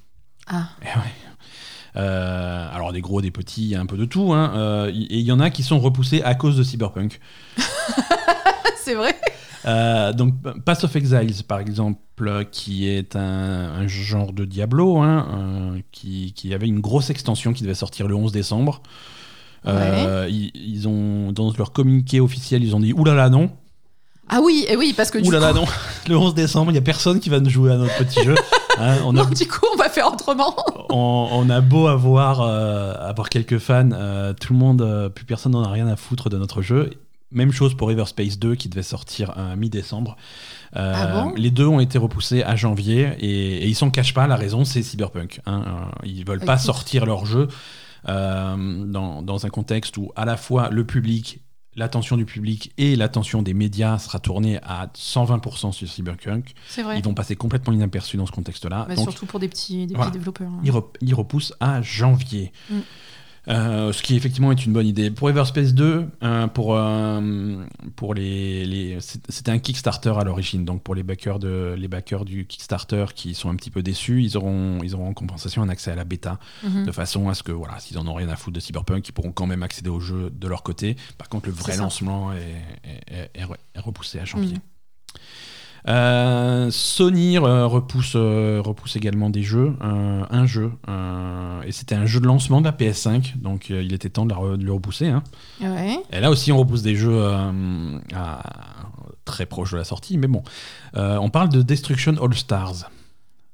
Ah, 0.48 0.68
Eh 0.82 0.86
ouais. 0.98 1.12
Euh, 1.96 2.68
alors 2.74 2.92
des 2.92 3.02
gros, 3.02 3.20
des 3.20 3.30
petits, 3.30 3.62
il 3.62 3.68
y 3.68 3.74
a 3.74 3.80
un 3.80 3.86
peu 3.86 3.96
de 3.98 4.06
tout. 4.06 4.32
Hein. 4.32 4.52
Euh, 4.54 4.88
et 4.90 5.18
il 5.18 5.26
y 5.26 5.32
en 5.32 5.40
a 5.40 5.50
qui 5.50 5.62
sont 5.62 5.78
repoussés 5.78 6.22
à 6.22 6.34
cause 6.34 6.56
de 6.56 6.62
Cyberpunk. 6.62 7.20
c'est 8.76 8.94
vrai 8.94 9.14
Euh, 9.64 10.12
donc 10.12 10.34
Pass 10.64 10.82
of 10.82 10.96
Exiles, 10.96 11.44
par 11.46 11.60
exemple, 11.60 12.00
qui 12.50 12.88
est 12.88 13.14
un, 13.14 13.20
un 13.22 13.86
genre 13.86 14.32
de 14.32 14.44
Diablo, 14.44 14.98
hein, 14.98 15.28
euh, 15.76 15.80
qui, 15.92 16.32
qui 16.32 16.52
avait 16.52 16.66
une 16.66 16.80
grosse 16.80 17.10
extension 17.10 17.52
qui 17.52 17.62
devait 17.62 17.74
sortir 17.74 18.08
le 18.08 18.16
11 18.16 18.32
décembre. 18.32 18.82
Euh, 19.66 20.26
ils, 20.28 20.50
ils 20.54 20.88
ont 20.88 21.32
dans 21.32 21.52
leur 21.56 21.72
communiqué 21.72 22.20
officiel, 22.20 22.64
ils 22.64 22.74
ont 22.74 22.80
dit 22.80 22.92
oulala 22.92 23.28
non, 23.28 23.50
Ah 24.28 24.40
oui, 24.42 24.64
et 24.68 24.76
oui, 24.76 24.92
parce 24.96 25.10
que 25.10 25.18
oulala 25.18 25.52
coup... 25.52 25.58
non, 25.60 25.64
le 26.08 26.16
11 26.16 26.34
décembre, 26.34 26.72
il 26.72 26.74
y 26.74 26.78
a 26.78 26.82
personne 26.82 27.20
qui 27.20 27.28
va 27.30 27.38
nous 27.40 27.50
jouer 27.50 27.72
à 27.72 27.76
notre 27.76 27.96
petit 27.98 28.22
jeu. 28.22 28.34
Hein, 28.78 28.96
on 29.04 29.14
a 29.18 29.22
Non, 29.24 29.28
du 29.28 29.46
coup, 29.46 29.66
on 29.74 29.76
va 29.76 29.90
faire 29.90 30.10
autrement. 30.10 30.56
on, 30.88 31.28
on 31.30 31.50
a 31.50 31.60
beau 31.60 31.88
avoir, 31.88 32.40
euh, 32.40 32.94
avoir 33.06 33.28
quelques 33.28 33.58
fans, 33.58 33.90
euh, 33.92 34.32
tout 34.32 34.54
le 34.54 34.58
monde, 34.58 35.12
plus 35.14 35.26
personne 35.26 35.52
n'en 35.52 35.62
a 35.62 35.68
rien 35.70 35.86
à 35.88 35.94
foutre 35.96 36.30
de 36.30 36.38
notre 36.38 36.62
jeu. 36.62 36.88
Même 37.30 37.52
chose 37.52 37.74
pour 37.74 37.90
Everspace 37.90 38.38
2 38.38 38.54
qui 38.54 38.70
devait 38.70 38.82
sortir 38.82 39.34
euh, 39.36 39.56
mi-décembre. 39.56 40.16
Euh, 40.76 40.92
Ah 40.96 41.06
bon? 41.24 41.34
les 41.36 41.50
deux 41.50 41.66
ont 41.66 41.80
été 41.80 41.98
repoussés 41.98 42.42
à 42.44 42.56
janvier 42.56 43.10
et, 43.20 43.56
et 43.64 43.66
ils 43.68 43.74
s'en 43.74 43.90
cachent 43.90 44.14
pas. 44.14 44.26
La 44.26 44.36
raison, 44.36 44.64
c'est 44.64 44.82
Cyberpunk. 44.82 45.40
hein. 45.44 45.62
Euh, 45.66 46.06
ils 46.06 46.24
veulent 46.26 46.40
pas 46.40 46.56
sortir 46.56 47.04
leur 47.04 47.26
jeu 47.26 47.48
dans, 48.06 49.22
dans 49.22 49.46
un 49.46 49.50
contexte 49.50 49.96
où 49.96 50.10
à 50.16 50.24
la 50.24 50.36
fois 50.36 50.68
le 50.70 50.84
public, 50.86 51.40
l'attention 51.74 52.16
du 52.16 52.24
public 52.24 52.72
et 52.78 52.96
l'attention 52.96 53.42
des 53.42 53.54
médias 53.54 53.98
sera 53.98 54.18
tournée 54.18 54.58
à 54.62 54.88
120% 54.94 55.72
sur 55.72 55.88
Cyberpunk. 55.88 56.54
Vrai. 56.82 56.98
Ils 56.98 57.04
vont 57.04 57.14
passer 57.14 57.34
complètement 57.36 57.72
inaperçus 57.72 58.16
dans 58.16 58.26
ce 58.26 58.32
contexte-là. 58.32 58.86
Bah, 58.88 58.96
surtout 58.96 59.26
pour 59.26 59.40
des 59.40 59.48
petits, 59.48 59.86
des 59.86 59.94
Voilà. 59.94 60.10
petits 60.10 60.18
développeurs. 60.18 60.50
hein. 60.50 60.60
il, 60.64 60.70
rep- 60.70 60.98
il 61.00 61.14
repousse 61.14 61.54
à 61.60 61.80
janvier. 61.80 62.52
Mm. 62.70 62.78
Euh, 63.48 63.92
ce 63.92 64.04
qui 64.04 64.14
effectivement 64.14 64.52
est 64.52 64.64
une 64.64 64.72
bonne 64.72 64.86
idée. 64.86 65.10
Pour 65.10 65.28
Everspace 65.28 65.74
2, 65.74 66.06
euh, 66.22 66.46
pour, 66.46 66.76
euh, 66.76 67.56
pour 67.96 68.14
les, 68.14 68.64
les- 68.64 69.00
c'est- 69.00 69.20
c'était 69.30 69.50
un 69.50 69.58
Kickstarter 69.58 70.12
à 70.16 70.22
l'origine, 70.22 70.64
donc 70.64 70.82
pour 70.84 70.94
les 70.94 71.02
backers, 71.02 71.40
de, 71.40 71.74
les 71.76 71.88
backers 71.88 72.24
du 72.24 72.46
Kickstarter 72.46 73.06
qui 73.16 73.34
sont 73.34 73.50
un 73.50 73.56
petit 73.56 73.70
peu 73.70 73.82
déçus, 73.82 74.22
ils 74.22 74.36
auront, 74.36 74.78
ils 74.84 74.94
auront 74.94 75.08
en 75.08 75.12
compensation 75.14 75.60
un 75.62 75.68
accès 75.68 75.90
à 75.90 75.96
la 75.96 76.04
bêta, 76.04 76.38
Mhm. 76.62 76.84
de 76.86 76.92
façon 76.92 77.28
à 77.28 77.34
ce 77.34 77.42
que, 77.42 77.50
voilà, 77.50 77.80
s'ils 77.80 77.98
en 77.98 78.06
ont 78.06 78.14
rien 78.14 78.28
à 78.28 78.36
foutre 78.36 78.54
de 78.54 78.60
Cyberpunk, 78.60 79.08
ils 79.08 79.12
pourront 79.12 79.32
quand 79.32 79.46
même 79.46 79.64
accéder 79.64 79.90
au 79.90 79.98
jeu 79.98 80.30
de 80.30 80.46
leur 80.46 80.62
côté. 80.62 80.96
Par 81.18 81.28
contre, 81.28 81.48
le 81.48 81.52
vrai 81.52 81.72
lancement 81.82 82.32
est, 82.32 82.36
est- 82.84 83.12
est- 83.12 83.30
est 83.34 83.44
re- 83.44 83.56
est 83.74 83.80
repoussé 83.80 84.20
à 84.20 84.24
janvier. 84.24 84.54
Mhm. 84.54 84.60
Euh, 85.88 86.68
Sony 86.70 87.38
euh, 87.38 87.66
repousse, 87.66 88.12
euh, 88.14 88.62
repousse 88.64 88.94
également 88.94 89.30
des 89.30 89.42
jeux, 89.42 89.74
un 89.80 90.46
jeu, 90.46 90.70
et 91.66 91.72
c'était 91.72 91.96
un 91.96 92.06
jeu 92.06 92.20
de 92.20 92.26
lancement 92.26 92.60
de 92.60 92.66
la 92.66 92.72
PS5, 92.72 93.36
donc 93.38 93.68
il 93.70 93.92
était 93.92 94.08
temps 94.08 94.24
de, 94.24 94.30
la 94.30 94.36
re- 94.36 94.56
de 94.56 94.64
le 94.64 94.72
repousser. 94.72 95.08
hein. 95.08 95.22
Ouais. 95.60 95.98
Et 96.12 96.20
là 96.20 96.30
aussi, 96.30 96.52
on 96.52 96.58
repousse 96.58 96.82
des 96.82 96.94
jeux 96.94 97.20
à- 98.14 98.42
très 99.24 99.46
proches 99.46 99.72
de 99.72 99.76
la 99.76 99.84
sortie, 99.84 100.18
mais 100.18 100.28
bon, 100.28 100.42
on 100.94 101.30
parle 101.30 101.48
de 101.48 101.62
Destruction 101.62 102.14
All 102.22 102.34
Stars. 102.34 102.90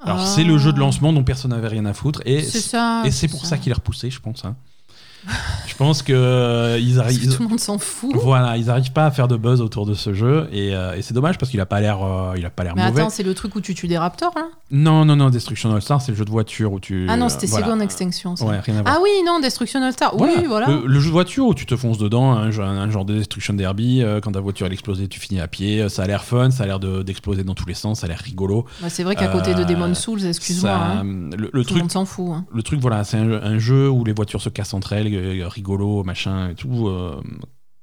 Alors 0.00 0.18
Ah. 0.20 0.26
c'est 0.26 0.44
le 0.44 0.58
jeu 0.58 0.72
de 0.72 0.78
lancement 0.78 1.12
dont 1.12 1.24
personne 1.24 1.50
n'avait 1.50 1.66
rien 1.68 1.84
à 1.86 1.92
foutre, 1.92 2.20
et 2.24 2.42
C'est 2.42 2.60
ça. 2.60 3.02
et 3.04 3.10
c'est 3.10 3.26
pour 3.28 3.44
ça 3.46 3.58
qu'il 3.58 3.70
est 3.70 3.74
repoussé, 3.74 4.10
je 4.10 4.20
pense. 4.20 4.44
hein. 4.44 4.54
Je 5.66 5.74
pense 5.76 6.02
que 6.02 6.12
euh, 6.12 6.78
ils 6.78 6.96
Parce 6.96 7.08
que 7.08 7.14
arrivent. 7.18 7.36
tout 7.36 7.42
le 7.42 7.48
monde 7.48 7.60
s'en 7.60 7.78
fout. 7.78 8.12
Voilà, 8.14 8.56
ils 8.56 8.66
n'arrivent 8.66 8.92
pas 8.92 9.06
à 9.06 9.10
faire 9.10 9.28
de 9.28 9.36
buzz 9.36 9.60
autour 9.60 9.86
de 9.86 9.94
ce 9.94 10.12
jeu 10.14 10.48
et, 10.52 10.74
euh, 10.74 10.96
et 10.96 11.02
c'est 11.02 11.14
dommage 11.14 11.38
parce 11.38 11.50
qu'il 11.50 11.60
a 11.60 11.66
pas 11.66 11.80
l'air, 11.80 12.02
euh, 12.02 12.34
il 12.36 12.44
a 12.46 12.50
pas 12.50 12.64
l'air 12.64 12.74
Mais 12.76 12.86
mauvais. 12.88 13.00
attends, 13.02 13.10
c'est 13.10 13.22
le 13.22 13.34
truc 13.34 13.54
où 13.56 13.60
tu 13.60 13.74
tues 13.74 13.88
des 13.88 13.98
raptors, 13.98 14.32
là? 14.36 14.46
Non, 14.70 15.04
non, 15.04 15.16
non, 15.16 15.30
Destruction 15.30 15.74
All 15.74 15.82
Star, 15.82 16.00
c'est 16.02 16.12
le 16.12 16.18
jeu 16.18 16.24
de 16.24 16.30
voiture 16.30 16.72
où 16.72 16.80
tu. 16.80 17.06
Ah 17.08 17.16
non, 17.16 17.28
c'était 17.28 17.46
euh, 17.46 17.50
voilà. 17.50 17.66
Second 17.66 17.80
Extinction, 17.80 18.36
ça. 18.36 18.44
Ouais, 18.44 18.60
rien 18.60 18.76
à 18.78 18.82
voir. 18.82 18.94
Ah 18.96 19.00
oui, 19.02 19.10
non, 19.26 19.40
Destruction 19.40 19.82
All 19.82 19.92
Star. 19.92 20.14
Oui, 20.20 20.30
voilà. 20.46 20.66
Le, 20.68 20.86
le 20.86 21.00
jeu 21.00 21.06
de 21.08 21.12
voiture 21.12 21.46
où 21.46 21.54
tu 21.54 21.64
te 21.66 21.76
fonces 21.76 21.98
dedans, 21.98 22.32
un, 22.32 22.50
genre 22.50 23.04
de 23.04 23.14
Destruction 23.18 23.54
Derby, 23.54 24.02
quand 24.22 24.32
ta 24.32 24.40
voiture 24.40 24.66
elle 24.66 24.72
explose, 24.72 25.02
tu 25.08 25.20
finis 25.20 25.40
à 25.40 25.48
pied, 25.48 25.88
ça 25.88 26.02
a 26.02 26.06
l'air 26.06 26.24
fun, 26.24 26.50
ça 26.50 26.64
a 26.64 26.66
l'air 26.66 26.80
de- 26.80 27.02
d'exploser 27.02 27.44
dans 27.44 27.54
tous 27.54 27.66
les 27.66 27.74
sens, 27.74 28.00
ça 28.00 28.06
a 28.06 28.08
l'air 28.08 28.18
rigolo. 28.18 28.66
Bah, 28.82 28.88
c'est 28.90 29.04
vrai 29.04 29.16
qu'à 29.16 29.28
côté 29.28 29.54
de 29.54 29.64
Demon 29.64 29.94
Souls, 29.94 30.24
excuse-moi, 30.24 30.70
hein, 30.70 31.02
le, 31.04 31.50
le 31.52 31.64
tout 31.64 31.74
le 31.74 31.80
monde 31.80 31.90
s'en 31.92 32.04
fout. 32.04 32.28
hein. 32.32 32.44
le 32.52 32.62
truc, 32.62 32.80
voilà, 32.80 33.04
c'est 33.04 33.16
un, 33.16 33.24
jeu- 33.26 33.40
un 33.42 33.58
jeu 33.58 33.88
où 33.90 34.04
les 34.04 34.12
voitures 34.12 34.42
se 34.42 34.48
cassent 34.50 34.74
entre 34.74 34.92
elles, 34.92 35.07
rigolo, 35.16 36.02
machin 36.04 36.50
et 36.50 36.54
tout. 36.54 36.88
euh, 36.88 37.20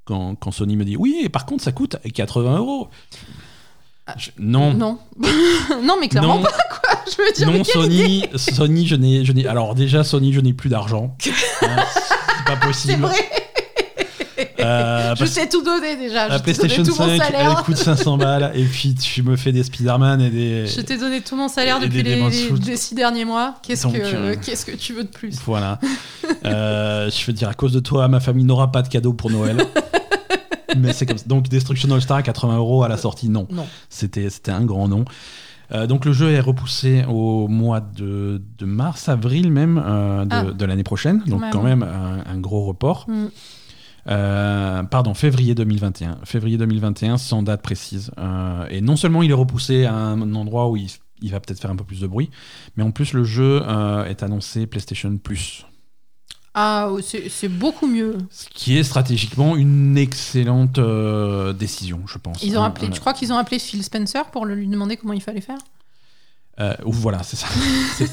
quand, 0.05 0.35
quand 0.35 0.51
Sony 0.51 0.75
me 0.77 0.85
dit 0.85 0.95
oui, 0.97 1.21
et 1.23 1.29
par 1.29 1.45
contre 1.45 1.63
ça 1.63 1.71
coûte 1.71 1.97
80 2.13 2.57
euros. 2.57 2.89
Je- 4.17 4.29
Non, 4.37 4.73
Non. 4.73 4.99
non, 5.83 5.97
mais 5.99 6.07
clairement 6.07 6.37
non, 6.37 6.43
pas, 6.43 6.51
quoi. 6.51 6.99
Je 7.07 7.23
veux 7.23 7.31
dire, 7.33 7.51
non, 7.51 7.63
Sony, 7.63 8.23
Sony, 8.35 8.85
je 8.87 8.95
n'ai, 8.95 9.25
je 9.25 9.31
n'ai, 9.33 9.47
alors 9.47 9.73
déjà 9.73 10.03
Sony, 10.03 10.31
je 10.31 10.41
n'ai 10.41 10.53
plus 10.53 10.69
d'argent. 10.69 11.17
Hein, 11.61 11.83
c'est 11.97 12.45
pas 12.45 12.53
C'est 12.53 12.67
possible. 12.67 13.01
vrai. 13.01 13.29
Euh, 14.59 15.13
Je 15.15 15.25
t'ai 15.25 15.49
tout 15.49 15.61
donné 15.63 15.95
déjà. 15.97 16.27
la 16.29 16.37
Je 16.37 16.43
PlayStation 16.43 16.83
tout 16.83 16.95
mon 16.97 17.07
5, 17.07 17.17
salaire. 17.23 17.55
elle 17.57 17.63
coûte 17.65 17.77
500 17.77 18.17
balles, 18.17 18.51
et 18.55 18.63
puis 18.63 18.93
tu 18.95 19.21
me 19.23 19.35
fais 19.35 19.51
des 19.51 19.63
Spider-Man 19.63 20.21
et 20.21 20.29
des. 20.29 20.67
Je 20.67 20.81
t'ai 20.81 20.97
donné 20.97 21.21
tout 21.21 21.35
mon 21.35 21.47
salaire 21.47 21.79
depuis 21.79 22.03
des 22.03 22.15
les, 22.15 22.49
les- 22.65 22.77
six 22.77 22.95
derniers 22.95 23.25
mois. 23.25 23.55
Qu'est-ce 23.63 23.83
Donc, 23.83 23.93
que 23.93 24.01
euh, 24.03 24.35
qu'est-ce 24.41 24.65
que 24.65 24.75
tu 24.75 24.93
veux 24.93 25.03
de 25.03 25.09
plus? 25.09 25.35
Voilà. 25.45 25.79
Euh, 26.45 27.09
je 27.11 27.25
veux 27.25 27.33
dire, 27.33 27.49
à 27.49 27.53
cause 27.53 27.71
de 27.73 27.79
toi, 27.79 28.07
ma 28.07 28.19
famille 28.19 28.45
n'aura 28.45 28.71
pas 28.71 28.81
de 28.81 28.87
cadeau 28.87 29.13
pour 29.13 29.29
Noël. 29.31 29.57
Mais 30.77 30.91
c'est 30.93 31.05
comme 31.05 31.17
ça. 31.17 31.25
Donc, 31.27 31.47
Destruction 31.49 31.89
All 31.91 32.01
Star 32.01 32.17
à 32.17 32.21
80 32.23 32.57
euros 32.57 32.83
à 32.83 32.87
la 32.89 32.97
sortie, 32.97 33.29
non. 33.29 33.47
Non. 33.51 33.65
C'était 33.89 34.29
c'était 34.29 34.51
un 34.51 34.63
grand 34.65 34.87
nom. 34.87 35.05
Euh, 35.71 35.87
donc, 35.87 36.05
le 36.05 36.13
jeu 36.13 36.31
est 36.31 36.39
repoussé 36.39 37.03
au 37.09 37.47
mois 37.47 37.79
de, 37.79 38.41
de 38.59 38.65
mars, 38.65 39.09
avril 39.09 39.51
même 39.51 39.81
euh, 39.83 40.25
de, 40.25 40.29
Ah. 40.31 40.43
de 40.51 40.65
l'année 40.65 40.83
prochaine. 40.83 41.23
Donc, 41.25 41.41
même. 41.41 41.49
quand 41.51 41.63
même 41.63 41.83
un, 41.83 42.23
un 42.31 42.37
gros 42.37 42.65
report. 42.65 43.05
Mm. 43.07 43.25
Euh, 44.07 44.83
pardon, 44.83 45.13
février 45.13 45.55
2021. 45.55 46.19
Février 46.23 46.57
2021, 46.57 47.17
sans 47.17 47.43
date 47.43 47.61
précise. 47.61 48.11
Euh, 48.17 48.67
et 48.69 48.81
non 48.81 48.95
seulement 48.95 49.23
il 49.23 49.31
est 49.31 49.35
repoussé 49.35 49.85
à 49.85 49.93
un 49.93 50.35
endroit 50.35 50.69
où 50.69 50.77
il, 50.77 50.89
il 51.21 51.31
va 51.31 51.39
peut-être 51.39 51.59
faire 51.59 51.71
un 51.71 51.75
peu 51.75 51.83
plus 51.83 52.01
de 52.01 52.07
bruit, 52.07 52.29
mais 52.75 52.83
en 52.83 52.91
plus 52.91 53.13
le 53.13 53.23
jeu 53.23 53.61
euh, 53.63 54.05
est 54.05 54.23
annoncé 54.23 54.67
PlayStation 54.67 55.17
Plus. 55.17 55.65
Ah, 56.53 56.89
c'est 57.01 57.27
c'est 57.27 57.49
beaucoup 57.49 57.85
mieux. 57.85 58.17
Ce 58.29 58.47
qui 58.47 58.77
est 58.77 58.83
stratégiquement 58.83 59.57
une 59.57 59.97
excellente 59.97 60.79
décision, 61.57 62.01
je 62.05 62.17
pense. 62.17 62.41
Ils 62.43 62.57
ont 62.57 62.63
appelé, 62.63 62.89
tu 62.89 63.01
crois 63.01 63.13
qu'ils 63.13 63.33
ont 63.33 63.37
appelé 63.37 63.59
Phil 63.59 63.83
Spencer 63.83 64.25
pour 64.31 64.45
lui 64.45 64.65
demander 64.65 64.95
comment 64.95 65.11
il 65.11 65.21
fallait 65.21 65.41
faire? 65.41 65.57
Euh, 66.59 66.73
voilà, 66.85 67.23
c'est 67.23 67.35
ça. 67.35 67.47
Ça. 67.97 68.05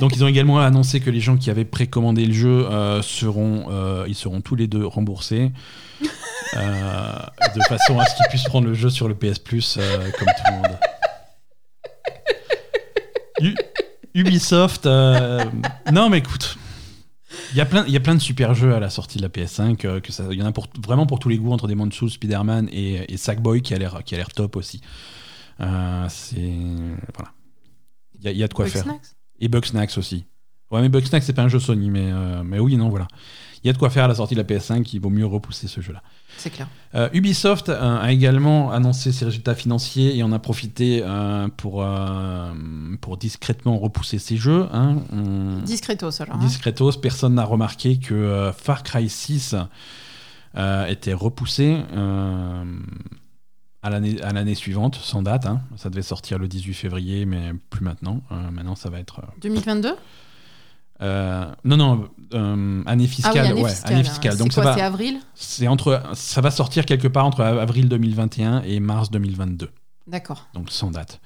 Donc 0.00 0.16
ils 0.16 0.24
ont 0.24 0.28
également 0.28 0.58
annoncé 0.60 1.00
que 1.00 1.08
les 1.08 1.20
gens 1.20 1.36
qui 1.36 1.50
avaient 1.50 1.64
précommandé 1.64 2.26
le 2.26 2.32
jeu 2.32 2.66
euh, 2.68 3.00
seront, 3.00 3.66
euh, 3.70 4.04
ils 4.08 4.16
seront 4.16 4.40
tous 4.40 4.56
les 4.56 4.66
deux 4.66 4.84
remboursés. 4.84 5.52
de 6.52 7.62
façon 7.68 7.98
à 7.98 8.04
ce 8.04 8.16
qu'ils 8.16 8.26
puissent 8.28 8.44
prendre 8.44 8.66
le 8.66 8.74
jeu 8.74 8.90
sur 8.90 9.08
le 9.08 9.14
PS 9.14 9.38
Plus 9.38 9.78
comme 10.18 10.28
tout 10.28 10.42
le 10.50 10.56
monde. 10.56 10.78
Ubisoft, 14.14 14.86
non 14.86 16.08
mais 16.08 16.18
écoute, 16.18 16.56
il 17.52 17.58
y 17.58 17.60
a 17.60 17.66
plein, 18.00 18.14
de 18.14 18.20
super 18.20 18.54
jeux 18.54 18.74
à 18.74 18.80
la 18.80 18.90
sortie 18.90 19.18
de 19.18 19.22
la 19.22 19.28
PS5 19.28 19.86
euh, 19.86 20.00
que 20.00 20.12
ça, 20.12 20.24
il 20.30 20.38
y 20.38 20.42
en 20.42 20.46
a 20.46 20.52
pour, 20.52 20.66
vraiment 20.82 21.06
pour 21.06 21.18
tous 21.18 21.28
les 21.28 21.38
goûts 21.38 21.52
entre 21.52 21.68
Demon's 21.68 21.94
Souls, 21.94 22.10
Spider-Man 22.10 22.68
et, 22.72 23.12
et 23.12 23.16
Sackboy 23.16 23.62
qui 23.62 23.74
a 23.74 23.78
l'air, 23.78 24.02
top 24.34 24.56
aussi. 24.56 24.80
C'est 25.58 26.52
voilà, 27.14 27.30
il 28.24 28.26
y, 28.26 28.28
a- 28.28 28.32
il 28.32 28.38
y 28.38 28.42
a 28.44 28.48
de 28.48 28.54
quoi 28.54 28.66
faire. 28.66 28.82
Bugsnax 28.84 29.16
Et 29.40 29.48
Bugsnax 29.48 29.98
aussi. 29.98 30.24
Ouais, 30.70 30.80
mais 30.80 30.88
Bugsnax, 30.88 31.24
c'est 31.24 31.32
pas 31.34 31.42
un 31.42 31.48
jeu 31.48 31.60
Sony, 31.60 31.90
mais, 31.90 32.10
euh, 32.10 32.42
mais 32.44 32.58
oui, 32.58 32.76
non, 32.76 32.88
voilà. 32.88 33.06
Il 33.62 33.68
y 33.68 33.70
a 33.70 33.72
de 33.72 33.78
quoi 33.78 33.88
faire 33.90 34.04
à 34.04 34.08
la 34.08 34.14
sortie 34.14 34.34
de 34.34 34.40
la 34.40 34.44
PS5, 34.46 34.86
il 34.92 35.00
vaut 35.00 35.08
mieux 35.08 35.24
repousser 35.24 35.68
ce 35.68 35.80
jeu-là. 35.80 36.02
C'est 36.36 36.50
clair. 36.50 36.68
Euh, 36.94 37.08
Ubisoft 37.14 37.68
euh, 37.70 37.98
a 37.98 38.12
également 38.12 38.70
annoncé 38.72 39.10
ses 39.12 39.24
résultats 39.24 39.54
financiers 39.54 40.16
et 40.18 40.22
en 40.22 40.32
a 40.32 40.38
profité 40.38 41.02
pour, 41.56 41.86
pour 43.00 43.16
discrètement 43.16 43.78
repousser 43.78 44.18
ses 44.18 44.36
jeux. 44.36 44.66
hein. 44.72 44.96
On- 45.12 45.60
Discretos 45.64 46.20
alors. 46.22 46.36
hein. 46.36 46.40
Discretos, 46.40 46.92
personne 47.00 47.34
n'a 47.34 47.44
remarqué 47.44 47.98
que 47.98 48.50
Far 48.56 48.82
Cry 48.82 49.08
6 49.08 49.54
euh, 50.56 50.86
était 50.86 51.14
repoussé 51.14 51.78
à 53.84 54.32
l'année 54.32 54.54
suivante, 54.54 54.96
sans 54.96 55.22
date. 55.22 55.46
hein. 55.46 55.60
Ça 55.76 55.90
devait 55.90 56.02
sortir 56.02 56.38
le 56.38 56.48
18 56.48 56.74
février, 56.74 57.26
mais 57.26 57.52
plus 57.70 57.84
maintenant. 57.84 58.22
Euh, 58.32 58.50
maintenant, 58.50 58.74
ça 58.74 58.88
va 58.90 58.98
être... 58.98 59.20
euh, 59.20 59.26
2022 59.42 59.94
euh, 61.02 61.44
non, 61.64 61.76
non, 61.76 62.08
euh, 62.34 62.82
année 62.86 63.04
Ah 63.08 63.08
fiscale. 63.08 63.32
oui, 63.34 63.38
année 63.50 63.62
ouais, 63.62 63.68
fiscale. 63.70 63.92
année 63.94 64.04
fiscale. 64.04 64.36
Donc 64.38 64.52
ça 64.52 64.62
quoi, 64.62 64.70
va, 64.70 64.76
C'est 64.76 64.82
avril? 64.84 65.18
C'est 65.34 65.66
entre, 65.68 66.02
ça 66.14 66.40
va 66.40 66.50
sortir 66.52 66.86
quelque 66.86 67.08
part 67.08 67.26
entre 67.26 67.40
avril 67.42 67.88
2021 67.88 68.62
et 68.62 68.78
mars 68.78 69.10
2022. 69.10 69.70
D'accord. 70.06 70.46
Donc 70.54 70.70
sans 70.70 70.90
date. 70.92 71.20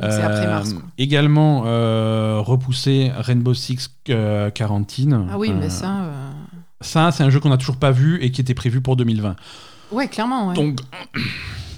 Donc 0.00 0.10
c'est 0.10 0.22
après 0.22 0.46
Euh, 0.46 0.50
mars. 0.50 0.72
quoi. 0.72 0.82
Également 0.98 1.62
euh, 1.66 2.40
repoussé 2.40 3.12
Rainbow 3.14 3.54
Six 3.54 3.88
euh, 4.10 4.50
Quarantine. 4.50 5.28
Ah 5.30 5.38
oui, 5.38 5.50
Euh, 5.50 5.56
mais 5.60 5.70
ça. 5.70 6.00
euh, 6.02 6.30
Ça, 6.80 7.12
c'est 7.12 7.22
un 7.22 7.30
jeu 7.30 7.38
qu'on 7.38 7.50
n'a 7.50 7.56
toujours 7.56 7.76
pas 7.78 7.92
vu 7.92 8.20
et 8.20 8.32
qui 8.32 8.40
était 8.40 8.52
prévu 8.54 8.80
pour 8.80 8.96
2020. 8.96 9.36
Ouais, 9.92 10.08
clairement. 10.08 10.48
Ouais. 10.48 10.54
Donc, 10.54 10.80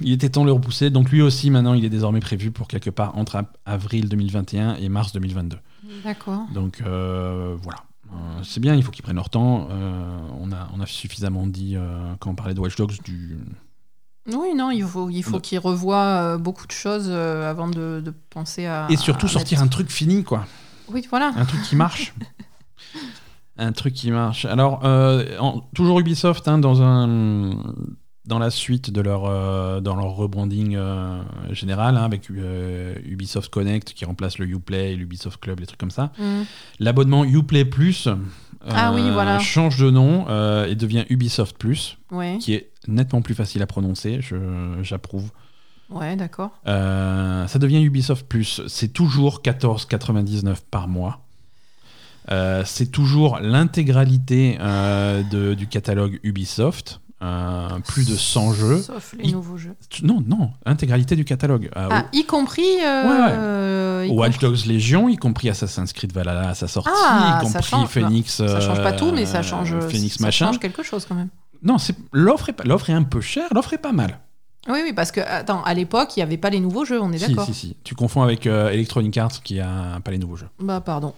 il 0.01 0.13
était 0.13 0.29
temps 0.29 0.43
de 0.43 0.47
le 0.47 0.53
repousser. 0.53 0.91
Donc, 0.91 1.11
lui 1.11 1.23
aussi, 1.23 1.51
maintenant, 1.51 1.75
il 1.75 1.85
est 1.85 1.91
désormais 1.91 2.21
prévu 2.21 2.51
pour 2.51 2.69
quelque 2.69 2.91
part 2.91 3.17
entre 3.17 3.45
avril 3.65 4.09
2021 4.09 4.77
et 4.77 4.89
mars 4.89 5.13
2022. 5.13 5.57
D'accord. 6.05 6.47
Donc, 6.53 6.83
euh, 6.85 7.57
voilà. 7.63 7.85
Euh, 8.13 8.41
c'est 8.43 8.61
bien, 8.61 8.75
il 8.75 8.83
faut 8.83 8.91
qu'ils 8.91 9.03
prennent 9.03 9.17
leur 9.17 9.31
temps. 9.31 9.69
Euh, 9.71 10.19
on, 10.41 10.53
a, 10.53 10.69
on 10.75 10.81
a 10.81 10.87
suffisamment 10.87 11.47
dit, 11.47 11.77
quand 12.21 12.31
on 12.31 12.35
parlait 12.35 12.55
de 12.55 12.61
Watch 12.61 12.77
Dogs, 12.77 13.03
du... 13.05 13.39
Oui, 14.29 14.55
non, 14.57 14.71
il 14.73 14.83
faut, 14.85 15.09
il 15.09 15.23
faut 15.23 15.39
qu'ils 15.39 15.61
revoient 15.61 16.37
beaucoup 16.37 16.67
de 16.67 16.73
choses 16.73 17.09
avant 17.09 17.69
de, 17.69 18.03
de 18.05 18.13
penser 18.31 18.67
à. 18.67 18.89
Et 18.91 18.97
surtout 18.97 19.27
à 19.27 19.29
sortir 19.29 19.63
un 19.63 19.69
truc 19.69 19.89
fini, 19.89 20.25
quoi. 20.25 20.47
Oui, 20.89 21.07
voilà. 21.11 21.33
Un 21.37 21.45
truc 21.45 21.63
qui 21.63 21.77
marche. 21.77 22.13
un 23.59 23.73
truc 23.73 23.95
qui 23.95 24.11
marche. 24.11 24.45
Alors, 24.45 24.85
euh, 24.85 25.39
en- 25.39 25.61
toujours 25.75 26.01
Ubisoft, 26.01 26.47
hein, 26.49 26.59
dans, 26.59 26.83
un, 26.83 27.57
dans 28.27 28.39
la 28.39 28.51
suite 28.51 28.91
de 28.91 29.01
leur, 29.01 29.25
euh, 29.27 29.81
dans 29.81 29.95
leur 29.95 30.17
rebranding 30.17 30.75
euh, 30.77 31.23
général, 31.53 31.97
hein, 31.97 32.05
avec 32.05 32.31
euh, 32.31 32.97
Ubisoft 33.05 33.51
Connect 33.51 33.95
qui 33.95 34.05
remplace 34.05 34.39
le 34.39 34.47
Uplay, 34.47 34.97
l'Ubisoft 34.97 35.41
Club, 35.41 35.61
les 35.61 35.67
trucs 35.67 35.79
comme 35.79 35.91
ça. 35.91 36.13
Mm. 36.19 36.43
L'abonnement 36.81 37.25
Uplay 37.25 37.65
Plus 37.65 38.09
Ah 38.69 38.93
oui, 38.95 39.03
voilà. 39.13 39.39
change 39.39 39.79
de 39.79 39.91
nom 39.91 40.27
et 40.65 40.75
devient 40.75 41.05
Ubisoft 41.09 41.57
Plus, 41.57 41.99
Ouais, 42.11 42.39
qui 42.41 42.55
est 42.55 42.71
nettement 42.89 43.23
plus 43.23 43.35
facile 43.35 43.63
à 43.63 43.67
prononcer, 43.67 44.21
j'approuve. 44.83 45.31
ouais, 45.91 46.17
d'accord. 46.17 46.51
Ça 46.65 47.59
devient 47.59 47.83
Ubisoft 47.83 48.27
Plus. 48.27 48.63
C'est 48.67 48.93
toujours 48.93 49.41
14,99 49.43 50.57
par 50.71 50.89
mois. 50.89 51.21
C'est 52.65 52.91
toujours 52.91 53.39
l'intégralité 53.41 54.59
du 55.31 55.67
catalogue 55.69 56.19
Ubisoft. 56.25 57.01
Euh, 57.23 57.69
plus 57.87 58.07
de 58.07 58.15
100 58.15 58.53
jeux. 58.53 58.83
Sauf 58.83 59.15
les 59.19 59.33
nouveaux 59.33 59.57
jeux. 59.57 59.75
Non, 60.03 60.23
non, 60.27 60.51
intégralité 60.67 61.17
du 61.17 61.25
catalogue. 61.25 61.71
Euh, 61.77 61.89
Ah, 61.91 62.05
y 62.13 62.25
compris. 62.27 62.63
euh, 62.85 64.05
y 64.07 64.11
Watch 64.11 64.33
compris- 64.35 64.47
Dogs 64.47 64.67
Légion, 64.67 65.09
y 65.09 65.17
compris 65.17 65.49
Assassin's 65.49 65.93
Creed 65.95 66.13
Valhalla 66.13 66.51
à 66.51 66.55
sa 66.55 66.69
sortie, 66.69 66.91
Ah, 66.95 67.41
y 67.43 67.47
ça 67.47 67.53
compris 67.61 67.71
change. 67.71 67.89
Phoenix. 67.89 68.33
Ça 68.37 68.61
change 68.61 68.83
pas 68.83 68.93
tout, 68.93 69.13
mais 69.13 69.25
ça 69.25 69.39
euh, 69.39 69.43
change. 69.43 69.75
Phoenix 69.89 70.19
ça 70.19 70.25
machin. 70.25 70.47
change 70.49 70.59
quelque 70.61 70.83
chose 70.83 71.07
quand 71.09 71.15
même. 71.15 71.29
Non, 71.63 71.77
l'offre 72.13 72.51
est, 72.51 72.53
pas- 72.53 72.65
l'offre 72.65 72.91
est 72.91 72.95
un 72.95 73.03
peu 73.03 73.23
chère, 73.23 73.49
l'offre 73.55 73.73
est 73.73 73.79
pas 73.79 73.93
mal. 73.93 74.19
Oui, 74.69 74.81
oui, 74.85 74.93
parce 74.93 75.11
que 75.11 75.21
attends, 75.21 75.63
à 75.63 75.73
l'époque, 75.75 76.17
il 76.17 76.19
n'y 76.19 76.23
avait 76.25 76.37
pas 76.37 76.51
les 76.51 76.61
nouveaux 76.61 76.85
jeux, 76.85 77.01
on 77.01 77.13
est 77.13 77.19
Si, 77.19 77.29
d'accord. 77.29 77.47
si, 77.47 77.55
si. 77.55 77.77
Tu 77.83 77.95
confonds 77.95 78.23
avec 78.23 78.47
euh, 78.47 78.69
Electronic 78.71 79.17
Arts 79.17 79.43
qui 79.43 79.59
a 79.61 80.01
pas 80.05 80.11
les 80.11 80.19
nouveaux 80.19 80.37
jeux. 80.37 80.49
Bah 80.61 80.81
pardon. 80.83 81.15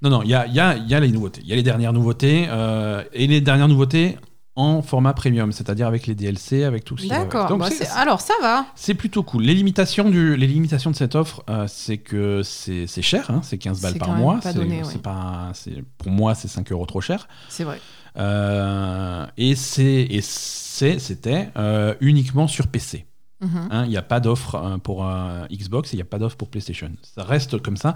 Non, 0.00 0.08
non, 0.08 0.22
il 0.22 0.30
y 0.30 0.34
a, 0.34 0.46
il 0.46 0.54
y, 0.54 0.60
a, 0.60 0.76
il 0.76 0.88
y 0.88 0.94
a 0.94 1.00
les 1.00 1.10
nouveautés. 1.10 1.42
Il 1.44 1.48
y 1.50 1.52
a 1.52 1.56
les 1.56 1.62
dernières 1.62 1.92
nouveautés. 1.92 2.46
euh, 2.48 3.02
et 3.12 3.26
les 3.26 3.40
dernières 3.40 3.68
nouveautés 3.68 4.16
en 4.54 4.82
format 4.82 5.14
premium, 5.14 5.50
c'est-à-dire 5.50 5.86
avec 5.86 6.06
les 6.06 6.14
DLC, 6.14 6.64
avec 6.64 6.84
tout 6.84 6.98
ce. 6.98 7.06
D'accord. 7.06 7.56
Bah, 7.56 7.68
alors 7.96 8.20
ça 8.20 8.34
va. 8.42 8.66
c'est 8.74 8.94
plutôt 8.94 9.22
cool. 9.22 9.44
Les 9.44 9.54
limitations, 9.54 10.10
du, 10.10 10.36
les 10.36 10.46
limitations 10.46 10.90
de 10.90 10.96
cette 10.96 11.14
offre, 11.14 11.42
euh, 11.48 11.64
c'est 11.68 11.96
que 11.96 12.42
c'est 12.42 12.86
cher, 13.02 13.30
hein, 13.30 13.40
c'est 13.42 13.56
15 13.56 13.80
balles 13.80 13.94
par 13.94 14.12
mois. 14.12 14.40
pas 14.40 14.52
donné, 14.52 14.82
ouais. 14.82 14.98
pas- 15.02 15.52
pour 15.96 16.10
moi, 16.10 16.34
c'est 16.34 16.48
5 16.48 16.70
euros 16.70 16.84
trop 16.84 17.00
cher. 17.00 17.28
C'est 17.48 17.64
vrai. 17.64 17.80
Euh, 18.18 19.26
et 19.38 19.54
c'était 19.54 21.50
euh, 21.56 21.94
uniquement 22.00 22.46
sur 22.46 22.66
PC. 22.66 23.06
Mhm. 23.40 23.68
hein. 23.70 23.84
Il 23.84 23.90
n'y 23.90 23.96
a 23.96 24.02
pas 24.02 24.20
d'offre 24.20 24.54
euh, 24.56 24.76
pour 24.76 25.10
Xbox 25.50 25.90
et 25.90 25.94
il 25.94 25.96
n'y 25.96 26.02
a 26.02 26.06
pas 26.06 26.18
d'offre 26.18 26.36
pour 26.36 26.50
PlayStation. 26.50 26.90
Ça 27.02 27.24
reste 27.24 27.58
comme 27.62 27.78
ça. 27.78 27.94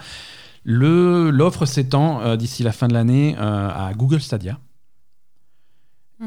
L'offre 0.65 1.67
s'étend 1.67 2.35
d'ici 2.37 2.63
la 2.63 2.73
fin 2.73 2.89
de 2.89 2.95
l'année 2.95 3.37
à 3.39 3.93
Google 3.95 4.21
Stadia 4.21 4.59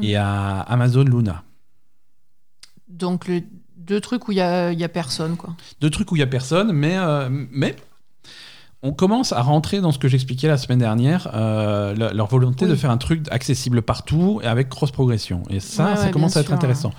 Et 0.02 0.16
à 0.16 0.60
Amazon 0.60 1.02
Luna. 1.04 1.42
Donc 2.88 3.26
le 3.28 3.42
deux 3.76 4.00
trucs 4.00 4.28
où 4.28 4.32
il 4.32 4.38
y 4.38 4.40
a, 4.40 4.72
y 4.72 4.84
a 4.84 4.88
personne 4.88 5.36
quoi. 5.36 5.56
Deux 5.80 5.90
trucs 5.90 6.12
où 6.12 6.16
il 6.16 6.18
n'y 6.20 6.22
a 6.24 6.26
personne, 6.28 6.70
mais, 6.72 6.96
euh, 6.96 7.28
mais 7.30 7.74
on 8.82 8.92
commence 8.92 9.32
à 9.32 9.42
rentrer 9.42 9.80
dans 9.80 9.90
ce 9.90 9.98
que 9.98 10.06
j'expliquais 10.08 10.48
la 10.48 10.58
semaine 10.58 10.78
dernière, 10.78 11.28
euh, 11.34 11.94
le- 11.94 12.14
leur 12.16 12.26
volonté 12.28 12.64
Oui. 12.66 12.70
de 12.70 12.76
faire 12.76 12.90
un 12.90 12.98
truc 12.98 13.26
accessible 13.30 13.82
partout 13.82 14.40
et 14.42 14.46
avec 14.46 14.68
cross-progression. 14.68 15.42
Et 15.50 15.60
ça, 15.60 15.86
Ouais, 15.86 15.96
ça 15.96 16.04
ouais, 16.04 16.10
commence 16.12 16.36
à 16.36 16.40
être 16.40 16.46
sûr. 16.46 16.54
intéressant. 16.54 16.92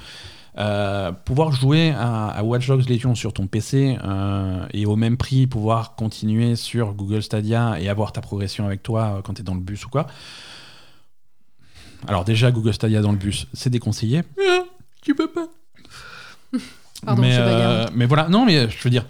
Euh, 0.58 1.14
pouvoir 1.14 1.54
jouer 1.54 1.92
à, 1.98 2.28
à 2.28 2.44
Watch 2.44 2.68
Dogs 2.68 2.90
Legion 2.90 3.16
sur 3.16 3.32
ton 3.32 3.48
PC 3.48 3.98
euh, 4.04 4.66
et 4.74 4.86
au 4.86 4.98
même 4.98 5.16
prix 5.16 5.48
pouvoir 5.48 5.96
continuer 5.96 6.58
sur 6.58 6.94
Google 6.94 7.24
Stadia 7.24 7.80
et 7.80 7.88
avoir 7.88 8.12
ta 8.12 8.20
progression 8.20 8.66
avec 8.66 8.84
toi 8.84 9.22
quand 9.24 9.36
tu 9.36 9.42
es 9.42 9.46
dans 9.46 9.54
le 9.56 9.62
bus 9.62 9.86
ou 9.86 9.90
quoi. 9.90 10.08
Alors 12.08 12.24
déjà 12.26 12.52
Google 12.52 12.74
Stadia 12.74 13.02
dans 13.02 13.12
le 13.12 13.18
bus, 13.18 13.48
c'est 13.54 13.70
déconseillé. 13.70 14.24
Ah, 14.50 14.64
tu 15.02 15.16
peux 15.16 15.28
pas. 15.28 15.48
Pardon, 17.06 17.22
mais, 17.22 17.32
je 17.34 17.40
euh, 17.42 17.88
mais 17.96 18.06
voilà, 18.06 18.28
non 18.30 18.46
mais 18.46 18.70
je 18.70 18.84
veux 18.84 18.90
dire 18.90 19.06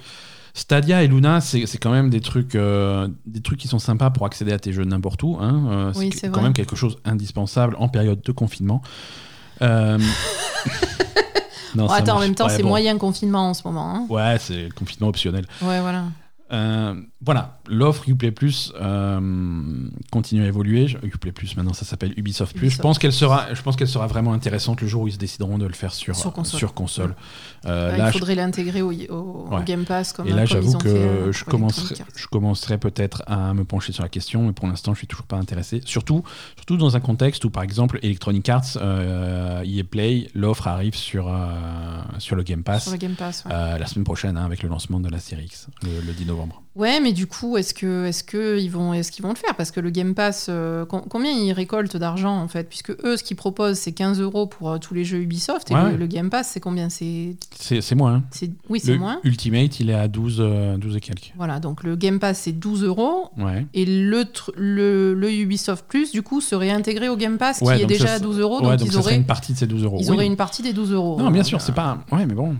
Stadia 0.53 1.01
et 1.03 1.07
Luna, 1.07 1.39
c'est 1.41 1.65
quand 1.77 1.91
même 1.91 2.09
des 2.09 2.19
trucs, 2.21 2.55
euh, 2.55 3.07
des 3.25 3.41
trucs 3.41 3.59
qui 3.59 3.67
sont 3.69 3.79
sympas 3.79 4.09
pour 4.09 4.25
accéder 4.25 4.51
à 4.51 4.59
tes 4.59 4.73
jeux 4.73 4.83
n'importe 4.83 5.23
où. 5.23 5.37
hein. 5.39 5.63
Euh, 5.69 5.93
Oui, 5.95 6.11
c'est 6.13 6.27
quand 6.27 6.33
vrai. 6.35 6.43
même 6.43 6.53
quelque 6.53 6.75
chose 6.75 6.97
d'indispensable 7.05 7.75
en 7.79 7.87
période 7.87 8.21
de 8.21 8.31
confinement. 8.33 8.81
Euh, 9.61 9.97
non, 11.75 11.87
attends, 11.87 12.17
en 12.17 12.19
même 12.19 12.35
temps, 12.35 12.49
c'est 12.49 12.63
bon. 12.63 12.69
moyen 12.69 12.97
confinement 12.97 13.49
en 13.49 13.53
ce 13.53 13.61
moment. 13.65 13.95
hein. 13.95 14.05
Ouais, 14.09 14.37
c'est 14.39 14.63
le 14.63 14.73
confinement 14.73 15.07
optionnel. 15.07 15.45
Ouais, 15.61 15.79
voilà. 15.79 16.03
Voilà, 17.23 17.59
l'offre 17.67 18.09
Uplay 18.09 18.31
Plus 18.31 18.73
euh, 18.81 19.19
continue 20.11 20.43
à 20.43 20.47
évoluer. 20.47 20.87
Uplay 21.03 21.31
Plus, 21.31 21.55
maintenant, 21.55 21.73
ça 21.73 21.85
s'appelle 21.85 22.13
Ubisoft 22.17 22.55
Plus. 22.57 22.71
Je 22.71 22.79
pense 22.81 22.97
qu'elle 22.97 23.13
sera, 23.13 23.53
je 23.53 23.61
pense 23.61 23.75
qu'elle 23.75 23.87
sera 23.87 24.07
vraiment 24.07 24.33
intéressante 24.33 24.81
le 24.81 24.87
jour 24.87 25.03
où 25.03 25.07
ils 25.07 25.13
se 25.13 25.17
décideront 25.19 25.57
de 25.59 25.65
le 25.65 25.73
faire 25.73 25.93
sur 25.93 26.15
Sur 26.15 26.33
console. 26.33 26.57
sur 26.59 26.73
console. 26.73 27.15
Euh, 27.65 27.91
Ouais, 27.91 27.97
là, 27.97 28.07
il 28.07 28.13
je- 28.13 28.17
faudrait 28.17 28.33
l'intégrer 28.35 28.81
au, 28.81 28.91
au- 28.91 29.47
au 29.51 29.55
Ouais. 29.55 29.63
Game 29.65 29.85
Pass. 29.85 30.13
Comme, 30.13 30.27
et 30.27 30.31
là, 30.31 30.45
j'avoue 30.45 30.79
fait, 30.79 30.87
euh, 30.87 31.25
que 31.27 31.31
je 31.31 31.45
commencerai, 31.45 31.95
je 32.15 32.77
peut-être 32.77 33.21
à 33.27 33.53
me 33.53 33.65
pencher 33.65 33.91
sur 33.91 34.01
la 34.01 34.09
question, 34.09 34.47
mais 34.47 34.53
pour 34.53 34.67
l'instant, 34.67 34.93
je 34.93 34.99
suis 34.99 35.07
toujours 35.07 35.27
pas 35.27 35.37
intéressé. 35.37 35.81
Surtout, 35.85 36.23
surtout 36.55 36.77
dans 36.77 36.95
un 36.95 36.99
contexte 37.01 37.45
où, 37.45 37.49
par 37.51 37.61
exemple, 37.61 37.99
Electronic 38.01 38.49
Arts, 38.49 38.63
euh, 38.77 39.61
EA 39.63 39.83
Play, 39.83 40.27
l'offre 40.33 40.67
arrive 40.67 40.95
sur 40.95 41.31
sur 42.17 42.35
le 42.35 42.43
Game 42.43 42.63
Pass 42.63 42.83
Sur 42.83 42.91
le 42.93 42.97
Game 42.97 43.13
Pass, 43.13 43.43
ouais. 43.45 43.51
la 43.79 43.85
semaine 43.85 44.05
prochaine, 44.05 44.37
hein, 44.37 44.45
avec 44.45 44.63
le 44.63 44.69
lancement 44.69 44.99
de 44.99 45.09
la 45.09 45.19
série 45.19 45.45
X, 45.45 45.67
le, 45.83 46.01
le 46.05 46.13
10 46.13 46.25
novembre. 46.25 46.61
Ouais, 46.73 47.01
mais 47.01 47.11
du 47.11 47.27
coup, 47.27 47.57
est-ce 47.57 47.73
que 47.73 48.05
est-ce 48.05 48.23
que 48.23 48.57
ils 48.57 48.71
vont 48.71 48.93
est-ce 48.93 49.11
qu'ils 49.11 49.23
vont 49.23 49.31
le 49.31 49.35
faire? 49.35 49.55
Parce 49.55 49.71
que 49.71 49.81
le 49.81 49.89
Game 49.89 50.15
Pass, 50.15 50.47
euh, 50.49 50.85
com- 50.85 51.01
combien 51.09 51.29
ils 51.31 51.51
récoltent 51.51 51.97
d'argent 51.97 52.37
en 52.41 52.47
fait? 52.47 52.69
Puisque 52.69 52.91
eux, 53.03 53.17
ce 53.17 53.23
qu'ils 53.23 53.35
proposent, 53.35 53.77
c'est 53.77 53.91
15 53.91 54.21
euros 54.21 54.47
pour 54.47 54.69
euh, 54.71 54.77
tous 54.77 54.93
les 54.93 55.03
jeux 55.03 55.17
Ubisoft 55.19 55.69
et 55.69 55.73
Ouais, 55.73 55.97
le, 55.97 56.07
Game 56.07 56.29
Pass, 56.29 56.47
c'est 56.53 56.61
combien? 56.61 56.87
C'est 56.89 57.35
moins. 57.95 58.13
hein. 58.15 58.23
c'est- 58.31 58.51
oui, 58.69 58.79
c'est 58.81 58.97
moins. 58.97 59.19
Ultimate, 59.25 59.81
il 59.81 59.89
est 59.89 59.93
à 59.95 60.07
12, 60.07 60.37
euh, 60.39 60.77
12 60.77 60.95
et 60.95 61.01
quelques. 61.01 61.33
Voilà, 61.35 61.59
donc 61.59 61.83
le 61.83 61.97
Game 61.97 62.19
Pass 62.19 62.39
c'est 62.39 62.53
12 62.53 62.83
euros 62.85 63.31
Ouais. 63.37 63.65
et 63.73 63.83
le, 63.85 64.23
le, 64.55 65.13
le 65.13 65.31
Ubisoft 65.33 65.85
Plus 65.89 66.11
du 66.13 66.21
coup 66.21 66.39
serait 66.39 66.71
intégré 66.71 67.09
au 67.09 67.17
Game 67.17 67.37
Pass 67.37 67.59
Ouais, 67.59 67.75
qui 67.77 67.83
est 67.83 67.85
déjà 67.85 68.07
ça- 68.07 68.13
à 68.13 68.19
12 68.19 68.39
euros, 68.39 68.61
donc, 68.61 68.77
donc 68.77 68.87
ils 68.87 68.97
auraient 68.97 69.15
une 69.17 69.25
partie 69.25 69.51
de 69.51 69.57
ces 69.57 69.67
12 69.67 69.83
euros. 69.83 69.97
ils 69.99 70.09
Oui. 70.09 70.15
auraient 70.15 70.25
une 70.25 70.37
partie 70.37 70.61
des 70.63 70.71
12 70.71 70.93
euros. 70.93 71.17
Non, 71.19 71.31
bien 71.31 71.43
sûr, 71.43 71.59
c'est 71.59 71.75
pas. 71.75 71.97
Ouais, 72.13 72.25
mais 72.25 72.33
bon. 72.33 72.55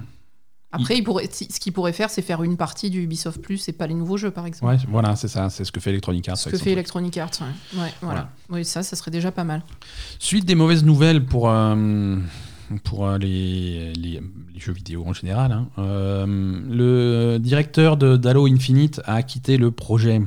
Après, 0.74 0.95
ce 0.95 1.59
qu'ils 1.59 1.74
pourraient 1.74 1.93
faire, 1.93 2.09
c'est 2.09 2.22
faire 2.22 2.43
une 2.43 2.55
partie 2.57 2.89
du 2.89 3.03
Ubisoft 3.03 3.41
Plus 3.41 3.67
et 3.67 3.74
pas 3.74 3.88
les 3.88 3.93
nouveaux 3.93 4.17
jeux, 4.17 4.32
par 4.32 4.45
exemple. 4.45 4.72
Ouais, 4.72 4.80
voilà, 4.88 5.15
c'est 5.15 5.28
ça. 5.28 5.49
C'est 5.49 5.65
ce 5.65 5.72
que 5.72 5.80
fait 5.80 5.89
Electronic 5.89 6.30
Arts. 6.30 6.38
Ce 6.38 6.49
que 6.49 6.57
fait. 6.57 6.72
Electronic 6.72 7.17
Arts. 7.17 7.32
Ouais, 7.41 7.80
Ouais, 7.82 7.93
voilà. 8.01 8.30
Oui, 8.49 8.63
ça, 8.63 8.82
ça 8.84 8.95
serait 8.95 9.11
déjà 9.11 9.32
pas 9.32 9.43
mal. 9.43 9.63
Suite 10.19 10.45
des 10.45 10.55
mauvaises 10.55 10.84
nouvelles 10.86 11.26
pour, 11.26 11.49
euh, 11.49 12.15
pour 12.86 13.05
euh, 13.07 13.17
les, 13.17 13.91
les, 13.93 14.22
les 14.53 14.59
jeux 14.59 14.74
vidéo 14.74 15.03
en 15.05 15.13
général. 15.13 15.51
hein. 15.51 15.67
Euh, 15.78 16.26
le 16.69 17.38
directeur 17.39 17.97
de 17.97 18.15
d'Halo 18.15 18.47
Infinite 18.47 19.01
a 19.05 19.24
quitté 19.24 19.57
le 19.57 19.72
projet. 19.72 20.22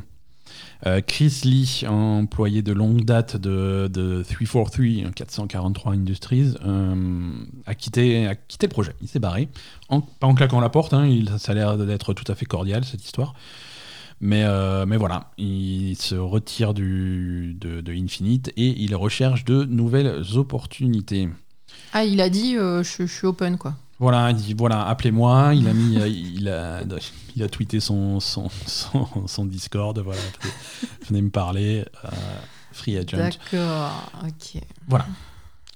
Euh, 0.87 1.01
Chris 1.01 1.41
Lee, 1.45 1.85
employé 1.89 2.63
de 2.63 2.73
longue 2.73 3.05
date 3.05 3.37
de, 3.37 3.89
de 3.93 4.23
343, 4.23 5.11
443 5.13 5.93
Industries, 5.93 6.55
euh, 6.65 7.33
a, 7.67 7.75
quitté, 7.75 8.27
a 8.27 8.35
quitté 8.35 8.67
le 8.67 8.73
projet. 8.73 8.93
Il 9.01 9.09
s'est 9.09 9.19
barré. 9.19 9.49
En- 9.89 10.01
pas 10.03 10.27
en 10.27 10.35
claquant 10.35 10.61
la 10.61 10.69
porte, 10.69 10.93
hein, 10.93 11.07
il, 11.07 11.31
ça 11.39 11.53
a 11.53 11.55
l'air 11.55 11.77
d'être 11.79 12.13
tout 12.13 12.31
à 12.31 12.35
fait 12.35 12.47
cordial 12.47 12.85
cette 12.85 13.05
histoire. 13.05 13.35
Mais, 14.21 14.45
euh, 14.45 14.85
voilà, 14.99 15.33
il 15.39 15.97
se 15.97 16.15
retire 16.15 16.75
de, 16.75 17.55
Infinite 17.89 18.53
et 18.57 18.83
il 18.83 18.95
recherche 18.95 19.45
de 19.45 19.65
nouvelles 19.65 20.23
opportunités. 20.37 21.29
Ah, 21.93 22.05
il 22.05 22.21
a 22.21 22.29
dit, 22.29 22.55
je 22.55 23.05
suis 23.07 23.27
open, 23.27 23.57
quoi. 23.59 23.75
Voilà, 24.05 24.31
il 24.33 24.37
dit 24.37 24.53
voilà, 24.55 24.87
appelez-moi. 24.87 25.55
Il 25.55 25.67
a 25.67 25.73
mis, 25.73 25.99
euh, 25.99 26.07
il 26.09 26.49
a, 26.51 26.83
il 27.35 27.43
a 27.43 27.49
tweeté 27.49 27.81
son, 27.81 28.21
son, 28.21 28.51
son, 28.67 29.27
son 29.27 29.47
Discord. 29.47 29.99
Voilà, 29.99 30.21
venez 31.09 31.23
me 31.23 31.31
parler. 31.31 31.85
euh, 32.05 32.09
free 32.73 32.99
agent. 32.99 33.17
D'accord, 33.17 34.11
ok. 34.23 34.61
Voilà. 34.89 35.07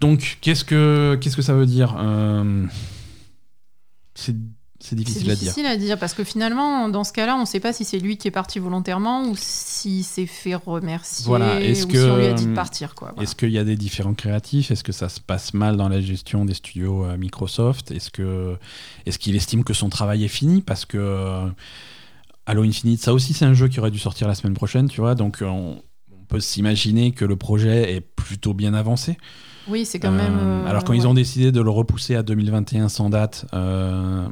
Donc, 0.03 0.37
qu'est-ce 0.43 0.65
que, 0.65 1.17
qu'est-ce 1.21 1.37
que 1.37 1.43
ça 1.43 1.55
veut 1.55 1.65
dire 1.67 1.95
Euh, 1.99 2.67
C'est 4.15 4.37
c'est 4.81 4.95
difficile 4.95 5.31
à 5.31 5.35
dire. 5.35 5.39
difficile 5.39 5.67
à 5.67 5.77
dire 5.77 5.99
parce 5.99 6.15
que 6.15 6.23
finalement, 6.23 6.89
dans 6.89 7.03
ce 7.03 7.13
cas-là, 7.13 7.37
on 7.37 7.41
ne 7.41 7.47
sait 7.47 7.59
pas 7.59 7.73
si 7.73 7.85
c'est 7.85 7.99
lui 7.99 8.17
qui 8.17 8.29
est 8.29 8.33
parti 8.33 8.61
volontairement 8.61 9.25
ou 9.29 9.35
s'il 9.37 10.05
s'est 10.05 10.27
fait 10.27 10.55
remercier 10.55 11.27
Voilà, 11.27 11.61
est-ce 11.61 11.85
ou 11.85 11.89
que, 11.89 11.99
si 11.99 12.05
on 12.05 12.17
lui 12.17 12.27
a 12.27 12.33
dit 12.33 12.47
de 12.47 12.55
partir. 12.55 12.95
Quoi. 12.95 13.09
Voilà. 13.09 13.23
Est-ce 13.25 13.35
qu'il 13.35 13.51
y 13.51 13.59
a 13.59 13.65
des 13.65 13.77
différents 13.77 14.15
créatifs? 14.15 14.71
Est-ce 14.71 14.85
que 14.85 14.93
ça 14.93 15.09
se 15.09 15.21
passe 15.21 15.53
mal 15.53 15.77
dans 15.77 15.89
la 15.89 16.01
gestion 16.01 16.45
des 16.45 16.55
studios 16.55 17.05
euh, 17.05 17.17
Microsoft? 17.17 17.91
Est-ce 17.91 18.11
que 18.11 18.57
est-ce 19.05 19.19
qu'il 19.19 19.35
estime 19.35 19.65
que 19.65 19.75
son 19.75 19.89
travail 19.89 20.25
est 20.25 20.29
fini? 20.29 20.63
Parce 20.63 20.85
que 20.85 20.99
euh, 20.99 21.49
Halo 22.47 22.63
Infinite, 22.63 23.03
ça 23.03 23.13
aussi, 23.13 23.35
c'est 23.35 23.45
un 23.47 23.55
jeu 23.55 23.67
qui 23.67 23.81
aurait 23.81 23.91
dû 23.91 23.99
sortir 23.99 24.29
la 24.29 24.37
semaine 24.37 24.55
prochaine, 24.55 24.89
tu 24.89 25.01
vois. 25.01 25.17
Donc 25.17 25.39
on, 25.43 25.83
on 26.13 26.25
peut 26.29 26.41
s'imaginer 26.41 27.11
que 27.11 27.25
le 27.25 27.35
projet 27.35 27.95
est 27.95 28.01
plutôt 28.01 28.55
bien 28.55 28.75
avancé. 28.75 29.17
Oui, 29.69 29.85
c'est 29.85 29.99
quand 29.99 30.13
Euh, 30.13 30.17
même. 30.17 30.39
euh, 30.41 30.67
alors 30.69 30.85
quand 30.85 30.93
ouais. 30.93 30.99
ils 30.99 31.07
ont 31.07 31.15
décidé 31.15 31.53
de 31.53 31.61
le 31.61 31.71
repousser 31.71 32.15
à 32.17 32.23
2021 32.23 32.89
sans 32.89 33.11
date, 33.11 33.47
euh, 33.55 34.27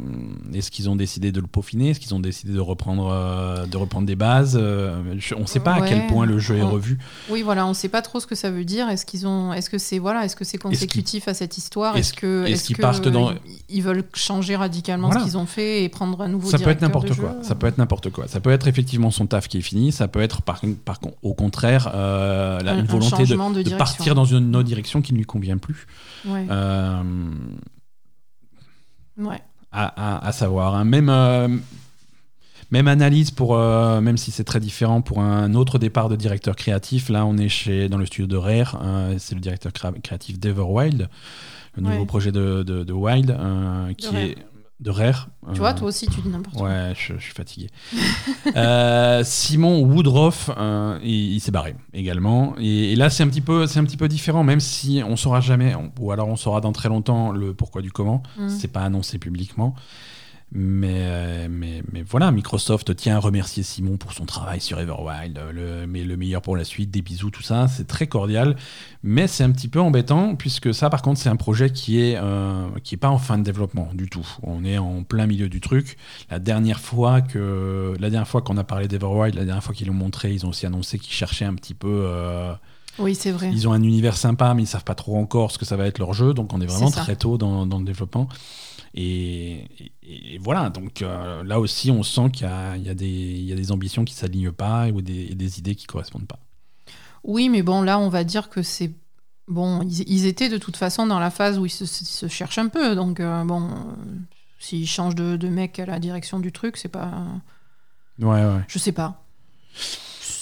est-ce 0.55 0.71
qu'ils 0.71 0.89
ont 0.89 0.97
décidé 0.97 1.33
de 1.33 1.41
le 1.41 1.47
peaufiner? 1.47 1.91
Est-ce 1.91 2.01
qu'ils 2.01 2.15
ont 2.15 2.21
décidé 2.21 2.53
de 2.53 2.61
reprendre, 2.61 3.09
euh, 3.13 3.67
de 3.67 3.77
reprendre 3.77 4.07
des 4.07 4.17
bases? 4.17 4.59
Euh, 4.61 4.97
je- 5.19 5.35
On 5.35 5.41
ne 5.41 5.47
sait 5.47 5.61
pas 5.61 5.75
à 5.75 5.81
quel 5.83 6.07
point 6.07 6.27
le 6.27 6.39
jeu 6.39 6.57
est 6.57 6.63
revu. 6.63 6.99
Oui, 7.31 7.43
voilà, 7.43 7.67
on 7.67 7.71
ne 7.71 7.75
sait 7.75 7.89
pas 7.89 8.03
trop 8.03 8.21
ce 8.21 8.27
que 8.27 8.35
ça 8.35 8.51
veut 8.51 8.65
dire. 8.65 8.89
Est-ce 8.89 9.05
qu'ils 9.07 9.27
ont, 9.27 9.53
est-ce 9.53 9.69
que 9.71 9.79
c'est 9.79 9.99
voilà, 9.99 10.25
est-ce 10.25 10.37
que 10.37 10.45
c'est 10.45 10.59
consécutif 10.59 11.29
à 11.29 11.35
cette 11.35 11.59
histoire? 11.59 11.97
est-ce- 11.97 12.13
que, 12.15 12.45
est-ce 12.47 12.65
qu'ils 12.65 12.77
partent 12.79 13.09
dans- 13.09 13.33
ils, 13.69 13.83
veulent 13.83 14.05
changer 14.15 14.57
radicalement 14.57 15.09
Voilà. 15.09 15.21
ce 15.21 15.27
qu'ils 15.27 15.39
ont 15.39 15.47
fait 15.47 15.85
et 15.85 15.89
prendre 15.89 16.21
un 16.23 16.29
nouveau 16.29 16.49
Ça 16.51 16.59
peut 16.59 16.71
être 16.71 16.81
n'importe 16.83 17.15
quoi. 17.15 17.31
jeu? 17.33 17.43
Ça 17.43 17.55
peut 17.55 17.67
être 17.67 17.79
n'importe 17.79 18.11
quoi. 18.11 18.27
Ça 18.29 18.41
peut 18.41 18.51
être 18.51 18.69
effectivement 18.69 19.11
son 19.11 19.27
taf 19.27 19.49
qui 19.49 19.59
est 19.59 19.63
fini. 19.63 19.93
Ça 19.93 20.09
peut 20.09 20.21
être 20.21 20.43
par, 20.43 20.61
par 20.85 20.99
au 21.23 21.35
contraire 21.35 21.91
euh, 21.95 22.61
la- 22.61 22.73
Un- 22.73 22.75
une 22.77 22.81
un 22.81 22.85
volonté 22.85 23.25
de, 23.25 23.77
partir 23.77 24.15
dans 24.15 24.25
une 24.25 24.55
autre 24.57 24.67
direction 24.67 25.03
qui 25.03 25.13
ne 25.13 25.19
lui 25.19 25.26
convient 25.27 25.59
plus. 25.59 25.87
Ouais, 26.25 26.47
Euh, 26.51 27.03
ouais. 29.19 29.41
à, 29.73 30.17
à- 30.19 30.27
à 30.27 30.33
savoir. 30.33 30.75
hein. 30.75 30.85
Même, 30.85 31.09
euh, 31.09 31.49
même 32.71 32.89
analyse 32.89 33.31
pour, 33.31 33.57
euh, 33.57 34.01
même 34.01 34.17
si 34.17 34.31
c'est 34.31 34.45
très 34.45 34.61
différent 34.61 35.01
pour 35.03 35.21
un 35.21 35.55
autre 35.55 35.79
départ 35.79 36.09
de 36.09 36.17
directeur 36.17 36.57
créatif. 36.57 37.09
Là, 37.09 37.25
on 37.27 37.37
est 37.37 37.49
chez, 37.49 37.89
dans 37.89 37.99
le 37.99 38.07
studio 38.07 38.27
de 38.27 38.37
Rare. 38.37 38.81
c'est 39.19 39.35
le 39.35 39.41
directeur 39.41 39.73
créa- 39.73 39.93
créatif 40.03 40.39
d'Ever 40.39 40.63
Wild, 40.63 41.09
le 41.77 41.83
nouveau 41.83 42.01
Ouais. 42.01 42.07
projet 42.07 42.33
de, 42.33 42.63
de, 42.63 42.83
de 42.85 42.93
Wild, 42.93 43.37
qui 43.99 44.17
est 44.17 44.37
de 44.79 44.91
Rare. 44.91 45.29
Tu 45.47 45.51
euh, 45.51 45.55
vois, 45.55 45.73
toi 45.73 45.89
aussi, 45.89 46.07
tu 46.07 46.21
dis 46.21 46.29
n'importe 46.29 46.57
quoi. 46.57 46.69
Ouais, 46.69 46.93
je, 46.95 47.15
je 47.17 47.23
suis 47.23 47.33
fatigué. 47.35 47.69
Euh, 48.55 49.23
Simon 49.25 49.81
Woodruff, 49.81 50.51
euh, 50.57 50.99
il, 51.03 51.35
il 51.35 51.41
s'est 51.41 51.51
barré 51.51 51.75
également. 51.93 52.55
Et, 52.59 52.93
et 52.93 52.97
là, 52.97 53.11
c'est 53.11 53.23
un 53.25 53.29
petit 53.29 53.41
peu, 53.41 53.67
c'est 53.67 53.81
un 53.81 53.85
petit 53.85 53.97
peu 53.97 54.07
différent, 54.09 54.45
même 54.45 54.61
si 54.61 55.03
on 55.07 55.17
saura 55.17 55.41
jamais, 55.41 55.75
on- 55.75 55.91
ou 56.01 56.13
alors 56.13 56.29
on 56.29 56.37
saura 56.37 56.61
dans 56.61 56.73
très 56.73 56.89
longtemps 56.89 57.33
le 57.33 57.55
pourquoi 57.55 57.83
du 57.83 57.91
comment. 57.91 58.23
Mm. 58.39 58.49
C'est 58.49 58.69
pas 58.69 58.83
annoncé 58.83 59.19
publiquement. 59.19 59.75
Mais, 60.53 60.95
euh, 61.01 61.49
mais, 61.51 61.83
mais 61.93 62.03
voilà, 62.03 62.31
Microsoft 62.31 62.95
tient 62.95 63.17
à 63.17 63.19
remercier 63.19 63.65
Simon 63.65 63.97
pour 63.97 64.13
son 64.13 64.25
travail 64.27 64.61
sur 64.61 64.79
Everwild, 64.79 65.39
le, 65.53 65.87
mais 65.89 66.05
le 66.05 66.17
meilleur 66.17 66.41
pour 66.41 66.57
la 66.57 66.63
suite, 66.65 66.91
des 66.91 67.03
bisous, 67.03 67.31
tout 67.31 67.43
ça, 67.43 67.67
c'est 67.67 67.87
très 67.87 68.07
cordial. 68.07 68.55
Mais 69.03 69.27
c'est 69.27 69.43
un 69.43 69.51
petit 69.51 69.67
peu 69.69 69.81
embêtant, 69.81 70.37
puisque 70.37 70.73
ça, 70.73 70.89
par 70.89 71.03
contre, 71.03 71.21
c'est 71.21 71.29
un 71.29 71.37
projet 71.37 71.71
qui 71.71 72.01
est, 72.01 72.17
euh, 72.17 72.69
qui 72.85 72.95
est 72.95 72.99
pas 72.99 73.11
en 73.11 73.19
fin 73.19 73.39
de 73.39 73.43
développement 73.43 73.89
du 73.93 74.09
tout. 74.09 74.27
On 74.45 74.65
est 74.65 74.79
en 74.79 75.03
plein 75.03 75.27
milieu 75.27 75.49
du 75.49 75.61
truc. 75.61 75.97
La 76.31 76.39
dernière 76.39 76.79
fois 76.81 77.21
que 77.23 77.95
la 77.99 78.09
dernière 78.09 78.29
fois 78.29 78.41
qu'on 78.41 78.57
a 78.57 78.65
parlé 78.65 78.87
d'Everwild, 78.87 79.35
la 79.35 79.45
dernière 79.45 79.65
fois 79.65 79.75
qu'ils 79.75 79.89
l'ont 79.89 79.95
montré, 79.95 80.33
ils 80.33 80.47
ont 80.47 80.51
aussi 80.51 80.65
annoncé 80.65 80.99
qu'ils 81.01 81.13
cherchaient 81.13 81.45
un 81.45 81.55
petit 81.55 81.75
peu. 81.75 81.89
euh, 82.07 82.55
Oui, 83.01 83.17
c'est 83.17 83.33
vrai. 83.33 83.51
ils 83.53 83.67
ont 83.67 83.73
un 83.73 83.83
univers 83.83 84.17
sympa, 84.17 84.55
mais 84.55 84.63
ils 84.63 84.67
savent 84.67 84.85
pas 84.85 84.95
trop 84.95 85.19
encore 85.19 85.51
ce 85.51 85.59
que 85.59 85.65
ça 85.65 85.77
va 85.77 85.87
être 85.87 85.99
leur 85.99 86.15
jeu. 86.15 86.35
Donc 86.35 86.53
on 86.55 86.61
est 86.61 86.67
vraiment 86.67 86.91
très 86.93 87.17
tôt 87.17 87.37
dans, 87.37 87.67
dans 87.67 87.79
le 87.79 87.85
développement. 87.85 88.29
Et, 88.97 89.67
et- 90.03 90.35
et 90.35 90.39
voilà, 90.39 90.71
donc 90.71 91.03
euh, 91.03 91.45
là 91.45 91.61
aussi, 91.61 91.91
on 91.91 92.03
sent 92.03 92.31
qu'il 92.33 92.47
y 92.47 92.51
a, 92.51 92.77
y 92.77 92.95
des, 92.95 93.07
il 93.07 93.45
y 93.45 93.53
a 93.53 93.57
des 93.57 93.71
ambitions 93.73 94.05
qui 94.05 94.15
s'alignent 94.15 94.53
pas 94.53 94.89
ou 94.89 95.03
des, 95.03 95.27
et 95.31 95.35
des 95.35 95.59
idées 95.59 95.75
qui 95.75 95.87
correspondent 95.87 96.27
pas. 96.27 96.39
Oui, 97.23 97.49
mais 97.49 97.63
bon, 97.63 97.83
là, 97.83 97.99
on 97.99 98.09
va 98.09 98.25
dire 98.25 98.49
que 98.49 98.63
c'est. 98.63 98.93
Bon, 99.49 99.83
ils, 99.83 100.09
ils 100.11 100.27
étaient 100.27 100.49
de 100.49 100.59
toute 100.59 100.77
façon 100.77 101.07
dans 101.07 101.19
la 101.19 101.31
phase 101.31 101.59
où 101.59 101.67
ils 101.67 101.71
se, 101.71 101.85
se 101.87 102.27
cherchent 102.29 102.59
un 102.59 102.69
peu. 102.69 102.95
Donc, 102.95 103.21
euh, 103.21 103.45
bon, 103.45 103.63
euh, 103.71 103.75
s'ils 104.59 104.89
changent 104.89 105.15
de, 105.15 105.37
de 105.37 105.49
mec 105.49 105.79
à 105.79 105.87
la 105.87 105.99
direction 105.99 106.41
du 106.41 106.51
truc, 106.53 106.77
c'est 106.77 106.89
pas. 106.89 107.25
Ouais, 108.19 108.45
ouais. 108.45 108.65
Je 108.69 108.79
sais 108.79 108.93
pas. 108.93 109.23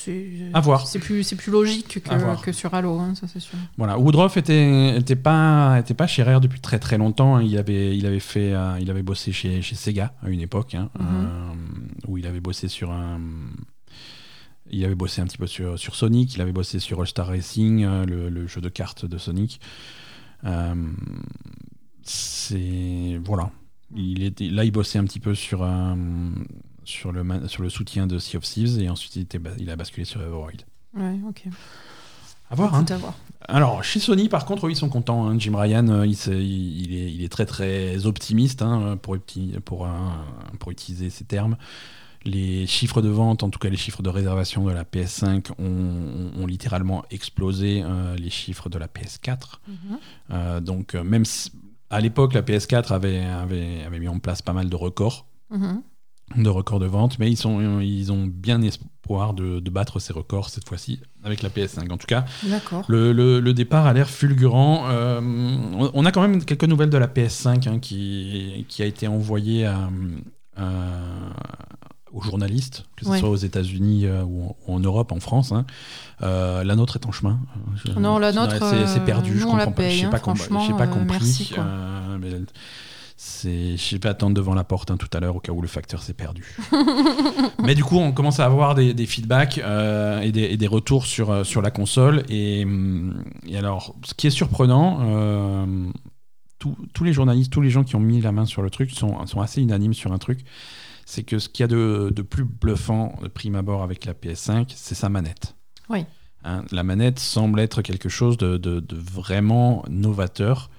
C'est 0.04 0.26
À 0.52 0.60
voir. 0.60 0.86
C'est 0.86 0.98
plus, 0.98 1.24
logique 1.48 2.00
que, 2.00 2.42
que 2.42 2.52
sur 2.52 2.74
Halo, 2.74 2.98
hein, 2.98 3.14
ça 3.14 3.26
c'est 3.26 3.40
sûr. 3.40 3.56
Voilà, 3.78 3.98
Woodruff 3.98 4.36
était, 4.36 4.98
était 4.98 5.16
pas, 5.16 5.78
était 5.80 5.94
pas 5.94 6.06
chez 6.06 6.22
Rare 6.22 6.40
depuis 6.40 6.60
très 6.60 6.78
très 6.78 6.98
longtemps. 6.98 7.36
hein. 7.36 7.42
Il 7.42 7.56
avait, 7.56 7.96
il 7.96 8.04
avait 8.06 8.20
fait, 8.20 8.52
euh, 8.52 8.78
il 8.80 8.90
avait 8.90 9.02
bossé 9.02 9.32
chez, 9.32 9.62
chez 9.62 9.74
Sega 9.74 10.14
à 10.22 10.28
une 10.28 10.40
époque, 10.40 10.74
hein, 10.74 10.90
Mhm. 10.98 11.06
euh, 11.08 11.52
où 12.08 12.18
il 12.18 12.26
avait 12.26 12.40
bossé 12.40 12.68
sur 12.68 12.90
un, 12.90 13.20
il 14.70 14.84
avait 14.84 14.94
bossé 14.94 15.20
un 15.22 15.24
petit 15.26 15.38
peu 15.38 15.46
sur, 15.46 15.78
sur 15.78 15.94
Sonic. 15.94 16.34
Il 16.34 16.40
avait 16.42 16.52
bossé 16.52 16.78
sur 16.80 17.00
All 17.00 17.06
Star 17.06 17.26
Racing, 17.28 17.84
euh, 17.84 18.04
le, 18.04 18.28
le 18.28 18.46
jeu 18.46 18.60
de 18.60 18.68
cartes 18.68 19.06
de 19.06 19.16
Sonic. 19.18 19.60
Euh, 20.44 20.74
c'est 22.02 23.18
voilà. 23.24 23.50
Il 23.96 24.22
était, 24.24 24.48
là, 24.48 24.64
il 24.64 24.72
bossait 24.72 24.98
un 24.98 25.04
petit 25.04 25.20
peu 25.20 25.34
sur 25.34 25.62
un, 25.62 25.96
sur 26.84 27.12
le, 27.12 27.24
sur 27.48 27.62
le 27.62 27.70
soutien 27.70 28.06
de 28.06 28.18
Sea 28.18 28.36
of 28.36 28.44
Thieves 28.44 28.80
et 28.80 28.88
ensuite 28.88 29.16
il, 29.16 29.22
était, 29.22 29.38
ba- 29.38 29.50
il 29.58 29.70
a 29.70 29.76
basculé 29.76 30.04
sur 30.04 30.20
Everwild. 30.22 30.62
Ouais, 30.96 31.18
ok. 31.28 31.44
À 32.50 32.54
voir. 32.54 32.74
Hein. 32.74 32.84
À 32.88 32.96
voir. 32.96 33.14
Alors, 33.48 33.82
chez 33.84 34.00
Sony, 34.00 34.28
par 34.28 34.44
contre, 34.44 34.64
oui, 34.64 34.72
ils 34.72 34.76
sont 34.76 34.88
contents. 34.88 35.26
hein. 35.26 35.38
Jim 35.38 35.56
Ryan, 35.56 35.88
euh, 35.88 36.06
il, 36.06 36.16
s'est- 36.16 36.44
il 36.44 36.94
est, 36.94 37.12
il 37.12 37.22
est 37.24 37.28
très 37.28 37.46
très 37.46 38.06
optimiste 38.06 38.62
hein, 38.62 38.96
pour, 39.00 39.16
utiliser 40.70 41.10
ces 41.10 41.24
termes. 41.24 41.56
Les 42.26 42.66
chiffres 42.66 43.02
de 43.02 43.08
vente, 43.10 43.42
en 43.42 43.50
tout 43.50 43.58
cas 43.58 43.68
les 43.68 43.76
chiffres 43.76 44.02
de 44.02 44.08
réservation 44.08 44.64
de 44.64 44.72
la 44.72 44.84
PS5, 44.84 45.50
ont, 45.58 46.30
ont 46.42 46.46
littéralement 46.46 47.04
explosé 47.10 47.82
euh, 47.84 48.16
les 48.16 48.30
chiffres 48.30 48.70
de 48.70 48.78
la 48.78 48.86
PS4. 48.88 49.60
Mhm. 49.68 49.76
Euh, 50.30 50.60
donc, 50.60 50.94
même 50.94 51.24
si, 51.26 51.50
à 51.90 52.00
l'époque, 52.00 52.32
la 52.32 52.40
PS4 52.42 52.92
avait, 52.94 53.24
avait, 53.24 53.84
avait 53.84 53.98
mis 53.98 54.08
en 54.08 54.18
place 54.20 54.40
pas 54.42 54.52
mal 54.54 54.68
de 54.70 54.76
records, 54.76 55.26
Mhm. 55.50 55.82
De 56.36 56.48
records 56.48 56.80
de 56.80 56.86
vente, 56.86 57.18
mais 57.18 57.30
ils, 57.30 57.36
sont, 57.36 57.80
ils 57.80 58.10
ont 58.10 58.26
bien 58.26 58.60
espoir 58.62 59.34
de, 59.34 59.60
de 59.60 59.70
battre 59.70 59.98
ces 60.00 60.12
records 60.12 60.48
cette 60.48 60.66
fois-ci 60.68 61.00
avec 61.22 61.42
la 61.42 61.48
PS5. 61.50 61.92
En 61.92 61.96
tout 61.98 62.06
cas, 62.06 62.24
le, 62.88 63.12
le- 63.12 63.40
le 63.40 63.52
départ 63.54 63.86
a 63.86 63.92
l'air 63.92 64.08
fulgurant. 64.08 64.84
Euh, 64.88 65.20
on, 65.92 66.04
a 66.04 66.12
quand 66.12 66.22
même 66.22 66.42
quelques 66.44 66.64
nouvelles 66.64 66.90
de 66.90 66.98
la 66.98 67.06
PS5 67.08 67.68
hein, 67.68 67.78
qui, 67.78 68.64
qui 68.68 68.82
a 68.82 68.86
été 68.86 69.06
envoyée 69.06 69.66
à, 69.66 69.88
à- 70.56 70.62
aux 72.12 72.22
journalistes, 72.22 72.84
que 72.96 73.04
ce 73.04 73.10
Ouais. 73.10 73.18
soit 73.18 73.28
aux 73.28 73.36
États-Unis 73.36 74.06
euh, 74.06 74.22
ou, 74.22 74.44
en, 74.44 74.56
ou 74.68 74.74
en 74.76 74.80
Europe, 74.80 75.10
en 75.12 75.18
France. 75.20 75.50
hein. 75.52 75.66
Euh, 76.22 76.62
la 76.64 76.76
nôtre 76.76 76.96
est 76.96 77.06
en 77.06 77.12
chemin. 77.12 77.40
Je- 77.84 77.90
Non, 77.98 78.18
la 78.18 78.32
nôtre, 78.32 78.54
c'est- 78.86 79.00
perdu. 79.04 79.36
je 79.38 79.44
paye, 79.72 79.98
sais 80.00 80.04
hein, 80.06 80.10
pas, 80.10 80.20
compris. 80.86 81.50
C'est, 83.16 83.76
je 83.76 83.96
vais 83.96 84.08
attendre 84.08 84.34
devant 84.34 84.54
la 84.54 84.64
porte 84.64 84.90
hein, 84.90 84.96
tout 84.96 85.08
à 85.12 85.20
l'heure 85.20 85.36
au 85.36 85.40
cas 85.40 85.52
où 85.52 85.62
le 85.62 85.68
facteur 85.68 86.02
s'est 86.02 86.14
perdu. 86.14 86.56
Mais 87.62 87.74
du 87.74 87.84
coup, 87.84 87.98
on 87.98 88.12
commence 88.12 88.40
à 88.40 88.44
avoir 88.44 88.74
des, 88.74 88.92
des 88.94 89.06
feedbacks 89.06 89.58
euh, 89.58 90.20
et, 90.20 90.32
des, 90.32 90.42
et 90.42 90.56
des 90.56 90.66
retours 90.66 91.06
sur, 91.06 91.30
euh, 91.30 91.44
sur 91.44 91.62
la 91.62 91.70
console. 91.70 92.24
Et, 92.28 92.64
hum, 92.64 93.22
et 93.46 93.56
alors, 93.56 93.94
ce 94.04 94.14
qui 94.14 94.26
est 94.26 94.30
surprenant, 94.30 94.98
euh, 95.02 95.86
tous- 96.58 96.76
tous 96.92 97.04
les 97.04 97.12
journalistes, 97.12 97.52
tous 97.52 97.60
les 97.60 97.70
gens 97.70 97.84
qui 97.84 97.94
ont 97.96 98.00
mis 98.00 98.20
la 98.20 98.32
main 98.32 98.46
sur 98.46 98.62
le 98.62 98.70
truc 98.70 98.90
sont, 98.90 99.24
sont 99.26 99.40
assez 99.40 99.62
unanimes 99.62 99.94
sur 99.94 100.12
un 100.12 100.18
truc. 100.18 100.40
C'est 101.06 101.22
que 101.22 101.38
ce 101.38 101.48
qu'il 101.48 101.62
y 101.62 101.64
a 101.64 101.68
de, 101.68 102.10
de 102.14 102.22
plus 102.22 102.44
bluffant 102.44 103.14
de 103.22 103.28
prime 103.28 103.54
abord 103.54 103.82
avec 103.82 104.06
la 104.06 104.14
PS5, 104.14 104.72
c'est 104.74 104.94
sa 104.94 105.08
manette. 105.08 105.54
Oui. 105.88 106.04
Hein, 106.44 106.64
la 106.72 106.82
manette 106.82 107.18
semble 107.20 107.60
être 107.60 107.80
quelque 107.82 108.08
chose 108.08 108.36
de, 108.38 108.56
de- 108.56 108.80
de 108.80 108.96
vraiment 108.96 109.84
novateur. 109.88 110.70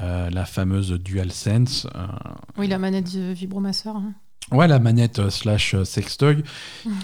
Euh, 0.00 0.30
la 0.30 0.44
fameuse 0.44 0.90
DualSense, 0.92 1.86
euh, 1.94 2.06
Oui, 2.56 2.68
la 2.68 2.78
manette 2.78 3.12
de 3.14 3.32
vibromasseur. 3.32 3.96
hein. 3.96 4.12
Ouais, 4.52 4.66
la 4.66 4.78
manette 4.80 5.20
euh, 5.20 5.30
slash 5.30 5.74
euh, 5.74 5.84
sextoy 5.84 6.42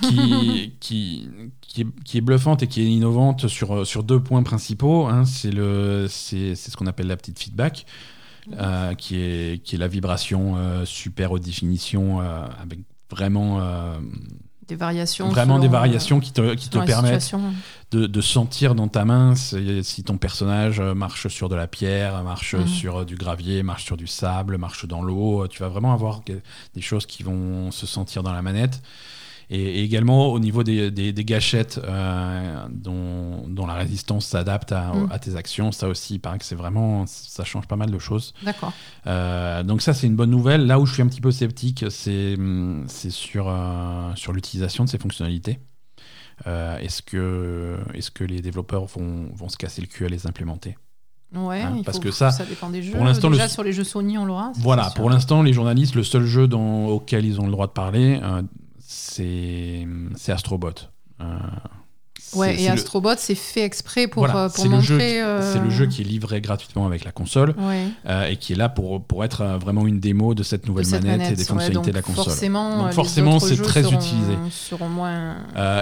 qui, 0.03 0.73
qui, 0.81 1.29
qui, 1.61 1.81
est, 1.83 1.87
qui 2.05 2.19
est 2.19 2.21
bluffante 2.21 2.63
et 2.63 2.67
qui 2.67 2.81
est 2.83 2.87
innovante 2.91 3.47
sur, 3.47 3.87
sur 3.87 4.03
deux 4.03 4.21
points 4.21 4.43
principaux. 4.43 5.07
hein. 5.07 5.25
C'est 5.25 5.51
le- 5.53 6.07
c'est 6.09 6.55
c'est 6.57 6.71
ce 6.71 6.77
qu'on 6.77 6.87
appelle 6.87 7.07
la 7.07 7.17
petite 7.17 7.39
feedback, 7.39 7.87
euh, 8.53 8.95
qui, 8.95 9.17
est, 9.17 9.63
qui 9.63 9.77
est 9.77 9.79
la 9.79 9.87
vibration 9.89 10.57
euh, 10.57 10.85
super 10.85 11.31
haute 11.33 11.43
définition 11.43 12.21
euh, 12.21 12.47
avec 12.61 12.81
vraiment, 13.11 13.61
Des 14.69 14.75
variations. 14.77 15.29
vraiment 15.29 15.55
selon, 15.55 15.59
des 15.61 15.69
euh, 15.69 15.71
variations 15.71 16.21
qui 16.21 16.33
te, 16.33 16.55
qui 16.55 16.69
permettent 16.69 17.35
de, 17.93 18.07
de 18.07 18.21
sentir 18.21 18.75
dans 18.75 18.89
ta 18.89 19.05
main 19.05 19.35
si, 19.37 20.03
ton 20.05 20.19
personnage 20.19 20.81
euh, 20.81 20.95
marche 20.95 21.29
sur 21.29 21.49
de 21.49 21.55
la 21.55 21.67
pierre, 21.69 22.23
marche 22.25 22.55
Mhm. 22.55 22.67
sur 22.67 22.97
euh, 22.99 23.05
du 23.05 23.15
gravier, 23.15 23.63
marche 23.63 23.85
sur 23.85 23.97
du 23.97 24.07
sable, 24.07 24.59
marche 24.59 24.87
dans 24.87 25.03
l'eau. 25.03 25.47
Tu 25.49 25.63
vas 25.63 25.69
vraiment 25.69 25.93
avoir 25.93 26.23
des 26.75 26.81
choses 26.81 27.07
qui 27.07 27.23
vont 27.23 27.71
se 27.71 27.87
sentir 27.87 28.23
dans 28.23 28.33
la 28.33 28.43
manette. 28.43 28.83
Et, 29.49 29.61
et 29.61 29.83
également 29.85 30.33
au 30.33 30.41
niveau 30.41 30.65
des, 30.65 30.91
des- 30.91 31.13
des 31.13 31.25
gâchettes 31.25 31.81
euh, 31.85 32.67
dont, 32.69 33.47
dont 33.47 33.67
la 33.67 33.75
résistance 33.75 34.27
s'adapte 34.27 34.73
à, 34.73 34.93
Mhm. 34.93 35.09
à 35.13 35.19
tes 35.21 35.37
actions, 35.37 35.71
ça 35.71 35.87
aussi, 35.89 36.15
il 36.15 36.19
paraît 36.19 36.39
que 36.39 36.45
c'est 36.45 36.57
vraiment, 36.57 37.05
ça 37.07 37.45
change 37.45 37.67
pas 37.69 37.77
mal 37.77 37.91
de 37.93 37.99
choses. 38.01 38.35
D'accord. 38.43 38.73
Euh, 39.07 39.63
donc 39.63 39.83
ça, 39.83 39.95
c'est 39.95 40.09
une 40.09 40.17
bonne 40.17 40.31
nouvelle. 40.31 40.67
Là 40.67 40.81
où 40.81 40.87
je 40.87 40.93
suis 40.95 41.03
un 41.03 41.07
petit 41.07 41.21
peu 41.21 41.31
sceptique, 41.31 41.85
c'est 41.89 42.37
sur, 43.11 43.47
euh, 43.49 44.11
sur 44.17 44.33
l'utilisation 44.33 44.83
de 44.85 44.89
ces 44.89 44.99
fonctionnalités. 44.99 45.61
Est-ce 46.45 47.03
que, 47.03 47.79
est 47.95 48.11
que 48.11 48.25
les 48.25 48.41
développeurs 48.41 48.87
vont, 48.87 49.29
vont 49.35 49.49
se 49.49 49.57
casser 49.57 49.81
le 49.81 49.87
cul 49.87 50.05
à 50.05 50.09
les 50.09 50.27
implémenter? 50.27 50.77
Ouais, 51.35 51.61
Hein, 51.63 51.75
il 51.79 51.83
parce 51.85 51.97
faut- 51.99 52.03
que 52.05 52.11
ça, 52.11 52.31
dépend 52.49 52.71
des 52.71 52.83
jeux. 52.83 52.93
pour 52.93 53.05
l'instant, 53.05 53.31
Déjà, 53.31 53.45
le- 53.45 53.49
sur 53.51 53.63
les 53.65 53.73
jeux 53.73 53.85
Sony, 53.85 54.17
on 54.19 54.25
l'aura. 54.25 54.53
ça, 54.55 54.61
Voilà, 54.61 54.91
pour 54.95 55.11
l'instant, 55.11 55.43
les 55.43 55.53
journalistes, 55.53 55.95
le 55.95 56.05
seul 56.05 56.25
jeu 56.25 56.49
auquel 56.53 57.25
ils 57.25 57.41
ont 57.41 57.47
le 57.47 57.53
droit 57.53 57.67
de 57.67 57.73
parler, 57.73 58.21
euh, 58.23 58.43
c'est 58.89 59.87
Astrobot. 60.29 60.89
Ouais, 62.35 62.61
et 62.61 62.67
le- 62.67 62.73
Astrobot, 62.73 63.11
c'est 63.19 63.35
fait 63.35 63.63
exprès 63.63 64.07
pour, 64.09 64.25
voilà, 64.25 64.45
euh, 64.45 64.49
pour 64.49 64.67
montrer. 64.67 65.23
euh, 65.23 65.53
C'est 65.53 65.61
le 65.61 65.71
jeu 65.71 65.87
qui 65.87 66.03
est 66.03 66.05
livré 66.05 66.41
gratuitement 66.41 66.87
avec 66.87 67.05
la 67.05 67.13
console 67.13 67.55
Ouais, 67.59 67.85
euh, 68.09 68.27
et 68.29 68.37
qui 68.37 68.53
est 68.53 68.57
là 68.57 68.69
pour, 68.69 69.03
pour 69.03 69.25
être 69.25 69.45
vraiment 69.63 69.87
une 69.87 70.01
démo 70.01 70.35
de 70.35 70.43
cette 70.43 70.63
de 70.65 70.69
nouvelle 70.69 70.85
cette 70.87 71.05
manette, 71.05 71.33
et 71.33 71.37
des 71.37 71.45
fonctionnalités 71.45 71.91
de 71.91 71.97
la 71.97 72.03
console. 72.03 72.25
Forcément, 72.25 72.83
Donc 72.85 72.93
forcément, 72.93 73.39
c'est 73.41 73.57
très 73.63 73.83
seront- 73.83 73.95
utilisé. 73.95 74.33
Seront 74.51 74.89
moins. 74.89 75.37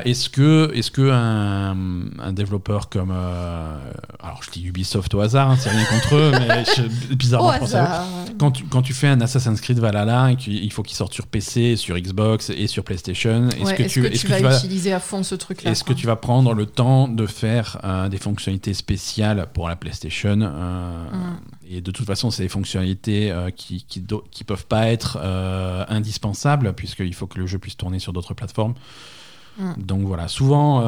Est-ce 0.04 0.28
que, 0.28 0.70
est-ce 0.74 0.90
que 0.90 1.10
un, 1.10 1.76
un 2.22 2.32
développeur 2.32 2.88
comme, 2.88 3.10
alors 3.10 4.42
je 4.42 4.50
dis 4.50 4.64
Ubisoft 4.66 5.12
au 5.14 5.20
hasard, 5.20 5.50
hein, 5.50 5.56
c'est 5.58 5.70
rien 5.70 5.84
contre 5.84 6.14
eux, 6.16 6.32
mais 6.32 6.64
je- 6.76 7.14
bizarrement 7.14 7.52
je 7.54 7.58
pense 7.58 7.74
à 7.74 8.02
eux. 8.28 8.32
Quand 8.38 8.50
tu, 8.50 8.64
quand 8.64 8.82
tu 8.82 8.92
fais 8.92 9.06
un 9.08 9.20
Assassin's 9.20 9.60
Creed 9.60 9.78
Valhalla 9.78 10.32
et 10.32 10.36
qu'il 10.36 10.72
faut 10.72 10.82
qu'il 10.82 10.96
sorte 10.96 11.12
sur 11.14 11.26
PC, 11.26 11.76
sur 11.76 11.96
Xbox 11.96 12.50
et 12.50 12.66
sur 12.66 12.84
PlayStation, 12.84 13.48
est-ce 13.50 13.62
Ouais, 13.64 13.74
que, 13.76 13.82
tu, 13.84 14.04
est-ce 14.06 14.24
que 14.24 14.28
vas 14.30 14.36
tu 14.38 14.42
vas, 14.42 14.56
utiliser 14.58 14.92
à 14.92 15.00
fond 15.00 15.22
ce 15.22 15.34
truc-là 15.34 15.70
est-ce 15.70 15.84
que 15.84 15.92
tu 15.92 16.06
vas 16.06 16.16
prendre 16.16 16.33
le 16.42 16.66
temps 16.66 17.08
de 17.08 17.26
faire 17.26 17.78
euh, 17.84 18.08
des 18.08 18.18
fonctionnalités 18.18 18.74
spéciales 18.74 19.46
pour 19.52 19.68
la 19.68 19.76
PlayStation 19.76 20.40
euh, 20.40 21.04
Mm. 21.12 21.36
Et 21.68 21.80
de 21.80 21.90
toute 21.90 22.06
façon, 22.06 22.30
c'est 22.30 22.42
des 22.42 22.48
fonctionnalités 22.48 23.30
euh, 23.30 23.50
qui, 23.50 23.84
qui, 23.84 24.44
peuvent 24.44 24.66
pas 24.66 24.88
être 24.88 25.18
indispensables 25.88 26.72
puisqu'il 26.74 27.14
faut 27.14 27.26
que 27.26 27.38
le 27.38 27.46
jeu 27.46 27.58
puisse 27.58 27.76
tourner 27.76 27.98
sur 27.98 28.12
d'autres 28.12 28.34
plateformes. 28.34 28.74
Mm. 29.58 29.72
Donc 29.78 30.02
voilà, 30.02 30.28
souvent. 30.28 30.82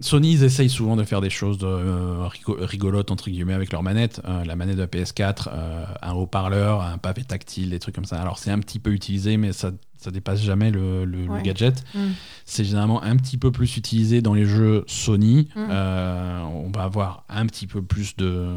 Sony, 0.00 0.32
ils 0.32 0.44
essayent 0.44 0.68
souvent 0.68 0.94
de 0.96 1.04
faire 1.04 1.22
des 1.22 1.30
choses 1.30 1.56
de, 1.56 1.66
euh, 1.66 2.28
rigo- 2.28 2.58
rigolotes 2.60 3.10
entre 3.10 3.30
guillemets 3.30 3.54
avec 3.54 3.72
leur 3.72 3.82
manette. 3.82 4.20
Euh, 4.26 4.44
la 4.44 4.54
manette 4.54 4.76
de 4.76 4.82
la 4.82 4.86
PS4, 4.86 5.48
euh, 5.50 5.84
un 6.02 6.12
haut-parleur, 6.12 6.82
un 6.82 6.98
pavé 6.98 7.24
tactile, 7.24 7.70
des 7.70 7.78
trucs 7.78 7.94
comme 7.94 8.04
ça. 8.04 8.20
Alors 8.20 8.38
c'est 8.38 8.50
un 8.50 8.58
petit 8.58 8.78
peu 8.78 8.90
utilisé, 8.92 9.38
mais 9.38 9.52
ça, 9.54 9.70
ça 9.96 10.10
dépasse 10.10 10.42
jamais 10.42 10.70
le, 10.70 11.04
le- 11.06 11.24
le 11.24 11.30
Ouais. 11.30 11.42
gadget. 11.42 11.82
Mm. 11.94 11.98
C'est 12.44 12.64
généralement 12.64 13.02
un 13.02 13.16
petit 13.16 13.38
peu 13.38 13.50
plus 13.50 13.76
utilisé 13.78 14.20
dans 14.20 14.34
les 14.34 14.44
jeux 14.44 14.84
Sony. 14.86 15.48
Mm. 15.56 15.60
On 15.70 16.70
va 16.74 16.82
avoir 16.82 17.24
un 17.30 17.46
petit 17.46 17.66
peu 17.66 17.80
plus 17.80 18.16
de, 18.16 18.48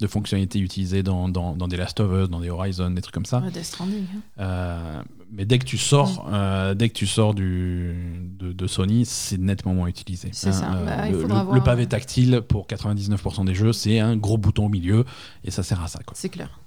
de 0.00 0.06
fonctionnalités 0.06 0.58
utilisées 0.58 1.02
dans, 1.02 1.28
dans, 1.28 1.54
dans 1.54 1.68
des 1.68 1.76
Last 1.76 2.00
of 2.00 2.10
Us, 2.24 2.30
dans 2.30 2.40
des 2.40 2.48
Horizon, 2.48 2.90
des 2.92 3.02
trucs 3.02 3.14
comme 3.14 3.26
ça. 3.26 3.40
Ouais, 3.40 3.50
Death 3.50 3.64
Stranding. 3.64 4.06
hein. 4.38 5.02
Euh, 5.30 5.34
mais 5.34 5.44
dès 5.44 5.58
que 5.58 5.64
tu 5.64 5.78
sors, 5.78 6.26
Mm. 6.28 6.30
euh, 6.34 6.74
dès 6.74 6.88
que 6.88 6.94
tu 6.94 7.06
sors 7.06 7.34
du, 7.34 7.94
de, 8.38 8.52
de 8.52 8.66
Sony, 8.66 9.04
c'est 9.06 9.38
nettement 9.38 9.74
moins 9.74 9.86
utilisé. 9.88 10.28
Hein, 10.28 10.32
C'est 10.34 10.52
ça. 10.52 10.68
Bah, 10.84 11.08
il 11.08 11.12
le, 11.14 11.22
le- 11.54 11.60
pavé 11.62 11.86
tactile 11.86 12.40
pour 12.48 12.66
99% 12.66 13.44
des 13.44 13.54
jeux, 13.54 13.72
c'est 13.72 13.98
un 14.00 14.16
gros 14.16 14.38
bouton 14.38 14.66
au 14.66 14.68
milieu 14.68 15.04
et 15.44 15.50
ça 15.50 15.62
sert 15.62 15.80
à 15.82 15.88
ça. 15.88 16.00
C'est 16.14 16.28
clair. 16.28 16.58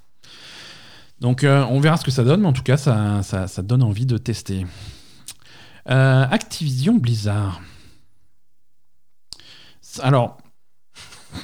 Donc 1.19 1.43
euh, 1.43 1.65
on 1.69 1.79
verra 1.79 1.97
ce 1.97 2.03
que 2.03 2.11
ça 2.11 2.23
donne, 2.23 2.41
mais 2.41 2.47
en 2.47 2.53
tout 2.53 2.63
cas, 2.63 2.77
ça, 2.77 3.21
ça, 3.23 3.47
ça 3.47 3.61
donne 3.61 3.83
envie 3.83 4.05
de 4.05 4.17
tester. 4.17 4.65
Euh, 5.89 6.25
Activision 6.29 6.95
Blizzard. 6.95 7.61
Alors. 10.01 10.37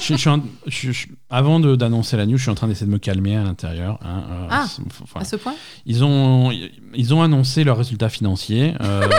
je, 0.00 0.14
je 0.14 0.14
suis 0.16 0.28
en- 0.28 0.42
je- 0.66 0.92
je- 0.92 1.06
avant 1.30 1.60
d'annoncer 1.60 2.16
la 2.16 2.26
news, 2.26 2.36
je 2.36 2.42
suis 2.42 2.50
en 2.50 2.54
train 2.54 2.68
d'essayer 2.68 2.86
de 2.86 2.92
me 2.92 2.98
calmer 2.98 3.36
à 3.36 3.42
l'intérieur. 3.44 3.98
hein, 4.02 4.22
euh, 4.30 4.46
Ah, 4.50 4.66
enfin, 5.02 5.20
À 5.20 5.24
ce 5.24 5.36
point 5.36 5.54
ils, 5.86 6.04
ont, 6.04 6.50
ils 6.94 7.14
ont 7.14 7.22
annoncé 7.22 7.64
leurs 7.64 7.76
résultats 7.78 8.08
financiers. 8.08 8.74
euh, 8.80 9.08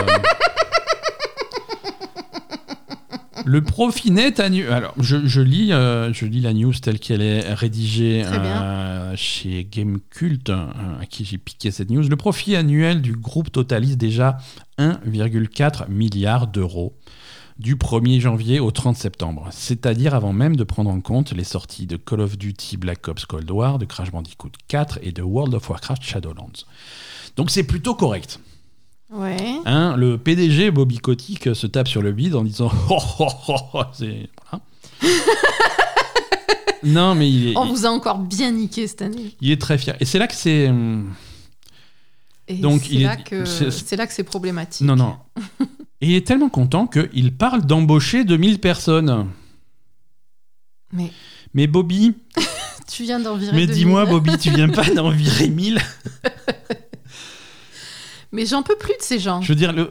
Le 3.46 3.62
profit 3.62 4.10
net 4.10 4.38
annuel. 4.38 4.70
Alors, 4.70 4.92
je, 5.00 5.26
je 5.26 5.40
lis, 5.40 5.72
euh, 5.72 6.12
je 6.12 6.26
lis 6.26 6.40
la 6.42 6.52
news 6.52 6.74
telle 6.74 6.98
qu'elle 6.98 7.22
est 7.22 7.54
rédigée 7.54 8.22
euh, 8.26 9.14
chez 9.16 9.66
Gamecult, 9.70 10.50
euh, 10.50 10.66
à 11.00 11.06
qui 11.06 11.24
j'ai 11.24 11.38
piqué 11.38 11.70
cette 11.70 11.88
news. 11.90 12.06
Le 12.06 12.16
profit 12.16 12.54
annuel 12.54 13.00
du 13.00 13.12
groupe 13.12 13.50
totalise 13.50 13.96
déjà 13.96 14.36
1,4 14.78 15.88
milliard 15.88 16.48
d'euros 16.48 16.94
du 17.60 17.76
1er 17.76 18.20
janvier 18.20 18.58
au 18.58 18.70
30 18.70 18.96
septembre, 18.96 19.48
c'est-à-dire 19.52 20.14
avant 20.14 20.32
même 20.32 20.56
de 20.56 20.64
prendre 20.64 20.88
en 20.90 21.00
compte 21.02 21.32
les 21.32 21.44
sorties 21.44 21.86
de 21.86 21.96
Call 21.98 22.20
of 22.22 22.38
Duty 22.38 22.78
Black 22.78 23.06
Ops 23.06 23.26
Cold 23.26 23.50
War, 23.50 23.78
de 23.78 23.84
Crash 23.84 24.10
Bandicoot 24.10 24.50
4 24.68 24.98
et 25.02 25.12
de 25.12 25.20
World 25.22 25.52
of 25.54 25.68
Warcraft 25.68 26.02
Shadowlands. 26.02 26.64
Donc 27.36 27.50
c'est 27.50 27.64
plutôt 27.64 27.94
correct. 27.94 28.40
Ouais. 29.10 29.36
Hein, 29.66 29.94
le 29.96 30.16
PDG 30.16 30.70
Bobby 30.70 30.98
Kotick 30.98 31.54
se 31.54 31.66
tape 31.66 31.88
sur 31.88 32.00
le 32.00 32.12
bide 32.12 32.34
en 32.34 32.44
disant 32.44 32.70
oh, 32.90 32.98
oh, 33.18 33.28
oh, 33.48 33.56
oh, 33.74 33.82
c'est 33.92 34.30
voilà. 34.50 34.64
non 36.82 37.14
mais 37.14 37.30
il 37.30 37.48
est, 37.48 37.56
On 37.58 37.66
vous 37.66 37.84
a 37.84 37.90
encore 37.90 38.18
bien 38.20 38.52
niqué 38.52 38.86
cette 38.86 39.02
année. 39.02 39.34
il 39.40 39.50
est 39.50 39.60
très 39.60 39.76
fier 39.76 39.96
et 40.00 40.04
c'est 40.06 40.18
là 40.18 40.26
que 40.28 40.34
c'est 40.34 40.68
hum, 40.68 41.12
Donc, 42.48 42.90
est- 42.90 43.24
que 43.24 43.44
c'est 43.44 43.96
là 43.96 44.06
que 44.06 44.12
c'est 44.14 44.24
problématique. 44.24 44.86
non 44.86 44.96
non 44.96 45.16
Et 46.00 46.08
il 46.08 46.14
est 46.14 46.26
tellement 46.26 46.48
content 46.48 46.86
qu'il 46.86 47.34
parle 47.34 47.64
d'embaucher 47.64 48.24
2000 48.24 48.58
personnes. 48.58 49.28
Mais 50.92 51.10
Mais 51.54 51.66
Bobby, 51.66 52.14
tu 52.88 53.02
viens 53.04 53.20
d'en 53.20 53.36
virer 53.36 53.52
mais 53.52 53.66
2000. 53.66 53.74
dis-moi 53.74 54.06
Bobby, 54.06 54.36
tu 54.38 54.50
viens 54.50 54.68
pas 54.68 54.88
d'en 54.90 55.10
virer 55.10 55.48
1000 55.48 55.80
Mais 58.32 58.46
j'en 58.46 58.62
peux 58.62 58.76
plus 58.76 58.96
de 58.96 59.02
ces 59.02 59.18
gens. 59.18 59.40
Je 59.42 59.48
veux 59.48 59.56
dire, 59.56 59.72
le... 59.72 59.90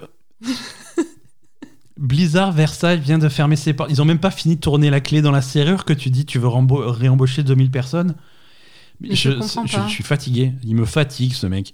Blizzard 1.98 2.54
Versailles 2.54 3.00
vient 3.00 3.20
de 3.20 3.28
fermer 3.28 3.58
ses 3.58 3.74
portes. 3.74 3.92
Ils 3.92 4.02
ont 4.02 4.06
même 4.06 4.20
pas 4.20 4.32
fini 4.32 4.56
de 4.56 4.62
tourner 4.62 4.90
la 4.90 5.02
clé 5.02 5.22
dans 5.22 5.32
la 5.32 5.42
serrure 5.42 5.84
que 5.84 5.94
tu 5.94 6.10
dis 6.10 6.26
tu 6.26 6.40
veux 6.40 6.48
réembaucher 6.48 7.44
2000 7.44 7.70
personnes? 7.70 8.16
Je 9.02 9.32
je 9.66 9.88
suis 9.90 10.04
fatigué. 10.04 10.54
Il 10.64 10.76
me 10.76 10.86
fatigue 10.86 11.34
ce 11.34 11.48
mec. 11.48 11.74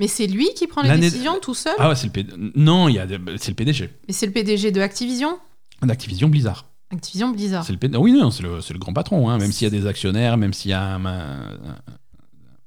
Mais 0.00 0.08
c'est 0.08 0.26
lui 0.26 0.48
qui 0.56 0.66
prend 0.66 0.82
les 0.82 0.96
décisions 0.98 1.38
tout 1.40 1.54
seul. 1.54 1.74
Ah 1.78 1.88
ouais, 1.88 1.96
c'est 1.96 2.06
le 2.06 2.12
PD... 2.12 2.32
Non, 2.56 2.88
y 2.88 2.98
a 2.98 3.06
c'est 3.38 3.48
le 3.48 3.54
PDG 3.54 3.90
Mais 4.06 4.14
c'est 4.14 4.26
le 4.26 4.32
PDG 4.32 4.70
de 4.70 4.80
Activision. 4.80 5.38
d'Activision 5.82 6.28
Blizzard. 6.28 6.66
Activision 6.92 7.28
Blizzard. 7.30 7.64
C'est 7.64 7.72
le 7.72 7.78
PD... 7.78 7.96
Oui, 7.98 8.12
non, 8.12 8.30
c'est 8.30 8.42
le, 8.42 8.60
c'est 8.60 8.72
le 8.72 8.78
grand 8.78 8.92
patron. 8.92 9.28
hein, 9.28 9.38
même 9.38 9.50
s'il 9.52 9.64
y 9.64 9.76
a 9.76 9.78
des 9.80 9.86
actionnaires, 9.86 10.36
même 10.36 10.52
s'il 10.52 10.70
y 10.70 10.74
a 10.74 10.82
un, 10.82 11.04
un- 11.04 11.56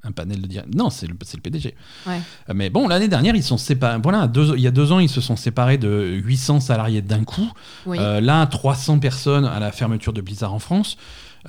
un 0.04 0.12
panel 0.12 0.42
de 0.42 0.48
direct. 0.48 0.74
Non, 0.74 0.90
c'est 0.90 1.06
le, 1.08 1.14
c'est 1.24 1.38
le 1.38 1.42
PDG. 1.44 1.76
Ouais. 2.08 2.20
Euh, 2.50 2.54
Mais 2.56 2.70
bon, 2.72 2.88
l'année 2.88 3.08
dernière, 3.08 3.36
ils 3.36 3.44
sont 3.44 3.58
séparés. 3.58 4.00
Voilà, 4.02 4.28
deux- 4.28 4.56
il 4.56 4.62
y 4.62 4.68
a 4.68 4.72
deux 4.72 4.92
ans, 4.92 5.00
ils 5.00 5.10
se 5.10 5.22
sont 5.22 5.36
séparés 5.36 5.78
de 5.78 6.20
800 6.24 6.60
salariés 6.60 7.02
d'un 7.04 7.24
coup. 7.24 7.48
Oui. 7.86 7.98
Euh, 8.00 8.20
là, 8.20 8.46
300 8.48 8.98
personnes 9.00 9.46
à 9.46 9.60
la 9.60 9.72
fermeture 9.72 10.12
de 10.12 10.22
Blizzard 10.22 10.54
en 10.54 10.60
France. 10.60 10.98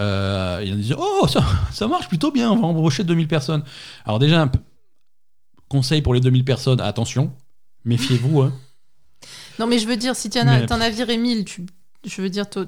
Euh, 0.00 0.62
ils 0.64 0.76
disaient 0.80 0.94
Oh, 0.98 1.26
ça, 1.28 1.42
ça 1.72 1.86
marche 1.88 2.08
plutôt 2.08 2.30
bien, 2.30 2.50
on 2.50 2.56
va 2.60 2.66
embaucher 2.66 3.04
2000 3.04 3.26
personnes. 3.28 3.62
Alors, 4.04 4.18
déjà, 4.18 4.46
p- 4.46 4.58
conseil 5.72 6.02
pour 6.02 6.14
les 6.14 6.20
2000 6.20 6.44
personnes 6.44 6.80
attention, 6.80 7.32
méfiez-vous. 7.84 8.42
hein. 8.42 8.52
Non, 9.58 9.66
mais 9.66 9.78
je 9.78 9.86
veux 9.88 9.96
dire, 9.96 10.14
si 10.14 10.30
tu 10.30 10.38
en 10.38 10.46
as, 10.46 10.60
Mais- 10.60 10.72
as 10.72 10.90
viré 10.90 11.16
1000, 11.16 11.44
tu, 11.44 11.66
je 12.06 12.22
veux 12.22 12.30
dire, 12.30 12.48
t'en 12.48 12.64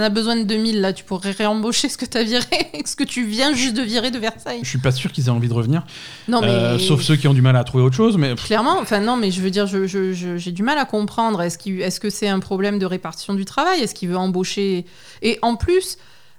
as 0.00 0.08
besoin 0.08 0.36
de 0.36 0.44
2000, 0.44 0.80
là, 0.80 0.92
tu 0.92 1.04
pourrais 1.04 1.30
réembaucher 1.32 1.88
ce 1.88 1.96
que 1.98 2.04
tu 2.06 2.16
as 2.18 2.22
viré, 2.22 2.46
ce 2.86 2.96
que 2.96 3.04
tu 3.04 3.24
viens 3.26 3.52
juste 3.54 3.76
de 3.76 3.82
virer 3.82 4.10
de 4.10 4.18
Versailles. 4.18 4.60
Je 4.62 4.68
suis 4.68 4.78
pas 4.78 4.90
sûr 4.90 5.12
qu'ils 5.12 5.26
aient 5.26 5.30
envie 5.30 5.48
de 5.48 5.54
revenir, 5.54 5.84
Non, 6.28 6.40
mais. 6.40 6.48
Euh, 6.48 6.78
sauf 6.78 7.02
ceux 7.02 7.16
qui 7.16 7.28
ont 7.28 7.34
du 7.34 7.42
mal 7.42 7.56
à 7.56 7.64
trouver 7.64 7.84
autre 7.84 7.94
chose. 7.96 8.16
Mais 8.16 8.34
Clairement, 8.34 8.78
enfin 8.80 9.00
non, 9.00 9.16
mais 9.16 9.30
je 9.30 9.40
veux 9.42 9.50
dire, 9.50 9.66
je- 9.66 9.86
je- 9.86 10.12
je- 10.14 10.36
j'ai 10.38 10.52
du 10.52 10.62
mal 10.62 10.78
à 10.78 10.84
comprendre. 10.86 11.40
Est-ce 11.42 11.58
qu'il- 11.58 11.80
est-ce 11.82 12.00
que 12.00 12.10
c'est 12.10 12.28
un 12.28 12.40
problème 12.40 12.78
de 12.78 12.86
répartition 12.86 13.34
du 13.34 13.44
travail? 13.44 13.80
Est-ce 13.80 13.94
qu'il 13.94 14.08
veut 14.08 14.16
embaucher? 14.16 14.86
Et 15.22 15.38
en 15.42 15.56
plus, 15.56 15.96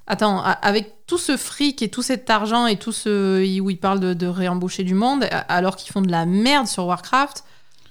attends, 0.07 0.41
avec 0.43 1.05
tout 1.07 1.17
ce 1.17 1.37
fric 1.37 1.81
et 1.81 1.89
tout 1.89 2.01
cet 2.01 2.29
argent 2.29 2.67
et 2.67 2.77
tout 2.77 2.91
ce 2.91 3.59
où 3.59 3.69
il 3.69 3.77
parle 3.77 3.99
de, 3.99 4.13
de 4.13 4.27
réembaucher 4.27 4.83
du 4.83 4.93
monde, 4.95 5.25
alors 5.49 5.75
qu'ils 5.75 5.91
font 5.91 6.01
de 6.01 6.11
la 6.11 6.25
merde 6.25 6.67
sur 6.67 6.85
Warcraft 6.85 7.43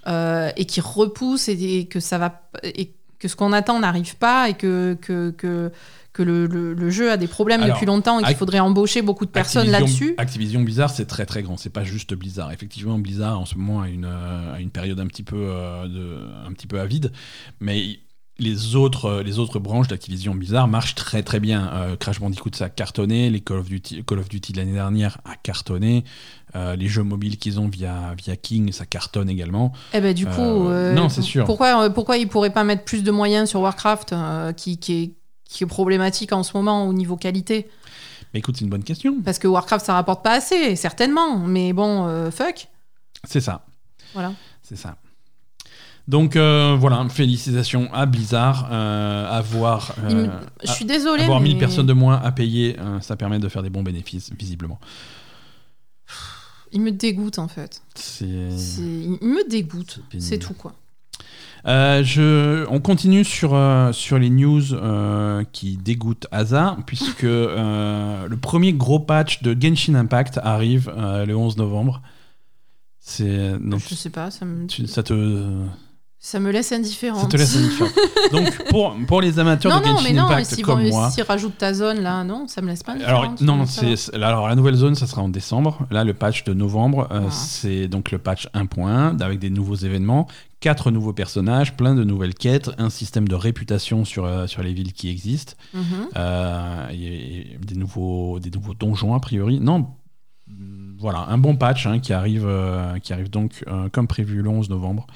euh, 0.07 0.51
et 0.57 0.65
qu'ils 0.67 0.83
repoussent 0.83 1.49
et, 1.49 1.79
et 1.79 1.87
que 1.87 2.01
ça 2.01 2.19
va 2.19 2.43
et 2.65 2.93
que 3.19 3.29
ce 3.29 3.37
qu'on 3.37 3.53
attend 3.53 3.79
n'arrive 3.79 4.17
pas 4.17 4.49
et 4.49 4.55
que 4.55 4.99
que, 5.01 5.31
que, 5.31 5.71
que 6.13 6.23
le, 6.25 6.47
le- 6.47 6.75
le 6.75 6.91
jeu 6.91 7.11
a 7.11 7.17
des 7.17 7.29
problèmes 7.29 7.63
Alors, 7.63 7.77
depuis 7.77 7.87
longtemps 7.87 8.19
et 8.19 8.25
qu'il 8.25 8.35
faudrait 8.37 8.59
embaucher 8.59 9.01
beaucoup 9.01 9.25
de 9.25 9.31
personnes 9.31 9.71
là-dessus. 9.71 10.15
Activision 10.19 10.61
Blizzard, 10.61 10.91
c'est 10.91 11.07
très 11.07 11.25
très 11.25 11.43
grand. 11.43 11.57
C'est 11.57 11.71
pas 11.71 11.85
juste 11.85 12.13
Blizzard. 12.15 12.51
Effectivement, 12.53 12.99
Blizzard 12.99 13.39
en 13.41 13.47
ce 13.47 13.55
moment 13.55 13.81
a 13.83 13.89
une, 13.89 14.05
euh, 14.05 14.55
a 14.55 14.61
une 14.61 14.71
période 14.71 14.99
un 15.01 15.07
petit 15.07 15.23
peu, 15.23 15.37
euh, 15.39 15.87
de, 15.87 16.19
un 16.47 16.53
petit 16.53 16.67
peu 16.67 16.81
avide, 16.81 17.13
mais 17.61 18.01
les 18.39 18.75
autres, 18.77 19.07
euh, 19.07 19.23
les 19.23 19.39
autres 19.39 19.59
branches 19.59 19.89
d'Activision 19.89 20.35
Blizzard 20.35 20.67
marchent 20.67 20.95
très 20.95 21.23
très 21.23 21.39
bien. 21.39 21.71
Euh, 21.75 21.97
Crash 21.97 22.19
Bandicoot, 22.21 22.51
ça 22.55 22.65
a 22.65 22.69
cartonné. 22.71 23.31
Les 23.31 23.41
Call 23.41 23.59
of 23.59 23.69
Duty, 23.69 24.05
Call 24.05 24.19
of 24.19 24.29
Duty 24.29 24.53
de 24.53 24.59
l'année 24.59 24.73
dernière 24.73 25.19
a 25.25 25.37
cartonné. 25.37 26.05
Euh, 26.57 26.75
les 26.77 26.89
jeux 26.89 27.03
mobiles 27.03 27.39
qu'ils 27.39 27.61
ont 27.61 27.69
via, 27.69 28.15
via 28.17 28.37
King, 28.37 28.73
ça 28.73 28.85
cartonne 28.87 29.31
également. 29.31 29.73
Eh 29.95 30.01
ben 30.01 30.15
du 30.15 30.27
coup, 30.27 30.33
Euh, 30.41 30.93
non, 30.95 31.09
c'est 31.09 31.23
sûr. 31.23 31.45
Pourquoi, 31.45 31.91
pourquoi 31.91 32.17
ils 32.17 32.29
pourraient 32.29 32.53
pas 32.53 32.65
mettre 32.65 32.85
plus 32.85 33.03
de 33.03 33.11
moyens 33.11 33.49
sur 33.51 33.61
Warcraft, 33.61 34.15
qui, 34.57 34.79
qui, 34.79 35.03
est, 35.03 35.13
qui 35.49 35.65
est 35.65 35.67
problématique 35.67 36.33
en 36.33 36.43
ce 36.43 36.57
moment 36.57 36.87
au 36.87 36.93
niveau 36.93 37.17
qualité? 37.17 37.69
Mais 38.35 38.41
écoute, 38.41 38.57
c'est 38.57 38.65
une 38.65 38.71
bonne 38.71 38.85
question. 38.85 39.21
Parce 39.23 39.39
que 39.39 39.47
Warcraft, 39.47 39.85
ça 39.85 39.95
rapporte 39.95 40.23
pas 40.25 40.33
assez, 40.33 40.75
certainement. 40.77 41.39
Mais 41.39 41.73
bon, 41.73 42.31
fuck. 42.31 42.69
C'est 43.25 43.41
ça. 43.41 43.65
Voilà. 44.15 44.33
C'est 44.63 44.77
ça. 44.77 44.97
Donc 46.09 46.35
euh, 46.37 46.77
voilà, 46.79 47.07
félicitations 47.09 47.89
à 47.95 48.07
Blizzard. 48.07 48.69
Euh, 48.73 49.31
avoir, 49.31 49.95
euh, 50.05 50.29
Je 50.65 50.73
suis 50.73 50.85
désolée. 50.85 51.23
avoir 51.23 51.41
mais... 51.41 51.51
1000 51.51 51.59
personnes 51.59 51.87
de 51.87 51.93
moins 51.93 52.21
à 52.23 52.33
payer, 52.33 52.77
euh, 52.81 53.01
ça 53.01 53.17
permet 53.17 53.39
de 53.39 53.49
faire 53.49 53.63
des 53.63 53.71
bons 53.71 53.83
bénéfices, 53.85 54.31
visiblement. 54.39 54.81
Il 56.73 56.81
me 56.81 56.91
dégoûte 56.91 57.39
en 57.39 57.49
fait. 57.49 57.83
C'est. 57.95 58.25
Il 58.25 59.19
me 59.29 59.49
dégoûte. 59.49 60.01
C'est 60.19 60.39
tout 60.39 60.55
quoi. 60.55 60.73
Euh, 61.69 62.03
je, 62.03 62.67
on 62.71 62.81
continue 62.81 63.23
sur, 63.23 63.55
euh, 63.55 63.93
sur 63.93 64.19
les 64.19 64.31
news 64.31 64.75
euh, 64.75 65.45
qui 65.53 65.77
dégoûtent 65.77 66.27
Asa, 66.33 66.77
puisque 66.87 67.23
euh, 67.23 68.27
le 68.27 68.37
premier 68.37 68.73
gros 68.73 68.99
patch 68.99 69.43
de 69.45 69.57
Genshin 69.59 69.95
Impact 69.95 70.41
arrive 70.43 70.93
euh, 70.97 71.25
le 71.25 71.37
11 71.37 71.59
novembre. 71.59 72.03
C'est 72.99 73.53
donc 73.61 73.81
Je 73.89 73.95
sais 73.95 74.11
pas, 74.11 74.31
ça 74.33 74.45
me, 74.45 74.67
tu- 74.67 74.87
ça 74.89 75.03
te 75.05 75.13
ça 76.25 76.39
me 76.39 76.53
laisse 76.53 76.71
indifférente. 76.71 77.21
ça 77.23 77.27
te 77.27 77.37
laisse 77.37 77.57
indifférent. 77.57 77.91
donc 78.33 78.69
pour 78.71 78.95
pour 79.09 79.21
les 79.21 79.41
amateurs 79.41 79.73
non, 79.73 79.81
de 79.81 79.85
non, 79.87 79.97
Genshin 79.97 80.09
mais 80.09 80.13
non, 80.15 80.23
Impact 80.27 80.55
s'ils 80.55 80.65
comme 80.65 80.81
vont- 80.85 80.89
moi. 80.89 81.11
s'ils 81.11 81.25
rajoutent 81.25 81.59
ta 81.59 81.75
zone 81.75 82.01
là, 82.01 82.23
non, 82.23 82.47
ça 82.47 82.63
me 82.63 82.69
laisse 82.69 82.85
pas 82.85 82.93
Alors 82.93 83.25
indifférente. 83.25 83.41
non, 83.41 83.67
c'est 83.67 84.15
alors 84.15 84.47
la 84.49 84.55
nouvelle 84.55 84.77
zone, 84.77 84.95
ça 84.95 85.09
sera 85.09 85.21
en 85.21 85.29
décembre. 85.29 85.85
Là, 85.91 86.05
le 86.05 86.15
patch 86.15 86.45
de 86.45 86.55
novembre, 86.55 87.09
euh, 87.11 87.23
Ah. 87.27 87.31
c'est 87.33 87.89
donc 87.89 88.13
le 88.13 88.19
patch 88.19 88.47
1.1 88.55 89.21
avec 89.21 89.41
des 89.41 89.51
nouveaux 89.51 89.75
événements, 89.75 90.29
quatre 90.61 90.93
nouveaux 90.93 91.13
personnages, 91.13 91.77
plein 91.77 91.97
de 91.97 92.05
nouvelles 92.05 92.35
quêtes, 92.35 92.71
un 92.79 92.89
système 92.89 93.27
de 93.27 93.35
réputation 93.35 94.05
sur 94.05 94.25
euh, 94.25 94.47
sur 94.47 94.63
les 94.63 94.73
villes 94.73 94.93
qui 94.93 95.11
existent, 95.11 95.55
Mhm. 95.75 95.83
euh, 96.17 96.89
et, 96.93 97.53
et 97.55 97.59
des 97.61 97.75
nouveaux 97.75 98.39
des 98.39 98.51
nouveaux 98.51 98.75
donjons 98.75 99.13
a 99.15 99.19
priori. 99.19 99.59
Non, 99.59 99.89
voilà, 100.99 101.27
un 101.31 101.39
bon 101.39 101.57
patch 101.57 101.87
hein, 101.87 101.99
qui 101.99 102.13
arrive 102.13 102.49
qui 103.03 103.13
arrive 103.13 103.29
donc 103.29 103.65
comme 103.93 104.07
prévu 104.07 104.41
le 104.41 104.49
11 104.49 104.71
novembre. 104.71 105.09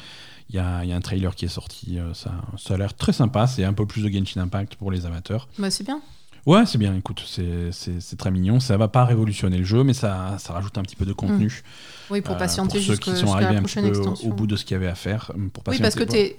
Il 0.51 0.55
y, 0.57 0.59
a, 0.61 0.85
il 0.85 0.91
y 0.91 0.93
a 0.93 0.97
un 0.97 1.01
trailer 1.01 1.35
qui 1.35 1.45
est 1.45 1.49
sorti, 1.49 1.99
euh, 1.99 2.15
ça, 2.15 2.31
ça 2.57 2.75
a 2.75 2.77
l'air 2.77 2.95
très 2.95 3.13
sympa. 3.13 3.47
C'est 3.49 3.65
un 3.65 3.73
peu 3.73 3.85
plus 3.85 4.03
de 4.03 4.09
Genshin 4.09 4.41
Impact 4.43 4.77
pour 4.77 4.91
les 4.93 5.05
amateurs. 5.05 5.49
Bah, 5.59 5.71
c'est 5.71 5.83
bien. 5.85 6.01
Ouais, 6.47 6.65
c'est 6.67 6.79
bien, 6.79 6.95
écoute, 6.95 7.25
c'est- 7.27 8.17
très 8.17 8.31
mignon. 8.31 8.61
Ça 8.61 8.77
va 8.77 8.87
pas 8.87 9.05
révolutionner 9.05 9.59
le 9.59 9.65
jeu, 9.65 9.83
mais 9.83 9.93
ça, 9.95 10.37
ça 10.39 10.53
rajoute 10.53 10.79
un 10.79 10.83
petit 10.83 10.95
peu 10.95 11.05
de 11.05 11.13
contenu. 11.13 11.63
Oui, 12.11 12.21
pour 12.21 12.37
euh, 12.37 12.39
patienter 12.39 12.79
pour 12.79 12.87
ceux 12.87 12.93
jusqu'à 12.93 13.11
qui 13.13 13.17
sont 13.19 13.33
arrivés 13.33 13.57
un 13.57 13.63
petit 13.65 13.81
peu 13.81 13.87
extension. 13.89 14.31
au 14.31 14.33
bout 14.33 14.47
de 14.47 14.55
ce 14.55 14.65
qu'il 14.65 14.75
y 14.75 14.77
avait 14.77 14.87
à 14.87 14.95
faire. 14.95 15.33
euh, 15.37 15.49
Pour 15.53 15.65
Oui, 15.67 15.79
parce 15.81 15.97
que 15.97 16.05
t'es. 16.05 16.39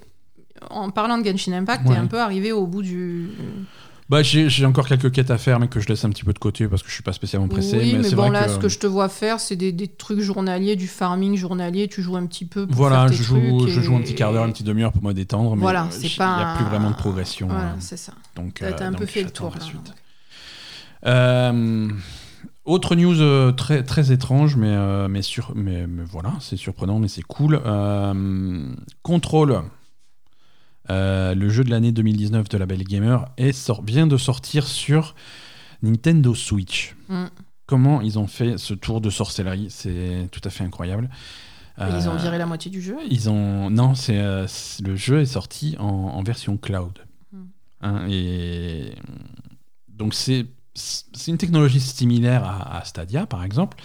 En 0.70 0.90
parlant 0.90 1.18
de 1.18 1.24
Genshin 1.28 1.52
Impact, 1.52 1.84
t'es 1.84 1.90
Ouais. 1.90 1.96
un 1.96 2.06
peu 2.06 2.18
arrivé 2.20 2.50
au 2.52 2.66
bout 2.66 2.82
du. 2.82 3.28
Bah, 4.08 4.22
j'ai 4.22 4.64
encore 4.64 4.88
quelques 4.88 5.12
quêtes 5.12 5.30
à 5.30 5.36
faire, 5.36 5.60
mais 5.60 5.68
que 5.68 5.80
je 5.80 5.88
laisse 5.88 6.02
un 6.04 6.08
petit 6.08 6.24
peu 6.24 6.32
de 6.32 6.38
côté 6.38 6.66
parce 6.66 6.82
que 6.82 6.88
je 6.88 6.94
suis 6.94 7.02
pas 7.02 7.12
spécialement 7.12 7.46
pressé. 7.46 7.76
oui, 7.78 7.94
mais, 7.98 8.04
c'est 8.04 8.16
bon, 8.16 8.22
vrai 8.22 8.30
là, 8.30 8.44
que, 8.46 8.52
ce 8.52 8.58
que 8.58 8.68
je 8.70 8.78
te 8.78 8.86
vois 8.86 9.10
faire, 9.10 9.38
c'est 9.38 9.54
des, 9.56 9.70
des 9.70 9.86
trucs 9.86 10.20
journaliers, 10.20 10.76
du 10.76 10.86
farming 10.88 11.36
journalier. 11.36 11.88
Tu 11.88 12.00
joues 12.00 12.16
un 12.16 12.24
petit 12.24 12.46
peu. 12.46 12.66
Pour 12.66 12.74
Voilà, 12.76 13.00
faire 13.02 13.10
tes 13.10 13.16
je 13.16 13.22
joue, 13.22 13.58
trucs 13.58 13.70
je 13.70 13.80
joue 13.82 13.94
un 13.96 13.98
et- 13.98 14.04
petit 14.04 14.14
quart 14.14 14.32
d'heure, 14.32 14.46
une 14.46 14.52
petite 14.52 14.66
demi-heure 14.66 14.92
pour 14.92 15.04
me 15.04 15.12
détendre. 15.12 15.54
Mais 15.56 15.60
Voilà, 15.62 15.84
euh, 15.84 15.88
c'est 15.90 16.16
pas. 16.16 16.36
Il 16.40 16.44
n'y 16.46 16.50
a 16.52 16.54
plus 16.56 16.64
vraiment 16.64 16.90
de 16.90 16.96
progression. 16.96 17.48
Voilà, 17.48 17.72
euh, 17.72 17.76
c'est 17.80 17.98
ça. 17.98 18.12
donc, 18.34 18.54
T'as 18.60 18.72
t'as 18.72 18.86
un 18.86 18.92
peu 18.94 19.04
fait 19.04 19.22
le 19.22 19.30
tour. 19.30 19.52
là, 19.54 19.60
suite. 19.60 19.92
Euh, 21.06 21.88
autre 22.64 22.96
news 22.96 23.20
euh, 23.20 23.52
très, 23.52 23.82
très 23.82 24.10
étrange, 24.12 24.56
mais, 24.56 24.68
euh, 24.68 25.08
mais, 25.08 25.22
sur, 25.22 25.52
mais, 25.54 25.86
mais 25.86 26.02
voilà, 26.04 26.32
c'est 26.40 26.56
surprenant, 26.56 26.98
mais 26.98 27.08
c'est 27.08 27.22
cool. 27.22 27.60
Euh, 27.64 28.62
Control, 29.02 29.62
euh, 30.90 31.34
le 31.34 31.48
jeu 31.48 31.64
de 31.64 31.70
l'année 31.70 31.92
2019 31.92 32.48
de 32.48 32.58
la 32.58 32.66
Belle 32.66 32.84
Gamer, 32.84 33.26
est 33.36 33.52
sort, 33.52 33.82
vient 33.82 34.06
de 34.06 34.16
sortir 34.16 34.66
sur 34.66 35.14
Nintendo 35.82 36.34
Switch. 36.34 36.94
Mm. 37.08 37.24
Comment 37.66 38.00
ils 38.00 38.18
ont 38.18 38.26
fait 38.26 38.56
ce 38.58 38.72
tour 38.74 39.00
de 39.00 39.10
sorcellerie 39.10 39.66
C'est 39.70 40.28
tout 40.32 40.40
à 40.44 40.50
fait 40.50 40.64
incroyable. 40.64 41.10
Ils 41.78 42.08
ont 42.08 42.14
Euh, 42.14 42.16
viré 42.16 42.38
la 42.38 42.46
moitié 42.46 42.70
du 42.70 42.82
jeu. 42.82 42.96
ils 43.08 43.30
ont 43.30 43.70
non, 43.70 43.94
c'est 43.94 44.18
euh, 44.18 44.46
le 44.82 44.96
jeu 44.96 45.20
est 45.20 45.26
sorti 45.26 45.76
en, 45.78 45.84
en 45.84 46.22
version 46.24 46.56
cloud. 46.56 46.98
Hmm. 47.32 47.44
Hein, 47.82 48.06
et 48.08 48.94
donc 49.88 50.14
c'est 50.14 50.46
c'est 50.74 51.30
une 51.30 51.38
technologie 51.38 51.80
similaire 51.80 52.44
à, 52.44 52.78
à 52.78 52.84
Stadia 52.84 53.26
par 53.26 53.44
exemple. 53.44 53.76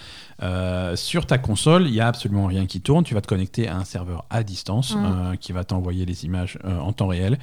Euh, 0.44 0.95
sur 0.98 1.26
ta 1.26 1.38
console, 1.38 1.88
il 1.88 1.94
y 1.94 2.02
a 2.02 2.07
absolument 2.07 2.48
rien 2.48 2.65
qui 2.65 2.82
tourne. 2.82 3.03
Tu 3.06 3.14
vas 3.14 3.22
te 3.22 3.28
connecter 3.28 3.68
à 3.70 3.78
un 3.78 3.86
serveur 3.86 4.26
à 4.30 4.44
distance 4.44 4.94
Hmm. 4.95 5.06
euh, 5.06 5.36
qui 5.38 5.53
va 5.53 5.64
t'envoyer 5.64 6.06
les 6.06 6.26
images 6.26 6.60
euh, 6.65 6.78
en 6.80 6.91
temps 6.91 7.07
réel 7.07 7.40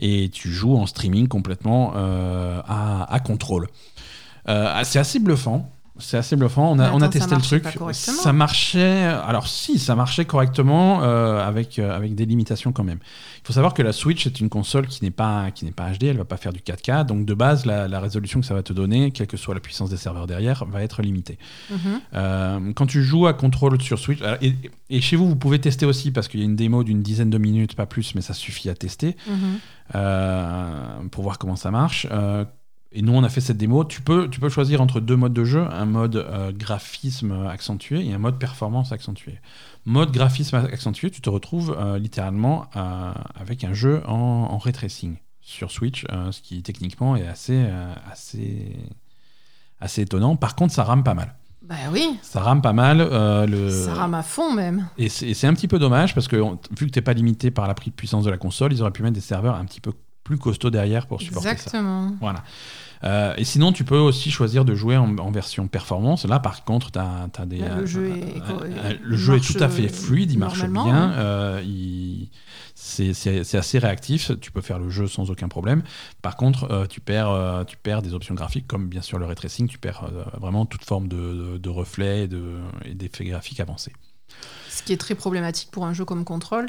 et 0.00 0.28
tu 0.28 0.50
joues 0.52 0.76
en 0.76 0.84
streaming 0.86 1.26
complètement 1.28 1.94
à, 1.96 3.06
à 3.10 3.20
contrôle. 3.20 3.68
Euh, 4.48 4.80
c'est 4.84 4.98
assez 4.98 5.18
bluffant. 5.18 5.72
C'est 5.98 6.18
assez 6.18 6.36
bluffant. 6.36 6.70
On 6.70 6.78
a, 6.78 6.92
on 6.92 7.00
a 7.00 7.08
testé 7.08 7.34
le 7.34 7.40
truc. 7.40 7.64
Ça 7.92 8.32
marchait. 8.34 9.04
Alors 9.04 9.46
si, 9.48 9.78
ça 9.78 9.94
marchait 9.94 10.26
correctement 10.26 11.00
avec 11.00 11.78
avec 11.78 12.14
des 12.14 12.26
limitations 12.26 12.72
quand 12.72 12.84
même. 12.84 12.98
Il 13.46 13.50
faut 13.50 13.52
savoir 13.52 13.74
que 13.74 13.82
la 13.82 13.92
Switch 13.92 14.26
est 14.26 14.40
une 14.40 14.48
console 14.48 14.88
qui 14.88 15.04
n'est 15.04 15.12
pas 15.12 15.52
qui 15.52 15.64
n'est 15.64 15.70
pas 15.70 15.88
HD. 15.92 16.04
Elle 16.04 16.16
va 16.16 16.24
pas 16.24 16.36
faire 16.36 16.52
du 16.52 16.58
4K. 16.58 17.06
Donc 17.06 17.24
de 17.24 17.32
base, 17.32 17.64
la, 17.64 17.86
la 17.86 18.00
résolution 18.00 18.40
que 18.40 18.46
ça 18.46 18.54
va 18.54 18.64
te 18.64 18.72
donner, 18.72 19.12
quelle 19.12 19.28
que 19.28 19.36
soit 19.36 19.54
la 19.54 19.60
puissance 19.60 19.88
des 19.88 19.96
serveurs 19.96 20.26
derrière, 20.26 20.64
va 20.64 20.82
être 20.82 21.00
limitée. 21.00 21.38
Mhm. 21.70 21.78
Euh, 22.14 22.72
quand 22.74 22.86
tu 22.86 23.04
joues 23.04 23.28
à 23.28 23.34
contrôle 23.34 23.80
sur 23.80 24.00
Switch, 24.00 24.18
et, 24.42 24.52
et 24.90 25.00
chez 25.00 25.14
vous, 25.14 25.28
vous 25.28 25.36
pouvez 25.36 25.60
tester 25.60 25.86
aussi 25.86 26.10
parce 26.10 26.26
qu'il 26.26 26.40
y 26.40 26.42
a 26.42 26.46
une 26.46 26.56
démo 26.56 26.82
d'une 26.82 27.02
dizaine 27.02 27.30
de 27.30 27.38
minutes, 27.38 27.76
pas 27.76 27.86
plus, 27.86 28.16
mais 28.16 28.20
ça 28.20 28.34
suffit 28.34 28.68
à 28.68 28.74
tester 28.74 29.14
Mhm. 29.28 29.36
euh, 29.94 31.02
pour 31.12 31.22
voir 31.22 31.38
comment 31.38 31.56
ça 31.56 31.70
marche. 31.70 32.06
Euh, 32.10 32.44
et 32.92 33.02
nous, 33.02 33.12
on 33.12 33.22
a 33.24 33.28
fait 33.28 33.40
cette 33.40 33.58
démo. 33.58 33.84
Tu 33.84 34.00
peux, 34.00 34.28
tu 34.28 34.40
peux 34.40 34.48
choisir 34.48 34.80
entre 34.80 35.00
deux 35.00 35.16
modes 35.16 35.34
de 35.34 35.44
jeu, 35.44 35.66
un 35.70 35.84
mode 35.84 36.16
euh, 36.16 36.50
graphisme 36.52 37.46
accentué 37.48 38.04
et 38.06 38.12
un 38.12 38.18
mode 38.18 38.38
performance 38.38 38.90
accentué. 38.92 39.38
Mode 39.86 40.10
graphisme 40.12 40.56
accentué, 40.56 41.10
tu 41.10 41.20
te 41.20 41.30
retrouves 41.30 41.74
euh, 41.78 41.98
littéralement 41.98 42.66
euh, 42.76 43.12
avec 43.36 43.62
un 43.64 43.72
jeu 43.72 44.02
en, 44.06 44.12
en 44.50 44.58
ray 44.58 44.72
tracing 44.72 45.16
sur 45.40 45.70
Switch, 45.70 46.04
euh, 46.12 46.32
ce 46.32 46.40
qui 46.42 46.62
techniquement 46.62 47.14
est 47.16 47.26
assez, 47.26 47.64
assez, 48.10 48.76
assez 49.80 50.02
étonnant. 50.02 50.34
Par 50.36 50.56
contre, 50.56 50.74
ça 50.74 50.82
rame 50.82 51.04
pas 51.04 51.14
mal. 51.14 51.34
Bah 51.62 51.74
oui, 51.92 52.16
Ça 52.22 52.40
rame 52.40 52.62
pas 52.62 52.72
mal. 52.72 53.00
euh, 53.00 53.46
le... 53.46 53.70
ça 53.70 53.94
rame 53.94 54.14
à 54.14 54.22
fond 54.22 54.52
même. 54.52 54.88
Et 54.98 55.08
c'est 55.08 55.46
un 55.46 55.54
petit 55.54 55.68
peu 55.68 55.78
dommage 55.78 56.14
parce 56.14 56.28
que 56.28 56.36
on- 56.36 56.58
vu 56.78 56.86
que 56.86 56.90
t'es 56.92 57.00
pas 57.00 57.12
limité 57.12 57.50
par 57.50 57.66
la 57.66 57.74
prix 57.74 57.90
de 57.90 57.96
puissance 57.96 58.24
de 58.24 58.30
la 58.30 58.38
console, 58.38 58.72
ils 58.72 58.82
auraient 58.82 58.90
pu 58.92 59.02
mettre 59.02 59.14
des 59.14 59.20
serveurs 59.20 59.54
un 59.56 59.64
petit 59.64 59.80
peu 59.80 59.92
plus 60.24 60.38
costauds 60.38 60.70
derrière 60.70 61.06
pour 61.06 61.20
supporter 61.20 61.48
ça. 61.48 61.52
Exactement. 61.52 62.12
Voilà. 62.20 62.42
Euh, 63.04 63.34
et 63.36 63.44
sinon, 63.44 63.72
tu 63.72 63.84
peux 63.84 63.98
aussi 63.98 64.30
choisir 64.30 64.64
de 64.64 64.74
jouer 64.74 64.96
en, 64.96 65.16
en 65.18 65.30
version 65.30 65.68
performance. 65.68 66.24
Là, 66.24 66.38
par 66.40 66.64
contre, 66.64 66.90
tu 66.90 66.98
as, 66.98 67.28
des. 67.46 67.58
Là, 67.58 67.76
le 67.76 67.82
euh, 67.82 67.86
jeu 67.86 68.00
euh, 68.64 68.90
est- 68.90 68.98
le 69.02 69.16
jeu 69.16 69.34
est 69.36 69.40
tout 69.40 69.52
à 69.64 69.68
fait 69.68 69.88
fluide, 69.88 70.32
il 70.32 70.38
marche 70.38 70.62
bien. 70.84 71.10
euh, 71.12 71.62
il- 71.64 72.28
c'est 72.74 73.54
assez 73.56 73.78
réactif. 73.78 74.32
Tu 74.40 74.50
peux 74.52 74.60
faire 74.60 74.78
le 74.78 74.90
jeu 74.90 75.06
sans 75.08 75.30
aucun 75.30 75.48
problème. 75.48 75.82
Par 76.22 76.36
contre, 76.36 76.70
euh, 76.70 76.86
tu, 76.86 77.00
perds, 77.00 77.30
euh, 77.30 77.64
tu 77.64 77.76
perds 77.76 78.02
des 78.02 78.14
options 78.14 78.34
graphiques, 78.34 78.66
comme 78.66 78.88
bien 78.88 79.02
sûr 79.02 79.18
le 79.18 79.26
ray 79.26 79.34
tracing. 79.34 79.66
Tu 79.68 79.78
perds 79.78 80.04
euh, 80.12 80.24
vraiment 80.40 80.66
toute 80.66 80.84
forme 80.84 81.08
de, 81.08 81.16
de, 81.16 81.58
de 81.58 81.68
reflets 81.70 82.24
et 82.24 82.28
de- 82.28 82.58
et 82.84 82.94
d'effets 82.94 83.24
graphiques 83.24 83.60
avancés. 83.60 83.92
Ce 84.70 84.82
qui 84.82 84.92
est 84.92 84.96
très 84.98 85.14
problématique 85.14 85.70
pour 85.70 85.86
un 85.86 85.92
jeu 85.94 86.04
comme 86.04 86.24
Control, 86.24 86.66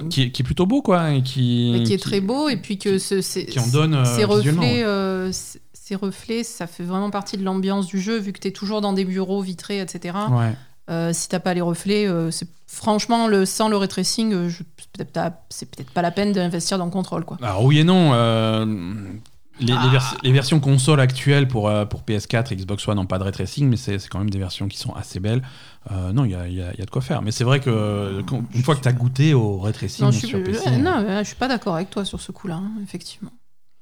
qui, 0.00 0.08
Qui 0.08 0.22
est, 0.22 0.30
qui 0.30 0.42
est 0.42 0.44
plutôt 0.44 0.66
beau, 0.66 0.82
quoi. 0.82 1.12
Et 1.12 1.22
qui, 1.22 1.70
mais 1.72 1.82
qui 1.82 1.92
est 1.94 1.96
qui- 1.96 2.02
très 2.02 2.20
beau, 2.20 2.48
et 2.48 2.56
puis 2.56 2.78
que 2.78 2.98
ce, 2.98 3.16
qui 3.40 3.58
en 3.58 3.66
donne, 3.68 3.94
euh, 3.94 4.04
ces 4.04 4.24
reflets, 4.24 4.84
euh, 4.84 5.32
ces 5.72 5.94
reflets, 5.96 6.44
ça 6.44 6.66
fait 6.68 6.84
vraiment 6.84 7.10
partie 7.10 7.36
de 7.36 7.42
l'ambiance 7.44 7.86
du 7.86 8.00
jeu, 8.00 8.16
vu 8.18 8.32
que 8.32 8.38
tu 8.38 8.48
es 8.48 8.52
toujours 8.52 8.80
dans 8.80 8.92
des 8.92 9.04
bureaux 9.04 9.42
vitrés, 9.42 9.80
etc. 9.80 10.16
Ouais. 10.30 10.54
Euh, 10.90 11.12
si 11.12 11.28
t'as 11.28 11.40
pas 11.40 11.54
les 11.54 11.60
reflets, 11.60 12.06
euh, 12.06 12.30
c'est 12.30 12.48
franchement 12.66 13.26
le 13.28 13.44
sans 13.46 13.68
le 13.68 13.76
ray 13.76 13.88
tracing, 13.88 14.32
euh, 14.32 14.48
je- 14.48 14.62
c'est 14.78 14.88
peut-être 14.92 15.12
pas- 15.12 15.42
c'est 15.48 15.68
peut-être 15.70 15.90
pas 15.90 16.02
la 16.02 16.10
peine 16.12 16.32
d'investir 16.32 16.78
dans 16.78 16.88
Control, 16.90 17.24
quoi. 17.24 17.36
Alors 17.42 17.64
oui 17.64 17.78
et 17.80 17.84
non. 17.84 18.12
Les 19.60 19.72
Ah. 19.76 19.88
vers- 19.90 20.14
les 20.22 20.32
versions 20.32 20.58
console 20.60 21.00
actuelles 21.00 21.46
pour, 21.48 21.68
euh, 21.68 21.84
pour 21.84 22.02
PS4 22.02 22.52
et 22.52 22.56
Xbox 22.56 22.86
One 22.88 22.96
n'ont 22.96 23.06
pas 23.06 23.18
de 23.18 23.24
ray 23.24 23.32
tracing, 23.32 23.68
mais 23.68 23.76
c'est 23.76 23.98
quand 24.08 24.18
même 24.18 24.30
des 24.30 24.38
versions 24.38 24.66
qui 24.68 24.78
sont 24.78 24.92
assez 24.94 25.20
belles. 25.20 25.42
Euh, 25.92 26.12
non, 26.12 26.24
il 26.24 26.32
y 26.32 26.34
a, 26.34 26.46
il 26.48 26.54
y 26.54 26.62
a- 26.62 26.72
il 26.72 26.78
y 26.78 26.82
a 26.82 26.84
de 26.84 26.90
quoi 26.90 27.02
faire. 27.02 27.22
Mais 27.22 27.30
c'est 27.30 27.44
vrai 27.44 27.60
que 27.60 28.22
quand- 28.26 28.42
une 28.54 28.62
fois 28.62 28.74
que 28.76 28.80
tu 28.82 28.88
as 28.88 28.92
goûté 28.92 29.34
au 29.34 29.58
ray 29.60 29.72
tracing 29.72 30.04
Non, 30.04 30.10
je 30.10 30.18
suis, 30.18 30.28
sur 30.28 30.42
PC. 30.42 30.68
euh, 30.68 30.76
non, 30.78 31.04
je 31.20 31.24
suis 31.24 31.36
pas 31.36 31.48
d'accord 31.48 31.74
avec 31.76 31.90
toi 31.90 32.04
sur 32.04 32.20
ce 32.20 32.32
coup-là, 32.32 32.56
hein, 32.56 32.70
effectivement. 32.82 33.30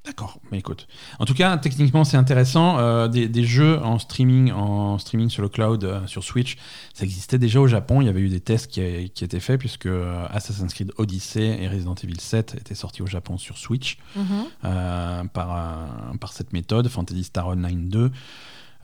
D'accord, 0.08 0.40
mais 0.50 0.58
écoute. 0.58 0.88
En 1.18 1.26
tout 1.26 1.34
cas, 1.34 1.54
techniquement, 1.58 2.02
c'est 2.02 2.16
intéressant. 2.16 2.78
Euh, 2.78 3.08
des, 3.08 3.28
des 3.28 3.44
jeux 3.44 3.78
en 3.82 3.98
streaming, 3.98 4.50
en 4.52 4.96
streaming 4.96 5.28
sur 5.28 5.42
le 5.42 5.50
cloud, 5.50 5.84
euh, 5.84 6.06
sur 6.06 6.24
Switch, 6.24 6.56
ça 6.94 7.04
existait 7.04 7.38
déjà 7.38 7.60
au 7.60 7.66
Japon. 7.66 8.00
Il 8.00 8.06
y 8.06 8.08
avait 8.08 8.22
eu 8.22 8.30
des 8.30 8.40
tests 8.40 8.68
qui, 8.68 9.10
qui 9.10 9.22
étaient 9.22 9.38
faits, 9.38 9.60
puisque 9.60 9.84
euh, 9.84 10.26
Assassin's 10.30 10.72
Creed 10.72 10.92
Odyssey 10.96 11.62
et 11.62 11.68
Resident 11.68 11.94
Evil 12.02 12.18
7 12.18 12.54
étaient 12.54 12.74
sortis 12.74 13.02
au 13.02 13.06
Japon 13.06 13.36
sur 13.36 13.58
Switch. 13.58 13.98
Mhm. 14.16 14.24
euh, 14.64 15.24
par, 15.24 15.88
par 16.18 16.32
cette 16.32 16.54
méthode, 16.54 16.88
Fantasy 16.88 17.24
Star 17.24 17.48
Online 17.48 17.90
2. 17.90 18.10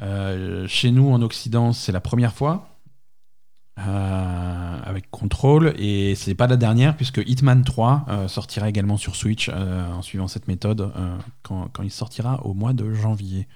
Euh, 0.03 0.67
chez 0.69 0.91
nous, 0.91 1.11
en 1.11 1.23
Occident, 1.23 1.73
c'est 1.73 1.93
la 1.93 2.01
première 2.01 2.35
fois. 2.35 2.74
Euh, 3.77 4.79
avec 4.85 5.11
Control 5.11 5.75
et 5.77 6.15
c'est 6.15 6.37
pas 6.37 6.47
la 6.47 6.57
dernière 6.57 6.97
puisque 6.97 7.21
Hitman 7.27 7.65
3 7.65 8.07
euh, 8.09 8.29
sortira 8.29 8.69
également 8.69 8.97
sur 8.97 9.17
Switch 9.17 9.51
euh, 9.53 9.93
en 9.93 10.01
suivant 10.01 10.29
cette 10.29 10.47
méthode 10.47 10.93
quand, 11.43 11.69
quand 11.73 11.83
il 11.83 11.91
sortira 11.91 12.41
au 12.47 12.55
mois 12.55 12.73
de 12.73 12.93
janvier. 12.95 13.49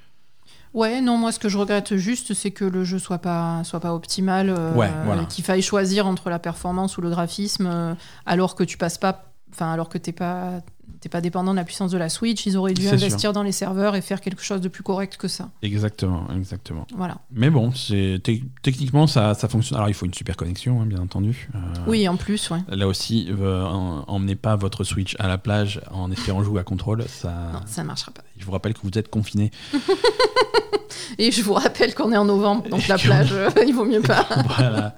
Ouais, 0.74 1.00
non, 1.00 1.16
moi 1.18 1.30
ce 1.30 1.38
que 1.38 1.48
je 1.48 1.56
regrette 1.56 1.96
juste, 1.96 2.34
c'est 2.34 2.50
que 2.50 2.64
le 2.64 2.82
jeu 2.84 2.98
soit 2.98 3.18
pas, 3.18 3.62
soit 3.64 3.80
pas 3.80 3.94
optimal, 3.94 4.50
Ouais, 4.74 4.90
voilà. 5.04 5.24
qu'il 5.24 5.44
faille 5.44 5.62
choisir 5.62 6.06
entre 6.06 6.30
la 6.30 6.38
performance 6.38 6.98
ou 6.98 7.00
le 7.00 7.10
graphisme, 7.10 7.96
alors 8.26 8.54
que 8.54 8.64
tu 8.64 8.76
passes 8.76 8.98
pas, 8.98 9.32
enfin 9.52 9.72
alors 9.72 9.88
que 9.88 9.98
t'es 9.98 10.12
pas, 10.12 10.60
t'es 11.01 11.09
pas 11.09 11.20
dépendant 11.20 11.52
de 11.52 11.56
la 11.56 11.65
puissance 11.65 11.90
de 11.90 11.98
la 11.98 12.09
Switch, 12.09 12.44
ils 12.47 12.56
auraient 12.56 12.74
dû 12.74 12.89
investir 12.89 13.32
dans 13.32 13.43
les 13.43 13.52
serveurs 13.52 13.94
et 13.97 14.01
faire 14.01 14.20
quelque 14.20 14.43
chose 14.43 14.60
de 14.60 14.69
plus 14.69 14.82
correct 14.82 15.16
que 15.16 15.28
ça. 15.28 15.48
Exactement, 15.62 16.27
exactement. 16.36 16.86
Voilà. 16.97 17.19
Mais 17.31 17.51
bon, 17.51 17.73
c'est 17.73 18.20
techniquement 18.62 19.06
ça, 19.06 19.35
ça 19.35 19.48
fonctionne. 19.48 19.77
Alors 19.78 19.89
il 19.89 19.94
faut 19.94 20.06
une 20.06 20.15
super 20.15 20.36
connexion, 20.36 20.81
hein, 20.81 20.86
bien 20.86 21.01
entendu. 21.01 21.48
Euh, 21.55 21.59
Oui, 21.86 22.09
en 22.09 22.16
plus, 22.16 22.51
ouais. 22.51 22.59
Là 22.69 22.86
aussi, 22.89 23.28
euh, 23.31 23.65
en- 23.65 24.05
emmenez 24.09 24.35
pas 24.36 24.56
votre 24.56 24.82
Switch 24.85 25.15
à 25.19 25.28
la 25.28 25.39
plage 25.39 25.81
en 25.93 26.10
espérant 26.10 26.43
jouer 26.43 26.60
à 26.60 26.65
contrôle. 26.65 27.05
Ça, 27.09 27.31
Non, 27.52 27.60
ça 27.66 27.82
ne 27.82 27.86
marchera 27.86 28.10
pas. 28.12 28.23
je 28.36 28.44
vous 28.44 28.52
rappelle 28.52 28.74
que 28.74 28.81
vous 28.82 28.98
êtes 28.98 29.09
confiné. 29.09 29.51
Et 31.19 31.31
je 31.32 31.43
vous 31.43 31.55
rappelle 31.55 31.94
qu'on 31.94 32.12
est 32.12 32.16
en 32.16 32.24
novembre, 32.27 32.69
donc 32.69 32.81
Et 32.85 32.89
la 32.89 32.98
plage, 32.98 33.32
euh, 33.32 33.51
il 33.66 33.74
vaut 33.74 33.85
mieux 33.85 34.01
pas. 34.02 34.27
voilà. 34.56 34.94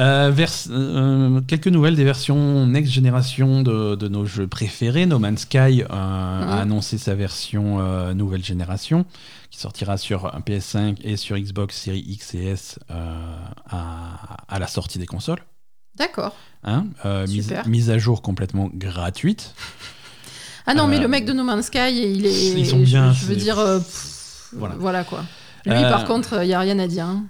Euh, 0.00 0.30
vers- 0.32 0.50
euh, 0.70 1.40
quelques 1.46 1.66
nouvelles 1.68 1.94
des 1.94 2.04
versions 2.04 2.66
next 2.66 2.90
génération 2.90 3.62
de, 3.62 3.94
de 3.96 4.08
nos 4.08 4.24
jeux 4.24 4.46
préférés. 4.46 5.04
No 5.04 5.18
Man's 5.18 5.42
Sky 5.42 5.82
euh, 5.82 5.86
a 5.90 6.60
annoncé 6.60 6.96
sa 6.96 7.14
version 7.14 7.78
nouvelle 8.14 8.42
génération 8.44 9.04
qui 9.50 9.58
sortira 9.58 9.98
sur 9.98 10.34
un 10.34 10.40
PS5 10.40 10.96
et 11.02 11.16
sur 11.16 11.36
Xbox 11.36 11.76
Series 11.76 12.04
X 12.08 12.34
et 12.34 12.44
S 12.46 12.78
à, 12.88 14.36
à 14.48 14.58
la 14.58 14.66
sortie 14.66 14.98
des 14.98 15.06
consoles. 15.06 15.40
D'accord. 15.96 16.34
Hein 16.64 16.86
mise, 17.66 17.90
à 17.90 17.98
jour 17.98 18.22
complètement 18.22 18.70
gratuite. 18.72 19.54
Ah 20.66 20.74
non, 20.74 20.86
mais 20.86 20.98
le 20.98 21.08
mec 21.08 21.24
de 21.26 21.32
No 21.32 21.42
Man's 21.44 21.66
Sky, 21.66 21.90
il 21.90 22.24
est. 22.26 22.50
ils 22.58 22.66
sont 22.66 22.78
bien, 22.78 23.12
Je, 23.12 23.20
je 23.20 23.26
veux 23.26 23.36
dire. 23.36 23.56
pff, 23.56 24.48
Voilà. 24.56 24.74
voilà. 24.78 25.04
quoi. 25.04 25.24
Lui, 25.66 25.74
par 25.82 26.06
contre, 26.06 26.38
il 26.42 26.46
n'y 26.46 26.54
a 26.54 26.60
rien 26.60 26.78
à 26.78 26.86
dire. 26.86 27.04
hein. 27.06 27.24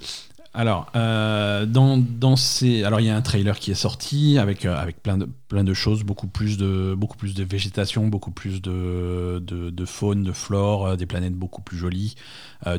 Alors, 0.52 0.90
euh, 0.96 1.64
dans, 1.64 1.96
dans 1.96 2.34
ces, 2.34 2.82
alors 2.82 2.98
il 2.98 3.06
y 3.06 3.10
a 3.10 3.14
un 3.14 3.22
trailer 3.22 3.56
qui 3.60 3.70
est 3.70 3.76
sorti 3.76 4.36
avec, 4.36 4.64
euh, 4.64 4.76
avec 4.76 5.00
plein, 5.00 5.16
de, 5.16 5.74
choses, 5.74 6.02
beaucoup 6.02 6.26
plus 6.26 6.58
de, 6.58 6.96
végétation, 7.44 8.08
beaucoup 8.08 8.32
plus 8.32 8.60
de, 8.60 9.84
faune, 9.86 10.24
de 10.24 10.32
flore, 10.32 10.86
euh, 10.86 10.96
des 10.96 11.06
planètes 11.06 11.34
beaucoup 11.34 11.62
plus 11.62 11.76
jolies, 11.76 12.16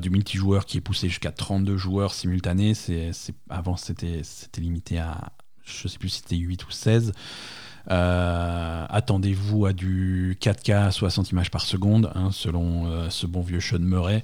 du 0.02 0.10
multijoueur 0.10 0.66
qui 0.66 0.78
est 0.78 0.82
poussé 0.82 1.08
jusqu'à 1.08 1.32
32 1.32 1.78
joueurs 1.78 2.14
simultanés. 2.14 2.74
C'est, 2.74 3.12
avant, 3.50 3.78
c'était, 3.78 4.22
limité 4.58 5.00
à, 5.00 5.32
je 5.64 5.88
sais 5.88 5.98
plus 5.98 6.10
si 6.10 6.20
c'était 6.20 6.36
8 6.36 6.68
ou 6.68 6.72
16. 6.72 7.14
Euh, 7.90 8.86
attendez-vous 8.90 9.66
à 9.66 9.72
du 9.72 10.38
4K 10.42 10.88
à 10.88 10.92
60 10.92 11.32
images 11.32 11.50
par 11.50 11.62
seconde, 11.62 12.12
hein, 12.16 12.32
selon 12.32 13.10
ce 13.10 13.26
bon 13.28 13.42
vieux 13.42 13.62
Sean 13.62 13.80
Murray. 13.80 14.24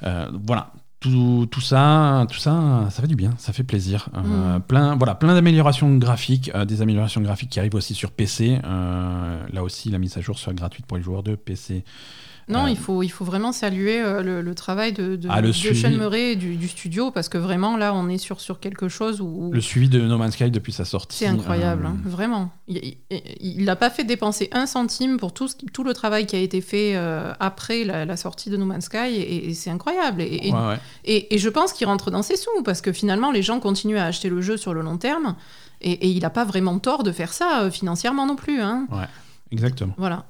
Voilà, 0.00 0.72
tout, 1.02 1.46
tout 1.50 1.60
ça, 1.60 2.24
tout 2.30 2.38
ça, 2.38 2.86
ça 2.90 3.02
fait 3.02 3.08
du 3.08 3.16
bien, 3.16 3.34
ça 3.36 3.52
fait 3.52 3.64
plaisir. 3.64 4.08
Euh, 4.14 4.58
Mm. 4.58 4.60
plein, 4.62 4.96
voilà, 4.96 5.14
plein 5.14 5.34
d'améliorations 5.34 5.94
graphiques, 5.96 6.50
euh, 6.54 6.64
des 6.64 6.80
améliorations 6.80 7.20
graphiques 7.20 7.50
qui 7.50 7.58
arrivent 7.58 7.74
aussi 7.74 7.94
sur 7.94 8.10
PC. 8.12 8.58
Euh, 8.64 9.46
là 9.52 9.62
aussi, 9.62 9.90
la 9.90 9.98
mise 9.98 10.16
à 10.16 10.20
jour 10.20 10.38
sera 10.38 10.54
gratuite 10.54 10.86
pour 10.86 10.96
les 10.96 11.02
joueurs 11.02 11.22
de 11.22 11.34
PC. 11.34 11.84
Non, 12.48 12.64
Euh, 12.66 12.70
il, 12.70 12.76
faut, 12.76 13.02
il 13.02 13.08
faut 13.08 13.24
vraiment 13.24 13.52
saluer 13.52 14.00
euh, 14.00 14.22
le, 14.22 14.42
le 14.42 14.54
travail 14.54 14.92
de, 14.92 15.16
de, 15.16 15.28
Ah, 15.30 15.40
le 15.40 15.48
de 15.48 15.52
suivi. 15.52 15.80
Sean 15.80 15.90
Murray 15.90 16.32
et 16.32 16.36
du, 16.36 16.56
du 16.56 16.68
studio, 16.68 17.10
parce 17.10 17.28
que 17.28 17.38
vraiment, 17.38 17.76
là, 17.76 17.94
on 17.94 18.08
est 18.08 18.18
sur, 18.18 18.40
sur 18.40 18.58
quelque 18.60 18.88
chose 18.88 19.20
où. 19.20 19.50
Le 19.52 19.60
suivi 19.60 19.88
de 19.88 20.00
No 20.00 20.18
Man's 20.18 20.34
Sky 20.34 20.50
depuis 20.50 20.72
sa 20.72 20.84
sortie. 20.84 21.18
C'est 21.18 21.26
incroyable, 21.26 21.86
euh, 21.86 21.88
hein, 21.90 21.96
vraiment. 22.04 22.50
Il 22.68 23.64
n'a 23.64 23.76
pas 23.76 23.90
fait 23.90 24.04
dépenser 24.04 24.48
un 24.52 24.66
centime 24.66 25.18
pour 25.18 25.32
tout, 25.32 25.48
ce 25.48 25.56
qui- 25.56 25.66
tout 25.66 25.84
le 25.84 25.94
travail 25.94 26.26
qui 26.26 26.36
a 26.36 26.40
été 26.40 26.60
fait 26.60 26.96
euh, 26.96 27.32
après 27.40 27.84
la, 27.84 28.04
la 28.04 28.16
sortie 28.16 28.50
de 28.50 28.56
No 28.56 28.64
Man's 28.64 28.84
Sky, 28.86 29.14
et, 29.14 29.48
et 29.50 29.54
c'est 29.54 29.70
incroyable. 29.70 30.22
Et, 30.22 30.48
et- 30.48 30.52
ouais, 30.52 30.78
ouais. 31.28 31.38
je 31.38 31.48
pense 31.48 31.72
qu'il 31.72 31.86
rentre 31.86 32.10
dans 32.10 32.22
ses 32.22 32.36
sous, 32.36 32.62
parce 32.64 32.80
que 32.80 32.92
finalement, 32.92 33.30
les 33.30 33.42
gens 33.42 33.60
continuent 33.60 33.98
à 33.98 34.06
acheter 34.06 34.28
le 34.28 34.40
jeu 34.40 34.56
sur 34.56 34.74
le 34.74 34.82
long 34.82 34.96
terme, 34.98 35.36
et, 35.80 36.08
il 36.08 36.20
n'a 36.20 36.30
pas 36.30 36.44
vraiment 36.44 36.78
tort 36.78 37.02
de 37.02 37.12
faire 37.12 37.32
ça 37.32 37.68
financièrement 37.70 38.26
non 38.26 38.36
plus. 38.36 38.60
Hein. 38.60 38.86
Exactement. 39.50 39.94
Voilà. 39.98 40.24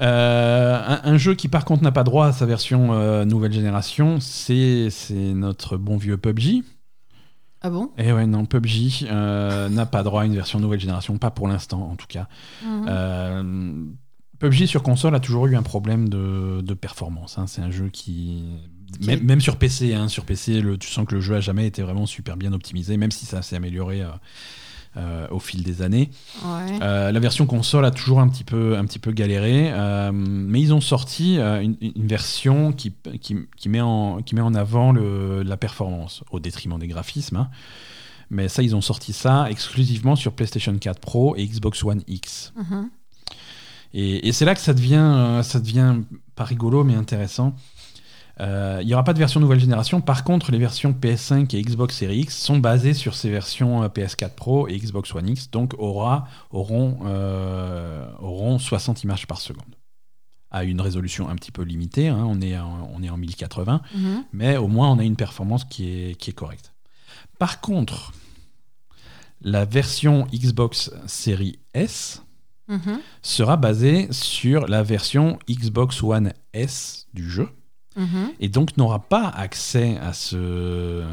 Euh, 0.00 0.80
un, 0.86 1.00
un 1.04 1.16
jeu 1.18 1.34
qui 1.34 1.48
par 1.48 1.64
contre 1.64 1.82
n'a 1.84 1.92
pas 1.92 2.02
droit 2.04 2.26
à 2.26 2.32
sa 2.32 2.46
version 2.46 2.92
euh, 2.94 3.24
nouvelle 3.24 3.52
génération, 3.52 4.18
c'est 4.20 4.88
c'est 4.90 5.14
notre 5.34 5.76
bon 5.76 5.96
vieux 5.96 6.16
PUBG. 6.16 6.62
Ah 7.62 7.70
bon? 7.70 7.90
Et 7.96 8.12
ouais, 8.12 8.26
non, 8.26 8.44
PUBG 8.44 9.06
euh, 9.10 9.68
n'a 9.68 9.86
pas 9.86 10.02
droit 10.02 10.22
à 10.22 10.24
une 10.26 10.34
version 10.34 10.60
nouvelle 10.60 10.80
génération, 10.80 11.16
pas 11.16 11.30
pour 11.30 11.48
l'instant 11.48 11.82
en 11.90 11.96
tout 11.96 12.06
cas. 12.08 12.28
Mhm. 12.64 12.86
Euh, 12.88 13.84
PUBG 14.40 14.66
sur 14.66 14.82
console 14.82 15.14
a 15.14 15.20
toujours 15.20 15.46
eu 15.46 15.56
un 15.56 15.62
problème 15.62 16.08
de, 16.08 16.60
de 16.60 16.74
performance. 16.74 17.38
hein. 17.38 17.46
C'est 17.46 17.62
un 17.62 17.70
jeu 17.70 17.88
qui 17.88 18.42
même, 19.00 19.22
même 19.22 19.40
sur 19.40 19.56
PC, 19.56 19.94
hein, 19.94 20.08
sur 20.08 20.24
PC, 20.24 20.60
le, 20.60 20.76
tu 20.76 20.88
sens 20.90 21.06
que 21.06 21.14
le 21.14 21.20
jeu 21.20 21.36
a 21.36 21.40
jamais 21.40 21.66
été 21.66 21.82
vraiment 21.82 22.06
super 22.06 22.36
bien 22.36 22.52
optimisé, 22.52 22.96
même 22.96 23.10
si 23.12 23.26
ça 23.26 23.42
s'est 23.42 23.56
amélioré. 23.56 24.02
euh, 24.02 24.08
euh, 24.96 25.26
au 25.30 25.38
fil 25.40 25.62
des 25.62 25.82
années. 25.82 26.10
Ouais. 26.44 26.78
Euh, 26.82 27.10
la 27.12 27.20
version 27.20 27.46
console 27.46 27.84
a 27.84 27.90
toujours 27.90 28.20
un 28.20 28.28
petit 28.28 28.44
peu, 28.44 28.76
un 28.76 28.84
petit 28.84 28.98
peu 28.98 29.12
galéré, 29.12 29.70
euh, 29.72 30.10
mais 30.12 30.60
ils 30.60 30.72
ont 30.72 30.80
sorti 30.80 31.38
une, 31.38 31.76
une 31.80 32.06
version 32.06 32.72
qui, 32.72 32.92
qui, 33.20 33.36
qui 33.56 33.68
met 33.68 33.80
en, 33.80 34.22
qui 34.22 34.34
met 34.34 34.40
en 34.40 34.54
avant 34.54 34.92
le- 34.92 35.42
la 35.42 35.56
performance 35.56 36.22
au 36.30 36.40
détriment 36.40 36.78
des 36.78 36.88
graphismes. 36.88 37.36
hein. 37.36 37.48
Mais 38.30 38.48
ça, 38.48 38.62
ils 38.62 38.74
ont 38.74 38.80
sorti 38.80 39.12
ça 39.12 39.46
exclusivement 39.50 40.16
sur 40.16 40.32
PlayStation 40.32 40.76
4 40.76 40.98
Pro 40.98 41.36
et 41.36 41.46
Xbox 41.46 41.84
One 41.84 42.02
X. 42.08 42.52
Mhm. 42.56 42.88
Et, 43.92 44.26
et 44.28 44.32
c'est 44.32 44.44
là 44.44 44.54
que 44.54 44.60
ça 44.60 44.74
devient, 44.74 45.40
ça 45.44 45.60
devient 45.60 45.96
pas 46.34 46.44
rigolo, 46.44 46.82
mais 46.84 46.94
intéressant. 46.94 47.54
Euh, 48.40 48.78
Il 48.82 48.86
n'y 48.86 48.94
aura 48.94 49.04
pas 49.04 49.12
de 49.12 49.18
version 49.18 49.38
nouvelle 49.40 49.60
génération. 49.60 50.00
Par 50.00 50.24
contre, 50.24 50.50
les 50.50 50.58
versions 50.58 50.92
PS5 50.92 51.54
et 51.54 51.62
Xbox 51.62 51.96
Series 51.96 52.20
X 52.20 52.36
sont 52.36 52.58
basées 52.58 52.94
sur 52.94 53.14
ces 53.14 53.30
versions 53.30 53.82
euh, 53.84 53.88
PS4 53.88 54.30
Pro 54.34 54.66
et 54.68 54.76
Xbox 54.76 55.14
One 55.14 55.28
X, 55.28 55.50
donc 55.50 55.74
aura, 55.78 56.26
auront, 56.50 56.98
euh, 57.04 58.06
auront 58.20 58.58
60 58.58 59.04
images 59.04 59.26
par 59.26 59.40
seconde. 59.40 59.76
À 60.50 60.64
une 60.64 60.80
résolution 60.80 61.28
un 61.28 61.36
petit 61.36 61.52
peu 61.52 61.62
limitée, 61.62 62.08
hein, 62.08 62.24
on, 62.28 62.40
est 62.40 62.58
en, 62.58 62.90
on 62.94 63.02
est 63.02 63.10
en 63.10 63.16
1080, 63.16 63.80
Mhm. 63.94 64.24
mais 64.32 64.56
au 64.56 64.66
moins 64.68 64.90
on 64.90 64.98
a 64.98 65.04
une 65.04 65.16
performance 65.16 65.64
qui 65.64 65.88
est, 65.88 66.14
qui 66.16 66.30
est 66.30 66.34
correcte. 66.34 66.72
Par 67.38 67.60
contre, 67.60 68.12
la 69.42 69.64
version 69.64 70.26
Xbox 70.32 70.90
Series 71.06 71.58
S, 71.74 72.20
Mhm. 72.66 72.98
sera 73.20 73.56
basé 73.58 74.08
sur 74.10 74.66
la 74.68 74.82
version 74.82 75.38
Xbox 75.50 76.02
One 76.02 76.32
S 76.54 77.06
du 77.12 77.28
jeu 77.28 77.48
Mhm. 77.96 78.32
et 78.40 78.48
donc 78.48 78.76
n'aura 78.76 78.98
pas 78.98 79.28
accès 79.28 79.96
à 79.98 80.12
ce, 80.12 81.04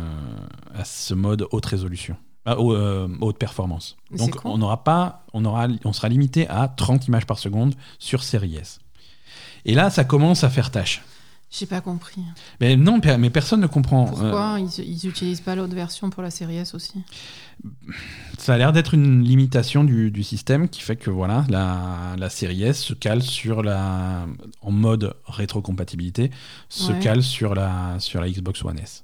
à 0.74 0.84
ce 0.84 1.14
mode 1.14 1.45
haute 1.52 1.66
résolution, 1.66 2.16
à 2.45 2.58
haut- 2.60 2.74
euh, 2.74 3.08
haute 3.22 3.38
performance. 3.38 3.98
Donc 4.18 4.32
on 4.45 4.58
n'aura 4.58 4.84
pas, 4.84 5.24
on 5.34 5.45
aura, 5.45 5.68
on 5.86 5.94
sera 5.94 6.10
limité 6.10 6.48
à 6.48 6.68
30 6.68 7.08
images 7.08 7.26
par 7.28 7.38
seconde 7.40 7.76
sur 7.99 8.24
Series 8.24 8.56
S. 8.56 8.80
Et 9.66 9.76
là, 9.76 9.90
ça 9.91 10.03
commence 10.03 10.44
à 10.44 10.49
faire 10.49 10.72
tâche. 10.72 11.03
J'ai 11.52 11.65
pas 11.65 11.82
compris. 11.82 12.22
Mais 12.61 12.78
non, 12.78 13.02
mais 13.19 13.30
personne 13.30 13.60
ne 13.60 13.68
comprend. 13.68 14.06
Pourquoi 14.06 14.53
Euh, 14.56 14.60
ils, 14.78 14.84
ils 14.90 15.06
utilisent 15.10 15.41
pas 15.41 15.53
l'autre 15.53 15.76
version 15.76 16.10
pour 16.10 16.23
la 16.23 16.32
série 16.32 16.56
S 16.56 16.73
aussi? 16.73 16.94
Ça 18.38 18.53
a 18.53 18.57
l'air 18.57 18.72
d'être 18.72 18.94
une 18.94 19.22
limitation 19.22 19.84
du, 19.84 20.11
du 20.11 20.23
système 20.23 20.69
qui 20.69 20.82
fait 20.82 20.95
que 20.95 21.10
voilà, 21.10 21.45
la, 21.49 22.15
la 22.18 22.30
série 22.30 22.64
S 22.64 22.82
se 22.82 22.94
cale 22.94 23.22
sur 23.22 23.64
la, 23.64 24.26
en 24.61 24.72
mode 24.72 25.14
rétrocompatibilité, 25.26 26.32
se 26.69 26.94
Ouais. 26.94 26.99
cale 26.99 27.22
sur 27.22 27.53
la, 27.53 27.98
sur 27.99 28.22
la 28.22 28.30
Xbox 28.30 28.64
One 28.64 28.80
S. 28.80 29.03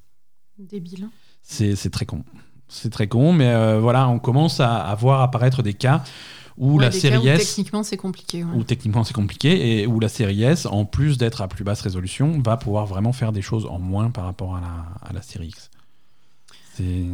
Débile. 0.58 1.10
C'est 1.44 1.76
c'est 1.76 1.90
très 1.90 2.06
con. 2.06 2.24
C'est 2.70 2.90
très 2.90 3.08
con, 3.08 3.32
mais 3.34 3.50
euh, 3.50 3.80
voilà, 3.80 4.08
on 4.10 4.20
commence 4.20 4.60
à, 4.60 4.78
à 4.78 4.96
voir 4.96 5.22
apparaître 5.22 5.64
des 5.64 5.74
cas 5.74 6.04
où 6.58 6.78
Ouais, 6.78 6.86
la 6.86 6.92
série 6.92 7.18
où 7.18 7.28
S, 7.28 7.40
techniquement 7.56 7.84
c'est 7.84 7.98
compliqué. 7.98 8.44
ouais. 8.44 8.50
où 8.56 8.64
techniquement 8.64 9.04
c'est 9.04 9.14
compliqué, 9.14 9.82
et 9.82 9.88
où 9.88 10.00
la 10.00 10.10
série 10.10 10.44
S, 10.44 10.66
en 10.66 10.86
plus 10.86 11.18
d'être 11.18 11.42
à 11.42 11.48
plus 11.48 11.64
basse 11.64 11.82
résolution, 11.82 12.40
va 12.44 12.58
pouvoir 12.58 12.86
vraiment 12.88 13.14
faire 13.14 13.32
des 13.32 13.42
choses 13.44 13.66
en 13.66 13.80
moins 13.80 14.10
par 14.10 14.26
rapport 14.26 14.56
à 14.56 14.62
la, 14.62 15.08
à 15.10 15.14
la 15.14 15.22
série 15.22 15.48
X. 15.50 15.70
C'est... 16.76 17.06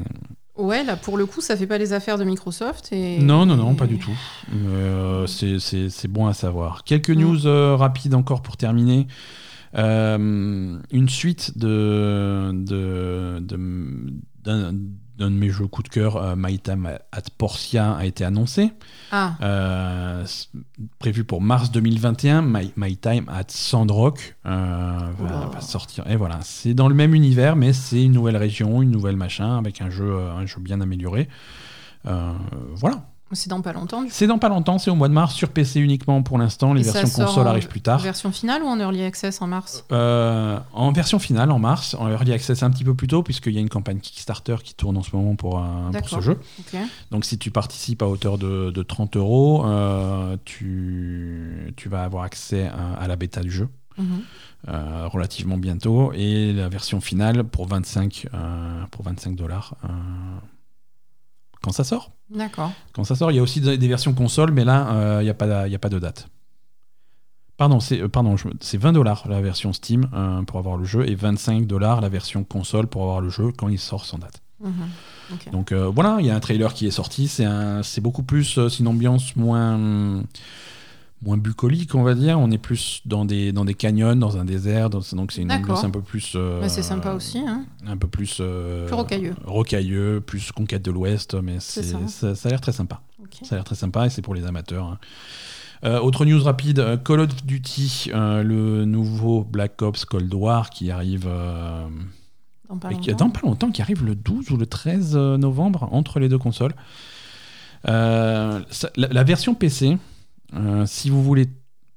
Ouais, 0.56 0.84
là 0.84 0.96
pour 0.96 1.18
le 1.18 1.26
coup, 1.26 1.42
ça 1.42 1.58
fait 1.58 1.66
pas 1.68 1.78
les 1.80 1.94
affaires 1.94 2.18
de 2.20 2.24
Microsoft. 2.24 2.90
Et... 2.92 3.18
Non, 3.20 3.46
non, 3.46 3.56
non, 3.58 3.74
pas 3.76 3.88
du 3.88 3.98
tout. 3.98 4.16
Euh, 4.54 5.26
c'est- 5.26 6.08
bon 6.08 6.28
à 6.28 6.34
savoir. 6.34 6.84
Quelques 6.84 7.10
Mm. 7.10 7.20
news 7.22 7.48
euh, 7.48 7.76
rapides 7.76 8.14
encore 8.14 8.42
pour 8.44 8.56
terminer. 8.56 9.08
Euh, 9.76 10.78
une 10.92 11.10
suite 11.10 11.58
de, 11.58 12.52
de, 12.54 13.40
de- 13.40 14.76
d'un 15.18 15.30
de 15.30 15.36
mes 15.36 15.50
jeux 15.50 15.68
coup 15.68 15.84
de 15.84 15.90
cœur, 15.90 16.18
euh, 16.18 16.36
My 16.38 16.60
Time 16.60 16.98
at 17.12 17.22
Portia, 17.38 17.94
a 17.94 18.06
été 18.06 18.26
annoncé. 18.26 18.72
Ah, 19.12 19.36
Euh, 19.42 20.26
prévu 21.00 21.24
pour 21.24 21.42
mars 21.42 21.72
2021, 21.72 22.42
My, 22.42 22.74
My 22.76 22.98
Time 22.98 23.30
at 23.30 23.46
Sandrock 23.50 24.36
euh, 24.46 24.98
va, 25.20 25.62
sortir. 25.62 26.06
Et 26.10 26.16
voilà, 26.16 26.40
c'est 26.42 26.74
dans 26.74 26.90
le 26.90 26.96
même 26.96 27.14
univers, 27.14 27.56
mais 27.56 27.74
c'est 27.74 28.04
une 28.04 28.14
nouvelle 28.14 28.38
région, 28.38 28.82
une 28.82 28.92
nouvelle 28.92 29.18
machin, 29.18 29.58
avec 29.58 29.82
un 29.82 29.90
jeu, 29.90 30.10
euh, 30.10 30.34
un 30.34 30.46
jeu 30.46 30.60
bien 30.60 30.82
amélioré. 30.82 31.28
Voilà. 32.04 33.13
C'est 33.36 33.50
dans 33.50 33.62
pas 33.62 33.74
longtemps. 33.74 34.04
C'est 34.10 34.28
dans 34.28 34.38
pas 34.40 34.50
longtemps, 34.50 34.78
c'est 34.78 34.90
au 34.92 34.96
mois 34.96 35.08
de 35.10 35.14
mars, 35.14 35.34
sur 35.34 35.50
PC 35.50 35.80
uniquement 35.80 36.22
pour 36.24 36.38
l'instant. 36.38 36.74
Les 36.74 36.82
Et 36.88 36.92
versions 36.92 37.24
console 37.26 37.46
en 37.48 37.50
arrivent 37.50 37.68
plus 37.68 37.82
tard. 37.82 38.00
Version 38.00 38.32
finale 38.32 38.64
ou 38.64 38.68
en 38.68 38.80
early 38.80 39.04
access 39.04 39.42
en 39.42 39.48
mars 39.48 39.86
Euh, 39.92 40.60
en 40.74 40.92
version 40.92 41.20
finale, 41.20 41.52
en 41.52 41.60
mars, 41.60 41.96
en 42.00 42.10
early 42.10 42.34
access 42.34 42.64
un 42.64 42.70
petit 42.72 42.84
peu 42.84 42.94
plus 42.96 43.08
tôt, 43.08 43.24
puisqu'il 43.24 43.54
y 43.54 43.58
a 43.58 43.62
une 43.62 43.70
campagne 43.70 44.00
Kickstarter 44.00 44.58
qui 44.64 44.74
tourne 44.76 44.98
en 44.98 45.04
ce 45.04 45.16
moment 45.16 45.36
pour, 45.36 45.60
euh, 45.60 45.92
pour 45.98 46.10
ce 46.10 46.22
jeu. 46.22 46.40
Donc 47.12 47.26
si 47.26 47.38
tu 47.38 47.52
participes 47.52 48.02
à 48.02 48.08
hauteur 48.08 48.38
de, 48.38 48.72
de 48.72 48.84
30 48.84 49.18
euros, 49.18 49.66
euh, 49.66 50.38
tu, 50.46 51.74
tu 51.78 51.90
vas 51.90 52.04
avoir 52.04 52.24
accès 52.24 52.68
à, 52.68 52.94
à 53.02 53.08
la 53.08 53.16
bêta 53.16 53.42
du 53.42 53.52
jeu 53.52 53.70
Mhm. 53.96 54.06
euh, 54.70 55.08
relativement 55.08 55.56
bientôt 55.58 56.14
et 56.16 56.52
la 56.52 56.68
version 56.68 57.00
finale 57.00 57.44
pour 57.44 57.68
25 57.68 58.26
euh, 58.34 58.84
pour 58.90 59.06
25 59.06 59.36
dollars 59.36 59.76
euh, 59.84 59.88
quand 61.64 61.72
ça 61.72 61.84
sort. 61.84 62.12
D'accord. 62.30 62.72
Quand 62.92 63.04
ça 63.04 63.16
sort, 63.16 63.32
il 63.32 63.36
y 63.36 63.40
a 63.40 63.42
aussi 63.42 63.62
des 63.62 63.88
versions 63.88 64.14
console, 64.14 64.52
mais 64.52 64.66
là 64.66 64.92
euh, 64.92 65.18
il 65.22 65.24
n'y 65.24 65.30
a 65.30 65.34
pas 65.34 65.68
y 65.68 65.76
a 65.76 65.80
pas 65.80 65.90
de 65.90 66.00
date. 66.00 66.28
Pardon, 67.58 67.80
c'est 67.80 68.02
euh, 68.02 68.10
pardon, 68.10 68.36
c'est 68.60 68.78
20 68.78 68.94
dollars 68.94 69.26
la 69.30 69.40
version 69.42 69.74
Steam 69.74 70.10
euh, 70.14 70.42
pour 70.42 70.60
avoir 70.60 70.78
le 70.78 70.86
jeu 70.86 71.08
et 71.08 71.16
25 71.16 71.68
dollars 71.68 72.02
la 72.02 72.10
version 72.10 72.44
console 72.44 72.88
pour 72.88 73.04
avoir 73.04 73.22
le 73.22 73.30
jeu 73.30 73.52
quand 73.56 73.70
il 73.70 73.80
sort 73.80 74.06
sans 74.06 74.18
date. 74.18 74.42
Mhm. 74.60 74.74
Ok. 75.32 75.52
Donc 75.52 75.72
euh, 75.72 75.86
voilà, 75.94 76.18
il 76.20 76.26
y 76.26 76.32
a 76.32 76.36
un 76.36 76.40
trailer 76.40 76.74
qui 76.74 76.88
est 76.88 76.92
sorti. 76.92 77.28
C'est 77.28 77.46
un, 77.46 77.84
c'est 77.84 78.02
beaucoup 78.02 78.24
plus, 78.24 78.60
c'est 78.68 78.80
une 78.80 78.88
ambiance 78.88 79.36
moins, 79.36 80.24
moins 81.24 81.38
bucolique, 81.38 81.96
on 81.96 82.04
va 82.04 82.14
dire. 82.16 82.40
On 82.40 82.52
est 82.52 82.58
plus 82.58 83.02
dans 83.06 83.26
des, 83.26 83.52
dans 83.52 83.66
des 83.66 83.74
canyons, 83.74 84.16
dans 84.16 84.38
un 84.38 84.46
désert. 84.46 84.90
dans- 84.90 85.00
donc 85.14 85.32
c'est 85.32 85.42
une 85.42 85.48
D'accord. 85.48 85.72
ambiance 85.78 85.84
un 85.84 85.90
peu 85.90 86.02
plus. 86.02 86.34
euh, 86.36 86.60
Bah, 86.62 86.70
c'est 86.70 86.82
sympa 86.84 87.14
aussi. 87.14 87.40
Hein. 87.40 87.66
Un 87.88 87.98
peu 87.98 88.08
plus. 88.08 88.38
euh, 88.40 88.86
Plus 88.88 88.96
rocailleux. 88.96 89.36
rocailleux, 89.46 90.22
plus 90.26 90.52
conquête 90.52 90.84
de 90.84 90.92
l'Ouest, 90.92 91.36
mais 91.36 91.58
C'est 91.60 91.84
ça. 91.84 91.98
ça, 92.08 92.36
ça 92.36 92.48
a 92.48 92.52
l'air 92.52 92.62
très 92.62 92.72
sympa. 92.74 93.02
Ça 93.44 93.56
a 93.56 93.58
l'air 93.58 93.64
très 93.64 93.76
sympa 93.76 94.06
et 94.06 94.10
c'est 94.10 94.22
pour 94.22 94.36
les 94.36 94.46
amateurs. 94.46 94.86
hein. 94.86 94.98
Euh, 95.86 96.00
autre 96.00 96.24
news 96.26 96.42
rapide, 96.42 96.80
euh, 96.80 96.96
Call 96.98 97.20
of 97.20 97.46
Duty, 97.46 98.12
euh, 98.14 98.42
le 98.44 98.86
nouveau 98.86 99.44
Black 99.44 99.82
Ops 99.82 100.06
Cold 100.06 100.34
War 100.34 100.70
qui 100.70 100.92
arrive 100.92 101.28
Dans 102.70 102.78
pas 102.78 102.94
qui- 102.94 103.14
dans 103.14 103.30
pas 103.30 103.42
longtemps, 103.44 103.70
qui 103.70 103.82
arrive 103.82 104.06
le 104.06 104.16
12 104.16 104.50
ou 104.52 104.58
le 104.58 104.66
13 104.66 105.16
novembre 105.18 105.90
entre 105.92 106.20
les 106.20 106.30
deux 106.30 106.38
consoles. 106.38 106.74
Ça- 107.86 108.90
la, 108.96 109.08
la 109.10 109.24
version 109.24 109.56
PC, 109.56 109.98
si 110.86 111.10
vous 111.10 111.24
voulez 111.24 111.48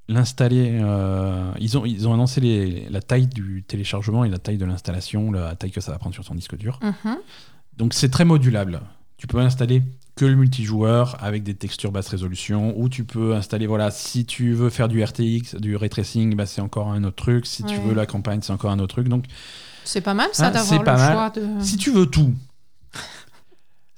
l'installer, 0.08 0.78
euh, 0.82 1.50
ils, 1.58 1.76
ont, 1.76 1.84
ils 1.84 2.06
ont 2.06 2.14
annoncé 2.14 2.40
les- 2.40 2.88
la 2.90 3.00
taille 3.02 3.26
du 3.26 3.64
téléchargement 3.66 4.24
et 4.24 4.28
la 4.28 4.38
taille 4.38 4.56
de 4.58 4.64
l'installation, 4.64 5.32
la 5.32 5.56
taille 5.56 5.72
que 5.72 5.80
ça 5.80 5.90
va 5.92 5.98
prendre 5.98 6.14
sur 6.14 6.24
ton 6.24 6.34
disque 6.34 6.56
dur. 6.56 6.78
Mhm. 6.82 7.16
Donc 7.76 7.92
c'est 7.94 8.08
très 8.08 8.24
modulable. 8.24 8.80
Tu 9.16 9.26
peux 9.26 9.38
installer 9.40 9.82
que 10.14 10.24
le 10.24 10.34
multijoueur 10.36 11.16
avec 11.22 11.42
des 11.42 11.54
textures 11.54 11.90
basse 11.92 12.08
résolution, 12.08 12.72
ou 12.78 12.88
tu 12.88 13.04
peux 13.04 13.34
installer, 13.34 13.66
voilà, 13.66 13.90
si 13.90 14.24
tu 14.24 14.52
veux 14.54 14.70
faire 14.70 14.88
du 14.88 15.02
RTX, 15.02 15.56
du 15.60 15.76
ray 15.76 15.90
tracing, 15.90 16.34
bah, 16.36 16.46
c'est 16.46 16.60
encore 16.62 16.90
un 16.92 17.02
autre 17.04 17.16
truc. 17.16 17.44
Si 17.44 17.64
tu 17.64 17.76
veux 17.80 17.92
la 17.94 18.06
campagne, 18.06 18.40
c'est 18.42 18.52
encore 18.52 18.70
un 18.70 18.78
autre 18.78 18.94
truc. 18.94 19.08
Donc 19.08 19.24
C'est 19.84 20.00
pas 20.00 20.14
mal 20.14 20.28
ça 20.32 20.46
Ah, 20.46 20.50
d'avoir 20.52 20.78
le 20.78 20.84
pas 20.84 20.96
mal. 20.96 21.12
choix 21.12 21.30
de. 21.30 21.46
si 21.60 21.76
tu 21.76 21.90
veux 21.90 22.06
tout, 22.06 22.32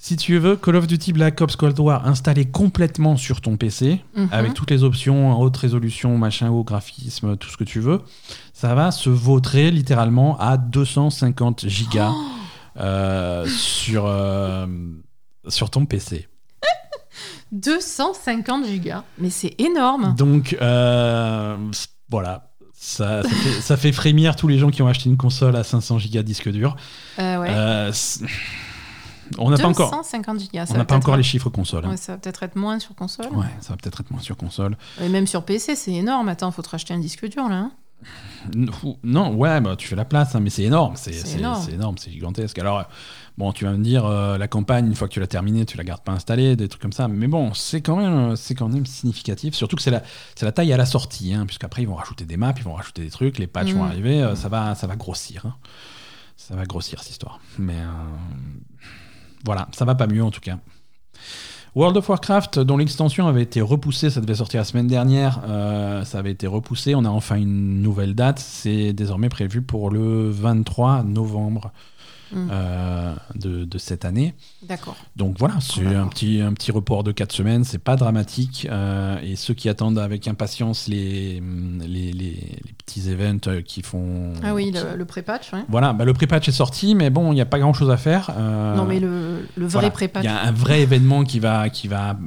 si 0.01 0.17
tu 0.17 0.39
veux 0.39 0.55
Call 0.57 0.77
of 0.77 0.87
Duty 0.87 1.13
Black 1.13 1.41
Ops 1.41 1.57
Cold 1.57 1.79
War 1.81 2.07
installé 2.07 2.45
complètement 2.45 3.17
sur 3.17 3.41
ton 3.41 3.57
PC, 3.57 4.01
Mhm. 4.15 4.29
avec 4.31 4.55
toutes 4.55 4.71
les 4.71 4.85
options 4.85 5.39
haute 5.41 5.57
résolution, 5.57 6.17
machin, 6.17 6.51
haut 6.51 6.63
graphisme, 6.65 7.37
tout 7.37 7.49
ce 7.49 7.57
que 7.57 7.65
tu 7.65 7.81
veux, 7.81 8.01
ça 8.55 8.75
va 8.77 8.91
se 8.93 9.11
vautrer 9.11 9.71
littéralement 9.73 10.39
à 10.39 10.57
250 10.57 11.67
gigas 11.69 12.13
Oh 12.15 12.81
euh, 12.81 13.45
sur, 13.49 14.05
euh, 14.07 14.67
sur 15.49 15.69
ton 15.69 15.85
PC. 15.85 16.29
250 17.51 18.67
gigas. 18.69 19.03
Mais 19.19 19.31
c'est 19.31 19.55
énorme. 19.61 20.15
Donc 20.17 20.57
euh, 20.63 21.57
voilà, 22.09 22.51
ça, 22.73 23.25
ça, 23.25 23.29
fait, 23.29 23.61
ça 23.61 23.77
fait 23.77 23.91
frémir 23.93 24.37
tous 24.37 24.47
les 24.47 24.59
gens 24.59 24.71
qui 24.71 24.81
ont 24.83 24.87
acheté 24.87 25.09
une 25.09 25.17
console 25.17 25.57
à 25.57 25.65
500 25.65 25.99
gigas 25.99 26.23
disque 26.23 26.49
dur. 26.51 26.77
Ouais. 27.19 27.91
On 29.39 29.51
n'a 29.51 29.57
pas 29.59 29.69
encore, 29.69 29.91
250 29.91 30.41
gigas. 30.41 30.67
ça 30.67 30.71
on 30.71 30.75
va 30.75 30.79
n'a 30.79 30.85
pas 30.85 30.95
peut-être 30.95 31.05
encore 31.05 31.15
être- 31.15 31.19
les 31.19 31.23
chiffres 31.25 31.51
console. 31.51 31.85
hein. 31.85 31.91
Ouais, 31.91 31.97
ça 31.97 32.13
va 32.13 32.19
peut-être 32.19 32.43
être 32.43 32.57
moins 32.57 32.79
sur 32.79 32.95
console. 32.95 33.27
Ouais, 33.35 33.47
ça 33.61 33.71
va 33.71 33.77
peut-être 33.77 34.01
être 34.01 34.11
moins 34.11 34.21
sur 34.23 34.37
console. 34.37 34.77
Et 35.03 35.09
même 35.09 35.27
sur 35.27 35.45
PC, 35.45 35.77
c'est 35.77 35.93
énorme. 35.93 36.29
Attends, 36.29 36.51
faut 36.51 36.63
te 36.63 36.71
racheter 36.71 36.95
un 36.95 36.99
disque 36.99 37.29
dur 37.29 37.49
là. 37.49 37.57
hein. 37.57 37.73
Non, 39.03 39.35
ouais, 39.35 39.61
bah, 39.61 39.75
tu 39.77 39.89
fais 39.89 39.97
la 39.97 40.05
place, 40.05 40.35
hein, 40.37 40.41
mais 40.41 40.51
c'est 40.51 40.63
énorme, 40.63 40.95
c'est 40.97 41.13
énorme. 41.37 41.99
c'est 41.99 42.11
gigantesque. 42.13 42.57
Alors, 42.61 42.85
bon, 43.37 43.53
tu 43.53 43.65
vas 43.65 43.73
me 43.73 43.83
dire, 43.83 44.07
euh, 44.07 44.39
la 44.39 44.47
campagne, 44.47 44.87
une 44.87 44.95
fois 44.95 45.09
que 45.09 45.15
tu 45.15 45.19
l'as 45.21 45.27
terminée, 45.27 45.67
tu 45.67 45.77
la 45.77 45.83
gardes 45.83 46.03
pas 46.03 46.13
installée, 46.13 46.55
des 46.55 46.69
trucs 46.69 46.81
comme 46.81 46.93
ça, 46.93 47.09
mais 47.09 47.27
bon, 47.27 47.53
c'est 47.55 47.81
quand 47.81 47.97
même, 47.97 48.13
euh, 48.33 48.37
c'est 48.37 48.55
quand 48.55 48.69
même 48.69 48.87
significatif, 48.87 49.55
surtout 49.55 49.75
que 49.75 49.83
c'est 49.83 49.91
la, 49.91 50.53
taille 50.53 50.73
à 50.73 50.77
la 50.77 50.87
sortie, 50.87 51.35
hein, 51.35 51.45
puisqu'après, 51.47 51.83
ils 51.83 51.89
vont 51.89 51.97
rajouter 51.97 52.25
des 52.25 52.37
maps, 52.37 52.55
ils 52.57 52.63
vont 52.63 52.75
rajouter 52.75 53.03
des 53.03 53.11
trucs, 53.11 53.39
les 53.39 53.49
patchs 53.49 53.73
vont 53.73 53.83
Mm. 53.83 53.89
arriver, 53.89 54.23
euh, 54.23 54.37
ça, 54.37 54.49
va, 54.49 54.77
ça 54.77 54.87
va 54.87 54.95
grossir. 54.95 55.47
hein. 55.47 55.55
Ça 56.37 56.55
va 56.55 56.65
grossir, 56.67 57.03
cette 57.03 57.11
histoire. 57.11 57.41
Mais 57.59 57.75
euh, 57.75 57.83
voilà, 59.49 59.67
ça 59.73 59.87
va 59.87 59.95
pas 59.95 60.07
mieux 60.07 60.23
en 60.23 60.31
tout 60.31 60.43
cas. 60.43 60.59
World 61.75 61.97
of 61.97 62.07
Warcraft, 62.07 62.59
dont 62.59 62.77
l'extension 62.77 63.29
avait 63.29 63.41
été 63.41 63.63
repoussée, 63.63 64.11
ça 64.11 64.21
devait 64.21 64.35
sortir 64.35 64.61
la 64.61 64.65
semaine 64.65 64.89
dernière, 64.89 65.41
euh, 65.49 66.05
ça 66.05 66.19
avait 66.19 66.33
été 66.33 66.47
repoussé, 66.47 66.95
on 66.95 67.07
a 67.07 67.09
enfin 67.09 67.37
une 67.37 67.81
nouvelle 67.81 68.15
date, 68.15 68.41
c'est 68.41 68.93
désormais 68.93 69.31
prévu 69.31 69.63
pour 69.63 69.89
le 69.89 70.29
23 70.29 71.03
novembre 71.05 71.73
Mm. 72.33 72.49
euh, 72.51 73.15
de, 73.37 73.65
de 73.65 73.79
cette 73.79 74.05
année. 74.05 74.35
D'accord. 74.63 74.97
Donc 75.17 75.37
voilà, 75.39 75.55
c'est 75.61 75.87
un 75.87 76.07
petit, 76.09 76.41
un 76.41 76.53
petit 76.53 76.71
report 76.73 77.03
de 77.05 77.13
4 77.13 77.33
semaines, 77.33 77.65
c'est 77.65 77.79
pas 77.79 77.97
dramatique, 77.97 78.67
euh, 78.71 79.19
et 79.23 79.35
ceux 79.37 79.55
qui 79.55 79.69
attendent 79.69 79.99
avec 79.99 80.29
impatience 80.29 80.89
les, 80.89 81.41
les, 81.81 82.13
les- 82.13 82.13
les 82.13 82.73
petits 82.85 83.09
events 83.11 83.49
euh, 83.49 83.63
qui 83.63 83.83
font... 83.83 84.33
Ah 84.43 84.55
oui, 84.55 84.71
le, 84.73 84.97
le 84.97 85.05
pré-patch, 85.05 85.53
ouais. 85.53 85.63
Voilà, 85.69 85.93
bah, 85.93 86.05
le 86.05 86.13
pré-patch 86.13 86.49
est 86.49 86.53
sorti, 86.53 86.95
mais 86.95 87.11
bon, 87.11 87.33
il 87.33 87.37
n'y 87.37 87.41
a 87.41 87.47
pas 87.47 87.59
grand-chose 87.59 87.91
à 87.91 87.97
faire. 87.97 88.31
euh, 88.37 88.75
Non, 88.77 88.85
mais 88.85 89.01
le, 89.01 89.47
le 89.57 89.65
vrai 89.67 89.69
voilà. 89.73 89.91
pré-patch. 89.91 90.25
Il 90.25 90.27
y 90.27 90.31
a 90.31 90.43
un 90.43 90.53
vrai 90.53 90.83
événement 90.83 91.25
qui 91.25 91.39
va, 91.41 91.71
qui 91.71 91.89
va, 91.89 92.19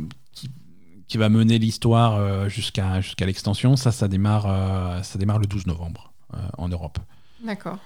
qui, 1.07 1.17
va 1.17 1.29
mener 1.29 1.59
l'histoire 1.59 2.47
jusqu'à 2.49 3.01
jusqu'à 3.01 3.25
l'extension. 3.25 3.75
Ça, 3.75 3.91
ça 3.91 4.07
démarre, 4.07 5.03
ça 5.03 5.19
démarre 5.19 5.39
le 5.39 5.45
12 5.45 5.67
novembre 5.67 6.13
euh, 6.33 6.37
en 6.57 6.69
Europe. 6.69 6.99
D'accord. 7.45 7.77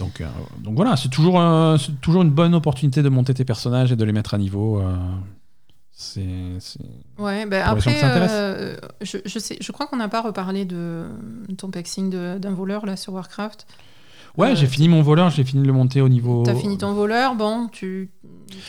Donc, 0.00 0.20
euh, 0.20 0.26
donc 0.58 0.74
voilà, 0.74 0.96
c'est 0.96 1.08
toujours, 1.10 1.40
euh, 1.40 1.76
c'est 1.78 2.00
toujours 2.00 2.22
une 2.22 2.30
bonne 2.30 2.54
opportunité 2.54 3.02
de 3.02 3.08
monter 3.08 3.32
tes 3.34 3.44
personnages 3.44 3.92
et 3.92 3.96
de 3.96 4.04
les 4.04 4.12
mettre 4.12 4.34
à 4.34 4.38
niveau. 4.38 4.80
euh, 4.80 4.96
c'est, 5.92 6.24
c'est- 6.60 6.78
Ouais, 7.18 7.44
ben 7.46 7.62
Pour 7.66 7.74
les 7.74 7.80
gens 7.82 7.90
après, 7.90 8.28
euh, 8.30 8.76
je, 9.02 9.18
je, 9.24 9.38
sais, 9.38 9.58
je 9.60 9.70
crois 9.72 9.86
qu'on 9.86 9.96
n'a 9.98 10.08
pas 10.08 10.22
reparlé 10.22 10.64
de 10.64 11.04
ton 11.58 11.70
pexing 11.70 12.08
de- 12.10 12.38
d'un 12.38 12.52
voleur 12.54 12.86
là 12.86 12.96
sur 12.96 13.12
Warcraft. 13.12 13.66
Ouais, 14.36 14.52
Euh, 14.52 14.54
j'ai 14.54 14.66
fini 14.66 14.88
mon 14.88 15.02
voleur, 15.02 15.30
j'ai 15.30 15.44
fini 15.44 15.62
de 15.62 15.66
le 15.66 15.72
monter 15.72 16.00
au 16.00 16.08
niveau. 16.08 16.42
T'as 16.44 16.54
fini 16.54 16.78
ton 16.78 16.92
voleur, 16.94 17.34
bon, 17.34 17.68
tu 17.68 18.10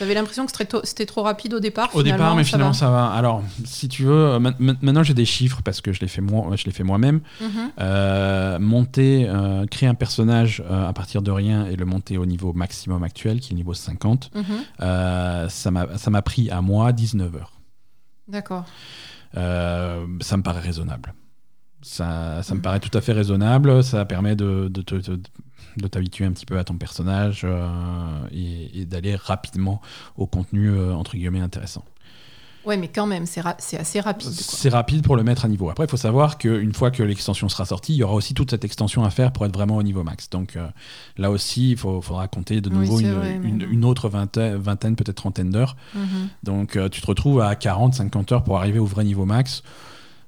avais 0.00 0.14
l'impression 0.14 0.46
que 0.46 0.52
c'était 0.84 1.06
trop 1.06 1.22
rapide 1.22 1.54
au 1.54 1.60
départ. 1.60 1.88
Au 1.94 2.02
départ, 2.02 2.34
mais 2.36 2.44
finalement, 2.44 2.68
va. 2.72 2.76
ça 2.78 2.90
va. 2.90 3.06
Alors, 3.10 3.42
si 3.64 3.88
tu 3.88 4.04
veux, 4.04 4.12
euh, 4.12 4.38
ma- 4.38 4.54
ma- 4.58 4.74
maintenant 4.82 5.02
j'ai 5.02 5.14
des 5.14 5.24
chiffres 5.24 5.60
parce 5.64 5.80
que 5.80 5.92
je 5.92 6.00
l'ai 6.00 6.08
fait, 6.08 6.20
moi, 6.20 6.54
je 6.56 6.64
l'ai 6.64 6.72
fait 6.72 6.82
moi-même. 6.84 7.20
Mhm. 7.40 7.48
Euh, 7.80 8.58
monter, 8.58 9.26
euh, 9.28 9.66
créer 9.66 9.88
un 9.88 9.94
personnage 9.94 10.62
à 10.70 10.92
partir 10.92 11.22
de 11.22 11.30
rien 11.30 11.66
et 11.66 11.76
le 11.76 11.84
monter 11.84 12.18
au 12.18 12.26
niveau 12.26 12.52
maximum 12.52 13.02
actuel, 13.02 13.40
qui 13.40 13.48
est 13.48 13.54
le 13.54 13.56
niveau 13.58 13.74
50, 13.74 14.30
Mhm. 14.34 14.44
euh, 14.80 15.48
ça 15.48 15.70
m'a 15.70 16.22
pris 16.22 16.50
à 16.50 16.60
moi 16.60 16.92
19 16.92 17.34
heures. 17.36 17.52
D'accord. 18.28 18.64
Ça 19.34 20.36
me 20.36 20.42
paraît 20.42 20.60
raisonnable. 20.60 21.14
Ça, 21.84 22.42
ça 22.44 22.54
me 22.54 22.58
Mhm. 22.58 22.62
paraît 22.62 22.80
tout 22.80 22.96
à 22.96 23.00
fait 23.00 23.12
raisonnable. 23.12 23.82
Ça 23.82 24.04
permet 24.04 24.36
de, 24.36 24.68
de, 24.72 24.82
de- 25.00 25.20
de 25.76 25.86
t'habituer 25.88 26.24
un 26.24 26.32
petit 26.32 26.46
peu 26.46 26.58
à 26.58 26.64
ton 26.64 26.74
personnage 26.74 27.42
euh, 27.44 27.68
et, 28.32 28.80
et 28.80 28.84
d'aller 28.84 29.14
rapidement 29.16 29.80
au 30.16 30.26
contenu 30.26 30.68
euh, 30.70 30.92
entre 30.94 31.16
guillemets 31.16 31.40
intéressant. 31.40 31.84
Ouais, 32.64 32.76
mais 32.76 32.86
quand 32.86 33.06
même, 33.06 33.26
c'est 33.26 33.40
ra- 33.40 33.56
assez 33.58 33.98
rapide. 33.98 34.30
C'est 34.30 34.68
rapide 34.68 35.02
pour 35.02 35.16
le 35.16 35.24
mettre 35.24 35.44
à 35.44 35.48
niveau. 35.48 35.68
Après, 35.68 35.84
il 35.84 35.90
faut 35.90 35.96
savoir 35.96 36.38
qu'une 36.38 36.72
fois 36.72 36.92
que 36.92 37.02
l'extension 37.02 37.48
sera 37.48 37.64
sortie, 37.64 37.92
il 37.92 37.96
y 37.96 38.02
aura 38.04 38.14
aussi 38.14 38.34
toute 38.34 38.50
cette 38.52 38.64
extension 38.64 39.02
à 39.02 39.10
faire 39.10 39.32
pour 39.32 39.44
être 39.46 39.52
vraiment 39.52 39.78
au 39.78 39.82
niveau 39.82 40.04
max. 40.04 40.30
Donc 40.30 40.54
euh, 40.54 40.68
là 41.16 41.32
aussi, 41.32 41.72
il 41.72 41.76
faudra 41.76 42.28
compter 42.28 42.60
de 42.60 42.70
nouveau 42.70 43.00
une, 43.00 43.14
vrai, 43.14 43.38
mais 43.42 43.48
une- 43.48 43.58
bon. 43.58 43.66
une 43.68 43.84
autre 43.84 44.08
vingtaine, 44.08 44.54
vingtaine 44.58 44.94
peut-être 44.94 45.16
trentaine 45.16 45.50
d'heures. 45.50 45.74
Mhm. 45.96 46.28
Donc 46.44 46.76
euh, 46.76 46.88
tu 46.88 47.00
te 47.00 47.06
retrouves 47.08 47.40
à 47.40 47.56
40, 47.56 47.94
50 47.94 48.30
heures 48.30 48.44
pour 48.44 48.56
arriver 48.58 48.78
au 48.78 48.86
vrai 48.86 49.02
niveau 49.02 49.24
max. 49.24 49.64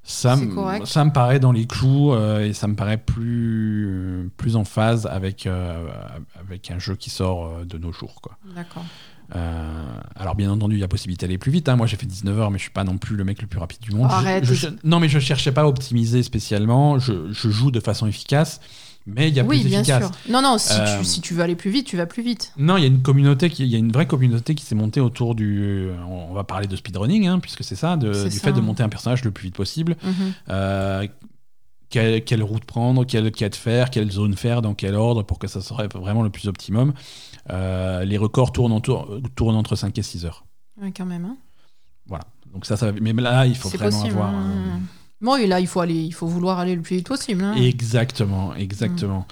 Ça, 0.07 0.35
ça 0.85 1.03
me 1.03 1.11
paraît 1.11 1.39
dans 1.39 1.51
les 1.51 1.65
clous 1.65 2.13
euh, 2.13 2.45
et 2.45 2.53
ça 2.53 2.67
me 2.67 2.75
paraît 2.75 2.97
plus, 2.97 4.29
plus 4.37 4.55
en 4.55 4.63
phase 4.63 5.07
avec, 5.07 5.47
euh, 5.47 5.87
avec 6.39 6.69
un 6.71 6.77
jeu 6.79 6.95
qui 6.95 7.09
sort 7.09 7.47
euh, 7.47 7.65
de 7.65 7.77
nos 7.79 7.91
jours. 7.91 8.21
Quoi. 8.21 8.37
D'accord. 8.55 8.85
Euh, 9.35 9.83
alors 10.15 10.35
bien 10.35 10.51
entendu, 10.51 10.75
il 10.75 10.79
y 10.79 10.83
a 10.83 10.87
possibilité 10.87 11.25
d'aller 11.25 11.39
plus 11.39 11.51
vite. 11.51 11.67
hein. 11.69 11.75
Moi, 11.75 11.87
j'ai 11.87 11.97
fait 11.97 12.05
19 12.05 12.39
heures, 12.39 12.51
mais 12.51 12.59
je 12.59 12.63
suis 12.63 12.71
pas 12.71 12.83
non 12.83 12.99
plus 12.99 13.15
le 13.15 13.23
mec 13.23 13.41
le 13.41 13.47
plus 13.47 13.57
rapide 13.59 13.79
du 13.81 13.91
monde. 13.91 14.07
Arrête, 14.11 14.43
je- 14.45 14.49
t'es- 14.51 14.55
je- 14.55 14.87
non, 14.87 14.99
mais 14.99 15.09
je 15.09 15.17
cherchais 15.17 15.51
pas 15.51 15.61
à 15.61 15.65
optimiser 15.65 16.21
spécialement. 16.21 16.99
Je, 16.99 17.31
je 17.33 17.49
joue 17.49 17.71
de 17.71 17.79
façon 17.79 18.05
efficace, 18.05 18.61
mais 19.05 19.29
il 19.29 19.35
y 19.35 19.39
a 19.39 19.43
Oui, 19.43 19.59
plus 19.61 19.69
bien 19.69 19.81
efficace. 19.81 20.03
sûr. 20.11 20.31
Non, 20.31 20.41
non, 20.41 20.57
si, 20.57 20.73
Euh, 20.73 20.99
tu, 20.99 21.05
si 21.05 21.21
tu 21.21 21.33
veux 21.33 21.41
aller 21.43 21.55
plus 21.55 21.69
vite, 21.71 21.85
tu 21.87 21.97
vas 21.97 22.05
plus 22.05 22.23
vite. 22.23 22.51
Non, 22.57 22.77
il 22.77 22.81
y 22.81 22.83
a 22.83 22.87
une 22.87 23.01
communauté, 23.01 23.49
qui, 23.49 23.63
il 23.63 23.69
y 23.69 23.75
a 23.75 23.77
une 23.79 23.91
vraie 23.91 24.07
communauté 24.07 24.55
qui 24.55 24.65
s'est 24.65 24.75
montée 24.75 24.99
autour 24.99 25.35
du. 25.35 25.89
On 26.07 26.33
va 26.33 26.43
parler 26.43 26.67
de 26.67 26.75
speedrunning, 26.75 27.27
hein, 27.27 27.39
puisque 27.39 27.63
c'est 27.63 27.75
ça, 27.75 27.97
de- 27.97 28.11
du 28.29 28.37
ça. 28.37 28.43
fait 28.47 28.53
de 28.53 28.61
monter 28.61 28.83
un 28.83 28.89
personnage 28.89 29.23
le 29.23 29.31
plus 29.31 29.45
vite 29.45 29.55
possible. 29.55 29.95
Mhm. 30.03 30.13
Euh, 30.49 31.07
quelle, 31.89 32.23
quelle 32.23 32.43
route 32.43 32.65
prendre, 32.65 33.05
quelle 33.05 33.31
quête 33.31 33.55
faire, 33.55 33.89
quelle 33.89 34.11
zone 34.11 34.35
faire, 34.35 34.61
dans 34.61 34.73
quel 34.73 34.95
ordre 34.95 35.23
pour 35.23 35.37
que 35.39 35.47
ça 35.47 35.61
soit 35.61 35.87
vraiment 35.95 36.23
le 36.23 36.29
plus 36.31 36.47
optimum. 36.47 36.93
Euh, 37.51 38.03
les 38.05 38.17
records 38.17 38.51
tournent, 38.51 38.71
entre 38.73 39.75
5 39.75 39.97
et 39.97 40.01
6 40.01 40.25
heures. 40.25 40.45
Ouais, 40.81 40.91
quand 40.91 41.05
même. 41.05 41.25
hein. 41.25 41.37
Voilà. 42.07 42.23
Donc 42.53 42.65
ça, 42.65 42.75
ça 42.75 42.91
mais 42.91 43.13
là, 43.13 43.45
il 43.45 43.55
faut 43.55 43.69
vraiment 43.69 43.91
possible. 44.01 44.17
avoir. 44.17 44.33
hein. 44.33 44.79
Bon, 45.21 45.35
et 45.37 45.47
là, 45.47 45.59
il 45.59 45.67
faut 45.67 45.79
aller, 45.79 45.95
il 45.95 46.13
faut 46.13 46.27
vouloir 46.27 46.59
aller 46.59 46.75
le 46.75 46.81
plus 46.81 46.97
vite 46.97 47.07
possible. 47.07 47.43
hein. 47.43 47.53
Exactement, 47.55 48.53
exactement. 48.55 49.25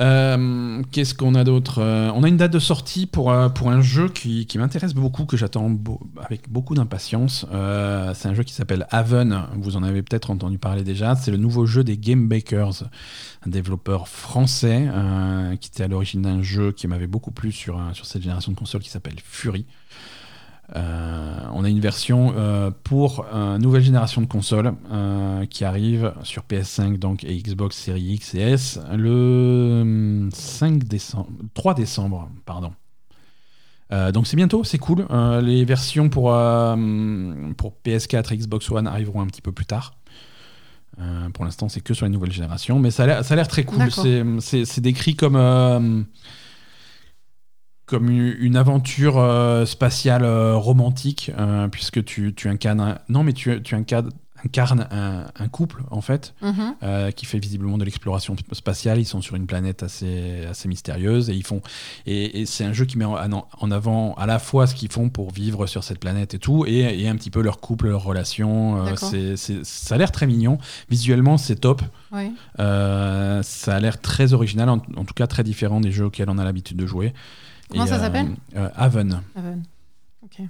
Euh, 0.00 0.82
Qu'est-ce 0.90 1.14
qu'on 1.14 1.34
a 1.34 1.44
d'autre 1.44 1.80
Euh, 1.82 2.10
On 2.14 2.22
a 2.24 2.28
une 2.28 2.38
date 2.38 2.52
de 2.52 2.58
sortie 2.58 3.04
pour, 3.06 3.30
euh, 3.30 3.50
pour 3.50 3.70
un 3.70 3.82
jeu 3.82 4.08
qui, 4.08 4.46
qui 4.46 4.56
m'intéresse 4.56 4.94
beaucoup, 4.94 5.26
que 5.26 5.36
j'attends 5.36 5.68
beau- 5.68 6.00
avec 6.24 6.48
beaucoup 6.50 6.74
d'impatience. 6.74 7.44
Euh, 7.52 8.12
c'est 8.14 8.28
un 8.28 8.32
jeu 8.34 8.42
qui 8.42 8.54
s'appelle 8.54 8.86
Haven. 8.90 9.42
Vous 9.58 9.76
en 9.76 9.82
avez 9.82 10.02
peut-être 10.02 10.30
entendu 10.30 10.56
parler 10.56 10.82
déjà. 10.82 11.14
C'est 11.14 11.30
le 11.30 11.36
nouveau 11.36 11.66
jeu 11.66 11.84
des 11.84 11.98
Game 11.98 12.26
Bakers, 12.26 12.84
un 13.46 13.50
développeur 13.50 14.08
français 14.08 14.88
euh, 14.90 15.56
qui 15.56 15.68
était 15.68 15.82
à 15.84 15.88
l'origine 15.88 16.22
d'un 16.22 16.42
jeu 16.42 16.72
qui 16.72 16.86
m'avait 16.88 17.06
beaucoup 17.06 17.30
plu 17.30 17.52
sur, 17.52 17.78
sur 17.92 18.06
cette 18.06 18.22
génération 18.22 18.50
de 18.50 18.56
consoles 18.56 18.80
qui 18.82 18.90
s'appelle 18.90 19.16
Fury. 19.22 19.66
Euh, 20.74 21.34
on 21.52 21.64
a 21.64 21.68
une 21.68 21.80
version 21.80 22.32
euh, 22.36 22.70
pour 22.84 23.26
une 23.32 23.58
nouvelle 23.60 23.82
génération 23.82 24.22
de 24.22 24.26
consoles 24.26 24.72
euh, 24.90 25.44
qui 25.46 25.64
arrive 25.64 26.14
sur 26.22 26.44
PS5 26.44 26.98
donc, 26.98 27.24
et 27.24 27.36
Xbox 27.36 27.76
Series 27.76 28.14
X 28.14 28.34
et 28.34 28.40
S 28.40 28.78
le 28.94 29.80
hum, 29.82 30.30
5 30.32 30.84
décembre, 30.84 31.28
3 31.54 31.74
décembre. 31.74 32.30
Pardon. 32.46 32.72
Euh, 33.92 34.10
donc 34.12 34.26
c'est 34.26 34.36
bientôt, 34.36 34.64
c'est 34.64 34.78
cool. 34.78 35.06
Euh, 35.10 35.42
les 35.42 35.64
versions 35.66 36.08
pour, 36.08 36.32
euh, 36.32 36.74
pour 37.58 37.74
PS4 37.84 38.32
et 38.32 38.38
Xbox 38.38 38.70
One 38.70 38.86
arriveront 38.86 39.20
un 39.20 39.26
petit 39.26 39.42
peu 39.42 39.52
plus 39.52 39.66
tard. 39.66 39.94
Euh, 41.00 41.28
pour 41.30 41.44
l'instant, 41.44 41.68
c'est 41.68 41.80
que 41.80 41.92
sur 41.92 42.06
les 42.06 42.12
nouvelles 42.12 42.32
générations, 42.32 42.78
mais 42.78 42.90
ça 42.90 43.04
a 43.04 43.06
l'air- 43.34 43.48
très 43.48 43.64
cool. 43.64 43.90
C'est- 43.90 44.80
décrit 44.80 45.16
comme, 45.16 45.36
euh, 45.36 46.02
comme 47.86 48.08
une, 48.10 48.34
une 48.38 48.56
aventure 48.56 49.18
euh, 49.18 49.66
spatiale 49.66 50.24
euh, 50.24 50.56
romantique, 50.56 51.30
euh, 51.38 51.68
puisque 51.68 52.04
tu, 52.04 52.32
tu 52.34 52.48
incarnes. 52.48 52.80
un- 52.80 52.98
non, 53.08 53.22
mais 53.24 53.32
tu, 53.32 53.60
tu 53.62 53.74
incarnes, 53.74 54.10
incarnes 54.44 54.88
un, 54.90 55.26
un 55.38 55.48
couple, 55.48 55.82
en 55.92 56.00
fait, 56.00 56.34
Mhm. 56.42 57.12
qui 57.14 57.26
fait 57.26 57.38
visiblement 57.38 57.78
de 57.78 57.84
l'exploration 57.84 58.34
sp- 58.34 58.54
spatiale. 58.54 58.98
Ils 58.98 59.04
sont 59.04 59.20
sur 59.20 59.36
une 59.36 59.46
planète 59.46 59.82
assez, 59.84 60.44
assez 60.50 60.66
mystérieuse 60.68 61.30
et 61.30 61.34
ils 61.34 61.44
font. 61.44 61.60
Et, 62.06 62.40
et 62.40 62.46
c'est 62.46 62.64
un 62.64 62.72
jeu 62.72 62.84
qui 62.84 62.98
met 62.98 63.04
en, 63.04 63.16
en 63.60 63.70
avant 63.70 64.14
à 64.14 64.26
la 64.26 64.40
fois 64.40 64.66
ce 64.66 64.74
qu'ils 64.74 64.90
font 64.90 65.10
pour 65.10 65.30
vivre 65.30 65.66
sur 65.68 65.84
cette 65.84 66.00
planète 66.00 66.34
et 66.34 66.38
tout, 66.40 66.64
et, 66.66 66.80
et 67.02 67.08
un 67.08 67.14
petit 67.14 67.30
peu 67.30 67.40
leur 67.40 67.60
couple, 67.60 67.88
leur 67.88 68.02
relation. 68.02 68.84
C'est- 68.96 69.36
ça 69.64 69.94
a 69.94 69.98
l'air 69.98 70.10
très 70.10 70.26
mignon. 70.26 70.58
Visuellement, 70.90 71.36
c'est 71.38 71.56
top. 71.56 71.82
Ouais. 72.10 72.32
Ça 72.58 73.76
a 73.76 73.80
l'air 73.80 74.00
très 74.00 74.32
original, 74.32 74.68
en, 74.68 74.82
en 74.96 75.04
tout 75.04 75.14
cas 75.14 75.26
très 75.26 75.44
différent 75.44 75.80
des 75.80 75.92
jeux 75.92 76.06
auxquels 76.06 76.30
on 76.30 76.38
a 76.38 76.44
l'habitude 76.44 76.76
de 76.76 76.86
jouer. 76.86 77.12
Comment 77.72 77.84
Et, 77.84 77.88
ça 77.88 77.96
euh, 77.96 78.00
s'appelle 78.00 78.36
euh, 78.56 78.68
Haven. 78.76 79.22
Haven. 79.34 79.62
Ok. 80.22 80.40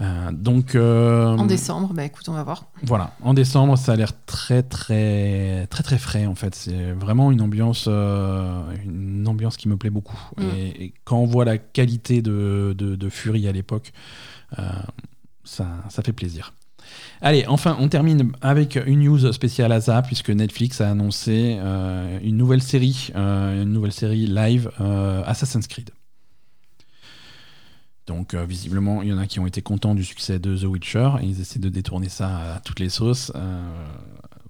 Euh, 0.00 0.32
donc 0.32 0.74
euh, 0.74 1.36
En 1.36 1.44
décembre, 1.44 1.92
bah 1.92 2.04
écoute, 2.04 2.26
on 2.28 2.32
va 2.32 2.42
voir. 2.42 2.64
voilà, 2.84 3.12
en 3.22 3.34
décembre, 3.34 3.76
ça 3.76 3.92
a 3.92 3.96
l'air 3.96 4.12
très 4.24 4.62
très 4.62 5.66
très 5.66 5.82
très 5.82 5.98
frais 5.98 6.24
en 6.24 6.34
fait. 6.34 6.54
C'est 6.54 6.92
vraiment 6.92 7.30
une 7.30 7.42
ambiance, 7.42 7.84
euh, 7.86 8.62
une 8.82 9.28
ambiance 9.28 9.58
qui 9.58 9.68
me 9.68 9.76
plaît 9.76 9.90
beaucoup. 9.90 10.18
Mm. 10.38 10.42
Et, 10.56 10.84
et 10.84 10.94
quand 11.04 11.18
on 11.18 11.26
voit 11.26 11.44
la 11.44 11.58
qualité 11.58 12.22
de, 12.22 12.74
de, 12.78 12.96
de 12.96 13.08
Fury 13.10 13.46
à 13.46 13.52
l'époque, 13.52 13.92
euh, 14.58 14.62
ça, 15.44 15.66
ça 15.90 16.02
fait 16.02 16.14
plaisir. 16.14 16.54
Allez, 17.22 17.44
enfin, 17.46 17.76
on 17.78 17.88
termine 17.88 18.32
avec 18.40 18.78
une 18.86 19.00
news 19.00 19.32
spéciale 19.32 19.72
à 19.72 19.80
ça, 19.80 20.00
puisque 20.02 20.30
Netflix 20.30 20.80
a 20.80 20.90
annoncé 20.90 21.58
euh, 21.58 22.18
une 22.22 22.38
nouvelle 22.38 22.62
série, 22.62 23.10
euh, 23.14 23.62
une 23.62 23.72
nouvelle 23.72 23.92
série 23.92 24.26
live 24.26 24.70
euh, 24.80 25.22
Assassin's 25.26 25.66
Creed. 25.66 25.90
Donc, 28.06 28.34
euh, 28.34 28.44
visiblement, 28.44 29.02
il 29.02 29.10
y 29.10 29.12
en 29.12 29.18
a 29.18 29.26
qui 29.26 29.38
ont 29.38 29.46
été 29.46 29.62
contents 29.62 29.94
du 29.94 30.02
succès 30.02 30.38
de 30.38 30.56
The 30.56 30.64
Witcher 30.64 31.10
et 31.20 31.26
ils 31.26 31.40
essaient 31.40 31.60
de 31.60 31.68
détourner 31.68 32.08
ça 32.08 32.54
à 32.56 32.60
toutes 32.60 32.80
les 32.80 32.88
sauces. 32.88 33.30
Euh, 33.36 33.62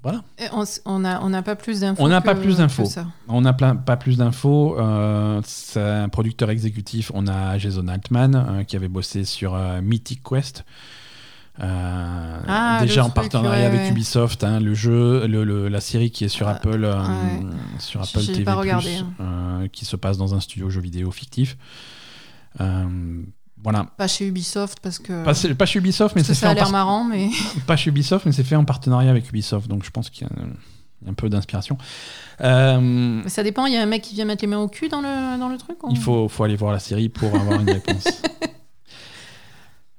voilà. 0.02 0.22
Et 0.38 0.46
on 0.86 0.98
n'a 1.00 1.20
on 1.22 1.42
pas 1.42 1.56
plus 1.56 1.80
d'infos. 1.80 2.02
On 2.02 2.08
n'a 2.08 2.22
pas 2.22 2.34
plus 2.34 2.56
d'infos. 2.56 2.88
On 3.28 3.40
n'a 3.42 3.52
pas 3.52 3.96
plus 3.96 4.16
d'infos. 4.16 4.78
Euh, 4.78 5.42
c'est 5.44 5.82
un 5.82 6.08
producteur 6.08 6.48
exécutif. 6.48 7.10
On 7.14 7.26
a 7.26 7.58
Jason 7.58 7.86
Altman 7.88 8.64
qui 8.66 8.76
avait 8.76 8.88
bossé 8.88 9.24
sur 9.24 9.58
Mythic 9.82 10.22
Quest. 10.22 10.64
Euh, 11.58 12.40
Ah, 12.46 12.78
déjà 12.82 13.02
en 13.02 13.10
truc, 13.10 13.14
partenariat 13.30 13.68
ouais, 13.70 13.78
avec. 13.78 13.90
Ubisoft, 13.90 14.44
hein, 14.44 14.60
le 14.60 14.72
jeu, 14.74 15.26
le- 15.26 15.44
le- 15.44 15.68
la 15.68 15.80
série 15.80 16.10
qui 16.10 16.24
est 16.24 16.28
sur 16.28 16.48
Ah, 16.48 16.52
Apple, 16.52 16.84
euh, 16.84 17.02
ouais. 17.02 17.40
sur 17.78 18.00
Apple 18.00 18.24
TV+, 18.24 18.44
pas 18.44 18.54
regardé, 18.54 18.96
hein. 18.96 19.06
euh, 19.20 19.68
qui 19.68 19.84
se 19.84 19.96
passe 19.96 20.16
dans 20.16 20.34
un 20.34 20.40
studio 20.40 20.70
jeux 20.70 20.80
vidéo 20.80 21.10
fictif. 21.10 21.56
Voilà. 23.62 23.84
Pas 23.98 24.08
chez 24.08 24.26
Ubisoft 24.26 24.78
parce 24.80 24.98
que. 24.98 25.22
Pas, 25.24 25.34
pas 25.54 25.66
chez 25.66 25.78
Ubisoft, 25.80 26.16
mais 26.16 26.22
c'est 26.22 26.28
fait 26.34 26.40
ça 26.40 26.48
a 26.48 26.52
en 26.52 26.54
l'air 26.54 26.62
par- 26.64 26.72
marrant, 26.72 27.04
mais. 27.04 27.28
pas 27.66 27.76
chez 27.76 27.90
Ubisoft, 27.90 28.24
mais 28.26 28.32
c'est 28.32 28.44
fait 28.44 28.56
en 28.56 28.64
partenariat 28.64 29.10
avec 29.10 29.28
Ubisoft, 29.28 29.68
donc 29.68 29.84
je 29.84 29.90
pense 29.90 30.08
qu'il 30.08 30.26
y 30.26 30.30
a 30.30 31.08
un, 31.10 31.12
peu 31.14 31.28
d'inspiration. 31.28 31.76
Euh, 32.40 33.22
ça 33.26 33.42
dépend. 33.42 33.66
Il 33.66 33.74
y 33.74 33.76
a 33.76 33.82
un 33.82 33.86
mec 33.86 34.00
qui 34.02 34.14
vient 34.14 34.24
mettre 34.24 34.42
les 34.42 34.48
mains 34.48 34.58
au 34.60 34.68
cul 34.68 34.88
dans 34.88 35.00
le, 35.02 35.38
dans 35.38 35.48
le 35.48 35.58
truc 35.58 35.76
il 35.90 35.98
faut, 35.98 36.28
faut 36.28 36.44
aller 36.44 36.56
voir 36.56 36.72
la 36.72 36.78
série 36.78 37.08
pour 37.10 37.34
avoir 37.34 37.60
une 37.60 37.70
réponse. 37.70 38.04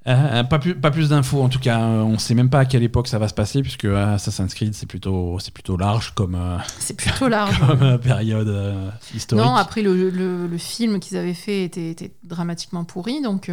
Euh, 0.08 0.42
pas 0.42 0.58
plus, 0.58 0.74
pas 0.74 0.90
plus 0.90 1.10
d'infos 1.10 1.42
en 1.42 1.48
tout 1.48 1.60
cas. 1.60 1.80
Euh, 1.80 2.02
On 2.02 2.18
sait 2.18 2.34
même 2.34 2.50
pas 2.50 2.60
à 2.60 2.64
quelle 2.64 2.82
époque 2.82 3.06
ça 3.06 3.18
va 3.20 3.28
se 3.28 3.34
passer 3.34 3.62
puisque 3.62 3.84
euh, 3.84 4.14
Assassin's 4.16 4.52
Creed 4.52 4.74
c'est 4.74 4.86
plutôt, 4.86 5.38
c'est 5.38 5.54
plutôt 5.54 5.76
large 5.76 6.12
comme, 6.14 6.34
euh, 6.34 6.58
C'est 6.80 6.96
plutôt 6.96 7.28
large. 7.28 7.56
comme 7.60 7.82
euh, 7.82 7.98
période 7.98 8.52
historique. 9.14 9.44
non, 9.44 9.54
après, 9.54 9.80
le, 9.82 10.10
le, 10.10 10.46
le 10.48 10.58
film 10.58 10.98
qu'ils 10.98 11.16
avaient 11.16 11.34
fait 11.34 11.62
était, 11.64 11.90
était 11.90 12.12
dramatiquement 12.24 12.82
pourri, 12.84 13.22
donc. 13.22 13.50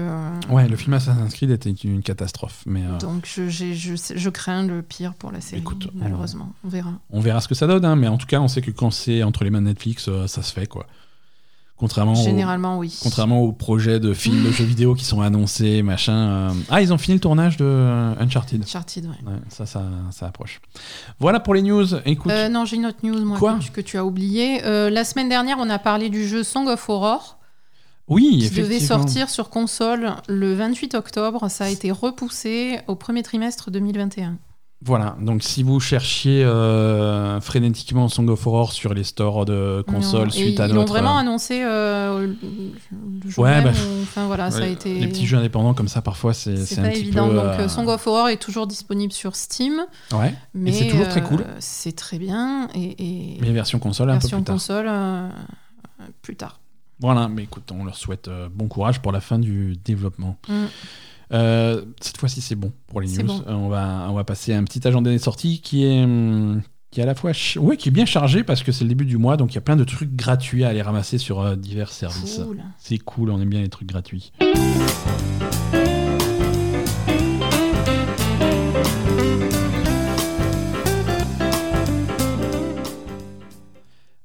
Ouais, 0.49 0.67
le 0.67 0.75
film 0.75 0.93
Assassin's 0.93 1.33
Creed 1.33 1.51
était 1.51 1.69
une 1.69 2.01
catastrophe, 2.01 2.63
mais 2.65 2.81
Donc 2.99 3.27
je, 3.31 3.49
je, 3.49 3.73
je 3.73 4.29
crains 4.29 4.65
le 4.65 4.81
pire 4.81 5.13
pour 5.13 5.31
la 5.31 5.41
série, 5.41 5.61
Écoute, 5.61 5.87
malheureusement. 5.93 6.53
On 6.63 6.69
verra. 6.69 6.93
on 7.11 7.19
verra 7.19 7.41
ce 7.41 7.47
que 7.47 7.55
ça 7.55 7.67
donne. 7.67 7.85
hein, 7.85 7.95
mais 7.95 8.07
en 8.07 8.17
tout 8.17 8.27
cas, 8.27 8.39
on 8.39 8.47
sait 8.47 8.61
que 8.61 8.71
quand 8.71 8.89
c'est 8.91 9.21
entre 9.23 9.43
les 9.43 9.49
mains 9.51 9.61
de 9.61 9.67
Netflix, 9.67 10.09
ça 10.27 10.41
se 10.41 10.51
fait 10.53 10.65
quoi. 10.67 10.87
Contrairement 11.79 12.11
au- 12.13 12.23
Généralement, 12.23 12.77
oui. 12.77 12.93
Contrairement 13.01 13.39
aux 13.41 13.53
projets 13.53 13.99
de 14.01 14.13
films 14.13 14.43
de 14.43 14.51
jeux 14.51 14.63
vidéo 14.75 14.95
qui 14.95 15.05
sont 15.05 15.21
annoncés, 15.21 15.81
machin. 15.81 16.13
euh, 16.13 16.49
Ah, 16.69 16.81
ils 16.81 16.91
ont 16.91 16.97
fini 16.97 17.15
le 17.15 17.21
tournage 17.21 17.55
de 17.57 17.63
euh, 17.65 18.13
Uncharted. 18.19 18.61
Uncharted, 18.61 19.05
ouais. 19.05 19.11
Ouais, 19.31 19.39
ça, 19.47 19.65
ça, 19.65 19.83
ça 20.11 20.27
approche. 20.27 20.59
Voilà 21.19 21.39
pour 21.39 21.53
les 21.53 21.61
news. 21.61 21.85
Écoute, 22.05 22.31
Euh, 22.31 22.49
non, 22.49 22.65
j'ai 22.65 22.75
une 22.75 22.85
autre 22.85 22.99
news, 23.03 23.23
moi, 23.23 23.37
Quoi 23.37 23.53
que, 23.59 23.63
tu, 23.63 23.71
que 23.71 23.81
tu 23.81 23.97
as 23.97 24.03
oublié. 24.05 24.61
Euh, 24.65 24.89
la 24.89 25.03
semaine 25.05 25.29
dernière, 25.29 25.57
on 25.59 25.69
a 25.69 25.79
parlé 25.79 26.09
du 26.09 26.27
jeu 26.27 26.43
Song 26.43 26.67
of 26.67 26.89
Aurore, 26.89 27.37
oui, 28.09 28.39
qui 28.51 28.59
devait 28.59 28.79
sortir 28.79 29.29
sur 29.29 29.49
console 29.49 30.15
le 30.27 30.53
28 30.55 30.95
octobre. 30.95 31.47
Ça 31.49 31.65
a 31.65 31.69
été 31.69 31.91
repoussé 31.91 32.79
au 32.87 32.95
premier 32.95 33.23
trimestre 33.23 33.71
2021. 33.71 34.37
Voilà, 34.81 35.17
donc 35.19 35.43
si 35.43 35.61
vous 35.61 35.81
cherchiez 35.81 36.41
euh, 36.41 37.41
frénétiquement 37.41 38.07
Song 38.07 38.29
of 38.29 38.47
Horror 38.47 38.71
sur 38.71 38.93
les 38.93 39.03
stores 39.03 39.43
de 39.43 39.83
consoles 39.85 40.27
Non. 40.27 40.29
suite 40.29 40.57
Et 40.59 40.61
à 40.63 40.67
ils 40.67 40.73
notre. 40.73 40.87
l'ont 40.87 40.99
vraiment 40.99 41.17
annoncé 41.17 41.61
euh, 41.61 42.33
le 42.41 43.29
jour 43.29 43.43
Ouais, 43.43 43.61
même, 43.61 43.65
bah, 43.65 43.71
ou- 43.71 44.01
Enfin 44.03 44.25
voilà, 44.27 44.49
ça 44.51 44.63
a 44.63 44.67
été. 44.67 44.97
Les 45.01 45.07
petits 45.07 45.27
jeux 45.27 45.37
indépendants 45.37 45.73
comme 45.73 45.89
ça, 45.89 46.01
parfois, 46.01 46.33
c'est 46.33 46.53
un 46.79 46.83
pas 46.83 46.89
petit 46.91 46.99
évident. 47.01 47.27
peu. 47.27 47.35
Donc, 47.35 47.43
euh, 47.43 47.59
euh, 47.59 47.67
Song 47.67 47.87
of 47.89 48.07
Horror 48.07 48.29
est 48.29 48.37
toujours 48.37 48.67
disponible 48.67 49.11
sur 49.11 49.35
Steam. 49.35 49.81
Ouais, 50.13 50.33
Mais 50.53 50.71
c'est 50.71 50.87
toujours 50.87 51.09
très 51.09 51.21
euh, 51.21 51.25
cool. 51.25 51.45
C'est 51.59 51.95
très 51.97 52.17
bien. 52.17 52.69
Et, 52.73 53.35
et 53.35 53.37
mais 53.41 53.51
version 53.51 53.79
console 53.79 54.09
un 54.11 54.13
peu 54.13 54.19
version 54.21 54.37
plus 54.37 54.45
tard. 54.45 54.55
console 54.55 54.85
euh, 54.87 55.29
plus 56.21 56.35
tard. 56.37 56.59
Voilà, 57.01 57.27
mais 57.27 57.43
écoute, 57.43 57.69
on 57.77 57.83
leur 57.83 57.97
souhaite 57.97 58.29
euh, 58.29 58.47
bon 58.49 58.67
courage 58.69 59.01
pour 59.01 59.11
la 59.11 59.19
fin 59.19 59.39
du 59.39 59.75
développement. 59.83 60.37
Mm. 60.47 60.53
Euh, 61.31 61.83
cette 62.01 62.17
fois-ci, 62.17 62.41
c'est 62.41 62.55
bon 62.55 62.71
pour 62.87 63.01
les 63.01 63.07
news. 63.07 63.23
bon. 63.23 63.43
Euh, 63.47 63.53
on, 63.53 63.69
va, 63.69 64.07
on 64.09 64.13
va 64.13 64.23
passer 64.23 64.53
à 64.53 64.57
un 64.57 64.63
petit 64.63 64.85
agenda 64.87 65.09
des 65.11 65.19
sorties 65.19 65.61
qui 65.61 65.85
est, 65.85 66.03
hum, 66.03 66.61
qui 66.91 66.99
est 66.99 67.03
à 67.03 67.05
la 67.05 67.15
fois 67.15 67.31
ouais, 67.57 67.77
qui 67.77 67.89
est 67.89 67.91
bien 67.91 68.05
chargé 68.05 68.43
parce 68.43 68.63
que 68.63 68.71
c'est 68.71 68.83
le 68.83 68.89
début 68.89 69.05
du 69.05 69.17
mois, 69.17 69.37
donc 69.37 69.51
il 69.51 69.55
y 69.55 69.59
a 69.59 69.61
plein 69.61 69.75
de 69.75 69.83
trucs 69.83 70.15
gratuits 70.15 70.63
à 70.63 70.69
aller 70.69 70.81
ramasser 70.81 71.17
sur 71.17 71.39
euh, 71.41 71.55
divers 71.55 71.91
services. 71.91 72.41
Cool. 72.43 72.61
C'est 72.77 72.97
cool, 72.97 73.29
on 73.29 73.39
aime 73.41 73.49
bien 73.49 73.61
les 73.61 73.69
trucs 73.69 73.87
gratuits. 73.87 74.31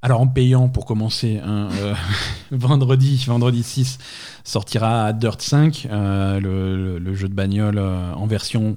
Alors 0.04 0.20
en 0.20 0.26
payant 0.26 0.68
pour 0.68 0.84
commencer, 0.84 1.40
hein, 1.42 1.70
euh, 1.80 1.94
vendredi, 2.50 3.24
vendredi 3.26 3.62
6 3.62 3.96
sortira 4.44 5.14
Dirt 5.14 5.40
5, 5.40 5.88
euh, 5.90 6.98
le, 7.00 7.14
jeu 7.14 7.26
de 7.26 7.32
bagnole 7.32 7.78
euh, 7.78 8.12
en 8.12 8.26
version 8.26 8.76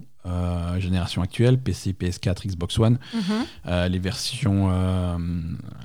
génération 0.78 1.22
actuelle, 1.22 1.58
PC, 1.58 1.94
PS4, 1.94 2.48
Xbox 2.48 2.78
One. 2.80 3.00
Mhm. 3.14 3.88
Les, 3.90 4.00
versions, 4.00 4.70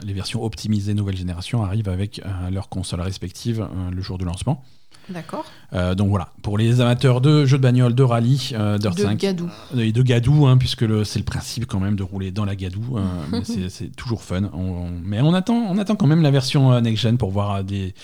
les 0.04 0.12
versions 0.12 0.42
optimisées 0.42 0.94
nouvelle 0.94 1.16
génération 1.16 1.62
arrivent 1.62 1.88
avec 1.88 2.20
leurs 2.50 2.68
consoles 2.68 3.02
respectives 3.02 3.64
le 3.92 4.02
jour 4.02 4.18
du 4.18 4.24
lancement. 4.24 4.64
D'accord. 5.08 5.44
Euh, 5.72 5.94
donc 5.94 6.08
voilà, 6.10 6.28
pour 6.42 6.58
les 6.58 6.80
amateurs 6.80 7.20
de 7.20 7.44
jeux 7.44 7.58
de 7.58 7.62
bagnole, 7.62 7.94
de 7.94 8.02
rallye, 8.02 8.50
euh, 8.54 8.78
Dirt 8.78 8.96
De 8.96 9.02
5 9.02 9.18
Gadou. 9.18 9.50
et 9.76 9.92
de 9.92 10.02
gadou, 10.02 10.46
hein, 10.46 10.56
puisque 10.56 10.84
c'est 11.04 11.18
le 11.18 11.24
principe 11.24 11.66
quand 11.66 11.80
même 11.80 11.96
de 11.96 12.02
rouler 12.02 12.30
dans 12.30 12.44
la 12.44 12.56
gadou. 12.56 12.98
euh, 12.98 13.40
c'est- 13.68 13.94
toujours 13.96 14.22
fun. 14.22 14.50
On- 14.54 14.58
on- 14.86 14.90
mais 15.02 15.20
on 15.20 15.34
attend, 15.34 15.54
on 15.56 15.78
attend 15.78 15.96
quand 15.96 16.06
même 16.06 16.22
la 16.22 16.30
version 16.30 16.72
euh, 16.72 16.80
next-gen 16.80 17.18
pour 17.18 17.30
voir 17.30 17.56
euh, 17.56 17.62
des, 17.62 17.94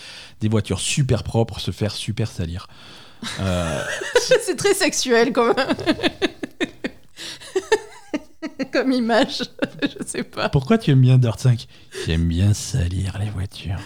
des 0.41 0.49
voitures 0.49 0.81
super 0.81 1.23
propres 1.23 1.61
se 1.61 1.71
faire 1.71 1.93
super 1.95 2.29
salir. 2.29 2.67
Euh, 3.41 3.83
c'est 4.43 4.57
très 4.57 4.75
sexuel 4.75 5.33
comme, 5.33 5.55
comme 8.73 8.93
image. 8.93 9.43
Je 9.83 10.05
sais 10.07 10.23
pas. 10.25 10.49
pourquoi 10.49 10.79
tu 10.79 10.91
aimes 10.91 11.01
bien 11.01 11.19
Dirt 11.19 11.39
5 11.41 11.67
J'aime 12.07 12.27
bien 12.27 12.55
salir 12.55 13.19
les 13.19 13.31
voitures. 13.31 13.79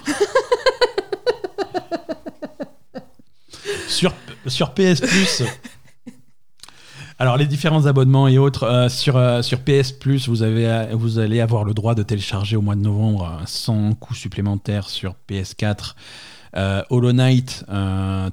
Sur, 3.93 4.14
sur 4.47 4.74
PS 4.74 5.01
Plus. 5.01 5.43
Alors 7.19 7.36
les 7.36 7.47
différents 7.47 7.86
abonnements 7.86 8.27
et 8.27 8.36
autres 8.39 8.64
euh, 8.64 8.89
sur, 8.89 9.16
euh, 9.16 9.43
sur 9.43 9.60
PS 9.60 9.93
Plus, 9.93 10.28
vous, 10.28 10.43
avez, 10.43 10.66
euh, 10.66 10.86
vous 10.94 11.20
allez 11.20 11.40
avoir 11.40 11.62
le 11.62 11.73
droit 11.73 11.94
de 11.94 12.02
télécharger 12.02 12.56
au 12.56 12.62
mois 12.62 12.74
de 12.74 12.81
novembre 12.81 13.40
sans 13.47 13.93
coût 13.94 14.14
supplémentaire 14.14 14.89
sur 14.89 15.14
PS4. 15.31 15.94
Euh, 16.56 16.82
Hollow 16.90 17.12
Knight, 17.12 17.64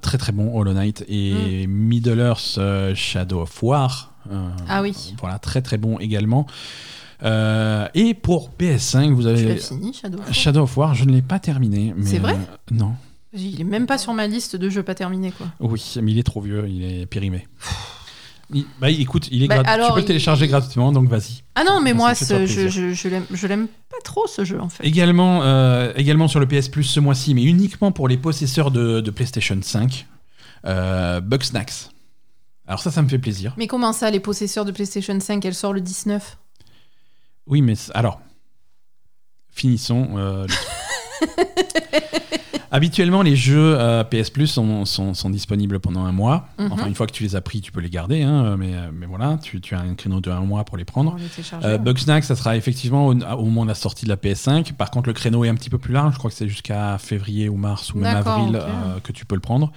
très 0.02 0.18
très 0.18 0.31
bon 0.31 0.57
Hollow 0.60 0.73
Knight 0.73 1.06
et 1.07 1.68
Middle 1.68 2.19
Earth 2.19 2.60
Shadow 2.95 3.41
of 3.41 3.61
War. 3.64 4.14
Ah 4.68 4.81
oui. 4.81 5.14
Voilà, 5.19 5.40
très 5.40 5.61
très 5.61 5.77
bon 5.77 5.99
également. 5.99 6.48
Et 7.23 8.14
pour 8.15 8.49
PS5, 8.60 9.11
vous 9.11 9.22
Tu 9.22 9.27
l'as 9.27 9.34
avez 9.34 9.57
fini, 9.57 9.94
Shadow 9.94 10.18
of 10.18 10.26
War? 10.26 10.34
Shadow 10.34 10.61
of 10.64 10.77
War. 10.77 10.95
Je 10.95 11.06
ne 11.06 11.11
l'ai 11.11 11.22
pas 11.22 11.40
terminé. 11.40 11.94
mais, 11.95 12.06
C'est 12.06 12.19
vrai? 12.19 12.38
Non. 12.72 12.95
Il 13.34 13.61
est 13.61 13.65
même 13.65 13.85
pas 13.85 13.97
sur 13.97 14.14
ma 14.14 14.26
liste 14.27 14.56
de 14.56 14.69
jeux 14.69 14.81
pas 14.84 14.95
terminés, 14.95 15.31
quoi. 15.31 15.47
Oui, 15.60 15.84
mais 16.01 16.11
il 16.11 16.18
est 16.19 16.23
trop 16.23 16.41
vieux, 16.41 16.68
il 16.68 16.84
est 16.84 17.06
périmé. 17.06 17.47
Il- 18.51 18.65
bah, 18.81 18.89
écoute, 18.89 19.27
il 19.31 19.43
est 19.43 19.47
Bah, 19.47 19.61
gratu- 19.61 19.84
tu 19.85 19.93
peux 19.93 19.99
le 19.99 20.06
télécharger 20.06 20.47
gratuitement, 20.47 20.91
donc 20.91 21.07
vas-y. 21.07 21.43
Ah 21.53 21.64
non, 21.64 21.80
mais 21.81 21.93
moi, 21.93 22.15
ce- 22.15 22.47
je, 22.47 22.68
je, 22.68 22.93
je 22.93 23.07
l'aime- 23.47 23.68
pas 23.89 23.97
trop, 24.03 24.26
ce 24.26 24.43
jeu, 24.43 24.60
en 24.60 24.69
fait. 24.69 24.84
Également, 24.84 25.43
euh, 25.43 25.93
également 25.95 26.27
sur 26.27 26.39
le 26.39 26.47
PS 26.47 26.69
Plus 26.69 26.84
ce 26.85 26.99
mois-ci, 26.99 27.35
mais 27.35 27.43
uniquement 27.43 27.91
pour 27.91 28.07
les 28.07 28.18
possesseurs 28.18 28.72
de, 28.72 29.01
de 29.01 29.11
PlayStation 29.11 29.60
5, 29.61 30.07
euh, 30.65 31.22
Bugsnax. 31.22 31.91
Alors 32.65 32.80
ça, 32.81 32.89
ça 32.89 33.03
me 33.03 33.07
fait 33.10 33.19
plaisir. 33.19 33.53
Mais 33.57 33.68
comment 33.68 33.93
ça, 33.93 34.10
les 34.10 34.19
possesseurs 34.19 34.65
de 34.65 34.72
PlayStation 34.72 35.19
5, 35.19 35.45
elle 35.45 35.53
sort 35.56 35.73
le 35.73 35.81
19 35.81 36.38
Oui, 37.45 37.61
mais 37.61 37.73
alors, 37.93 38.19
finissons. 39.51 40.18
euh, 40.18 40.47
le- 40.47 40.53
Habituellement, 42.71 43.21
les 43.23 43.35
jeux 43.35 43.75
euh, 43.79 44.03
PS 44.03 44.29
Plus 44.29 44.47
sont, 44.47 44.85
sont- 44.85 45.13
sont 45.13 45.29
disponibles 45.29 45.79
pendant 45.79 46.05
un 46.05 46.11
mois. 46.11 46.47
Mhm. 46.59 46.71
Enfin, 46.71 46.87
une 46.87 46.95
fois 46.95 47.07
que 47.07 47.11
tu 47.13 47.23
les 47.23 47.35
as 47.35 47.41
pris, 47.41 47.61
tu 47.61 47.71
peux 47.71 47.81
les 47.81 47.89
garder, 47.89 48.21
hein, 48.21 48.55
mais, 48.57 48.73
mais 48.93 49.05
voilà, 49.07 49.39
tu, 49.41 49.59
tu 49.61 49.73
as 49.75 49.79
un 49.79 49.95
créneau 49.95 50.21
de 50.21 50.29
un 50.29 50.41
mois 50.41 50.63
pour 50.65 50.77
les 50.77 50.85
prendre. 50.85 51.15
Les 51.17 51.65
Euh, 51.65 51.71
ouais. 51.73 51.77
Bugsnax, 51.79 52.27
ça 52.27 52.35
sera 52.35 52.55
effectivement 52.57 53.07
au, 53.07 53.13
au 53.13 53.45
moment 53.45 53.63
de 53.63 53.69
la 53.69 53.75
sortie 53.75 54.05
de 54.05 54.09
la 54.09 54.17
PS5. 54.17 54.73
Par 54.73 54.91
contre, 54.91 55.07
le 55.07 55.13
créneau 55.13 55.43
est 55.45 55.49
un 55.49 55.55
petit 55.55 55.69
peu 55.71 55.77
plus 55.79 55.93
large. 55.93 56.13
Je 56.13 56.19
crois 56.19 56.29
que 56.29 56.35
c'est 56.37 56.47
jusqu'à 56.49 56.97
février 56.99 57.49
ou 57.49 57.57
mars 57.57 57.93
ou 57.93 57.99
même 57.99 58.15
avril 58.17 58.55
euh, 58.55 58.99
que 59.03 59.11
tu 59.11 59.25
peux 59.25 59.35
le 59.35 59.41
prendre. 59.41 59.71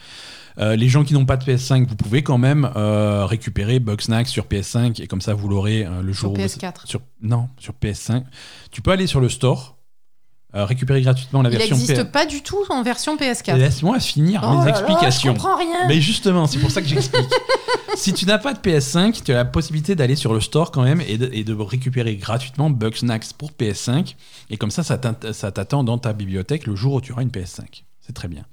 Euh, 0.58 0.76
les 0.76 0.90
gens 0.90 1.02
qui 1.02 1.14
n'ont 1.14 1.24
pas 1.24 1.38
de 1.38 1.44
PS5, 1.44 1.86
vous 1.86 1.96
pouvez 1.96 2.22
quand 2.22 2.36
même 2.36 2.70
euh, 2.76 3.24
récupérer 3.24 3.78
Bugsnax 3.80 4.30
sur 4.30 4.44
PS5 4.44 5.00
et 5.02 5.06
comme 5.06 5.22
ça 5.22 5.32
vous 5.32 5.48
l'aurez 5.48 5.86
euh, 5.86 6.02
le 6.02 6.12
Sur 6.12 6.24
jour 6.28 6.32
où 6.32 6.36
vous- 6.36 6.42
PS4. 6.42 6.86
sur- 6.86 7.00
non, 7.22 7.48
sur 7.58 7.72
PS5. 7.72 8.22
Tu 8.70 8.82
peux 8.82 8.90
aller 8.90 9.06
sur 9.06 9.20
le 9.20 9.30
store, 9.30 9.78
euh, 10.54 10.64
récupérer 10.64 11.00
gratuitement 11.00 11.42
la 11.42 11.50
Il 11.50 11.56
version 11.56 11.76
n'existe 11.76 12.04
PS. 12.04 12.10
pas 12.10 12.26
du 12.26 12.42
tout 12.42 12.58
en 12.68 12.82
version 12.82 13.16
PS4. 13.16 13.56
Laisse-moi 13.56 13.98
finir 14.00 14.42
Oh 14.44 14.50
mes 14.50 14.56
là 14.58 14.64
là, 14.64 14.70
explications. 14.70 15.32
je 15.32 15.38
comprends 15.38 15.56
rien. 15.56 15.88
Mais 15.88 16.00
justement, 16.00 16.46
c'est 16.46 16.58
pour 16.58 16.70
ça 16.70 16.82
que 16.82 16.88
j'explique. 16.88 17.28
si 17.96 18.12
tu 18.12 18.26
n'as 18.26 18.38
pas 18.38 18.52
de 18.52 18.58
PS5, 18.58 19.22
tu 19.24 19.32
as 19.32 19.36
la 19.36 19.44
possibilité 19.44 19.94
d'aller 19.94 20.16
sur 20.16 20.34
le 20.34 20.40
store 20.40 20.70
quand 20.70 20.82
même 20.82 21.00
et 21.06 21.16
de, 21.18 21.30
et 21.32 21.44
de 21.44 21.54
récupérer 21.54 22.16
gratuitement 22.16 22.70
Bugsnax 22.70 23.32
pour 23.32 23.50
PS5. 23.52 24.14
Et 24.50 24.56
comme 24.56 24.70
ça, 24.70 24.82
ça 24.82 24.98
t'attend 24.98 25.84
dans 25.84 25.98
ta 25.98 26.12
bibliothèque 26.12 26.66
le 26.66 26.76
jour 26.76 26.94
où 26.94 27.00
tu 27.00 27.12
auras 27.12 27.22
une 27.22 27.30
PS5. 27.30 27.84
C'est 28.00 28.12
très 28.12 28.28
bien. 28.28 28.44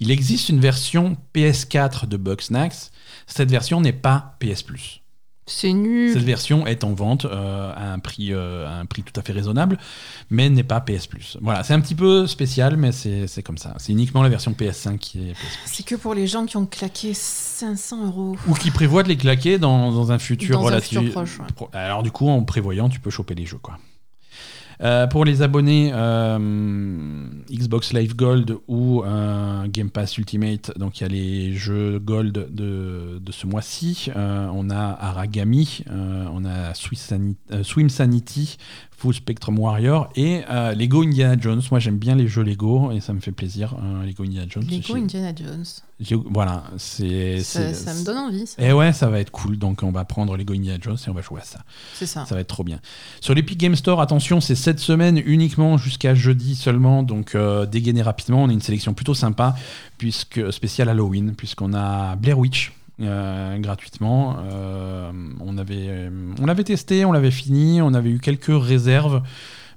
Il 0.00 0.10
existe 0.10 0.48
une 0.48 0.60
version 0.60 1.16
PS4 1.34 2.06
de 2.06 2.16
Bugsnax. 2.16 2.90
Cette 3.26 3.50
version 3.50 3.80
n'est 3.80 3.92
pas 3.92 4.36
PS 4.40 4.62
Plus. 4.62 5.02
C'est 5.48 5.72
nul. 5.72 6.12
Cette 6.12 6.24
version 6.24 6.66
est 6.66 6.82
en 6.82 6.92
vente 6.92 7.24
euh, 7.24 7.72
à, 7.74 7.92
un 7.92 8.00
prix, 8.00 8.32
euh, 8.32 8.66
à 8.66 8.72
un 8.80 8.84
prix 8.84 9.04
tout 9.04 9.18
à 9.18 9.22
fait 9.22 9.32
raisonnable, 9.32 9.78
mais 10.28 10.50
n'est 10.50 10.64
pas 10.64 10.80
PS 10.80 11.06
Plus. 11.06 11.38
Voilà, 11.40 11.62
c'est 11.62 11.72
un 11.72 11.80
petit 11.80 11.94
peu 11.94 12.26
spécial, 12.26 12.76
mais 12.76 12.90
c'est 12.90 13.28
c'est 13.28 13.42
comme 13.44 13.56
ça. 13.58 13.74
C'est 13.78 13.92
uniquement 13.92 14.22
la 14.24 14.28
version 14.28 14.50
PS5 14.52 14.98
qui 14.98 15.28
est 15.28 15.32
PS 15.34 15.38
Plus. 15.38 15.58
C'est 15.66 15.82
que 15.86 15.94
pour 15.94 16.14
les 16.14 16.26
gens 16.26 16.46
qui 16.46 16.56
ont 16.56 16.66
claqué 16.66 17.14
500 17.14 18.06
euros. 18.06 18.36
Ou 18.48 18.54
qui 18.54 18.70
prévoient 18.72 19.04
de 19.04 19.08
les 19.08 19.16
claquer 19.16 19.58
dans, 19.58 19.92
dans 19.92 20.10
un 20.10 20.18
futur 20.18 20.58
Dans 20.58 20.64
un 20.66 20.70
relatif. 20.70 20.98
futur 20.98 21.12
proche, 21.12 21.38
ouais. 21.38 21.46
Pro- 21.54 21.70
Alors 21.72 22.02
du 22.02 22.10
coup, 22.10 22.28
en 22.28 22.42
prévoyant, 22.42 22.88
tu 22.88 22.98
peux 22.98 23.10
choper 23.10 23.34
les 23.36 23.46
jeux, 23.46 23.58
quoi. 23.58 23.78
Euh, 24.82 25.06
pour 25.06 25.24
les 25.24 25.42
abonnés 25.42 25.90
euh, 25.94 26.38
Xbox 27.50 27.92
Live 27.92 28.14
Gold 28.14 28.58
ou 28.68 29.02
euh, 29.02 29.66
Game 29.68 29.90
Pass 29.90 30.18
Ultimate, 30.18 30.76
donc 30.76 31.00
il 31.00 31.04
y 31.04 31.06
a 31.06 31.08
les 31.08 31.54
jeux 31.54 31.98
Gold 31.98 32.54
de, 32.54 33.18
de 33.18 33.32
ce 33.32 33.46
mois-ci. 33.46 34.10
On 34.14 34.70
a 34.70 34.96
Aragami, 35.00 35.84
on 35.88 36.44
a 36.44 36.74
Swim 36.74 37.88
Sanity, 37.88 38.58
Full 38.98 39.12
Spectrum 39.14 39.58
Warrior 39.58 40.08
et 40.16 40.42
euh, 40.50 40.74
Lego 40.74 41.02
Indiana 41.02 41.36
Jones. 41.38 41.60
Moi 41.70 41.80
j'aime 41.80 41.98
bien 41.98 42.14
les 42.14 42.28
jeux 42.28 42.42
Lego 42.42 42.92
et 42.92 43.00
ça 43.00 43.12
me 43.12 43.20
fait 43.20 43.32
plaisir. 43.32 43.74
euh, 43.82 44.04
Lego 44.06 44.24
Indiana 44.24 44.46
Jones. 44.48 44.64
Lego 44.70 44.94
Indiana 44.96 45.32
Jones. 45.36 45.64
Voilà, 46.30 46.64
c'est. 46.76 47.40
Ça, 47.40 47.72
ça 47.72 47.94
me 47.94 48.04
donne 48.04 48.18
envie. 48.18 48.46
ça. 48.46 48.62
et 48.62 48.72
ouais, 48.72 48.92
ça 48.92 49.08
va 49.08 49.18
être 49.20 49.30
cool. 49.30 49.58
Donc, 49.58 49.82
on 49.82 49.90
va 49.92 50.04
prendre 50.04 50.36
Lego 50.36 50.52
Indiana 50.54 50.78
Jones 50.82 50.98
et 51.06 51.10
on 51.10 51.14
va 51.14 51.22
jouer 51.22 51.40
à 51.40 51.44
ça. 51.44 51.60
C'est 51.94 52.06
ça. 52.06 52.26
Ça 52.26 52.34
va 52.34 52.42
être 52.42 52.48
trop 52.48 52.64
bien. 52.64 52.80
Sur 53.20 53.34
l'Epic 53.34 53.58
Game 53.58 53.74
Store, 53.76 54.00
attention, 54.02 54.40
c'est 54.42 54.54
cette 54.56 54.78
semaine 54.78 55.20
uniquement 55.24 55.78
jusqu'à 55.78 56.14
jeudi 56.14 56.54
seulement. 56.54 57.02
Donc, 57.02 57.34
euh, 57.34 57.64
dégainez 57.64 58.02
rapidement. 58.02 58.42
On 58.42 58.48
a 58.48 58.52
une 58.52 58.60
sélection 58.60 58.92
plutôt 58.92 59.14
sympa, 59.14 59.56
puisque 59.96 60.52
spécial 60.52 60.88
Halloween, 60.90 61.34
puisqu'on 61.34 61.72
a 61.72 62.16
Blair 62.16 62.38
Witch. 62.38 62.72
Euh, 63.00 63.58
gratuitement. 63.58 64.36
Euh, 64.50 65.10
on, 65.40 65.58
avait, 65.58 65.86
euh, 65.88 66.10
on 66.40 66.46
l'avait 66.46 66.64
testé, 66.64 67.04
on 67.04 67.12
l'avait 67.12 67.30
fini, 67.30 67.80
on 67.82 67.92
avait 67.94 68.10
eu 68.10 68.18
quelques 68.18 68.46
réserves. 68.50 69.22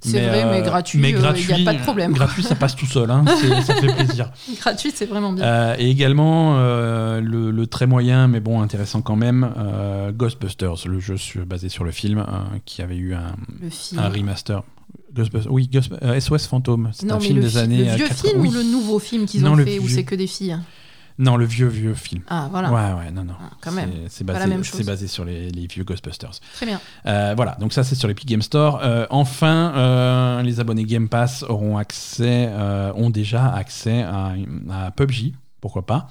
C'est 0.02 0.26
vrai, 0.26 0.46
mais 0.50 0.62
gratuit, 0.62 0.98
mais 0.98 1.12
gratuit, 1.12 1.52
y 1.54 1.62
a 1.62 1.74
pas 1.74 1.78
de 1.78 1.84
problème. 1.84 2.14
Gratuit, 2.14 2.42
ça 2.42 2.56
passe 2.56 2.74
tout 2.78 2.86
seul, 2.86 3.12
hein, 3.12 3.26
c'est- 3.42 3.62
ça 3.64 3.76
fait 3.76 3.94
plaisir. 3.94 4.32
Gratuit, 4.62 4.94
c'est 4.96 5.06
vraiment 5.08 5.34
bien. 5.34 5.76
Et 5.78 5.90
également 5.90 6.58
le, 6.58 7.52
le 7.52 7.68
très 7.68 7.86
moyen, 7.86 8.30
mais 8.30 8.40
bon 8.40 8.62
intéressant 8.62 9.02
quand 9.02 9.18
même, 9.18 9.52
Ghostbusters, 10.16 10.88
le 10.88 11.00
jeu 11.02 11.18
sur- 11.18 11.46
basé 11.46 11.68
sur 11.68 11.84
le 11.84 11.92
film, 11.92 12.20
euh, 12.20 12.24
qui 12.66 12.82
avait 12.82 12.96
eu 12.96 13.14
un, 13.14 13.36
un 13.98 14.08
remaster. 14.10 14.64
Ghostbusters, 15.14 15.52
oui, 15.52 15.70
Ghost- 15.72 15.92
euh, 16.02 16.20
SOS 16.20 16.48
Fantôme, 16.48 16.92
c'est 16.94 17.12
un 17.12 17.20
film 17.20 17.38
le, 17.38 17.44
des 17.44 17.50
fi- 17.50 17.58
années 17.58 17.84
le 17.84 17.96
vieux 17.96 18.08
80 18.08 18.30
film 18.30 18.42
oui. 18.42 18.48
ou 18.48 18.52
le 18.54 18.64
nouveau 18.64 19.00
film 19.00 19.26
qu'ils 19.26 19.46
ont 19.46 19.58
fait 19.58 19.80
où 19.80 19.88
c'est 19.90 20.04
que 20.04 20.16
des 20.16 20.28
filles 20.28 20.58
Non, 21.20 21.36
le 21.38 21.46
vieux 21.46 21.68
vieux 21.68 21.94
film. 21.94 22.24
Ah, 22.30 22.48
voilà. 22.50 22.72
Ouais, 22.72 22.98
ouais, 23.06 23.12
non, 23.12 23.24
non. 23.26 23.34
Ah, 23.40 23.50
quand 23.62 23.72
même. 23.74 23.92
C'est- 24.08 24.24
basé, 24.86 25.08
c'est 25.08 25.14
sur 25.14 25.26
les, 25.26 25.50
les 25.52 25.68
vieux 25.68 25.84
Ghostbusters. 25.84 26.32
Très 26.56 26.66
bien. 26.66 26.80
Euh, 27.06 27.34
voilà, 27.36 27.56
donc 27.60 27.74
ça 27.74 27.84
c'est 27.84 27.94
sur 27.96 28.08
l'Epic 28.08 28.26
Game 28.28 28.42
Store. 28.42 28.80
Euh, 28.82 29.06
enfin, 29.10 29.74
euh, 29.76 30.42
les 30.44 30.60
abonnés 30.60 30.86
Game 30.86 31.10
Pass 31.10 31.44
auront 31.44 31.78
accès, 31.78 32.50
ont 32.96 33.10
déjà 33.10 33.54
accès 33.54 34.02
à, 34.04 34.34
à 34.72 34.92
PUBG, 34.92 35.34
pourquoi 35.62 35.86
pas, 35.86 36.08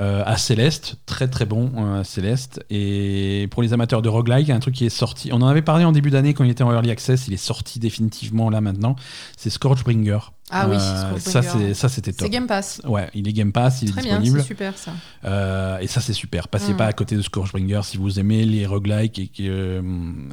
euh, 0.00 0.22
à 0.26 0.36
Céleste, 0.36 0.96
très 1.06 1.28
très 1.28 1.46
bon 1.46 1.70
euh, 1.76 2.02
Céleste. 2.04 2.60
Et 2.70 3.46
pour 3.52 3.62
les 3.62 3.72
amateurs 3.72 4.02
de 4.02 4.08
roguelike, 4.08 4.46
il 4.46 4.50
y 4.50 4.52
a 4.52 4.56
un 4.56 4.60
truc 4.60 4.74
qui 4.74 4.84
est 4.84 4.88
sorti. 4.88 5.30
On 5.32 5.42
en 5.42 5.46
avait 5.46 5.62
parlé 5.62 5.84
en 5.84 5.92
début 5.92 6.10
d'année 6.10 6.34
quand 6.34 6.42
il 6.42 6.50
était 6.50 6.64
en 6.64 6.72
early 6.72 6.90
access. 6.90 7.28
Il 7.28 7.34
est 7.34 7.36
sorti 7.36 7.78
définitivement 7.78 8.50
là 8.50 8.60
maintenant. 8.60 8.96
C'est 9.36 9.50
Scorchbringer. 9.50 10.18
Ah 10.52 10.68
oui, 10.68 10.76
Euh, 10.76 11.18
ça 11.18 11.42
c'est 11.42 11.74
ça 11.74 11.88
c'était 11.88 12.12
top. 12.12 12.26
C'est 12.26 12.30
Game 12.30 12.46
Pass. 12.46 12.80
Ouais, 12.84 13.08
il 13.14 13.28
est 13.28 13.32
Game 13.32 13.52
Pass, 13.52 13.82
il 13.82 13.92
Très 13.92 14.00
est 14.00 14.04
bien, 14.04 14.18
disponible. 14.18 14.40
c'est 14.42 14.46
super 14.48 14.76
ça. 14.76 14.92
Euh, 15.24 15.78
et 15.78 15.86
ça, 15.86 16.00
c'est 16.00 16.12
super. 16.12 16.48
Passez 16.48 16.72
Mm. 16.72 16.76
pas 16.76 16.86
à 16.86 16.92
côté 16.92 17.14
de 17.16 17.22
Scorchbringer 17.22 17.80
si 17.84 17.96
vous 17.98 18.18
aimez 18.18 18.44
les 18.44 18.66
roguelikes 18.66 19.18
et 19.18 19.28
que, 19.28 19.42
euh, 19.42 19.82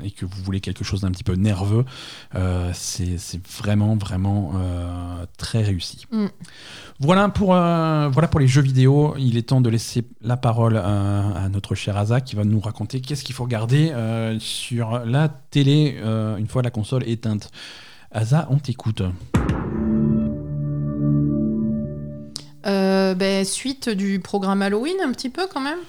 et 0.04 0.12
que 0.12 0.26
vous 0.26 0.42
voulez 0.44 0.60
quelque 0.60 0.84
chose 0.84 1.02
d'un 1.02 1.12
petit 1.12 1.24
peu 1.24 1.36
nerveux. 1.36 1.86
C'est 2.74 3.18
vraiment, 3.60 3.96
vraiment 3.96 4.54
très 5.38 5.62
réussi. 5.64 6.06
Mm. 6.12 6.26
Voilà, 7.00 7.30
pour, 7.30 7.50
voilà 7.50 8.28
pour 8.30 8.40
les 8.40 8.48
jeux 8.48 8.62
vidéo. 8.64 9.14
Il 9.20 9.38
est 9.38 9.44
temps 9.44 9.62
de 9.62 9.70
laisser 9.70 10.04
la 10.22 10.36
parole 10.38 10.78
à, 10.78 11.44
à 11.44 11.50
notre 11.50 11.76
cher 11.76 11.96
Asa 11.96 12.22
qui 12.22 12.36
va 12.36 12.44
nous 12.44 12.60
raconter 12.60 13.02
qu'est-ce 13.02 13.24
qu'il 13.24 13.36
faut 13.36 13.44
regarder 13.44 13.94
sur 14.40 15.00
la 15.06 15.30
télé 15.30 15.98
une 16.38 16.48
fois 16.48 16.62
la 16.64 16.72
console 16.72 17.08
éteinte. 17.08 17.52
Asa, 18.12 18.48
on 18.50 18.58
t'écoute. 18.58 19.04
Euh, 22.68 23.14
ben, 23.16 23.46
suite 23.46 23.90
du 23.90 24.20
programme 24.20 24.62
Halloween, 24.62 24.96
un 25.04 25.12
petit 25.12 25.30
peu 25.30 25.48
quand 25.52 25.62
même. 25.62 25.80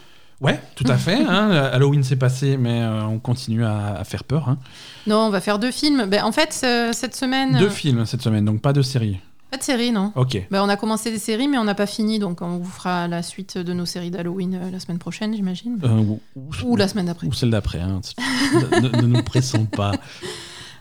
Ouais, 0.40 0.60
tout 0.76 0.84
à 0.88 0.96
fait. 0.96 1.14
hein. 1.16 1.50
Halloween 1.72 2.04
s'est 2.04 2.16
passé, 2.16 2.56
mais 2.56 2.80
euh, 2.82 3.02
on 3.04 3.18
continue 3.18 3.64
à, 3.64 3.96
à 3.98 4.04
faire 4.04 4.22
peur. 4.24 4.48
hein. 4.48 4.58
Non, 5.06 5.18
on 5.26 5.30
va 5.30 5.40
faire 5.40 5.58
deux 5.58 5.72
films. 5.72 6.06
Ben, 6.06 6.22
en 6.24 6.30
fait, 6.32 6.52
ce- 6.52 6.90
cette 6.92 7.16
semaine. 7.16 7.58
Deux 7.58 7.68
films 7.70 8.06
cette 8.06 8.22
semaine, 8.22 8.44
donc 8.44 8.60
pas 8.62 8.72
de 8.72 8.82
série. 8.82 9.18
Pas 9.50 9.56
de 9.56 9.62
série, 9.62 9.90
non. 9.92 10.12
Ok. 10.14 10.36
Ben, 10.50 10.62
on 10.62 10.68
a 10.68 10.76
commencé 10.76 11.10
des 11.10 11.18
séries, 11.18 11.48
mais 11.48 11.56
on 11.58 11.64
n'a 11.64 11.74
pas 11.74 11.86
fini, 11.86 12.18
donc 12.18 12.42
on 12.42 12.58
vous 12.58 12.70
fera 12.70 13.08
la 13.08 13.22
suite 13.22 13.56
de 13.56 13.72
nos 13.72 13.86
séries 13.86 14.10
d'Halloween 14.10 14.54
euh, 14.62 14.70
la 14.70 14.78
semaine 14.78 14.98
prochaine, 14.98 15.34
j'imagine. 15.34 15.78
Euh, 15.82 15.88
ou, 15.88 16.20
Ou 16.64 16.76
la 16.76 16.86
semaine 16.86 17.06
d'après. 17.06 17.26
ou 17.26 17.32
celle 17.32 17.50
d'après. 17.50 17.80
hein. 17.80 18.00
ne, 18.82 18.88
ne- 19.00 19.06
nous 19.06 19.22
pressons 19.22 19.64
pas. 19.64 19.92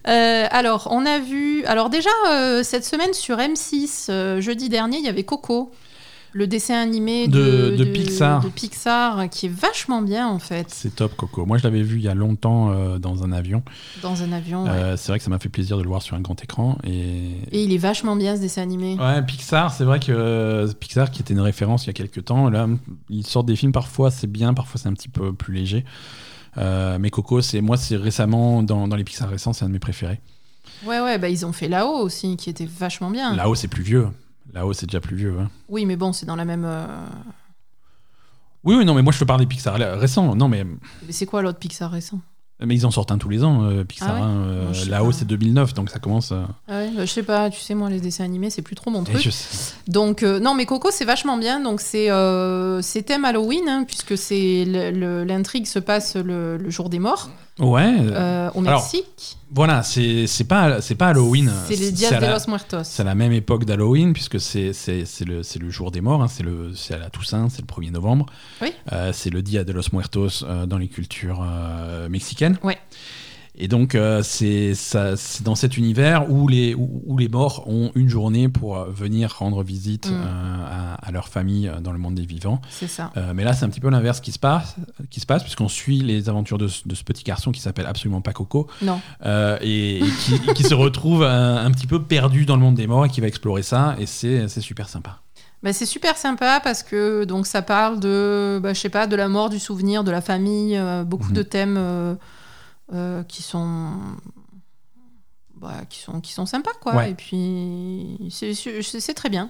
Euh, 0.08 0.48
alors, 0.52 0.88
on 0.92 1.06
a 1.06 1.20
vu. 1.20 1.66
Alors, 1.66 1.90
déjà, 1.90 2.10
euh, 2.32 2.64
cette 2.64 2.86
semaine 2.86 3.14
sur 3.14 3.38
M6, 3.40 4.06
euh, 4.10 4.40
jeudi 4.40 4.70
dernier, 4.70 5.00
il 5.00 5.04
y 5.06 5.10
avait 5.10 5.24
Coco, 5.26 5.70
le 6.38 6.46
dessin 6.46 6.76
animé 6.76 7.28
De- 7.28 7.72
de, 7.72 7.76
de 7.78 7.84
Pixar. 7.84 8.44
de 8.44 8.50
Pixar, 8.50 9.28
qui 9.30 9.48
est 9.48 9.50
vachement 9.50 10.02
bien, 10.04 10.28
en 10.28 10.38
fait, 10.40 10.68
C'est 10.70 10.96
top, 10.96 11.16
Coco. 11.16 11.46
Moi, 11.48 11.58
je 11.58 11.64
l'avais 11.64 11.82
vu 11.82 11.98
il 11.98 12.04
y 12.04 12.08
a 12.08 12.14
longtemps 12.14 12.70
euh, 12.72 13.00
dans 13.00 13.24
un 13.24 13.32
avion. 13.32 13.64
dans 14.04 14.22
un 14.22 14.32
avion. 14.32 14.64
ouais. 14.66 14.70
Euh, 14.70 14.98
c'est 14.98 15.12
vrai 15.12 15.18
que 15.18 15.24
ça 15.24 15.32
m'a 15.32 15.40
fait 15.40 15.50
plaisir 15.50 15.78
de 15.78 15.82
le 15.84 15.90
voir 15.90 16.02
sur 16.04 16.16
un 16.16 16.22
grand 16.22 16.42
écran. 16.44 16.78
Et, 16.84 17.32
Et 17.52 17.64
il 17.64 17.74
est 17.74 17.78
vachement 17.80 18.16
bien, 18.16 18.36
ce 18.36 18.42
dessin 18.42 18.62
animé. 18.62 18.98
Ouais, 19.00 19.24
Pixar, 19.26 19.74
c'est 19.74 19.84
vrai 19.84 20.00
que 20.00 20.12
euh, 20.12 20.72
Pixar, 20.80 21.10
qui 21.10 21.22
était 21.22 21.34
une 21.34 21.40
référence 21.40 21.86
il 21.86 21.88
y 21.88 21.90
a 21.90 21.94
quelques 21.94 22.24
temps, 22.26 22.50
là, 22.50 22.68
ils 23.10 23.26
sortent 23.26 23.48
des 23.48 23.56
films 23.56 23.72
parfois 23.72 24.12
c'est 24.12 24.28
bien, 24.32 24.54
parfois 24.54 24.80
c'est 24.80 24.90
un 24.90 24.94
petit 24.94 25.10
peu 25.10 25.34
plus 25.34 25.54
léger. 25.54 25.86
Mais 26.56 27.10
Coco, 27.10 27.42
c'est 27.42 27.62
moi, 27.62 27.78
c'est 27.78 27.96
récemment 27.98 28.64
dans, 28.64 28.88
dans 28.88 28.96
les 28.96 29.04
Pixar 29.04 29.30
récents, 29.30 29.54
c'est 29.54 29.66
un 29.66 29.70
de 29.70 29.74
mes 29.74 29.80
préférés. 29.80 30.20
Ouais, 30.86 31.00
ouais, 31.00 31.18
bah, 31.18 31.30
ils 31.30 31.46
ont 31.46 31.54
fait 31.54 31.68
là-haut 31.68 31.98
aussi, 32.00 32.38
qui 32.38 32.50
était 32.50 32.66
vachement 32.68 33.10
bien. 33.10 33.36
Là-haut, 33.36 33.56
c'est 33.56 33.68
plus 33.68 33.84
vieux. 33.84 34.08
Là-haut, 34.58 34.74
c'est 34.74 34.88
déjà 34.88 35.00
plus 35.00 35.16
vieux. 35.16 35.36
hein. 35.40 35.52
Oui, 35.70 35.86
mais 35.86 35.96
bon, 35.96 36.14
c'est 36.14 36.26
dans 36.26 36.36
la 36.36 36.44
même. 36.46 36.66
euh, 36.66 36.88
Oui, 38.64 38.76
oui, 38.76 38.86
non, 38.86 38.96
mais 38.96 39.04
moi, 39.04 39.14
je 39.14 39.20
te 39.20 39.24
parle 39.24 39.40
des 39.40 39.46
Pixar 39.46 39.78
là, 39.78 39.96
récents. 39.96 40.36
Non, 40.36 40.48
mais 40.48 40.64
Mais 41.06 41.12
c'est 41.12 41.28
quoi 41.28 41.44
l'autre 41.44 41.60
Pixar 41.60 41.92
récent? 41.92 42.20
Mais 42.60 42.74
ils 42.74 42.88
en 42.88 42.92
sortent 42.92 43.12
un 43.12 43.20
tous 43.20 43.30
les 43.30 43.44
ans, 43.44 43.66
euh, 43.66 43.84
Pixar. 43.84 44.10
Ah 44.10 44.14
ouais? 44.16 44.20
hein, 44.22 44.30
euh, 44.48 44.64
Moi, 44.64 44.74
je 44.74 44.84
sais 44.86 44.90
Là-haut, 44.90 45.12
pas. 45.12 45.14
c'est 45.14 45.26
2009, 45.26 45.76
donc 45.76 45.92
ça 45.92 46.00
commence. 46.00 46.32
euh, 46.32 46.42
ah 46.68 46.72
ouais, 46.80 46.90
bah, 46.96 47.06
Je 47.06 47.12
sais 47.12 47.22
pas, 47.22 47.52
tu 47.52 47.60
sais, 47.62 47.76
moi, 47.76 47.88
les 47.92 48.00
dessins 48.00 48.24
animés, 48.24 48.50
c'est 48.50 48.64
plus 48.64 48.74
trop 48.76 48.90
mon 48.90 49.04
et 49.04 49.12
truc. 49.12 49.22
je 49.22 49.30
sais. 49.30 49.76
Donc, 49.88 50.24
euh, 50.24 50.40
non, 50.40 50.56
mais 50.56 50.66
Coco, 50.66 50.90
c'est 50.92 51.06
vachement 51.06 51.38
bien. 51.38 51.60
Donc, 51.60 51.80
c'est 51.82 52.10
euh, 52.10 52.82
c'est 52.82 53.04
thème 53.04 53.26
Halloween, 53.26 53.70
hein, 53.70 53.84
puisque 53.86 54.18
c'est 54.18 54.66
le- 54.66 54.90
le- 54.90 55.24
l'intrigue 55.24 55.68
se 55.68 55.78
passe 55.78 56.16
le, 56.16 56.58
le 56.58 56.70
jour 56.72 56.90
des 56.90 56.98
morts, 56.98 57.30
Ouais. 57.60 57.96
euh, 58.00 58.50
au 58.54 58.66
alors, 58.66 58.82
Mexique. 58.82 59.38
Voilà, 59.52 59.82
c'est 59.82 60.28
pas, 60.48 60.82
c'est 60.82 60.96
pas 60.96 61.08
Halloween. 61.08 61.52
C'est 61.68 61.76
les 61.78 61.92
Dias 61.92 62.10
de 62.18 62.22
la- 62.26 62.34
los 62.34 62.48
Muertos. 62.48 62.84
C'est 62.84 63.04
la 63.04 63.16
même 63.16 63.32
époque 63.32 63.66
d'Halloween, 63.66 64.14
puisque 64.14 64.40
c'est 64.40 64.72
le, 65.26 65.42
le 65.60 65.70
jour 65.70 65.90
des 65.92 66.02
morts, 66.02 66.22
hein, 66.22 66.28
c'est 66.28 66.44
le- 66.44 66.74
c'est 66.76 66.94
à 66.94 66.98
la 66.98 67.10
Toussaint, 67.10 67.48
c'est 67.50 67.62
le 67.62 67.68
1er 67.68 67.92
novembre. 67.92 68.26
Oui. 68.62 68.74
Euh, 68.92 69.12
c'est 69.14 69.30
le 69.30 69.42
Dia 69.42 69.64
de 69.64 69.72
los 69.72 69.84
Muertos 69.94 70.44
euh, 70.44 70.66
dans 70.66 70.78
les 70.78 70.88
cultures 70.90 71.44
euh, 71.48 72.10
mexicaines. 72.10 72.58
Ouais. 72.64 72.78
Et 73.60 73.68
donc, 73.68 73.96
euh, 73.96 74.22
c'est 74.24 74.74
dans 75.44 75.56
cet 75.56 75.78
univers 75.78 76.30
où 76.30 76.48
les, 76.48 76.76
où, 76.76 77.02
où 77.06 77.18
les 77.18 77.28
morts 77.28 77.64
ont 77.68 77.92
une 77.96 78.08
journée 78.08 78.50
pour 78.50 78.78
euh, 78.78 78.86
venir 78.92 79.36
rendre 79.40 79.64
visite 79.64 80.10
Mm. 80.10 80.14
euh, 80.14 80.66
à, 80.70 80.94
à 81.08 81.12
leur 81.12 81.28
famille 81.28 81.68
euh, 81.68 81.80
dans 81.80 81.92
le 81.92 81.98
monde 81.98 82.16
des 82.16 82.26
vivants. 82.26 82.62
C'est 82.70 82.88
ça. 82.88 83.12
Euh, 83.18 83.32
mais 83.34 83.44
là, 83.44 83.54
c'est 83.54 83.66
un 83.66 83.70
petit 83.70 83.80
peu 83.80 83.90
l'inverse 83.90 84.22
qui 84.22 84.32
se 84.32 84.38
passe, 84.40 84.76
qui 85.10 85.20
se 85.20 85.26
passe 85.26 85.42
puisqu'on 85.44 85.68
suit 85.70 86.00
les 86.02 86.30
aventures 86.30 86.58
de, 86.60 86.68
ce- 86.68 86.88
de 86.88 86.94
ce 86.96 87.04
petit 87.04 87.24
garçon 87.24 87.52
qui 87.52 87.60
s'appelle 87.62 87.88
absolument 87.88 88.22
pas 88.22 88.34
Coco 88.34 88.68
Non. 88.82 89.00
et, 89.62 89.98
et 90.00 90.54
qui, 90.54 90.64
se 90.64 90.74
retrouve 90.76 91.24
un, 91.24 91.66
un 91.66 91.72
petit 91.72 91.88
peu 91.88 92.04
perdu 92.04 92.46
dans 92.46 92.56
le 92.56 92.62
monde 92.62 92.76
des 92.76 92.86
morts 92.88 93.06
et 93.06 93.10
qui 93.10 93.22
va 93.22 93.28
explorer 93.28 93.64
ça. 93.64 93.96
Et 94.00 94.06
c'est 94.06 94.48
super 94.62 94.88
sympa. 94.88 95.20
Bah, 95.64 95.74
c'est 95.74 95.88
super 95.88 96.16
sympa 96.18 96.60
parce 96.64 96.84
que 96.84 97.24
donc 97.24 97.48
ça 97.48 97.64
parle 97.64 98.00
de, 98.00 98.60
bah, 98.62 98.74
je 98.76 98.80
sais 98.80 98.90
pas, 98.90 99.08
de 99.08 99.16
la 99.16 99.28
mort, 99.28 99.50
du 99.50 99.58
souvenir, 99.60 100.04
de 100.04 100.12
la 100.12 100.22
famille, 100.22 100.80
beaucoup 101.08 101.30
Mhm. 101.30 101.34
de 101.34 101.42
thèmes 101.42 102.18
euh, 102.94 103.24
qui 103.24 103.42
sont, 103.44 103.92
bah, 105.56 105.82
qui 105.90 106.00
sont, 106.00 106.22
qui 106.22 106.34
sont 106.34 106.46
sympas 106.46 106.72
quoi. 106.82 106.96
Ouais. 106.96 107.12
Et 107.12 107.14
puis 107.16 108.18
c'est- 108.30 109.14
très 109.14 109.30
bien. 109.30 109.50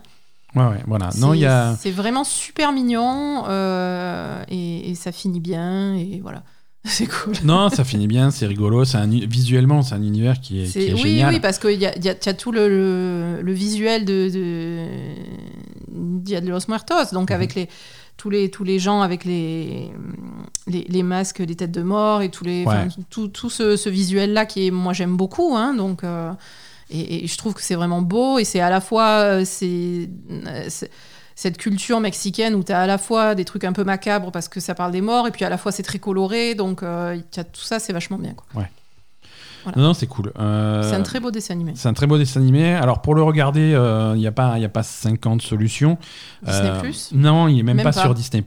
Ouais, 0.56 0.64
ouais, 0.66 0.84
voilà. 0.88 1.10
Non, 1.18 1.32
C'est- 1.32 1.38
il 1.38 1.42
y 1.42 1.46
a. 1.46 1.76
C'est 1.80 1.92
vraiment 1.92 2.24
super 2.24 2.72
mignon 2.72 3.44
euh, 3.48 4.44
et, 4.48 4.90
et 4.90 4.96
ça 4.96 5.12
finit 5.12 5.42
bien 5.42 5.94
et 5.96 6.20
voilà, 6.22 6.44
c'est 6.86 7.06
cool. 7.08 7.34
Non, 7.44 7.70
ça 7.70 7.84
finit 7.84 8.08
bien, 8.08 8.32
c'est 8.32 8.48
rigolo. 8.48 8.86
C'est 8.86 8.98
un, 8.98 9.08
visuellement, 9.08 9.82
c'est 9.82 9.96
un 9.96 10.02
univers 10.04 10.40
qui 10.40 10.62
est, 10.62 10.66
qui 10.66 10.72
C'est- 10.72 10.88
est 10.88 10.94
oui, 10.94 11.02
génial. 11.02 11.34
oui, 11.34 11.40
parce 11.42 11.60
qu'il 11.60 11.80
y 11.80 11.86
a, 11.86 11.96
il 11.98 12.04
y 12.06 12.10
a- 12.10 12.16
tout 12.34 12.52
le, 12.54 12.70
le, 12.70 13.42
le 13.42 13.52
visuel 13.54 14.06
de, 14.06 14.30
de, 14.30 14.86
Dia 15.90 16.42
de 16.42 16.50
los 16.50 16.60
Muertos, 16.68 17.12
donc 17.14 17.30
Mhm. 17.30 17.36
avec 17.36 17.56
les 17.56 17.70
tous 18.18 18.30
les 18.30 18.50
tous 18.52 18.64
les 18.64 18.80
gens 18.80 19.02
avec 19.02 19.24
les 19.26 19.92
les, 20.68 20.86
les 20.90 21.04
masques, 21.04 21.40
les 21.40 21.56
têtes 21.56 21.72
de 21.72 21.84
mort 21.84 22.22
et 22.22 22.30
tous 22.30 22.44
les 22.44 22.66
Ouais. 22.66 22.88
tout, 23.10 23.28
tout 23.30 23.50
ce, 23.50 23.76
ce 23.78 23.90
visuel 23.90 24.34
là 24.34 24.46
qui 24.46 24.68
est 24.68 24.72
moi 24.72 24.94
j'aime 24.94 25.16
beaucoup, 25.16 25.56
hein, 25.56 25.74
donc. 25.74 26.04
euh, 26.04 26.32
et, 26.90 27.24
et 27.26 27.28
je 27.28 27.38
trouve 27.38 27.54
que 27.54 27.62
c'est 27.62 27.76
vraiment 27.76 28.02
beau 28.02 28.40
et 28.40 28.46
c'est 28.46 28.62
à 28.62 28.70
la 28.70 28.80
fois 28.82 29.08
euh, 29.20 29.44
c'est 29.46 30.10
euh, 30.32 30.66
c'est- 30.70 30.90
cette 31.36 31.58
culture 31.58 32.00
mexicaine 32.00 32.56
où 32.56 32.64
tu 32.64 32.72
as 32.72 32.80
à 32.82 32.88
la 32.88 32.98
fois 32.98 33.36
des 33.36 33.46
trucs 33.46 33.64
un 33.66 33.74
peu 33.74 33.84
macabres 33.84 34.32
parce 34.32 34.48
que 34.48 34.60
ça 34.60 34.74
parle 34.74 34.92
des 34.92 35.02
morts 35.02 35.28
et 35.28 35.32
puis 35.32 35.44
à 35.46 35.50
la 35.50 35.58
fois 35.58 35.72
c'est 35.72 35.84
très 35.84 36.00
coloré 36.00 36.56
donc 36.56 36.82
euh, 36.84 37.18
tout 37.32 37.62
ça 37.62 37.78
c'est 37.80 37.94
vachement 37.94 38.18
bien 38.18 38.34
quoi. 38.34 38.64
Non, 39.66 39.84
non, 39.84 39.94
c'est 39.94 40.08
cool. 40.08 40.32
Euh, 40.40 40.84
C'est 40.84 40.96
un 40.96 41.02
très 41.04 41.20
beau 41.20 41.32
dessin 41.32 41.54
animé. 41.54 41.74
c'est 41.76 41.88
un 41.90 41.94
très 41.94 42.08
beau 42.08 42.18
dessin 42.18 42.40
animé. 42.40 42.74
Alors 42.74 43.02
pour 43.02 43.16
le 43.16 43.24
regarder, 43.24 43.74
euh, 43.74 44.14
il 44.16 44.20
n'y 44.20 44.28
a, 44.28 44.32
pas- 44.32 44.58
y 44.60 44.66
a 44.66 44.70
pas 44.70 44.84
50 44.84 45.42
solutions. 45.42 45.98
Disney+. 46.44 46.70
Euh, 46.70 46.92
Non, 47.14 47.48
il 47.48 47.60
est 47.60 47.64
même, 47.64 47.78
Même 47.78 47.84
pas, 47.84 47.92
pas. 47.92 48.02
sur 48.02 48.14
Disney+. 48.14 48.44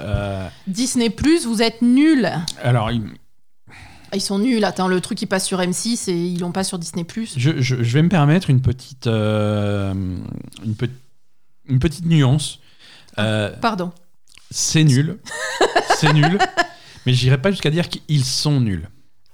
Euh, 0.00 0.48
Disney 0.66 1.10
Plus, 1.10 1.46
vous 1.46 1.62
êtes 1.62 1.80
nuls. 1.82 2.28
alors, 2.62 2.90
il- 2.90 3.04
Ils 4.12 4.20
sont 4.20 4.38
nuls. 4.40 4.64
Attends, 4.64 4.88
le 4.88 5.00
truc 5.00 5.16
qui 5.18 5.26
passe 5.26 5.46
sur 5.46 5.60
M6 5.60 6.08
et 6.10 6.12
ils 6.26 6.40
l'ont 6.40 6.50
pas 6.52 6.64
sur 6.64 6.78
Disney 6.80 7.04
Plus. 7.04 7.34
je, 7.36 7.60
je- 7.62 7.76
je 7.82 7.94
vais 7.94 8.02
me 8.02 8.08
permettre 8.08 8.50
une 8.50 8.60
petite, 8.60 9.06
euh, 9.06 9.94
une, 10.64 10.74
pe- 10.74 10.90
une 11.68 11.78
petite 11.78 12.04
nuance. 12.06 12.58
Euh, 13.18 13.52
Pardon. 13.60 13.92
c'est 14.50 14.82
nul. 14.84 15.18
c'est 15.96 16.12
nul. 16.12 16.38
Mais 17.06 17.12
j'irai 17.14 17.38
pas 17.40 17.50
jusqu'à 17.50 17.70
dire 17.70 17.88
qu'ils 17.88 18.24
sont 18.24 18.60
nuls. 18.60 18.88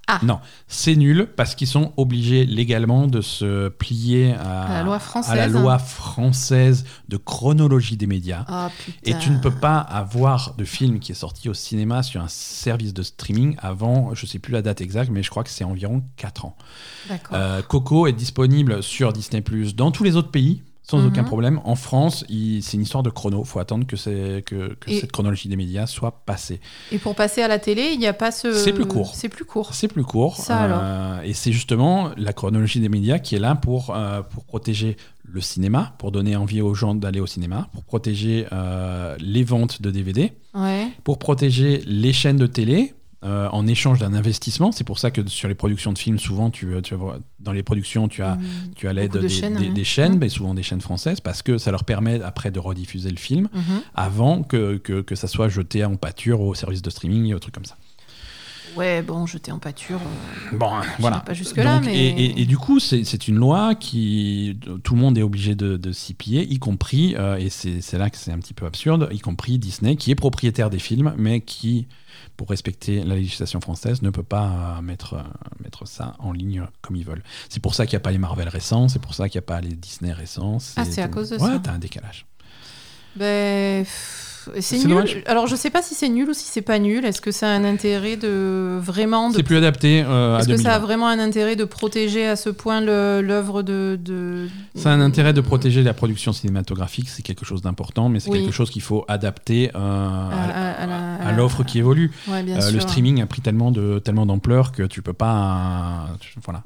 Ah. 0.08 0.20
Non, 0.22 0.38
c'est 0.68 0.94
nul 0.94 1.28
parce 1.36 1.56
qu'ils 1.56 1.66
sont 1.66 1.92
obligés 1.96 2.46
légalement 2.46 3.08
de 3.08 3.20
se 3.20 3.68
plier 3.68 4.34
à, 4.34 4.62
À 4.62 4.74
la 4.78 4.82
loi 4.84 4.98
française. 5.00 5.32
à 5.32 5.34
la 5.34 5.46
loi 5.48 5.78
française 5.78 6.84
de 7.08 7.16
chronologie 7.16 7.96
des 7.96 8.06
médias. 8.06 8.44
Ah. 8.46 8.70
Et 9.02 9.18
tu 9.18 9.30
ne 9.30 9.38
peux 9.38 9.50
pas 9.50 9.78
avoir 9.78 10.54
de 10.56 10.64
film 10.64 11.00
qui 11.00 11.10
est 11.10 11.16
sorti 11.16 11.48
au 11.48 11.54
cinéma 11.54 12.04
sur 12.04 12.20
un 12.20 12.28
service 12.28 12.94
de 12.94 13.02
streaming 13.02 13.56
avant, 13.58 14.14
je 14.14 14.26
sais 14.26 14.38
plus 14.38 14.52
la 14.52 14.62
date 14.62 14.80
exacte, 14.80 15.10
mais 15.10 15.24
je 15.24 15.30
crois 15.30 15.42
que 15.42 15.50
c'est 15.50 15.64
environ 15.64 16.04
4 16.16 16.44
ans. 16.44 16.56
Euh, 17.32 17.62
Coco 17.62 18.06
est 18.06 18.12
disponible 18.12 18.82
sur 18.84 19.12
Disney 19.12 19.42
Plus 19.42 19.74
dans 19.74 19.90
tous 19.90 20.04
les 20.04 20.14
autres 20.16 20.30
pays. 20.30 20.62
Sans 20.88 20.98
Mhm. 20.98 21.06
aucun 21.08 21.24
problème. 21.24 21.60
En 21.64 21.74
France, 21.74 22.24
c'est 22.28 22.74
une 22.76 22.82
histoire 22.82 23.02
de 23.02 23.10
chrono. 23.10 23.42
Il 23.44 23.48
faut 23.48 23.58
attendre 23.58 23.86
que, 23.86 23.96
cette 23.96 25.10
chronologie 25.12 25.48
des 25.48 25.56
médias 25.56 25.86
soit 25.86 26.22
passée. 26.24 26.60
Et 26.92 26.98
pour 26.98 27.14
passer 27.16 27.42
à 27.42 27.48
la 27.48 27.58
télé, 27.58 27.90
il 27.92 27.98
n'y 27.98 28.06
a 28.06 28.12
pas 28.12 28.30
ce. 28.30 28.52
C'est 28.52 28.72
plus 28.72 28.86
court. 28.86 29.12
C'est 29.14 29.28
plus 29.28 29.44
court. 29.44 29.74
C'est 29.74 29.88
plus 29.88 30.04
court. 30.04 30.36
Ça, 30.36 30.58
alors. 30.58 30.78
Euh, 30.80 31.22
et 31.22 31.32
c'est 31.32 31.50
justement 31.50 32.10
la 32.16 32.32
chronologie 32.32 32.78
des 32.80 32.88
médias 32.88 33.18
qui 33.18 33.34
est 33.34 33.40
là 33.40 33.56
pour, 33.56 33.90
euh, 33.96 34.22
pour 34.22 34.44
protéger 34.44 34.96
le 35.24 35.40
cinéma, 35.40 35.94
pour 35.98 36.12
donner 36.12 36.36
envie 36.36 36.60
aux 36.62 36.74
gens 36.74 36.94
d'aller 36.94 37.18
au 37.18 37.26
cinéma, 37.26 37.68
pour 37.72 37.82
protéger 37.82 38.46
euh, 38.52 39.16
les 39.18 39.42
ventes 39.42 39.82
de 39.82 39.90
DVD, 39.90 40.32
Ouais. 40.54 40.86
pour 41.02 41.18
protéger 41.18 41.82
les 41.84 42.12
chaînes 42.12 42.36
de 42.36 42.46
télé. 42.46 42.94
Euh, 43.24 43.48
en 43.50 43.66
échange 43.66 43.98
d'un 43.98 44.12
investissement, 44.14 44.72
c'est 44.72 44.84
pour 44.84 44.98
ça 44.98 45.10
que 45.10 45.26
sur 45.26 45.48
les 45.48 45.54
productions 45.54 45.92
de 45.92 45.98
films, 45.98 46.18
souvent, 46.18 46.50
tu, 46.50 46.68
tu 46.82 46.94
vois, 46.94 47.18
dans 47.40 47.52
les 47.52 47.62
productions, 47.62 48.08
tu 48.08 48.22
as, 48.22 48.34
Mm. 48.36 48.40
tu 48.76 48.88
as 48.88 48.92
l'aide 48.92 49.12
des, 49.12 49.20
de 49.20 49.28
chaînes, 49.28 49.54
des- 49.56 49.68
ouais. 49.68 49.72
des 49.72 49.84
chaînes, 49.84 50.18
mais 50.18 50.28
souvent 50.28 50.54
des 50.54 50.62
chaînes 50.62 50.80
françaises, 50.82 51.20
parce 51.20 51.42
que 51.42 51.56
ça 51.58 51.70
leur 51.70 51.84
permet 51.84 52.20
après 52.22 52.50
de 52.50 52.58
rediffuser 52.58 53.10
le 53.10 53.16
film 53.16 53.48
Mhm. 53.54 53.80
avant 53.94 54.42
que, 54.42 54.76
que, 54.76 55.00
que 55.00 55.14
ça 55.14 55.28
soit 55.28 55.48
jeté 55.48 55.84
en 55.84 55.96
pâture 55.96 56.40
au 56.42 56.54
service 56.54 56.82
de 56.82 56.90
streaming 56.90 57.26
et 57.26 57.34
aux 57.34 57.38
trucs 57.38 57.54
comme 57.54 57.64
ça. 57.64 57.76
Ouais, 58.76 59.00
bon, 59.00 59.24
jeter 59.24 59.52
en 59.52 59.58
pâture. 59.58 59.98
euh, 60.52 60.56
Bon, 60.58 60.70
voilà. 60.98 61.20
pas 61.20 61.32
jusque-là, 61.32 61.76
Donc, 61.76 61.86
mais- 61.86 61.96
et, 61.96 62.24
et- 62.26 62.42
et 62.42 62.44
du 62.44 62.58
coup, 62.58 62.78
c'est 62.78 63.26
une 63.28 63.36
loi 63.36 63.74
qui 63.74 64.58
tout 64.84 64.94
le 64.94 65.00
monde 65.00 65.16
est 65.16 65.22
obligé 65.22 65.54
de, 65.54 65.78
de 65.78 65.92
s'y 65.92 66.12
plier, 66.12 66.42
y 66.46 66.58
compris, 66.58 67.14
euh, 67.16 67.36
et 67.38 67.48
c'est 67.48 67.80
c'est 67.80 67.96
là 67.96 68.10
que 68.10 68.18
c'est 68.18 68.32
un 68.32 68.38
petit 68.38 68.52
peu 68.52 68.66
absurde, 68.66 69.08
y 69.12 69.18
compris 69.20 69.58
Disney, 69.58 69.96
qui 69.96 70.10
est 70.10 70.14
propriétaire 70.14 70.68
des 70.68 70.78
films, 70.78 71.14
mais 71.16 71.40
qui, 71.40 71.86
pour 72.36 72.48
respecter 72.50 73.02
la 73.02 73.14
législation 73.14 73.60
française, 73.60 74.02
ne 74.02 74.10
peut 74.10 74.22
pas 74.22 74.76
euh, 74.78 74.82
mettre, 74.82 75.14
euh, 75.14 75.22
mettre 75.62 75.86
ça 75.86 76.14
en 76.18 76.32
ligne 76.32 76.64
comme 76.82 76.96
ils 76.96 77.04
veulent. 77.04 77.22
C'est 77.48 77.60
pour 77.60 77.74
ça 77.74 77.86
qu'il 77.86 77.96
n'y 77.96 78.00
a 78.00 78.04
pas 78.04 78.12
les 78.12 78.18
Marvel 78.18 78.48
récents, 78.48 78.88
c'est 78.88 78.98
pour 78.98 79.14
ça 79.14 79.28
qu'il 79.28 79.38
n'y 79.38 79.44
a 79.44 79.46
pas 79.46 79.60
les 79.60 79.74
Disney 79.74 80.12
récents. 80.12 80.58
Ah, 80.76 80.84
c'est 80.84 81.02
à 81.02 81.08
cause 81.08 81.30
de 81.30 81.36
ouais, 81.36 81.40
ça. 81.40 81.60
t'as 81.62 81.72
un 81.72 81.78
décalage. 81.78 82.26
Ben. 83.16 83.84
C'est 84.54 84.60
C'est 84.62 84.78
nul. 84.78 84.88
dommage. 84.88 85.22
Alors, 85.26 85.46
je 85.46 85.56
sais 85.56 85.70
pas 85.70 85.82
si 85.82 85.94
c'est 85.94 86.08
nul 86.08 86.28
ou 86.30 86.32
si 86.34 86.44
c'est 86.44 86.62
pas 86.62 86.78
nul. 86.78 87.04
Est-ce 87.04 87.20
que 87.20 87.30
ça 87.30 87.48
a 87.48 87.50
un 87.50 87.64
intérêt 87.64 88.16
de 88.16 88.78
vraiment 88.80 89.30
de 89.30 89.36
C'est 89.36 89.42
plus 89.42 89.56
adapté 89.56 90.02
euh, 90.06 90.36
à 90.36 90.40
Est-ce 90.40 90.48
que 90.48 90.56
ça 90.56 90.70
a 90.74 90.78
2020. 90.78 90.86
vraiment 90.86 91.08
un 91.08 91.18
intérêt 91.18 91.56
de 91.56 91.64
protéger 91.64 92.26
à 92.26 92.36
ce 92.36 92.50
point 92.50 92.80
l'œuvre 92.80 93.62
de, 93.62 93.98
de. 94.02 94.48
Ça 94.74 94.90
a 94.90 94.94
un 94.94 95.00
intérêt 95.00 95.32
de 95.32 95.40
protéger 95.40 95.82
la 95.82 95.94
production 95.94 96.32
cinématographique, 96.32 97.08
c'est 97.08 97.22
quelque 97.22 97.44
chose 97.44 97.62
d'important, 97.62 98.08
mais 98.08 98.20
c'est 98.20 98.30
Oui. 98.30 98.40
quelque 98.42 98.52
chose 98.54 98.70
qu'il 98.70 98.82
faut 98.82 99.04
adapter 99.08 99.70
euh, 99.74 101.18
à, 101.20 101.32
l'offre 101.32 101.64
qui 101.64 101.78
évolue. 101.78 102.10
Ouais, 102.28 102.42
bien 102.42 102.56
Euh, 102.56 102.60
sûr. 102.60 102.72
le 102.74 102.80
streaming 102.80 103.20
a 103.22 103.26
pris 103.26 103.40
tellement 103.40 103.70
de 103.70 103.98
tellement 103.98 104.26
d'ampleur 104.26 104.72
que 104.72 104.82
tu 104.82 105.02
peux 105.02 105.12
pas. 105.12 106.06
tu- 106.20 106.34
voilà. 106.44 106.62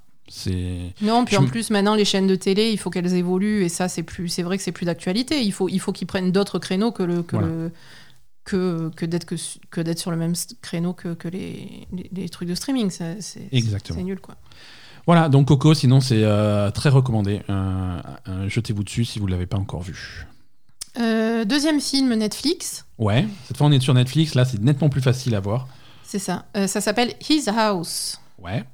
Non, 1.03 1.25
puis 1.25 1.35
Je 1.37 1.41
en 1.41 1.47
plus 1.47 1.71
maintenant 1.71 1.95
les 1.95 2.05
chaînes 2.05 2.27
de 2.27 2.35
télé, 2.37 2.71
il 2.71 2.79
faut 2.79 2.89
qu'elles 2.91 3.15
évoluent 3.15 3.65
et 3.65 3.69
ça 3.69 3.89
c'est 3.89 4.03
plus, 4.05 4.29
c'est 4.29 4.43
vrai 4.43 4.57
que 4.57 4.63
c'est 4.63 4.73
plus 4.73 4.87
d'actualité. 4.87 5.43
Il 5.43 5.53
faut, 5.53 5.69
il 5.69 5.79
faut 5.81 5.93
qu'ils 5.93 6.07
prennent 6.07 6.31
d'autres 6.33 6.59
créneaux 6.59 6.93
que 6.93 7.03
le, 7.03 7.23
que 7.23 7.37
Voilà. 7.37 7.49
le- 7.53 7.73
que, 8.45 8.91
que 8.97 9.05
d'être 9.07 9.27
que, 9.27 9.35
que 9.71 9.81
d'être 9.81 9.99
sur 9.99 10.11
le 10.11 10.17
même 10.17 10.33
créneau 10.63 10.93
que, 10.95 11.15
que 11.15 11.29
les, 11.29 11.87
les, 11.93 12.11
les 12.13 12.29
trucs 12.29 12.49
de 12.49 12.55
streaming. 12.55 12.91
C'est, 12.91 13.19
Exactement. 13.53 13.99
C'est 13.99 14.05
nul 14.05 14.19
quoi. 14.21 14.37
Voilà, 15.07 15.29
donc 15.29 15.49
Coco, 15.49 15.75
sinon 15.75 16.01
c'est 16.01 16.23
euh, 16.25 16.71
très 16.71 16.89
recommandé. 16.89 17.43
Euh, 17.51 18.01
euh, 18.29 18.49
Jetez-vous 18.49 18.83
dessus 18.85 19.05
si 19.05 19.19
vous 19.19 19.27
l'avez 19.27 19.47
pas 19.47 19.59
encore 19.59 19.83
vu. 19.83 20.27
Deuxième 21.47 21.81
film 21.81 22.15
Netflix, 22.15 22.85
Ouais, 22.99 23.27
cette 23.47 23.57
fois 23.57 23.67
on 23.69 23.73
est 23.73 23.81
sur 23.81 23.95
Netflix, 23.95 24.35
là 24.35 24.45
c'est 24.45 24.61
nettement 24.61 24.89
plus 24.89 25.01
facile 25.01 25.35
à 25.35 25.41
voir. 25.41 25.69
c'est 26.05 26.19
ça. 26.19 26.45
Ça 26.67 26.81
s'appelle 26.81 27.15
His 27.29 27.45
House. 27.49 28.21
Ouais. 28.39 28.65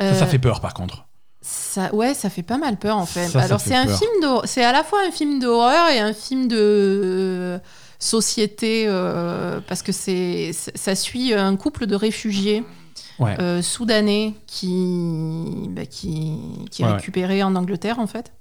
Euh, 0.00 0.12
Ça, 0.14 0.20
ça 0.20 0.26
fait 0.26 0.38
peur 0.38 0.60
par 0.60 0.74
contre. 0.74 1.06
Ça, 1.40 1.92
ouais, 1.94 2.14
ça 2.14 2.30
fait 2.30 2.42
pas 2.44 2.56
mal 2.58 2.76
peur 2.78 2.96
en 2.96 3.06
fait. 3.06 3.26
Ça, 3.28 3.40
Alors 3.40 3.60
c'est 3.60 3.74
un 3.74 3.88
film 3.88 4.40
c'est 4.44 4.64
à 4.64 4.72
la 4.72 4.84
fois 4.84 5.00
un 5.06 5.10
film 5.10 5.40
d'horreur 5.40 5.88
et 5.90 5.98
un 5.98 6.12
film 6.12 6.46
de 6.48 6.56
euh, 6.58 7.58
société 7.98 8.84
euh, 8.86 9.60
parce 9.66 9.82
que 9.82 9.92
c'est 9.92 10.52
ça 10.52 10.94
suit 10.94 11.34
un 11.34 11.56
couple 11.56 11.86
de 11.86 11.94
réfugiés 11.96 12.64
Ouais. 13.18 13.36
euh, 13.40 13.60
soudanais 13.62 14.34
qui 14.46 15.66
bah, 15.70 15.84
qui, 15.86 16.38
qui 16.70 16.82
est 16.82 16.84
Ouais, 16.86 16.90
ouais. 16.92 16.96
récupéré 16.96 17.42
en 17.42 17.54
Angleterre 17.54 17.98
en 17.98 18.06
fait. 18.06 18.32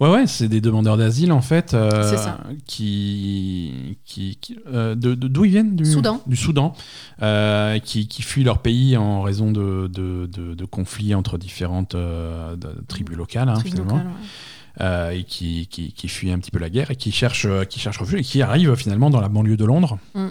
Ouais, 0.00 0.08
ouais, 0.10 0.26
c'est 0.26 0.48
des 0.48 0.60
demandeurs 0.62 0.96
d'asile 0.96 1.30
en 1.30 1.42
fait, 1.42 1.74
euh, 1.74 2.08
C'est 2.10 2.16
ça. 2.16 2.38
qui, 2.66 3.98
qui, 4.04 4.38
qui- 4.40 4.56
euh, 4.72 4.94
de 4.94 5.14
d'où 5.14 5.44
ils 5.44 5.50
viennent 5.50 5.76
du 5.76 5.84
Soudan. 5.84 6.22
Du 6.26 6.36
Soudan, 6.36 6.72
euh, 7.22 7.78
qui, 7.80 8.08
qui 8.08 8.22
fuient 8.22 8.44
leur 8.44 8.58
pays 8.62 8.96
en 8.96 9.20
raison 9.22 9.52
de, 9.52 9.88
de, 9.92 10.26
de- 10.26 10.54
de 10.54 10.64
conflits 10.64 11.14
entre 11.14 11.36
différentes 11.36 11.94
tribus 12.88 13.16
locales, 13.16 13.48
hein, 13.50 13.60
finalement, 13.62 13.96
ouais. 13.96 14.02
euh, 14.80 15.10
et 15.10 15.24
qui, 15.24 15.66
qui, 15.66 15.92
qui 15.92 16.08
fuient 16.08 16.32
un 16.32 16.38
petit 16.38 16.50
peu 16.50 16.58
la 16.58 16.70
guerre 16.70 16.90
et 16.90 16.96
qui 16.96 17.12
cherchent, 17.12 17.46
qui 17.68 17.78
cherchent 17.78 17.98
refuge 17.98 18.20
et 18.20 18.24
qui 18.24 18.40
arrivent 18.42 18.74
finalement 18.76 19.10
dans 19.10 19.20
la 19.20 19.28
banlieue 19.28 19.56
de 19.58 19.64
Londres. 19.66 19.98
Mm. 20.14 20.28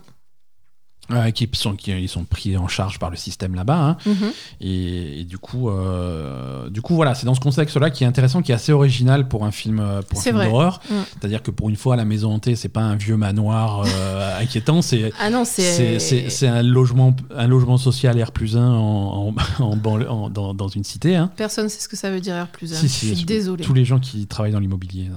Euh, 1.12 1.32
qui 1.32 1.50
sont 1.54 1.76
qui 1.76 1.92
ils 1.92 2.08
sont 2.08 2.24
pris 2.24 2.56
en 2.56 2.68
charge 2.68 3.00
par 3.00 3.10
le 3.10 3.16
système 3.16 3.56
là-bas 3.56 3.80
hein. 3.80 3.98
Mhm. 4.06 4.32
Et, 4.62 5.22
et 5.22 5.24
du 5.24 5.38
coup, 5.40 5.70
euh, 5.70 6.70
du 6.70 6.82
coup, 6.82 6.94
voilà, 6.96 7.16
c'est 7.16 7.26
dans 7.26 7.34
ce 7.34 7.40
contexte-là 7.40 7.90
qui 7.90 8.04
est 8.04 8.08
intéressant, 8.08 8.42
qui 8.42 8.52
est 8.52 8.56
assez 8.56 8.72
original 8.72 9.28
pour 9.28 9.46
un 9.46 9.52
film, 9.52 9.80
euh, 9.80 10.02
pour 10.02 10.20
un 10.20 10.22
film 10.22 10.44
d'horreur. 10.44 10.82
Mm. 10.90 10.94
C'est-à-dire 11.14 11.42
que 11.42 11.52
pour 11.52 11.70
une 11.70 11.76
fois, 11.76 11.96
la 11.96 12.06
maison 12.06 12.34
hantée, 12.34 12.56
c'est 12.56 12.70
pas 12.70 12.82
un 12.82 12.96
vieux 12.96 13.18
manoir 13.18 13.84
euh, 13.88 14.40
inquiétant, 14.42 14.82
c'est 14.82 15.12
Ah 15.20 15.30
non, 15.30 15.46
c'est 15.46 16.48
un 16.48 16.62
logement, 16.64 17.16
un 17.36 17.48
logement 17.48 17.78
social 17.78 18.22
R 18.22 18.32
plus 18.32 18.56
1 18.58 18.62
en, 18.64 19.30
en, 19.30 19.36
en 19.64 19.76
banlieue- 19.78 20.10
en- 20.10 20.30
dans, 20.30 20.54
dans 20.54 20.68
une 20.68 20.84
cité. 20.84 21.16
Hein. 21.16 21.32
personne 21.36 21.70
sait 21.70 21.80
ce 21.82 21.88
que 21.88 21.98
ça 21.98 22.12
veut 22.12 22.22
dire 22.22 22.36
R 22.44 22.48
plus 22.48 22.74
1. 22.74 22.76
Si, 22.76 22.90
si, 22.90 23.10
Je 23.10 23.14
suis 23.16 23.26
désolée. 23.26 23.64
Tous 23.64 23.74
les 23.74 23.86
gens 23.86 24.00
qui 24.00 24.28
travaillent 24.28 24.52
dans 24.52 24.60
l'immobilier, 24.60 25.10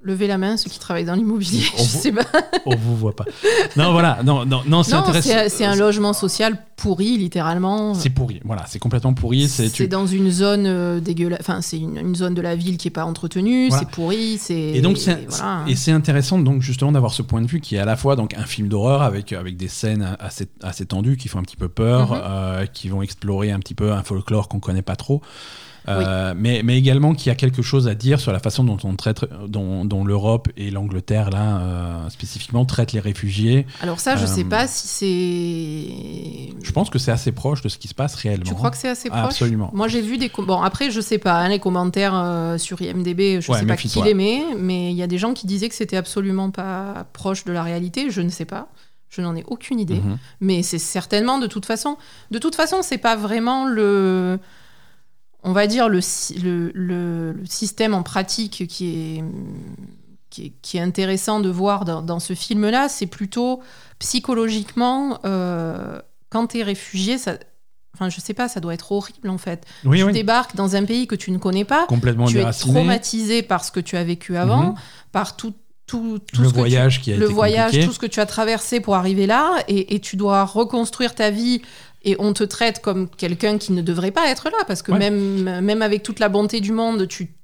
Levez 0.00 0.28
la 0.28 0.38
main 0.38 0.56
ceux 0.56 0.70
qui 0.70 0.78
travaillent 0.78 1.04
dans 1.04 1.16
l'immobilier. 1.16 1.64
On 1.76 1.82
Je 1.82 1.88
vous- 1.90 1.98
sais 1.98 2.12
pas. 2.12 2.22
on 2.66 2.76
vous 2.76 2.96
voit 2.96 3.16
pas. 3.16 3.24
Non, 3.76 3.90
voilà, 3.92 4.20
non, 4.24 4.44
non, 4.46 4.62
non 4.66 4.82
c'est 4.84 4.94
intéressant. 4.94 5.30
c'est 5.48 5.64
un 5.64 5.74
logement 5.74 6.12
social 6.12 6.56
pourri 6.76 7.18
littéralement. 7.18 7.94
C'est 7.94 8.10
pourri, 8.10 8.40
voilà, 8.44 8.64
c'est 8.68 8.78
complètement 8.78 9.12
pourri. 9.12 9.48
C'est 9.48 9.68
tu- 9.70 9.88
dans 9.88 10.06
une 10.06 10.30
zone 10.30 10.66
euh, 10.66 11.00
dégueulasse. 11.00 11.40
Enfin, 11.40 11.60
c'est 11.62 11.78
une, 11.78 11.96
une 11.98 12.14
zone 12.14 12.34
de 12.34 12.40
la 12.40 12.54
ville 12.54 12.76
qui 12.78 12.86
est 12.86 12.92
pas 12.92 13.04
entretenue. 13.04 13.68
Voilà. 13.70 13.82
C'est 13.84 13.90
pourri. 13.90 14.38
C'est 14.38 14.54
Et 14.58 14.80
donc 14.80 14.98
c'est 14.98 15.26
voilà. 15.28 15.64
intéressant 15.96 16.38
donc 16.38 16.62
justement 16.62 16.92
d'avoir 16.92 17.12
ce 17.12 17.22
point 17.22 17.42
de 17.42 17.48
vue 17.48 17.60
qui 17.60 17.74
est 17.74 17.80
à 17.80 17.84
la 17.84 17.96
fois 17.96 18.14
donc 18.14 18.34
un 18.34 18.44
film 18.44 18.68
d'horreur 18.68 19.02
avec 19.02 19.32
avec 19.32 19.56
des 19.56 19.68
scènes 19.68 20.16
assez 20.20 20.46
assez 20.62 20.86
tendues 20.86 21.16
qui 21.16 21.26
font 21.26 21.40
un 21.40 21.42
petit 21.42 21.56
peu 21.56 21.68
peur, 21.68 22.12
Mhm. 22.12 22.20
euh, 22.22 22.66
qui 22.66 22.88
vont 22.88 23.02
explorer 23.02 23.50
un 23.50 23.58
petit 23.58 23.74
peu 23.74 23.90
un 23.92 24.04
folklore 24.04 24.48
qu'on 24.48 24.60
connaît 24.60 24.82
pas 24.82 24.96
trop. 24.96 25.20
Euh, 25.88 26.34
mais, 26.36 26.62
mais 26.64 26.76
également 26.78 27.14
qu'il 27.14 27.28
y 27.28 27.30
a 27.30 27.34
quelque 27.34 27.62
chose 27.62 27.88
à 27.88 27.94
dire 27.94 28.20
sur 28.20 28.32
la 28.32 28.38
façon 28.38 28.62
dont 28.64 28.78
on 28.84 28.94
traite, 28.96 29.24
dont, 29.48 29.84
dont 29.84 30.04
l'Europe 30.04 30.48
et 30.56 30.70
l'Angleterre 30.70 31.30
là 31.30 31.60
euh, 31.60 32.08
spécifiquement 32.10 32.64
traitent 32.64 32.92
les 32.92 33.00
réfugiés. 33.00 33.66
Alors 33.80 34.00
ça, 34.00 34.16
je 34.16 34.26
sais 34.26 34.44
Euh, 34.44 34.48
pas 34.48 34.66
si 34.66 34.86
c'est. 34.88 36.54
Je 36.62 36.72
pense 36.72 36.90
que 36.90 36.98
c'est 36.98 37.10
assez 37.10 37.32
proche 37.32 37.62
de 37.62 37.68
ce 37.68 37.78
qui 37.78 37.88
se 37.88 37.94
passe 37.94 38.14
réellement. 38.14 38.44
Tu 38.46 38.54
crois 38.54 38.70
que 38.70 38.76
c'est 38.76 38.88
assez 38.88 39.08
Ah, 39.12 39.22
proche? 39.22 39.32
Absolument. 39.34 39.70
Moi, 39.72 39.88
j'ai 39.88 40.00
vu 40.02 40.18
des. 40.18 40.30
Bon, 40.36 40.60
après, 40.62 40.90
je 40.90 41.00
sais 41.00 41.18
pas, 41.18 41.34
hein, 41.38 41.48
les 41.48 41.58
commentaires 41.58 42.54
sur 42.58 42.80
IMDb, 42.82 43.40
je 43.40 43.50
Ouais, 43.50 43.60
sais 43.60 43.66
pas 43.66 43.76
qui 43.76 44.00
les 44.02 44.14
met, 44.14 44.42
mais 44.56 44.90
il 44.90 44.96
y 44.96 45.02
a 45.02 45.06
des 45.06 45.18
gens 45.18 45.32
qui 45.34 45.46
disaient 45.46 45.68
que 45.68 45.74
c'était 45.74 45.96
absolument 45.96 46.50
pas 46.50 47.06
proche 47.12 47.44
de 47.44 47.52
la 47.52 47.62
réalité. 47.62 48.10
Je 48.10 48.20
ne 48.20 48.28
sais 48.30 48.44
pas. 48.44 48.68
Je 49.10 49.22
n'en 49.22 49.34
ai 49.34 49.44
aucune 49.46 49.80
idée. 49.80 50.00
Mhm. 50.00 50.18
Mais 50.40 50.62
c'est 50.62 50.78
certainement 50.78 51.38
de 51.38 51.46
toute 51.46 51.64
façon. 51.64 51.96
De 52.30 52.38
toute 52.38 52.54
façon, 52.54 52.78
c'est 52.82 52.98
pas 52.98 53.16
vraiment 53.16 53.66
le. 53.66 54.38
On 55.44 55.52
va 55.52 55.66
dire 55.66 55.88
le, 55.88 56.00
si- 56.00 56.34
le, 56.38 56.70
le- 56.74 57.32
le 57.32 57.46
système 57.46 57.94
en 57.94 58.02
pratique 58.02 58.66
qui 58.68 58.88
est, 59.18 59.24
qui 60.30 60.46
est, 60.46 60.52
qui 60.62 60.76
est 60.78 60.80
intéressant 60.80 61.40
de 61.40 61.48
voir 61.48 61.84
dans, 61.84 62.02
dans 62.02 62.18
ce 62.20 62.34
film-là. 62.34 62.88
C'est 62.88 63.06
plutôt 63.06 63.60
psychologiquement, 63.98 65.20
euh, 65.24 66.00
quand 66.30 66.48
tu 66.48 66.58
es 66.58 66.62
réfugié, 66.62 67.18
ça. 67.18 67.34
Enfin, 67.94 68.10
je 68.10 68.20
sais 68.20 68.34
pas, 68.34 68.48
ça 68.48 68.60
doit 68.60 68.74
être 68.74 68.92
horrible 68.92 69.28
en 69.28 69.38
fait. 69.38 69.64
Oui, 69.84 69.98
tu 69.98 70.04
oui. 70.04 70.12
débarques 70.12 70.54
dans 70.54 70.76
un 70.76 70.84
pays 70.84 71.06
que 71.06 71.14
tu 71.16 71.30
ne 71.32 71.38
connais 71.38 71.64
pas, 71.64 71.86
Complètement 71.86 72.26
tu 72.26 72.38
es 72.38 72.50
traumatisé 72.52 73.42
par 73.42 73.64
ce 73.64 73.72
que 73.72 73.80
tu 73.80 73.96
as 73.96 74.04
vécu 74.04 74.36
avant, 74.36 74.62
Mhm. 74.70 74.74
par 75.10 75.34
tout, 75.36 75.52
tout, 75.86 76.18
tout 76.32 76.42
Le 76.42 76.48
ce 76.48 76.50
que 76.50 76.54
tu- 76.54 76.58
voyage 76.60 77.00
qui 77.00 77.12
a 77.12 77.16
le 77.16 77.24
été 77.24 77.32
voyage, 77.32 77.64
compliqué. 77.70 77.86
tout 77.86 77.92
ce 77.92 77.98
que 77.98 78.06
tu 78.06 78.20
as 78.20 78.26
traversé 78.26 78.78
pour 78.80 78.94
arriver 78.94 79.26
là, 79.26 79.56
et, 79.68 79.94
et 79.94 80.00
tu 80.00 80.16
dois 80.16 80.44
reconstruire 80.44 81.14
ta 81.14 81.30
vie. 81.30 81.62
Et 82.08 82.16
on 82.18 82.32
te 82.32 82.42
traite 82.44 82.80
comme 82.80 83.06
quelqu'un 83.08 83.58
qui 83.58 83.72
ne 83.72 83.82
devrait 83.82 84.10
pas 84.12 84.30
être 84.30 84.44
là, 84.46 84.56
parce 84.66 84.80
que 84.80 84.92
Ouais. 84.92 84.98
même, 84.98 85.60
même 85.60 85.82
avec 85.82 86.02
toute 86.02 86.20
la 86.20 86.30
bonté 86.30 86.60
du 86.60 86.72
monde, 86.72 87.06
tu 87.06 87.34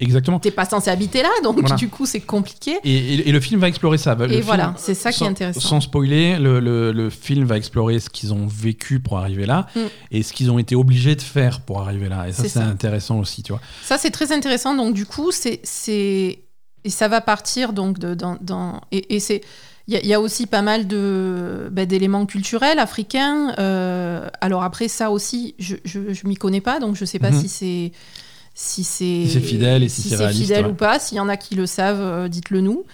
Exactement. 0.00 0.40
t'es 0.40 0.50
pas 0.50 0.64
censé 0.64 0.88
habiter 0.90 1.22
là, 1.22 1.28
donc 1.42 1.60
Voilà. 1.60 1.76
du 1.76 1.88
coup 1.90 2.06
c'est 2.06 2.20
compliqué. 2.20 2.78
Et, 2.84 2.92
et- 2.94 3.28
et 3.28 3.32
le 3.32 3.40
film 3.40 3.60
va 3.60 3.68
explorer 3.68 3.98
ça. 3.98 4.14
Le 4.14 4.24
et 4.24 4.28
film- 4.30 4.42
voilà, 4.42 4.72
c'est 4.78 4.94
ça 4.94 5.12
qui 5.12 5.24
est 5.24 5.26
intéressant. 5.28 5.60
Sans 5.60 5.80
spoiler, 5.82 6.38
le, 6.38 6.58
le- 6.58 6.90
le 6.92 7.10
film 7.10 7.44
va 7.44 7.56
explorer 7.58 8.00
ce 8.00 8.08
qu'ils 8.08 8.32
ont 8.32 8.46
vécu 8.46 8.98
pour 8.98 9.18
arriver 9.18 9.44
là 9.46 9.66
Mm. 9.76 9.80
et 10.10 10.22
ce 10.22 10.32
qu'ils 10.32 10.50
ont 10.50 10.58
été 10.58 10.74
obligés 10.74 11.14
de 11.16 11.22
faire 11.22 11.60
pour 11.60 11.80
arriver 11.82 12.08
là. 12.08 12.26
Et 12.28 12.32
ça, 12.32 12.48
C'est 12.48 12.58
intéressant 12.60 13.18
aussi, 13.20 13.42
tu 13.42 13.52
vois. 13.52 13.60
Ça, 13.84 13.98
c'est 13.98 14.10
très 14.10 14.32
intéressant. 14.32 14.74
Donc, 14.74 14.94
du 14.94 15.04
coup, 15.06 15.30
c'est. 15.32 15.60
c'est- 15.62 16.38
Et 16.86 16.90
ça 16.90 17.08
va 17.08 17.20
partir 17.22 17.72
donc 17.72 17.98
de, 17.98 18.14
dans, 18.14 18.36
dans- 18.40 18.80
Et, 18.92 19.14
et 19.14 19.20
c'est. 19.20 19.42
Il 19.86 19.98
y, 20.02 20.06
y 20.08 20.14
a 20.14 20.20
aussi 20.20 20.46
pas 20.46 20.62
mal 20.62 20.86
de, 20.86 21.68
bah, 21.70 21.84
d'éléments 21.84 22.24
culturels 22.26 22.78
africains. 22.78 23.54
Euh, 23.58 24.28
alors 24.40 24.62
après, 24.62 24.88
ça 24.88 25.10
aussi, 25.10 25.54
je, 25.58 25.76
je, 25.84 26.12
je 26.14 26.26
m'y 26.26 26.36
connais 26.36 26.62
pas, 26.62 26.80
donc 26.80 26.96
je 26.96 27.04
sais 27.04 27.18
pas 27.18 27.30
Mhm. 27.30 27.40
si 27.40 27.48
c'est 27.48 27.92
si 28.54 28.84
c'est 28.84 29.24
Si 29.26 29.30
c'est 29.30 29.40
fidèle 29.40 29.82
et 29.82 29.88
si 29.88 30.08
c'est 30.08 30.16
réaliste, 30.16 30.40
fidèle 30.42 30.64
ouais. 30.66 30.70
ou 30.72 30.74
pas. 30.74 30.98
S'il 30.98 31.16
y 31.18 31.20
en 31.20 31.28
a 31.28 31.36
qui 31.36 31.54
le 31.54 31.66
savent, 31.66 32.00
euh, 32.00 32.28
dites-le 32.28 32.60
nous. 32.60 32.84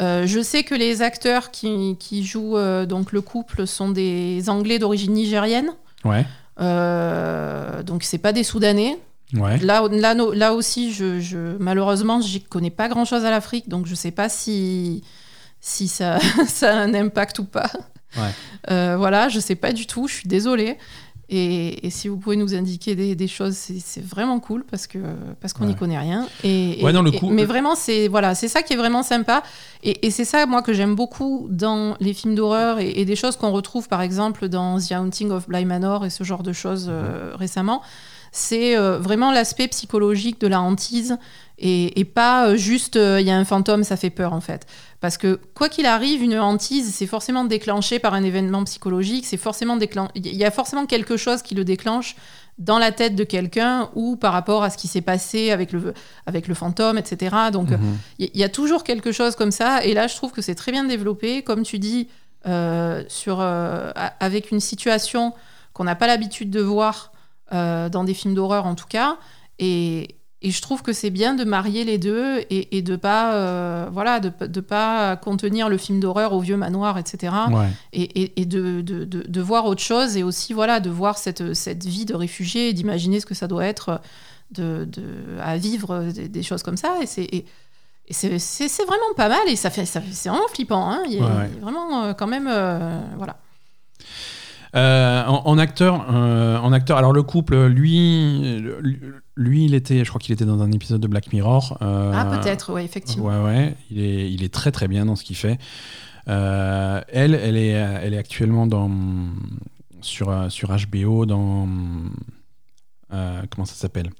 Euh, 0.00 0.26
je 0.26 0.40
sais 0.40 0.62
que 0.64 0.74
les 0.74 1.02
acteurs 1.02 1.50
qui, 1.50 1.96
qui 2.00 2.24
jouent 2.24 2.56
euh, 2.56 2.86
donc 2.86 3.12
le 3.12 3.20
couple 3.20 3.66
sont 3.66 3.90
des 3.90 4.48
Anglais 4.48 4.78
d'origine 4.78 5.12
nigérienne. 5.12 5.70
Ouais. 6.04 6.24
Euh, 6.60 7.82
donc 7.82 8.02
c'est 8.02 8.18
pas 8.18 8.32
des 8.32 8.42
Soudanais. 8.44 8.98
Ouais. 9.34 9.58
Là, 9.58 9.86
là, 9.90 10.14
no- 10.14 10.32
là 10.32 10.54
aussi, 10.54 10.92
je, 10.92 11.20
je, 11.20 11.56
malheureusement, 11.58 12.20
j'y 12.20 12.40
connais 12.42 12.70
pas 12.70 12.88
grand-chose 12.88 13.24
à 13.24 13.30
l'Afrique, 13.30 13.68
donc 13.68 13.86
je 13.86 13.94
sais 13.94 14.10
pas 14.10 14.28
si, 14.28 15.02
si 15.62 15.88
ça, 15.88 16.18
ça 16.46 16.74
a 16.74 16.76
un 16.82 16.92
impact 16.92 17.38
ou 17.38 17.44
pas. 17.44 17.70
Ouais. 18.18 18.28
Euh, 18.70 18.96
voilà, 18.98 19.30
je 19.30 19.40
sais 19.40 19.54
pas 19.54 19.72
du 19.72 19.86
tout, 19.86 20.06
je 20.08 20.12
suis 20.14 20.28
désolée. 20.28 20.76
Et, 21.34 21.86
et 21.86 21.90
si 21.90 22.08
vous 22.08 22.18
pouvez 22.18 22.36
nous 22.36 22.54
indiquer 22.54 22.94
des, 22.94 23.14
des 23.14 23.28
choses, 23.28 23.54
c'est 23.56 24.04
vraiment 24.04 24.38
cool 24.38 24.64
parce 24.70 24.86
que 24.86 24.98
parce 25.40 25.54
qu'on 25.54 25.64
n'y 25.64 25.72
Ouais. 25.72 25.78
connaît 25.78 25.98
rien. 25.98 26.28
Et, 26.44 26.78
et- 26.80 26.84
Ouais, 26.84 26.92
non, 26.92 27.00
le 27.00 27.10
coup- 27.10 27.30
mais 27.30 27.46
vraiment, 27.46 27.74
c'est 27.74 28.06
voilà, 28.08 28.34
c'est 28.34 28.48
ça 28.48 28.60
qui 28.62 28.74
est 28.74 28.76
vraiment 28.76 29.02
sympa. 29.02 29.42
Et, 29.82 30.10
c'est 30.10 30.26
ça, 30.26 30.44
moi, 30.44 30.60
que 30.60 30.74
j'aime 30.74 30.94
beaucoup 30.94 31.46
dans 31.48 31.96
les 32.00 32.12
films 32.12 32.34
d'horreur 32.34 32.80
et, 32.80 33.06
des 33.06 33.16
choses 33.16 33.36
qu'on 33.36 33.50
retrouve, 33.50 33.88
par 33.88 34.02
exemple, 34.02 34.48
dans 34.50 34.78
The 34.78 34.92
Haunting 34.92 35.30
of 35.30 35.48
Bly 35.48 35.64
Manor 35.64 36.04
et 36.04 36.10
ce 36.10 36.22
genre 36.22 36.42
de 36.42 36.52
choses 36.52 36.88
euh, 36.90 37.32
récemment. 37.34 37.80
C'est 38.30 38.76
euh, 38.76 38.98
vraiment 38.98 39.32
l'aspect 39.32 39.68
psychologique 39.68 40.38
de 40.40 40.48
la 40.48 40.60
hantise 40.60 41.16
et, 41.58 41.98
et 42.00 42.04
pas 42.04 42.48
euh, 42.48 42.56
juste 42.56 42.96
euh, 42.96 43.20
il 43.20 43.26
y 43.26 43.30
a 43.30 43.36
un 43.36 43.44
fantôme, 43.44 43.84
ça 43.84 43.96
fait 43.96 44.10
peur 44.10 44.32
en 44.34 44.40
fait. 44.42 44.66
Parce 45.02 45.18
que 45.18 45.38
quoi 45.54 45.68
qu'il 45.68 45.84
arrive, 45.84 46.22
une 46.22 46.38
hantise, 46.38 46.94
c'est 46.94 47.06
forcément 47.08 47.44
déclenché 47.44 47.98
par 47.98 48.14
un 48.14 48.22
événement 48.22 48.62
psychologique, 48.64 49.26
c'est 49.26 49.36
forcément 49.36 49.76
déclen- 49.76 50.08
il 50.14 50.34
y 50.36 50.44
a 50.44 50.50
forcément 50.52 50.86
quelque 50.86 51.16
chose 51.18 51.42
qui 51.42 51.54
le 51.54 51.64
déclenche 51.64 52.14
dans 52.58 52.78
la 52.78 52.92
tête 52.92 53.16
de 53.16 53.24
quelqu'un 53.24 53.90
ou 53.94 54.14
par 54.16 54.32
rapport 54.32 54.62
à 54.62 54.70
ce 54.70 54.78
qui 54.78 54.86
s'est 54.86 55.00
passé 55.00 55.50
avec 55.50 55.72
le, 55.72 55.92
avec 56.26 56.46
le 56.48 56.54
fantôme, 56.54 56.98
etc. 56.98 57.36
Donc 57.52 57.70
Mhm. 57.70 57.98
il 58.20 58.30
y, 58.36 58.44
a 58.44 58.48
toujours 58.48 58.84
quelque 58.84 59.10
chose 59.10 59.34
comme 59.36 59.50
ça. 59.50 59.82
Et 59.84 59.92
là, 59.92 60.06
je 60.06 60.14
trouve 60.14 60.30
que 60.32 60.40
c'est 60.42 60.54
très 60.54 60.70
bien 60.70 60.84
développé. 60.84 61.42
Comme 61.42 61.62
tu 61.64 61.78
dis, 61.80 62.08
euh, 62.46 63.02
sur, 63.08 63.40
euh, 63.40 63.90
a- 63.96 64.12
avec 64.20 64.50
une 64.52 64.60
situation 64.60 65.32
qu'on 65.72 65.84
n'a 65.84 65.96
pas 65.96 66.06
l'habitude 66.06 66.50
de 66.50 66.60
voir 66.60 67.12
euh, 67.52 67.88
dans 67.90 68.04
des 68.04 68.14
films 68.14 68.34
d'horreur, 68.34 68.66
en 68.66 68.74
tout 68.76 68.86
cas. 68.88 69.18
Et, 69.58 70.16
et 70.42 70.50
je 70.50 70.60
trouve 70.62 70.82
que 70.82 70.92
c'est 70.92 71.10
bien 71.10 71.34
de 71.34 71.44
marier 71.44 71.84
les 71.84 71.98
deux 71.98 72.38
et, 72.50 72.76
et 72.76 72.82
de 72.82 72.96
pas, 72.96 73.34
euh, 73.34 73.88
voilà, 73.92 74.20
de, 74.20 74.30
de 74.46 74.60
pas 74.60 75.16
contenir 75.16 75.68
le 75.68 75.76
film 75.76 76.00
d'horreur 76.00 76.32
au 76.32 76.40
vieux 76.40 76.56
manoir, 76.56 76.98
etc. 76.98 77.32
Ouais. 77.50 77.68
Et, 77.92 78.22
et- 78.22 78.40
et 78.42 78.46
de, 78.46 78.80
de, 78.80 79.04
de- 79.04 79.24
de 79.26 79.40
voir 79.40 79.66
autre 79.66 79.82
chose 79.82 80.16
et 80.16 80.22
aussi 80.22 80.52
voilà 80.52 80.80
de 80.80 80.90
voir 80.90 81.18
cette, 81.18 81.54
cette 81.54 81.84
vie 81.84 82.04
de 82.04 82.14
réfugié 82.14 82.68
et 82.68 82.72
d'imaginer 82.72 83.20
ce 83.20 83.26
que 83.26 83.34
ça 83.34 83.46
doit 83.48 83.64
être 83.66 84.00
de, 84.50 84.84
de- 84.84 85.38
à 85.42 85.56
vivre 85.56 86.04
des, 86.12 86.28
des 86.28 86.42
choses 86.42 86.62
comme 86.62 86.76
ça 86.76 86.96
et 87.02 87.06
c'est 87.06 87.22
et, 87.24 87.46
et 88.08 88.12
c'est, 88.12 88.38
c'est- 88.38 88.68
c'est 88.68 88.84
vraiment 88.84 89.14
pas 89.16 89.28
mal 89.28 89.46
et 89.48 89.56
ça 89.56 89.70
fait 89.70 89.86
ça 89.86 90.00
fait- 90.00 90.12
c'est 90.12 90.28
vraiment 90.28 90.48
flippant 90.52 90.90
hein. 90.90 91.02
il 91.06 91.14
y 91.14 91.18
a, 91.18 91.22
Ouais, 91.22 91.26
ouais. 91.28 91.50
il 91.52 91.54
y 91.56 91.58
a 91.58 91.62
vraiment 91.62 92.04
euh, 92.04 92.12
quand 92.14 92.26
même 92.26 92.48
euh, 92.50 93.00
voilà 93.16 93.36
Euh, 94.74 95.24
en, 95.26 95.42
en 95.44 95.58
acteur, 95.58 96.06
euh, 96.10 96.56
en 96.58 96.72
acteur, 96.72 96.96
alors 96.96 97.12
le 97.12 97.22
couple, 97.22 97.66
lui, 97.66 98.58
lui, 98.80 98.98
lui, 99.36 99.64
il 99.64 99.74
était, 99.74 100.04
je 100.04 100.08
crois 100.08 100.20
qu'il 100.20 100.32
était 100.32 100.44
dans 100.44 100.60
un 100.62 100.70
épisode 100.72 101.00
de 101.00 101.06
Black 101.06 101.32
Mirror. 101.32 101.78
euh, 101.82 102.12
ah 102.14 102.24
peut-être 102.24 102.72
ouais 102.72 102.84
effectivement 102.84 103.26
Ouais, 103.26 103.42
ouais, 103.42 103.76
il 103.90 104.00
est, 104.00 104.30
il 104.30 104.42
est 104.44 104.52
très 104.52 104.72
très 104.72 104.88
bien 104.88 105.06
dans 105.06 105.16
ce 105.16 105.24
qu'il 105.24 105.36
fait. 105.36 105.58
Euh, 106.28 107.00
elle, 107.08 107.34
elle 107.34 107.56
est, 107.56 107.68
elle 107.70 108.14
est 108.14 108.18
actuellement 108.18 108.66
dans, 108.66 108.90
sur, 110.00 110.50
sur 110.50 110.74
HBO 110.90 111.26
dans. 111.26 111.66
euh, 113.12 113.42
comment 113.50 113.64
ça 113.64 113.74
s'appelle? 113.74 114.10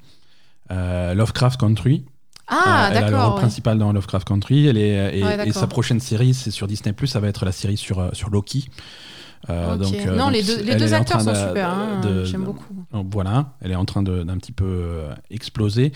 Lovecraft 0.71 1.61
Country. 1.61 2.07
ah 2.49 2.89
elle 2.91 2.97
a 3.05 3.11
le 3.11 3.17
rôle 3.19 3.35
ouais. 3.35 3.41
principal 3.41 3.79
dans 3.79 3.93
Lovecraft 3.93 4.27
Country. 4.27 4.67
Elle 4.67 4.79
est, 4.79 5.19
et, 5.19 5.53
sa 5.53 5.67
prochaine 5.67 6.01
série, 6.01 6.33
c'est 6.33 6.51
sur 6.51 6.67
Disney 6.67 6.95
Ça 7.05 7.21
va 7.21 7.29
être 7.29 7.45
la 7.45 7.53
série 7.53 7.77
sur, 7.77 8.09
sur 8.15 8.31
Loki. 8.31 8.71
Euh, 9.51 9.77
donc, 9.77 9.93
euh, 9.95 10.15
non 10.17 10.27
donc, 10.27 10.35
les 10.35 10.43
deux, 10.45 10.63
les 10.63 10.93
acteurs 10.93 11.21
sont 11.21 11.33
de- 11.33 11.37
super 11.37 11.69
hein, 11.71 12.01
j'aime 12.25 12.45
beaucoup 12.45 12.65
donc 12.93 13.07
Voilà, 13.11 13.55
elle 13.61 13.73
est 13.73 13.77
en 13.77 13.85
train 13.85 14.03
de- 14.03 14.23
d'un 14.23 14.37
petit 14.37 14.53
peu 14.53 14.65
euh, 14.67 15.13
exploser. 15.31 15.93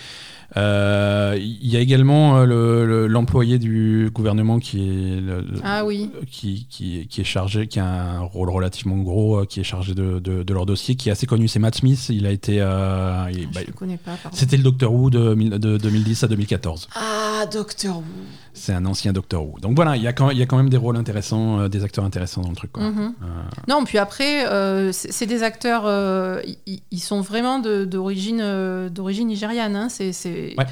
Euh, 0.56 1.36
Il 1.38 1.68
y 1.68 1.76
a 1.76 1.80
également 1.80 2.38
euh, 2.38 2.44
le- 2.46 2.86
le- 2.86 3.06
l'employé 3.06 3.58
du 3.58 4.10
gouvernement 4.12 4.58
qui 4.58 4.78
est, 4.80 5.20
le- 5.20 5.44
ah 5.64 5.84
oui 5.84 6.10
qui, 6.30 6.66
qui, 6.70 7.06
qui 7.08 7.20
est 7.20 7.24
chargé, 7.24 7.66
qui 7.66 7.78
a 7.78 7.86
un 7.86 8.20
rôle 8.20 8.50
relativement 8.50 8.96
gros, 8.98 9.44
qui 9.44 9.60
est 9.60 9.64
chargé 9.64 9.94
de, 9.94 10.18
de- 10.18 10.42
de 10.42 10.54
leur 10.54 10.66
dossier, 10.66 10.94
qui 10.96 11.08
est 11.08 11.12
assez 11.12 11.26
connu. 11.26 11.46
C'est 11.48 11.58
Matt 11.58 11.74
Smith. 11.76 12.08
Il 12.08 12.26
a 12.26 12.30
été, 12.30 12.60
euh, 12.60 13.26
il- 13.32 13.48
bah, 13.50 13.60
je 13.62 13.66
le 13.66 13.72
connais 13.72 13.96
pas 13.98 14.12
pardon. 14.22 14.36
c'était 14.36 14.56
le 14.56 14.62
Doctor 14.62 14.92
Who 14.92 15.10
de, 15.10 15.34
de 15.34 15.76
2010 15.78 16.22
à 16.24 16.28
2014. 16.28 16.88
ah 16.94 17.44
Doctor 17.52 17.98
Who 17.98 18.02
C'est 18.56 18.72
un 18.72 18.84
ancien 18.86 19.12
Doctor 19.12 19.44
Who. 19.46 19.58
Donc 19.60 19.76
voilà, 19.76 19.96
il 19.96 20.02
y 20.02 20.06
a 20.08 20.12
quand, 20.12 20.30
il 20.30 20.38
y 20.38 20.42
a 20.42 20.46
quand 20.46 20.56
même 20.56 20.70
des 20.70 20.76
rôles 20.76 20.96
intéressants, 20.96 21.60
euh, 21.60 21.68
des 21.68 21.84
acteurs 21.84 22.04
intéressants 22.04 22.40
dans 22.42 22.50
le 22.50 22.56
truc. 22.56 22.72
quoi. 22.72 22.84
Mhm. 22.84 23.14
Euh, 23.22 23.26
Non, 23.68 23.84
puis 23.84 23.98
après, 23.98 24.46
euh, 24.48 24.90
c'est 24.92 25.26
des 25.26 25.42
acteurs, 25.42 25.84
ils- 26.66 27.00
sont 27.00 27.20
vraiment 27.20 27.58
d'origine 27.60 28.88
d'origine 28.88 29.28
nigériane. 29.28 29.76
hein. 29.76 29.88
C'est, 29.88 30.54
Ouais. 30.58 30.64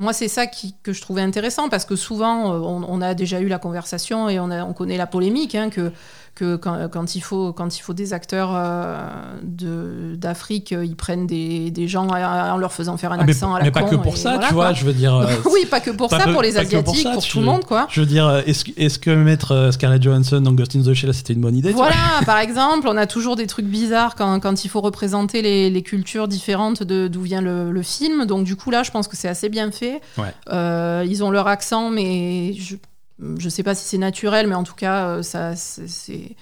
Moi, 0.00 0.12
c'est 0.12 0.28
ça 0.28 0.46
qui, 0.46 0.76
que 0.84 0.92
je 0.92 1.00
trouvais 1.02 1.22
intéressant 1.22 1.68
parce 1.68 1.84
que 1.84 1.96
souvent, 1.96 2.52
on, 2.54 2.84
on 2.88 3.00
a 3.02 3.14
déjà 3.14 3.40
eu 3.40 3.48
la 3.48 3.58
conversation 3.58 4.28
et 4.28 4.38
on, 4.38 4.48
a- 4.50 4.64
on 4.64 4.72
connaît 4.72 4.96
la 4.96 5.08
polémique 5.08 5.56
hein, 5.56 5.70
que, 5.70 5.90
que 6.38 6.54
quand, 6.56 6.88
quand 6.90 7.16
il 7.16 7.20
faut, 7.20 7.52
quand 7.52 7.76
il 7.76 7.80
faut 7.80 7.94
des 7.94 8.12
acteurs 8.12 8.50
euh, 8.54 10.14
d'Afrique, 10.16 10.70
ils 10.70 10.94
prennent 10.96 11.26
des, 11.26 11.70
des 11.70 11.88
gens 11.88 12.08
à- 12.08 12.52
en 12.54 12.58
leur 12.58 12.72
faisant 12.72 12.96
faire 12.96 13.12
un 13.12 13.18
ah, 13.18 13.24
mais 13.24 13.32
accent 13.32 13.54
à 13.54 13.58
la 13.58 13.64
mais 13.64 13.70
pas 13.70 13.82
con 13.82 13.88
que 13.90 13.96
pour 13.96 14.16
ça, 14.16 14.32
voilà, 14.34 14.46
tu 14.48 14.54
vois. 14.54 14.64
quoi. 14.66 14.74
Je 14.74 14.84
veux 14.84 14.92
dire. 14.92 15.14
euh, 15.16 15.26
oui, 15.52 15.66
pas 15.66 15.80
que 15.80 15.90
pour 15.90 16.08
pas 16.08 16.20
ça, 16.20 16.32
pour 16.32 16.42
les 16.42 16.52
pas 16.52 16.60
pour 16.64 16.66
Asiatiques, 16.78 17.02
ça, 17.02 17.12
pour, 17.12 17.26
tout 17.26 17.40
le 17.40 17.44
monde, 17.46 17.64
quoi. 17.64 17.86
Je 17.90 18.00
veux 18.00 18.06
dire, 18.06 18.26
euh, 18.26 18.42
est-ce 18.46 18.64
est 18.76 18.98
que 19.00 19.10
mettre 19.10 19.52
euh, 19.52 19.70
Scarlett 19.72 20.02
Johansson 20.02 20.40
dans 20.40 20.52
Ghost 20.52 20.76
in 20.76 20.82
the 20.82 20.94
Shell, 20.94 21.12
c'était 21.12 21.32
une 21.32 21.40
bonne 21.40 21.56
idée 21.56 21.72
Voilà, 21.72 21.96
par 22.24 22.38
exemple, 22.38 22.86
on 22.88 22.96
a 22.96 23.06
toujours 23.06 23.36
des 23.36 23.46
trucs 23.46 23.66
bizarres 23.66 24.14
quand, 24.14 24.38
quand 24.40 24.64
il 24.64 24.68
faut 24.68 24.80
représenter 24.80 25.42
les, 25.42 25.70
les 25.70 25.82
cultures 25.82 26.28
différentes 26.28 26.82
d'où 26.82 27.22
vient 27.22 27.40
le, 27.42 27.72
le 27.72 27.82
film. 27.82 28.26
Donc 28.26 28.44
du 28.44 28.56
coup 28.56 28.70
là, 28.70 28.82
je 28.82 28.90
pense 28.90 29.08
que 29.08 29.16
c'est 29.16 29.28
assez 29.28 29.48
bien 29.48 29.70
fait. 29.70 30.00
Ouais. 30.16 30.32
Euh, 30.52 31.04
ils 31.06 31.24
ont 31.24 31.30
leur 31.30 31.48
accent, 31.48 31.90
mais 31.90 32.52
je 32.54 32.76
je 33.38 33.48
sais 33.48 33.62
pas 33.62 33.74
si 33.74 33.84
c'est 33.84 33.98
naturel, 33.98 34.46
mais 34.46 34.54
en 34.54 34.64
tout 34.64 34.74
cas, 34.74 35.06
euh, 35.08 35.22
ça 35.22 35.56
c'est- 35.56 35.88
c'est 35.88 36.36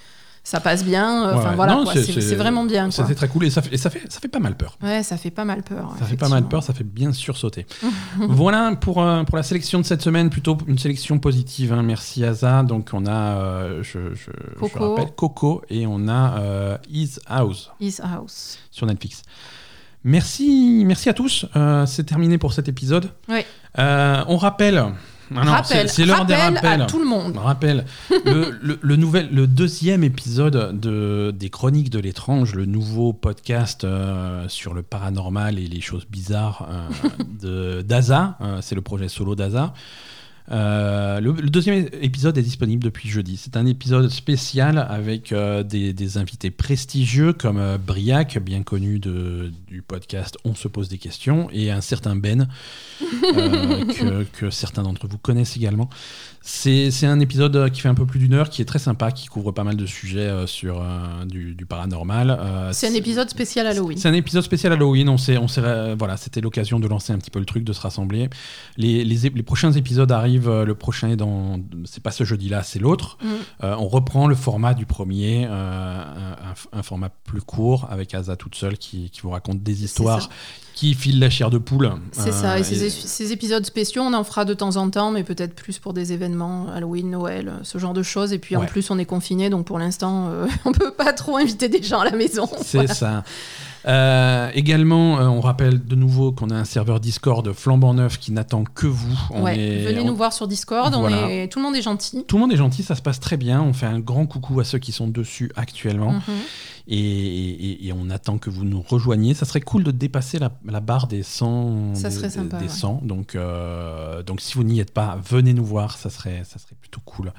ça 0.44 0.60
passe 0.60 0.84
bien. 0.84 1.28
Enfin 1.34 1.48
Ouais, 1.50 1.56
voilà, 1.56 1.74
non, 1.74 1.82
quoi, 1.82 1.92
c'est- 1.94 2.04
c'est 2.04 2.12
c'est- 2.12 2.20
c'est 2.20 2.34
vraiment 2.36 2.64
bien. 2.64 2.84
quoi. 2.84 2.92
C'était 2.92 3.16
très 3.16 3.26
cool 3.26 3.46
et 3.46 3.50
ça 3.50 3.62
fait, 3.62 3.74
et 3.74 3.76
ça 3.78 3.90
fait, 3.90 4.02
ça 4.08 4.20
fait 4.20 4.28
pas 4.28 4.38
mal 4.38 4.56
peur. 4.56 4.78
Ouais, 4.80 5.02
ça 5.02 5.16
fait 5.16 5.32
pas 5.32 5.44
mal 5.44 5.64
peur. 5.64 5.96
Ça 5.98 6.04
fait 6.04 6.16
pas 6.16 6.28
mal 6.28 6.46
peur, 6.46 6.62
ça 6.62 6.72
fait 6.72 6.84
bien 6.84 7.12
sursauter. 7.12 7.66
voilà 8.28 8.76
pour, 8.80 9.02
euh, 9.02 9.24
pour 9.24 9.36
la 9.36 9.42
sélection 9.42 9.80
de 9.80 9.84
cette 9.84 10.02
semaine, 10.02 10.30
plutôt 10.30 10.56
une 10.68 10.78
sélection 10.78 11.18
positive. 11.18 11.72
hein. 11.72 11.82
Merci 11.82 12.24
Aza. 12.24 12.62
Donc 12.62 12.90
on 12.92 13.06
a, 13.06 13.10
euh, 13.38 13.82
je, 13.82 14.14
je- 14.14 14.30
je 14.54 14.58
Coco. 14.60 14.94
rappelle, 14.94 15.12
Coco 15.16 15.62
et 15.68 15.84
on 15.88 16.06
a 16.06 16.38
euh, 16.38 16.78
His 16.90 17.16
House 17.26 17.72
His 17.80 17.96
House. 18.00 18.58
sur 18.70 18.86
Netflix. 18.86 19.22
Merci, 20.04 20.84
merci 20.86 21.08
à 21.08 21.12
tous. 21.14 21.46
Euh, 21.56 21.84
C'est 21.86 22.04
terminé 22.04 22.38
pour 22.38 22.52
cet 22.52 22.68
épisode. 22.68 23.10
Oui. 23.28 23.40
Euh, 23.80 24.22
on 24.28 24.36
rappelle. 24.36 24.84
Ah 25.34 25.44
non, 25.44 25.52
rappel, 25.52 25.88
c'est 25.88 26.04
l'heure 26.06 26.24
des 26.24 26.34
rappel 26.34 26.54
rappels. 26.56 26.82
à 26.82 26.86
tout 26.86 26.98
le 26.98 27.04
monde. 27.04 27.36
Rappel, 27.36 27.84
le, 28.24 28.56
le- 28.62 28.78
le 28.80 28.96
nouvel, 28.96 29.28
le 29.32 29.46
deuxième 29.46 30.04
épisode 30.04 30.78
de, 30.78 31.32
des 31.36 31.50
Chroniques 31.50 31.90
de 31.90 31.98
l'étrange, 31.98 32.54
le 32.54 32.64
nouveau 32.66 33.12
podcast 33.12 33.84
euh, 33.84 34.48
sur 34.48 34.72
le 34.74 34.82
paranormal 34.82 35.58
et 35.58 35.66
les 35.66 35.80
choses 35.80 36.06
bizarres 36.08 36.68
euh, 36.70 37.08
de 37.40 37.82
d'Aza, 37.86 38.36
euh, 38.40 38.58
c'est 38.62 38.74
le 38.76 38.82
projet 38.82 39.08
solo 39.08 39.34
d'Aza. 39.34 39.74
Euh, 40.50 41.20
le, 41.20 41.32
le 41.32 41.50
deuxième 41.50 41.88
épisode 42.00 42.38
est 42.38 42.42
disponible 42.42 42.82
depuis 42.82 43.08
jeudi. 43.08 43.36
C'est 43.36 43.56
un 43.56 43.66
épisode 43.66 44.08
spécial 44.10 44.78
avec 44.88 45.32
euh, 45.32 45.62
des, 45.62 45.92
des 45.92 46.18
invités 46.18 46.50
prestigieux 46.50 47.32
comme 47.32 47.58
euh, 47.58 47.78
Briac, 47.78 48.38
bien 48.38 48.62
connu 48.62 48.98
de, 48.98 49.52
du 49.66 49.82
podcast 49.82 50.38
On 50.44 50.54
se 50.54 50.68
pose 50.68 50.88
des 50.88 50.98
questions, 50.98 51.48
et 51.52 51.70
un 51.70 51.80
certain 51.80 52.16
Ben, 52.16 52.48
que, 53.00 54.24
que 54.24 54.50
certains 54.50 54.82
d'entre 54.82 55.08
vous 55.08 55.18
connaissent 55.18 55.56
également. 55.56 55.90
C'est 56.42 56.92
un 57.02 57.18
épisode 57.18 57.70
qui 57.72 57.80
fait 57.80 57.88
un 57.88 57.94
peu 57.94 58.06
plus 58.06 58.20
d'une 58.20 58.34
heure, 58.34 58.50
qui 58.50 58.62
est 58.62 58.66
très 58.66 58.78
sympa, 58.78 59.10
qui 59.10 59.26
couvre 59.26 59.50
pas 59.50 59.64
mal 59.64 59.76
de 59.76 59.84
sujets 59.84 60.46
sur 60.46 60.80
du, 61.26 61.56
du 61.56 61.66
paranormal. 61.66 62.70
C'est 62.70 62.86
un 62.86 62.94
épisode 62.94 63.28
spécial 63.28 63.66
Halloween. 63.66 63.98
c'est 63.98 64.08
un 64.08 64.12
épisode 64.14 64.44
spécial 64.44 64.72
Halloween. 64.72 65.08
On 65.08 65.16
on 65.16 65.46
voilà, 65.96 66.16
c'était 66.16 66.40
l'occasion 66.40 66.78
de 66.78 66.86
lancer 66.86 67.12
un 67.12 67.18
petit 67.18 67.32
peu 67.32 67.40
le 67.40 67.46
truc, 67.46 67.64
de 67.64 67.72
se 67.72 67.80
rassembler. 67.80 68.30
Les, 68.76 69.04
les, 69.04 69.28
les 69.28 69.42
prochains 69.42 69.72
épisodes 69.72 70.12
arrivent. 70.12 70.35
Euh, 70.46 70.64
Le 70.64 70.74
prochain 70.74 71.08
est 71.08 71.16
dans, 71.16 71.58
c'est 71.84 72.02
pas 72.02 72.10
ce 72.10 72.24
jeudi-là, 72.24 72.62
c'est 72.62 72.78
l'autre. 72.78 73.18
Mm. 73.22 73.26
Euh, 73.64 73.76
on 73.78 73.88
reprend 73.88 74.26
le 74.26 74.34
format 74.34 74.74
du 74.74 74.86
premier, 74.86 75.46
euh, 75.48 75.50
un, 75.52 76.78
un 76.78 76.82
format 76.82 77.08
plus 77.24 77.40
court 77.42 77.86
avec 77.90 78.14
Asa 78.14 78.36
toute 78.36 78.54
seule 78.54 78.78
qui, 78.78 79.10
qui 79.10 79.20
vous 79.22 79.30
raconte 79.30 79.62
des 79.62 79.84
histoires, 79.84 80.28
qui 80.74 80.92
file 80.94 81.18
la 81.20 81.30
chair 81.30 81.48
de 81.50 81.58
poule. 81.58 81.90
C'est 82.12 82.28
Euh, 82.28 82.32
ça, 82.32 82.58
et 82.58 82.60
et- 82.60 82.90
ces, 82.90 83.32
épisodes 83.32 83.64
spéciaux, 83.64 84.02
on 84.02 84.12
en 84.12 84.24
fera 84.24 84.44
de 84.44 84.52
temps 84.54 84.76
en 84.76 84.90
temps, 84.90 85.10
mais 85.10 85.24
peut-être 85.24 85.54
plus 85.54 85.78
pour 85.78 85.94
des 85.94 86.12
événements, 86.12 86.66
Halloween, 86.74 87.10
Noël, 87.10 87.54
ce 87.62 87.78
genre 87.78 87.94
de 87.94 88.02
choses. 88.02 88.32
Et 88.32 88.38
puis 88.38 88.56
en 88.56 88.64
plus, 88.66 88.90
on 88.90 88.98
est 88.98 89.06
confiné, 89.06 89.48
donc 89.50 89.66
pour 89.66 89.78
l'instant, 89.78 90.28
euh, 90.28 90.46
on 90.66 90.72
peut 90.72 90.92
pas 90.92 91.12
trop 91.12 91.36
inviter 91.38 91.68
des 91.68 91.82
gens 91.82 92.00
à 92.00 92.04
la 92.04 92.16
maison. 92.16 92.48
C'est 92.62 92.78
Voilà. 92.78 92.94
ça. 92.94 93.24
Euh, 93.86 94.50
également, 94.54 95.18
euh, 95.20 95.26
on 95.26 95.40
rappelle 95.40 95.84
de 95.84 95.94
nouveau 95.94 96.32
qu'on 96.32 96.50
a 96.50 96.54
un 96.56 96.64
serveur 96.64 96.98
Discord 96.98 97.52
flambant 97.52 97.94
neuf 97.94 98.18
qui 98.18 98.32
n'attend 98.32 98.64
que 98.64 98.86
vous. 98.86 99.16
On 99.30 99.44
Ouais, 99.44 99.58
est- 99.58 99.84
venez 99.86 100.00
on- 100.00 100.06
nous 100.06 100.16
voir 100.16 100.32
sur 100.32 100.48
Discord, 100.48 100.92
on 100.94 101.00
Voilà. 101.00 101.30
est... 101.30 101.48
tout 101.48 101.58
le 101.60 101.64
monde 101.64 101.76
est 101.76 101.82
gentil. 101.82 102.24
Tout 102.26 102.36
le 102.36 102.40
monde 102.42 102.52
est 102.52 102.56
gentil, 102.56 102.82
ça 102.82 102.94
se 102.96 103.02
passe 103.02 103.20
très 103.20 103.36
bien. 103.36 103.62
On 103.62 103.72
fait 103.72 103.86
un 103.86 104.00
grand 104.00 104.26
coucou 104.26 104.58
à 104.60 104.64
ceux 104.64 104.78
qui 104.78 104.90
sont 104.92 105.06
dessus 105.08 105.52
actuellement. 105.56 106.12
Mhm. 106.14 106.20
Et, 106.88 106.98
et- 106.98 107.86
et 107.88 107.92
on 107.92 108.10
attend 108.10 108.38
que 108.38 108.48
vous 108.50 108.64
nous 108.64 108.80
rejoigniez. 108.80 109.34
Ça 109.34 109.44
serait 109.44 109.60
cool 109.60 109.82
de 109.84 109.90
dépasser 109.90 110.38
la, 110.38 110.50
la 110.64 110.80
barre 110.80 111.06
des 111.08 111.22
100. 111.22 111.94
Ça 111.94 112.08
des- 112.10 112.14
serait 112.14 112.30
sympa, 112.30 112.58
Des 112.58 112.64
ouais. 112.66 112.70
100. 112.70 113.00
Donc, 113.02 113.34
euh, 113.34 114.22
donc 114.22 114.40
si 114.40 114.54
vous 114.54 114.62
n'y 114.64 114.78
êtes 114.80 114.92
pas, 114.92 115.18
venez 115.28 115.52
nous 115.52 115.64
voir. 115.64 115.96
Ça 115.96 116.10
serait, 116.10 116.42
ça 116.44 116.58
serait 116.58 116.76
plutôt 116.80 117.00
cool. 117.04 117.32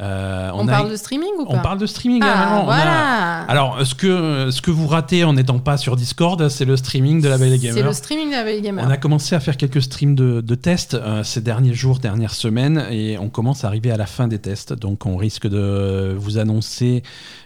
Euh, 0.00 0.50
On, 0.54 0.66
a- 0.66 0.70
parle 0.70 0.90
de 0.90 0.96
streaming 0.96 1.28
ou 1.38 1.44
pas 1.44 1.56
on 1.58 1.60
parle 1.60 1.78
de 1.78 1.86
streaming 1.86 2.22
Ah, 2.24 2.64
a- 2.68 3.50
Alors, 3.50 3.84
ce 3.86 3.94
que, 3.94 4.50
ce 4.50 4.62
que 4.62 4.70
vous 4.70 4.86
ratez 4.86 5.24
en 5.24 5.34
n'étant 5.34 5.58
pas 5.58 5.76
sur 5.76 5.94
Discord, 5.96 6.48
c'est 6.48 6.64
le 6.64 6.76
streaming 6.76 7.20
de 7.20 7.28
la 7.28 7.36
Belle 7.36 7.52
et 7.52 7.58
C'est 7.58 7.66
Gamer. 7.66 7.84
le 7.84 7.92
streaming 7.92 8.28
de 8.28 8.32
la 8.34 8.44
Belle 8.44 8.62
Gamer. 8.62 8.84
On 8.86 8.90
a 8.90 8.96
commencé 8.96 9.34
à 9.34 9.40
faire 9.40 9.56
quelques 9.56 9.82
streams 9.82 10.14
de, 10.14 10.40
de 10.40 10.54
tests 10.54 10.94
euh, 10.94 11.22
ces 11.22 11.40
derniers 11.42 11.74
jours, 11.74 11.98
dernières 11.98 12.32
semaines, 12.34 12.84
et 12.90 13.18
on 13.18 13.28
commence 13.28 13.64
à 13.64 13.66
arriver 13.68 13.90
à 13.90 13.96
la 13.96 14.06
fin 14.06 14.26
des 14.28 14.38
tests. 14.38 14.72
Donc 14.72 15.04
on 15.06 15.16
risque 15.16 15.46
de 15.46 16.14
vous 16.18 16.38
annoncer 16.38 17.02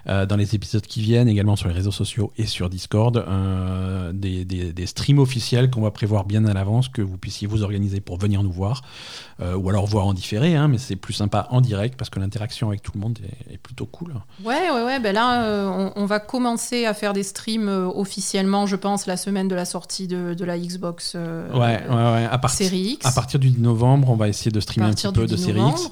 euh, 0.09 0.24
dans 0.26 0.36
les 0.36 0.55
épisodes 0.55 0.86
qui 0.86 1.01
viennent, 1.01 1.28
également 1.28 1.56
sur 1.56 1.68
les 1.68 1.74
réseaux 1.74 1.90
sociaux 1.90 2.32
et 2.39 2.47
sur 2.47 2.68
Discord, 2.70 3.24
des, 4.12 4.44
des- 4.44 4.72
des 4.72 4.86
streams 4.86 5.18
officiels 5.18 5.70
qu'on 5.70 5.81
va 5.82 5.90
prévoir 5.90 6.24
bien 6.24 6.44
à 6.44 6.52
l'avance, 6.55 6.89
que 6.89 7.02
vous 7.02 7.16
puissiez 7.18 7.47
vous 7.48 7.62
organiser 7.62 8.01
pour 8.01 8.18
venir 8.18 8.43
nous 8.43 8.52
voir, 8.52 8.82
ou 9.43 9.68
alors 9.68 9.86
voir 9.86 10.06
en 10.06 10.14
différé, 10.14 10.55
hein, 10.55 10.68
mais 10.68 10.78
c'est 10.78 10.97
plus 10.97 11.14
sympa 11.14 11.48
en 11.51 11.60
direct 11.60 11.97
parce 11.98 12.10
que 12.10 12.20
l'interaction 12.45 12.69
avec 12.69 12.83
tout 12.83 12.93
le 12.95 13.01
monde 13.01 13.19
est, 13.49 13.55
est 13.55 13.59
plutôt 13.59 13.87
cool. 13.87 14.15
Ouais, 14.45 14.71
ouais, 14.71 14.85
ouais. 14.85 15.01
Ben 15.01 15.15
là, 15.15 15.45
euh, 15.45 15.69
on, 15.97 16.03
on 16.03 16.07
va 16.07 16.21
commencer 16.21 16.85
à 16.85 16.95
faire 16.95 17.12
des 17.12 17.23
streams 17.23 17.69
euh, 17.69 17.87
officiellement, 17.87 18.66
je 18.66 18.77
pense, 18.77 19.07
la 19.07 19.16
semaine 19.16 19.49
de 19.49 19.55
la 19.55 19.65
sortie 19.65 20.07
de, 20.07 20.35
de 20.35 20.45
la 20.45 20.59
Xbox 20.59 21.15
euh, 21.16 21.51
Ouais, 21.53 21.83
ouais, 21.89 21.95
ouais. 21.95 22.29
À, 22.31 22.41
X. 22.61 23.07
à 23.07 23.12
partir 23.12 23.41
du 23.41 23.51
10 23.51 23.61
novembre, 23.61 24.11
on 24.11 24.16
va 24.16 24.29
essayer 24.29 24.51
de 24.51 24.61
streamer 24.61 24.89
un 24.89 24.93
petit 24.93 25.09
peu 25.12 25.27
de 25.27 25.35
10 25.35 25.45
série 25.45 25.61
X. 25.71 25.89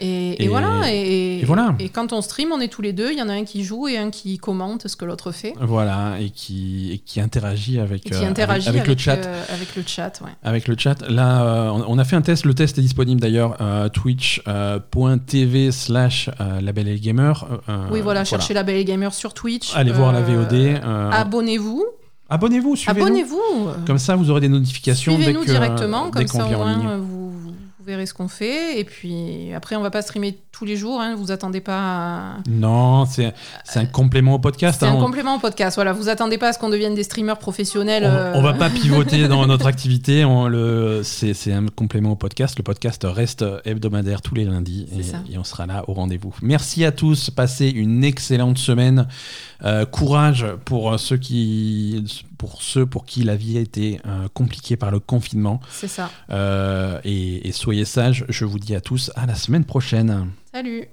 Et, 0.00 0.30
et 0.32 0.44
Et- 0.44 0.48
voilà. 0.48 0.82
Et, 0.92 1.40
et 1.40 1.44
voilà. 1.44 1.74
Et 1.78 1.88
quand 1.88 2.12
on 2.12 2.20
stream, 2.22 2.50
on 2.52 2.60
est 2.60 2.68
tous 2.68 2.82
les 2.82 2.92
deux. 2.92 3.10
Il 3.12 3.18
y 3.18 3.22
en 3.22 3.28
a 3.28 3.32
un 3.32 3.44
qui 3.44 3.64
joue 3.64 3.88
et 3.88 3.96
un 3.98 4.10
qui 4.10 4.38
commente 4.38 4.86
ce 4.88 4.96
que 4.96 5.04
l'autre 5.04 5.32
fait. 5.32 5.54
Voilà, 5.60 6.16
et 6.20 6.30
qui, 6.30 6.92
et 6.92 6.98
qui 6.98 7.20
interagit 7.20 7.78
avec, 7.80 8.06
Et 8.06 8.10
qui 8.10 8.16
euh, 8.24 8.28
interagit 8.28 8.68
avec, 8.68 8.82
avec 8.82 8.94
le 8.94 8.98
chat. 8.98 9.16
euh, 9.26 9.42
avec 9.52 9.76
le 9.76 9.82
chat, 9.86 10.20
ouais. 10.24 10.30
Avec 10.44 10.68
le 10.68 10.76
chat. 10.78 11.02
Là, 11.08 11.42
euh, 11.42 11.70
on 11.88 11.98
a 11.98 12.04
fait 12.04 12.16
un 12.16 12.22
test. 12.22 12.44
Le 12.44 12.54
test 12.54 12.78
est 12.78 12.82
disponible 12.82 13.20
d'ailleurs 13.20 13.56
twitch.tv 13.92 15.72
slash 15.72 16.30
label 16.60 16.88
et 16.88 16.98
gamer. 17.00 17.46
Oui, 17.90 18.00
voilà, 18.00 18.24
cherchez 18.24 18.54
la 18.54 18.62
Belle 18.62 18.84
Gamer 18.84 19.12
sur 19.14 19.34
Twitch. 19.34 19.74
Allez 19.74 19.92
voir 19.92 20.12
la 20.12 20.20
VOD. 20.22 20.80
Abonnez-vous. 21.12 21.84
Abonnez-vous, 22.30 22.76
suivez-nous. 22.76 23.06
Abonnez-vous. 23.06 23.68
Comme 23.86 23.96
ça, 23.96 24.14
vous 24.14 24.28
aurez 24.30 24.42
des 24.42 24.50
notifications 24.50 25.14
Suivez-nous 25.14 25.46
directement, 25.46 26.10
dès 26.10 26.26
comme 26.26 26.40
ça 26.40 26.44
au 26.46 26.50
moins 26.50 26.98
vous 26.98 27.47
verrez 27.88 28.06
ce 28.06 28.14
qu'on 28.14 28.28
fait. 28.28 28.78
Et 28.78 28.84
puis 28.84 29.52
après, 29.54 29.74
on 29.76 29.82
va 29.82 29.90
pas 29.90 30.02
streamer 30.02 30.38
tous 30.52 30.64
les 30.64 30.76
jours. 30.76 31.00
Hein, 31.00 31.14
vous 31.16 31.32
attendez 31.32 31.60
pas. 31.60 31.78
à- 31.78 32.36
Non, 32.48 33.04
c'est 33.06 33.32
un 33.74 33.86
complément 33.86 34.34
au 34.34 34.38
podcast. 34.38 34.78
C'est 34.80 34.86
hein. 34.86 34.92
un 34.92 34.96
On- 34.96 35.00
complément 35.00 35.36
au 35.36 35.38
podcast. 35.40 35.74
Voilà, 35.76 35.92
vous 35.92 36.08
attendez 36.08 36.38
pas 36.38 36.48
à 36.48 36.52
ce 36.52 36.58
qu'on 36.58 36.68
devienne 36.68 36.94
des 36.94 37.02
streamers 37.02 37.38
professionnels. 37.38 38.04
On, 38.04 38.08
euh, 38.08 38.32
on 38.36 38.42
va 38.42 38.52
pas 38.54 38.70
pivoter 38.70 39.26
dans 39.28 39.46
notre 39.48 39.66
activité. 39.66 40.24
on 40.24 40.46
le- 40.48 41.00
C'est 41.02 41.34
c'est 41.34 41.52
un 41.52 41.66
complément 41.66 42.12
au 42.12 42.16
podcast. 42.16 42.56
Le 42.58 42.62
podcast 42.62 43.04
reste 43.08 43.44
hebdomadaire 43.64 44.22
tous 44.22 44.34
les 44.34 44.44
lundis 44.44 44.86
et, 45.30 45.38
on 45.38 45.44
sera 45.44 45.66
là 45.66 45.84
au 45.88 45.94
rendez-vous. 45.94 46.34
Merci 46.42 46.84
à 46.84 46.92
tous. 46.92 47.30
Passez 47.30 47.68
une 47.68 48.04
excellente 48.04 48.58
semaine. 48.58 49.08
Euh, 49.64 49.84
courage 49.86 50.46
pour 50.64 50.98
ceux 51.00 51.16
qui, 51.16 52.04
pour 52.38 52.62
ceux 52.62 52.86
pour 52.86 53.04
qui 53.04 53.24
la 53.24 53.36
vie 53.36 53.58
a 53.58 53.60
été 53.60 54.00
euh, 54.06 54.28
compliquée 54.32 54.76
par 54.76 54.90
le 54.90 55.00
confinement. 55.00 55.60
C'est 55.70 55.88
ça. 55.88 56.10
Euh, 56.30 57.00
et, 57.04 57.48
et 57.48 57.52
soyez 57.52 57.84
sages. 57.84 58.24
Je 58.28 58.44
vous 58.44 58.58
dis 58.58 58.74
à 58.74 58.80
tous 58.80 59.10
à 59.16 59.26
la 59.26 59.34
semaine 59.34 59.64
prochaine. 59.64 60.30
Salut. 60.52 60.88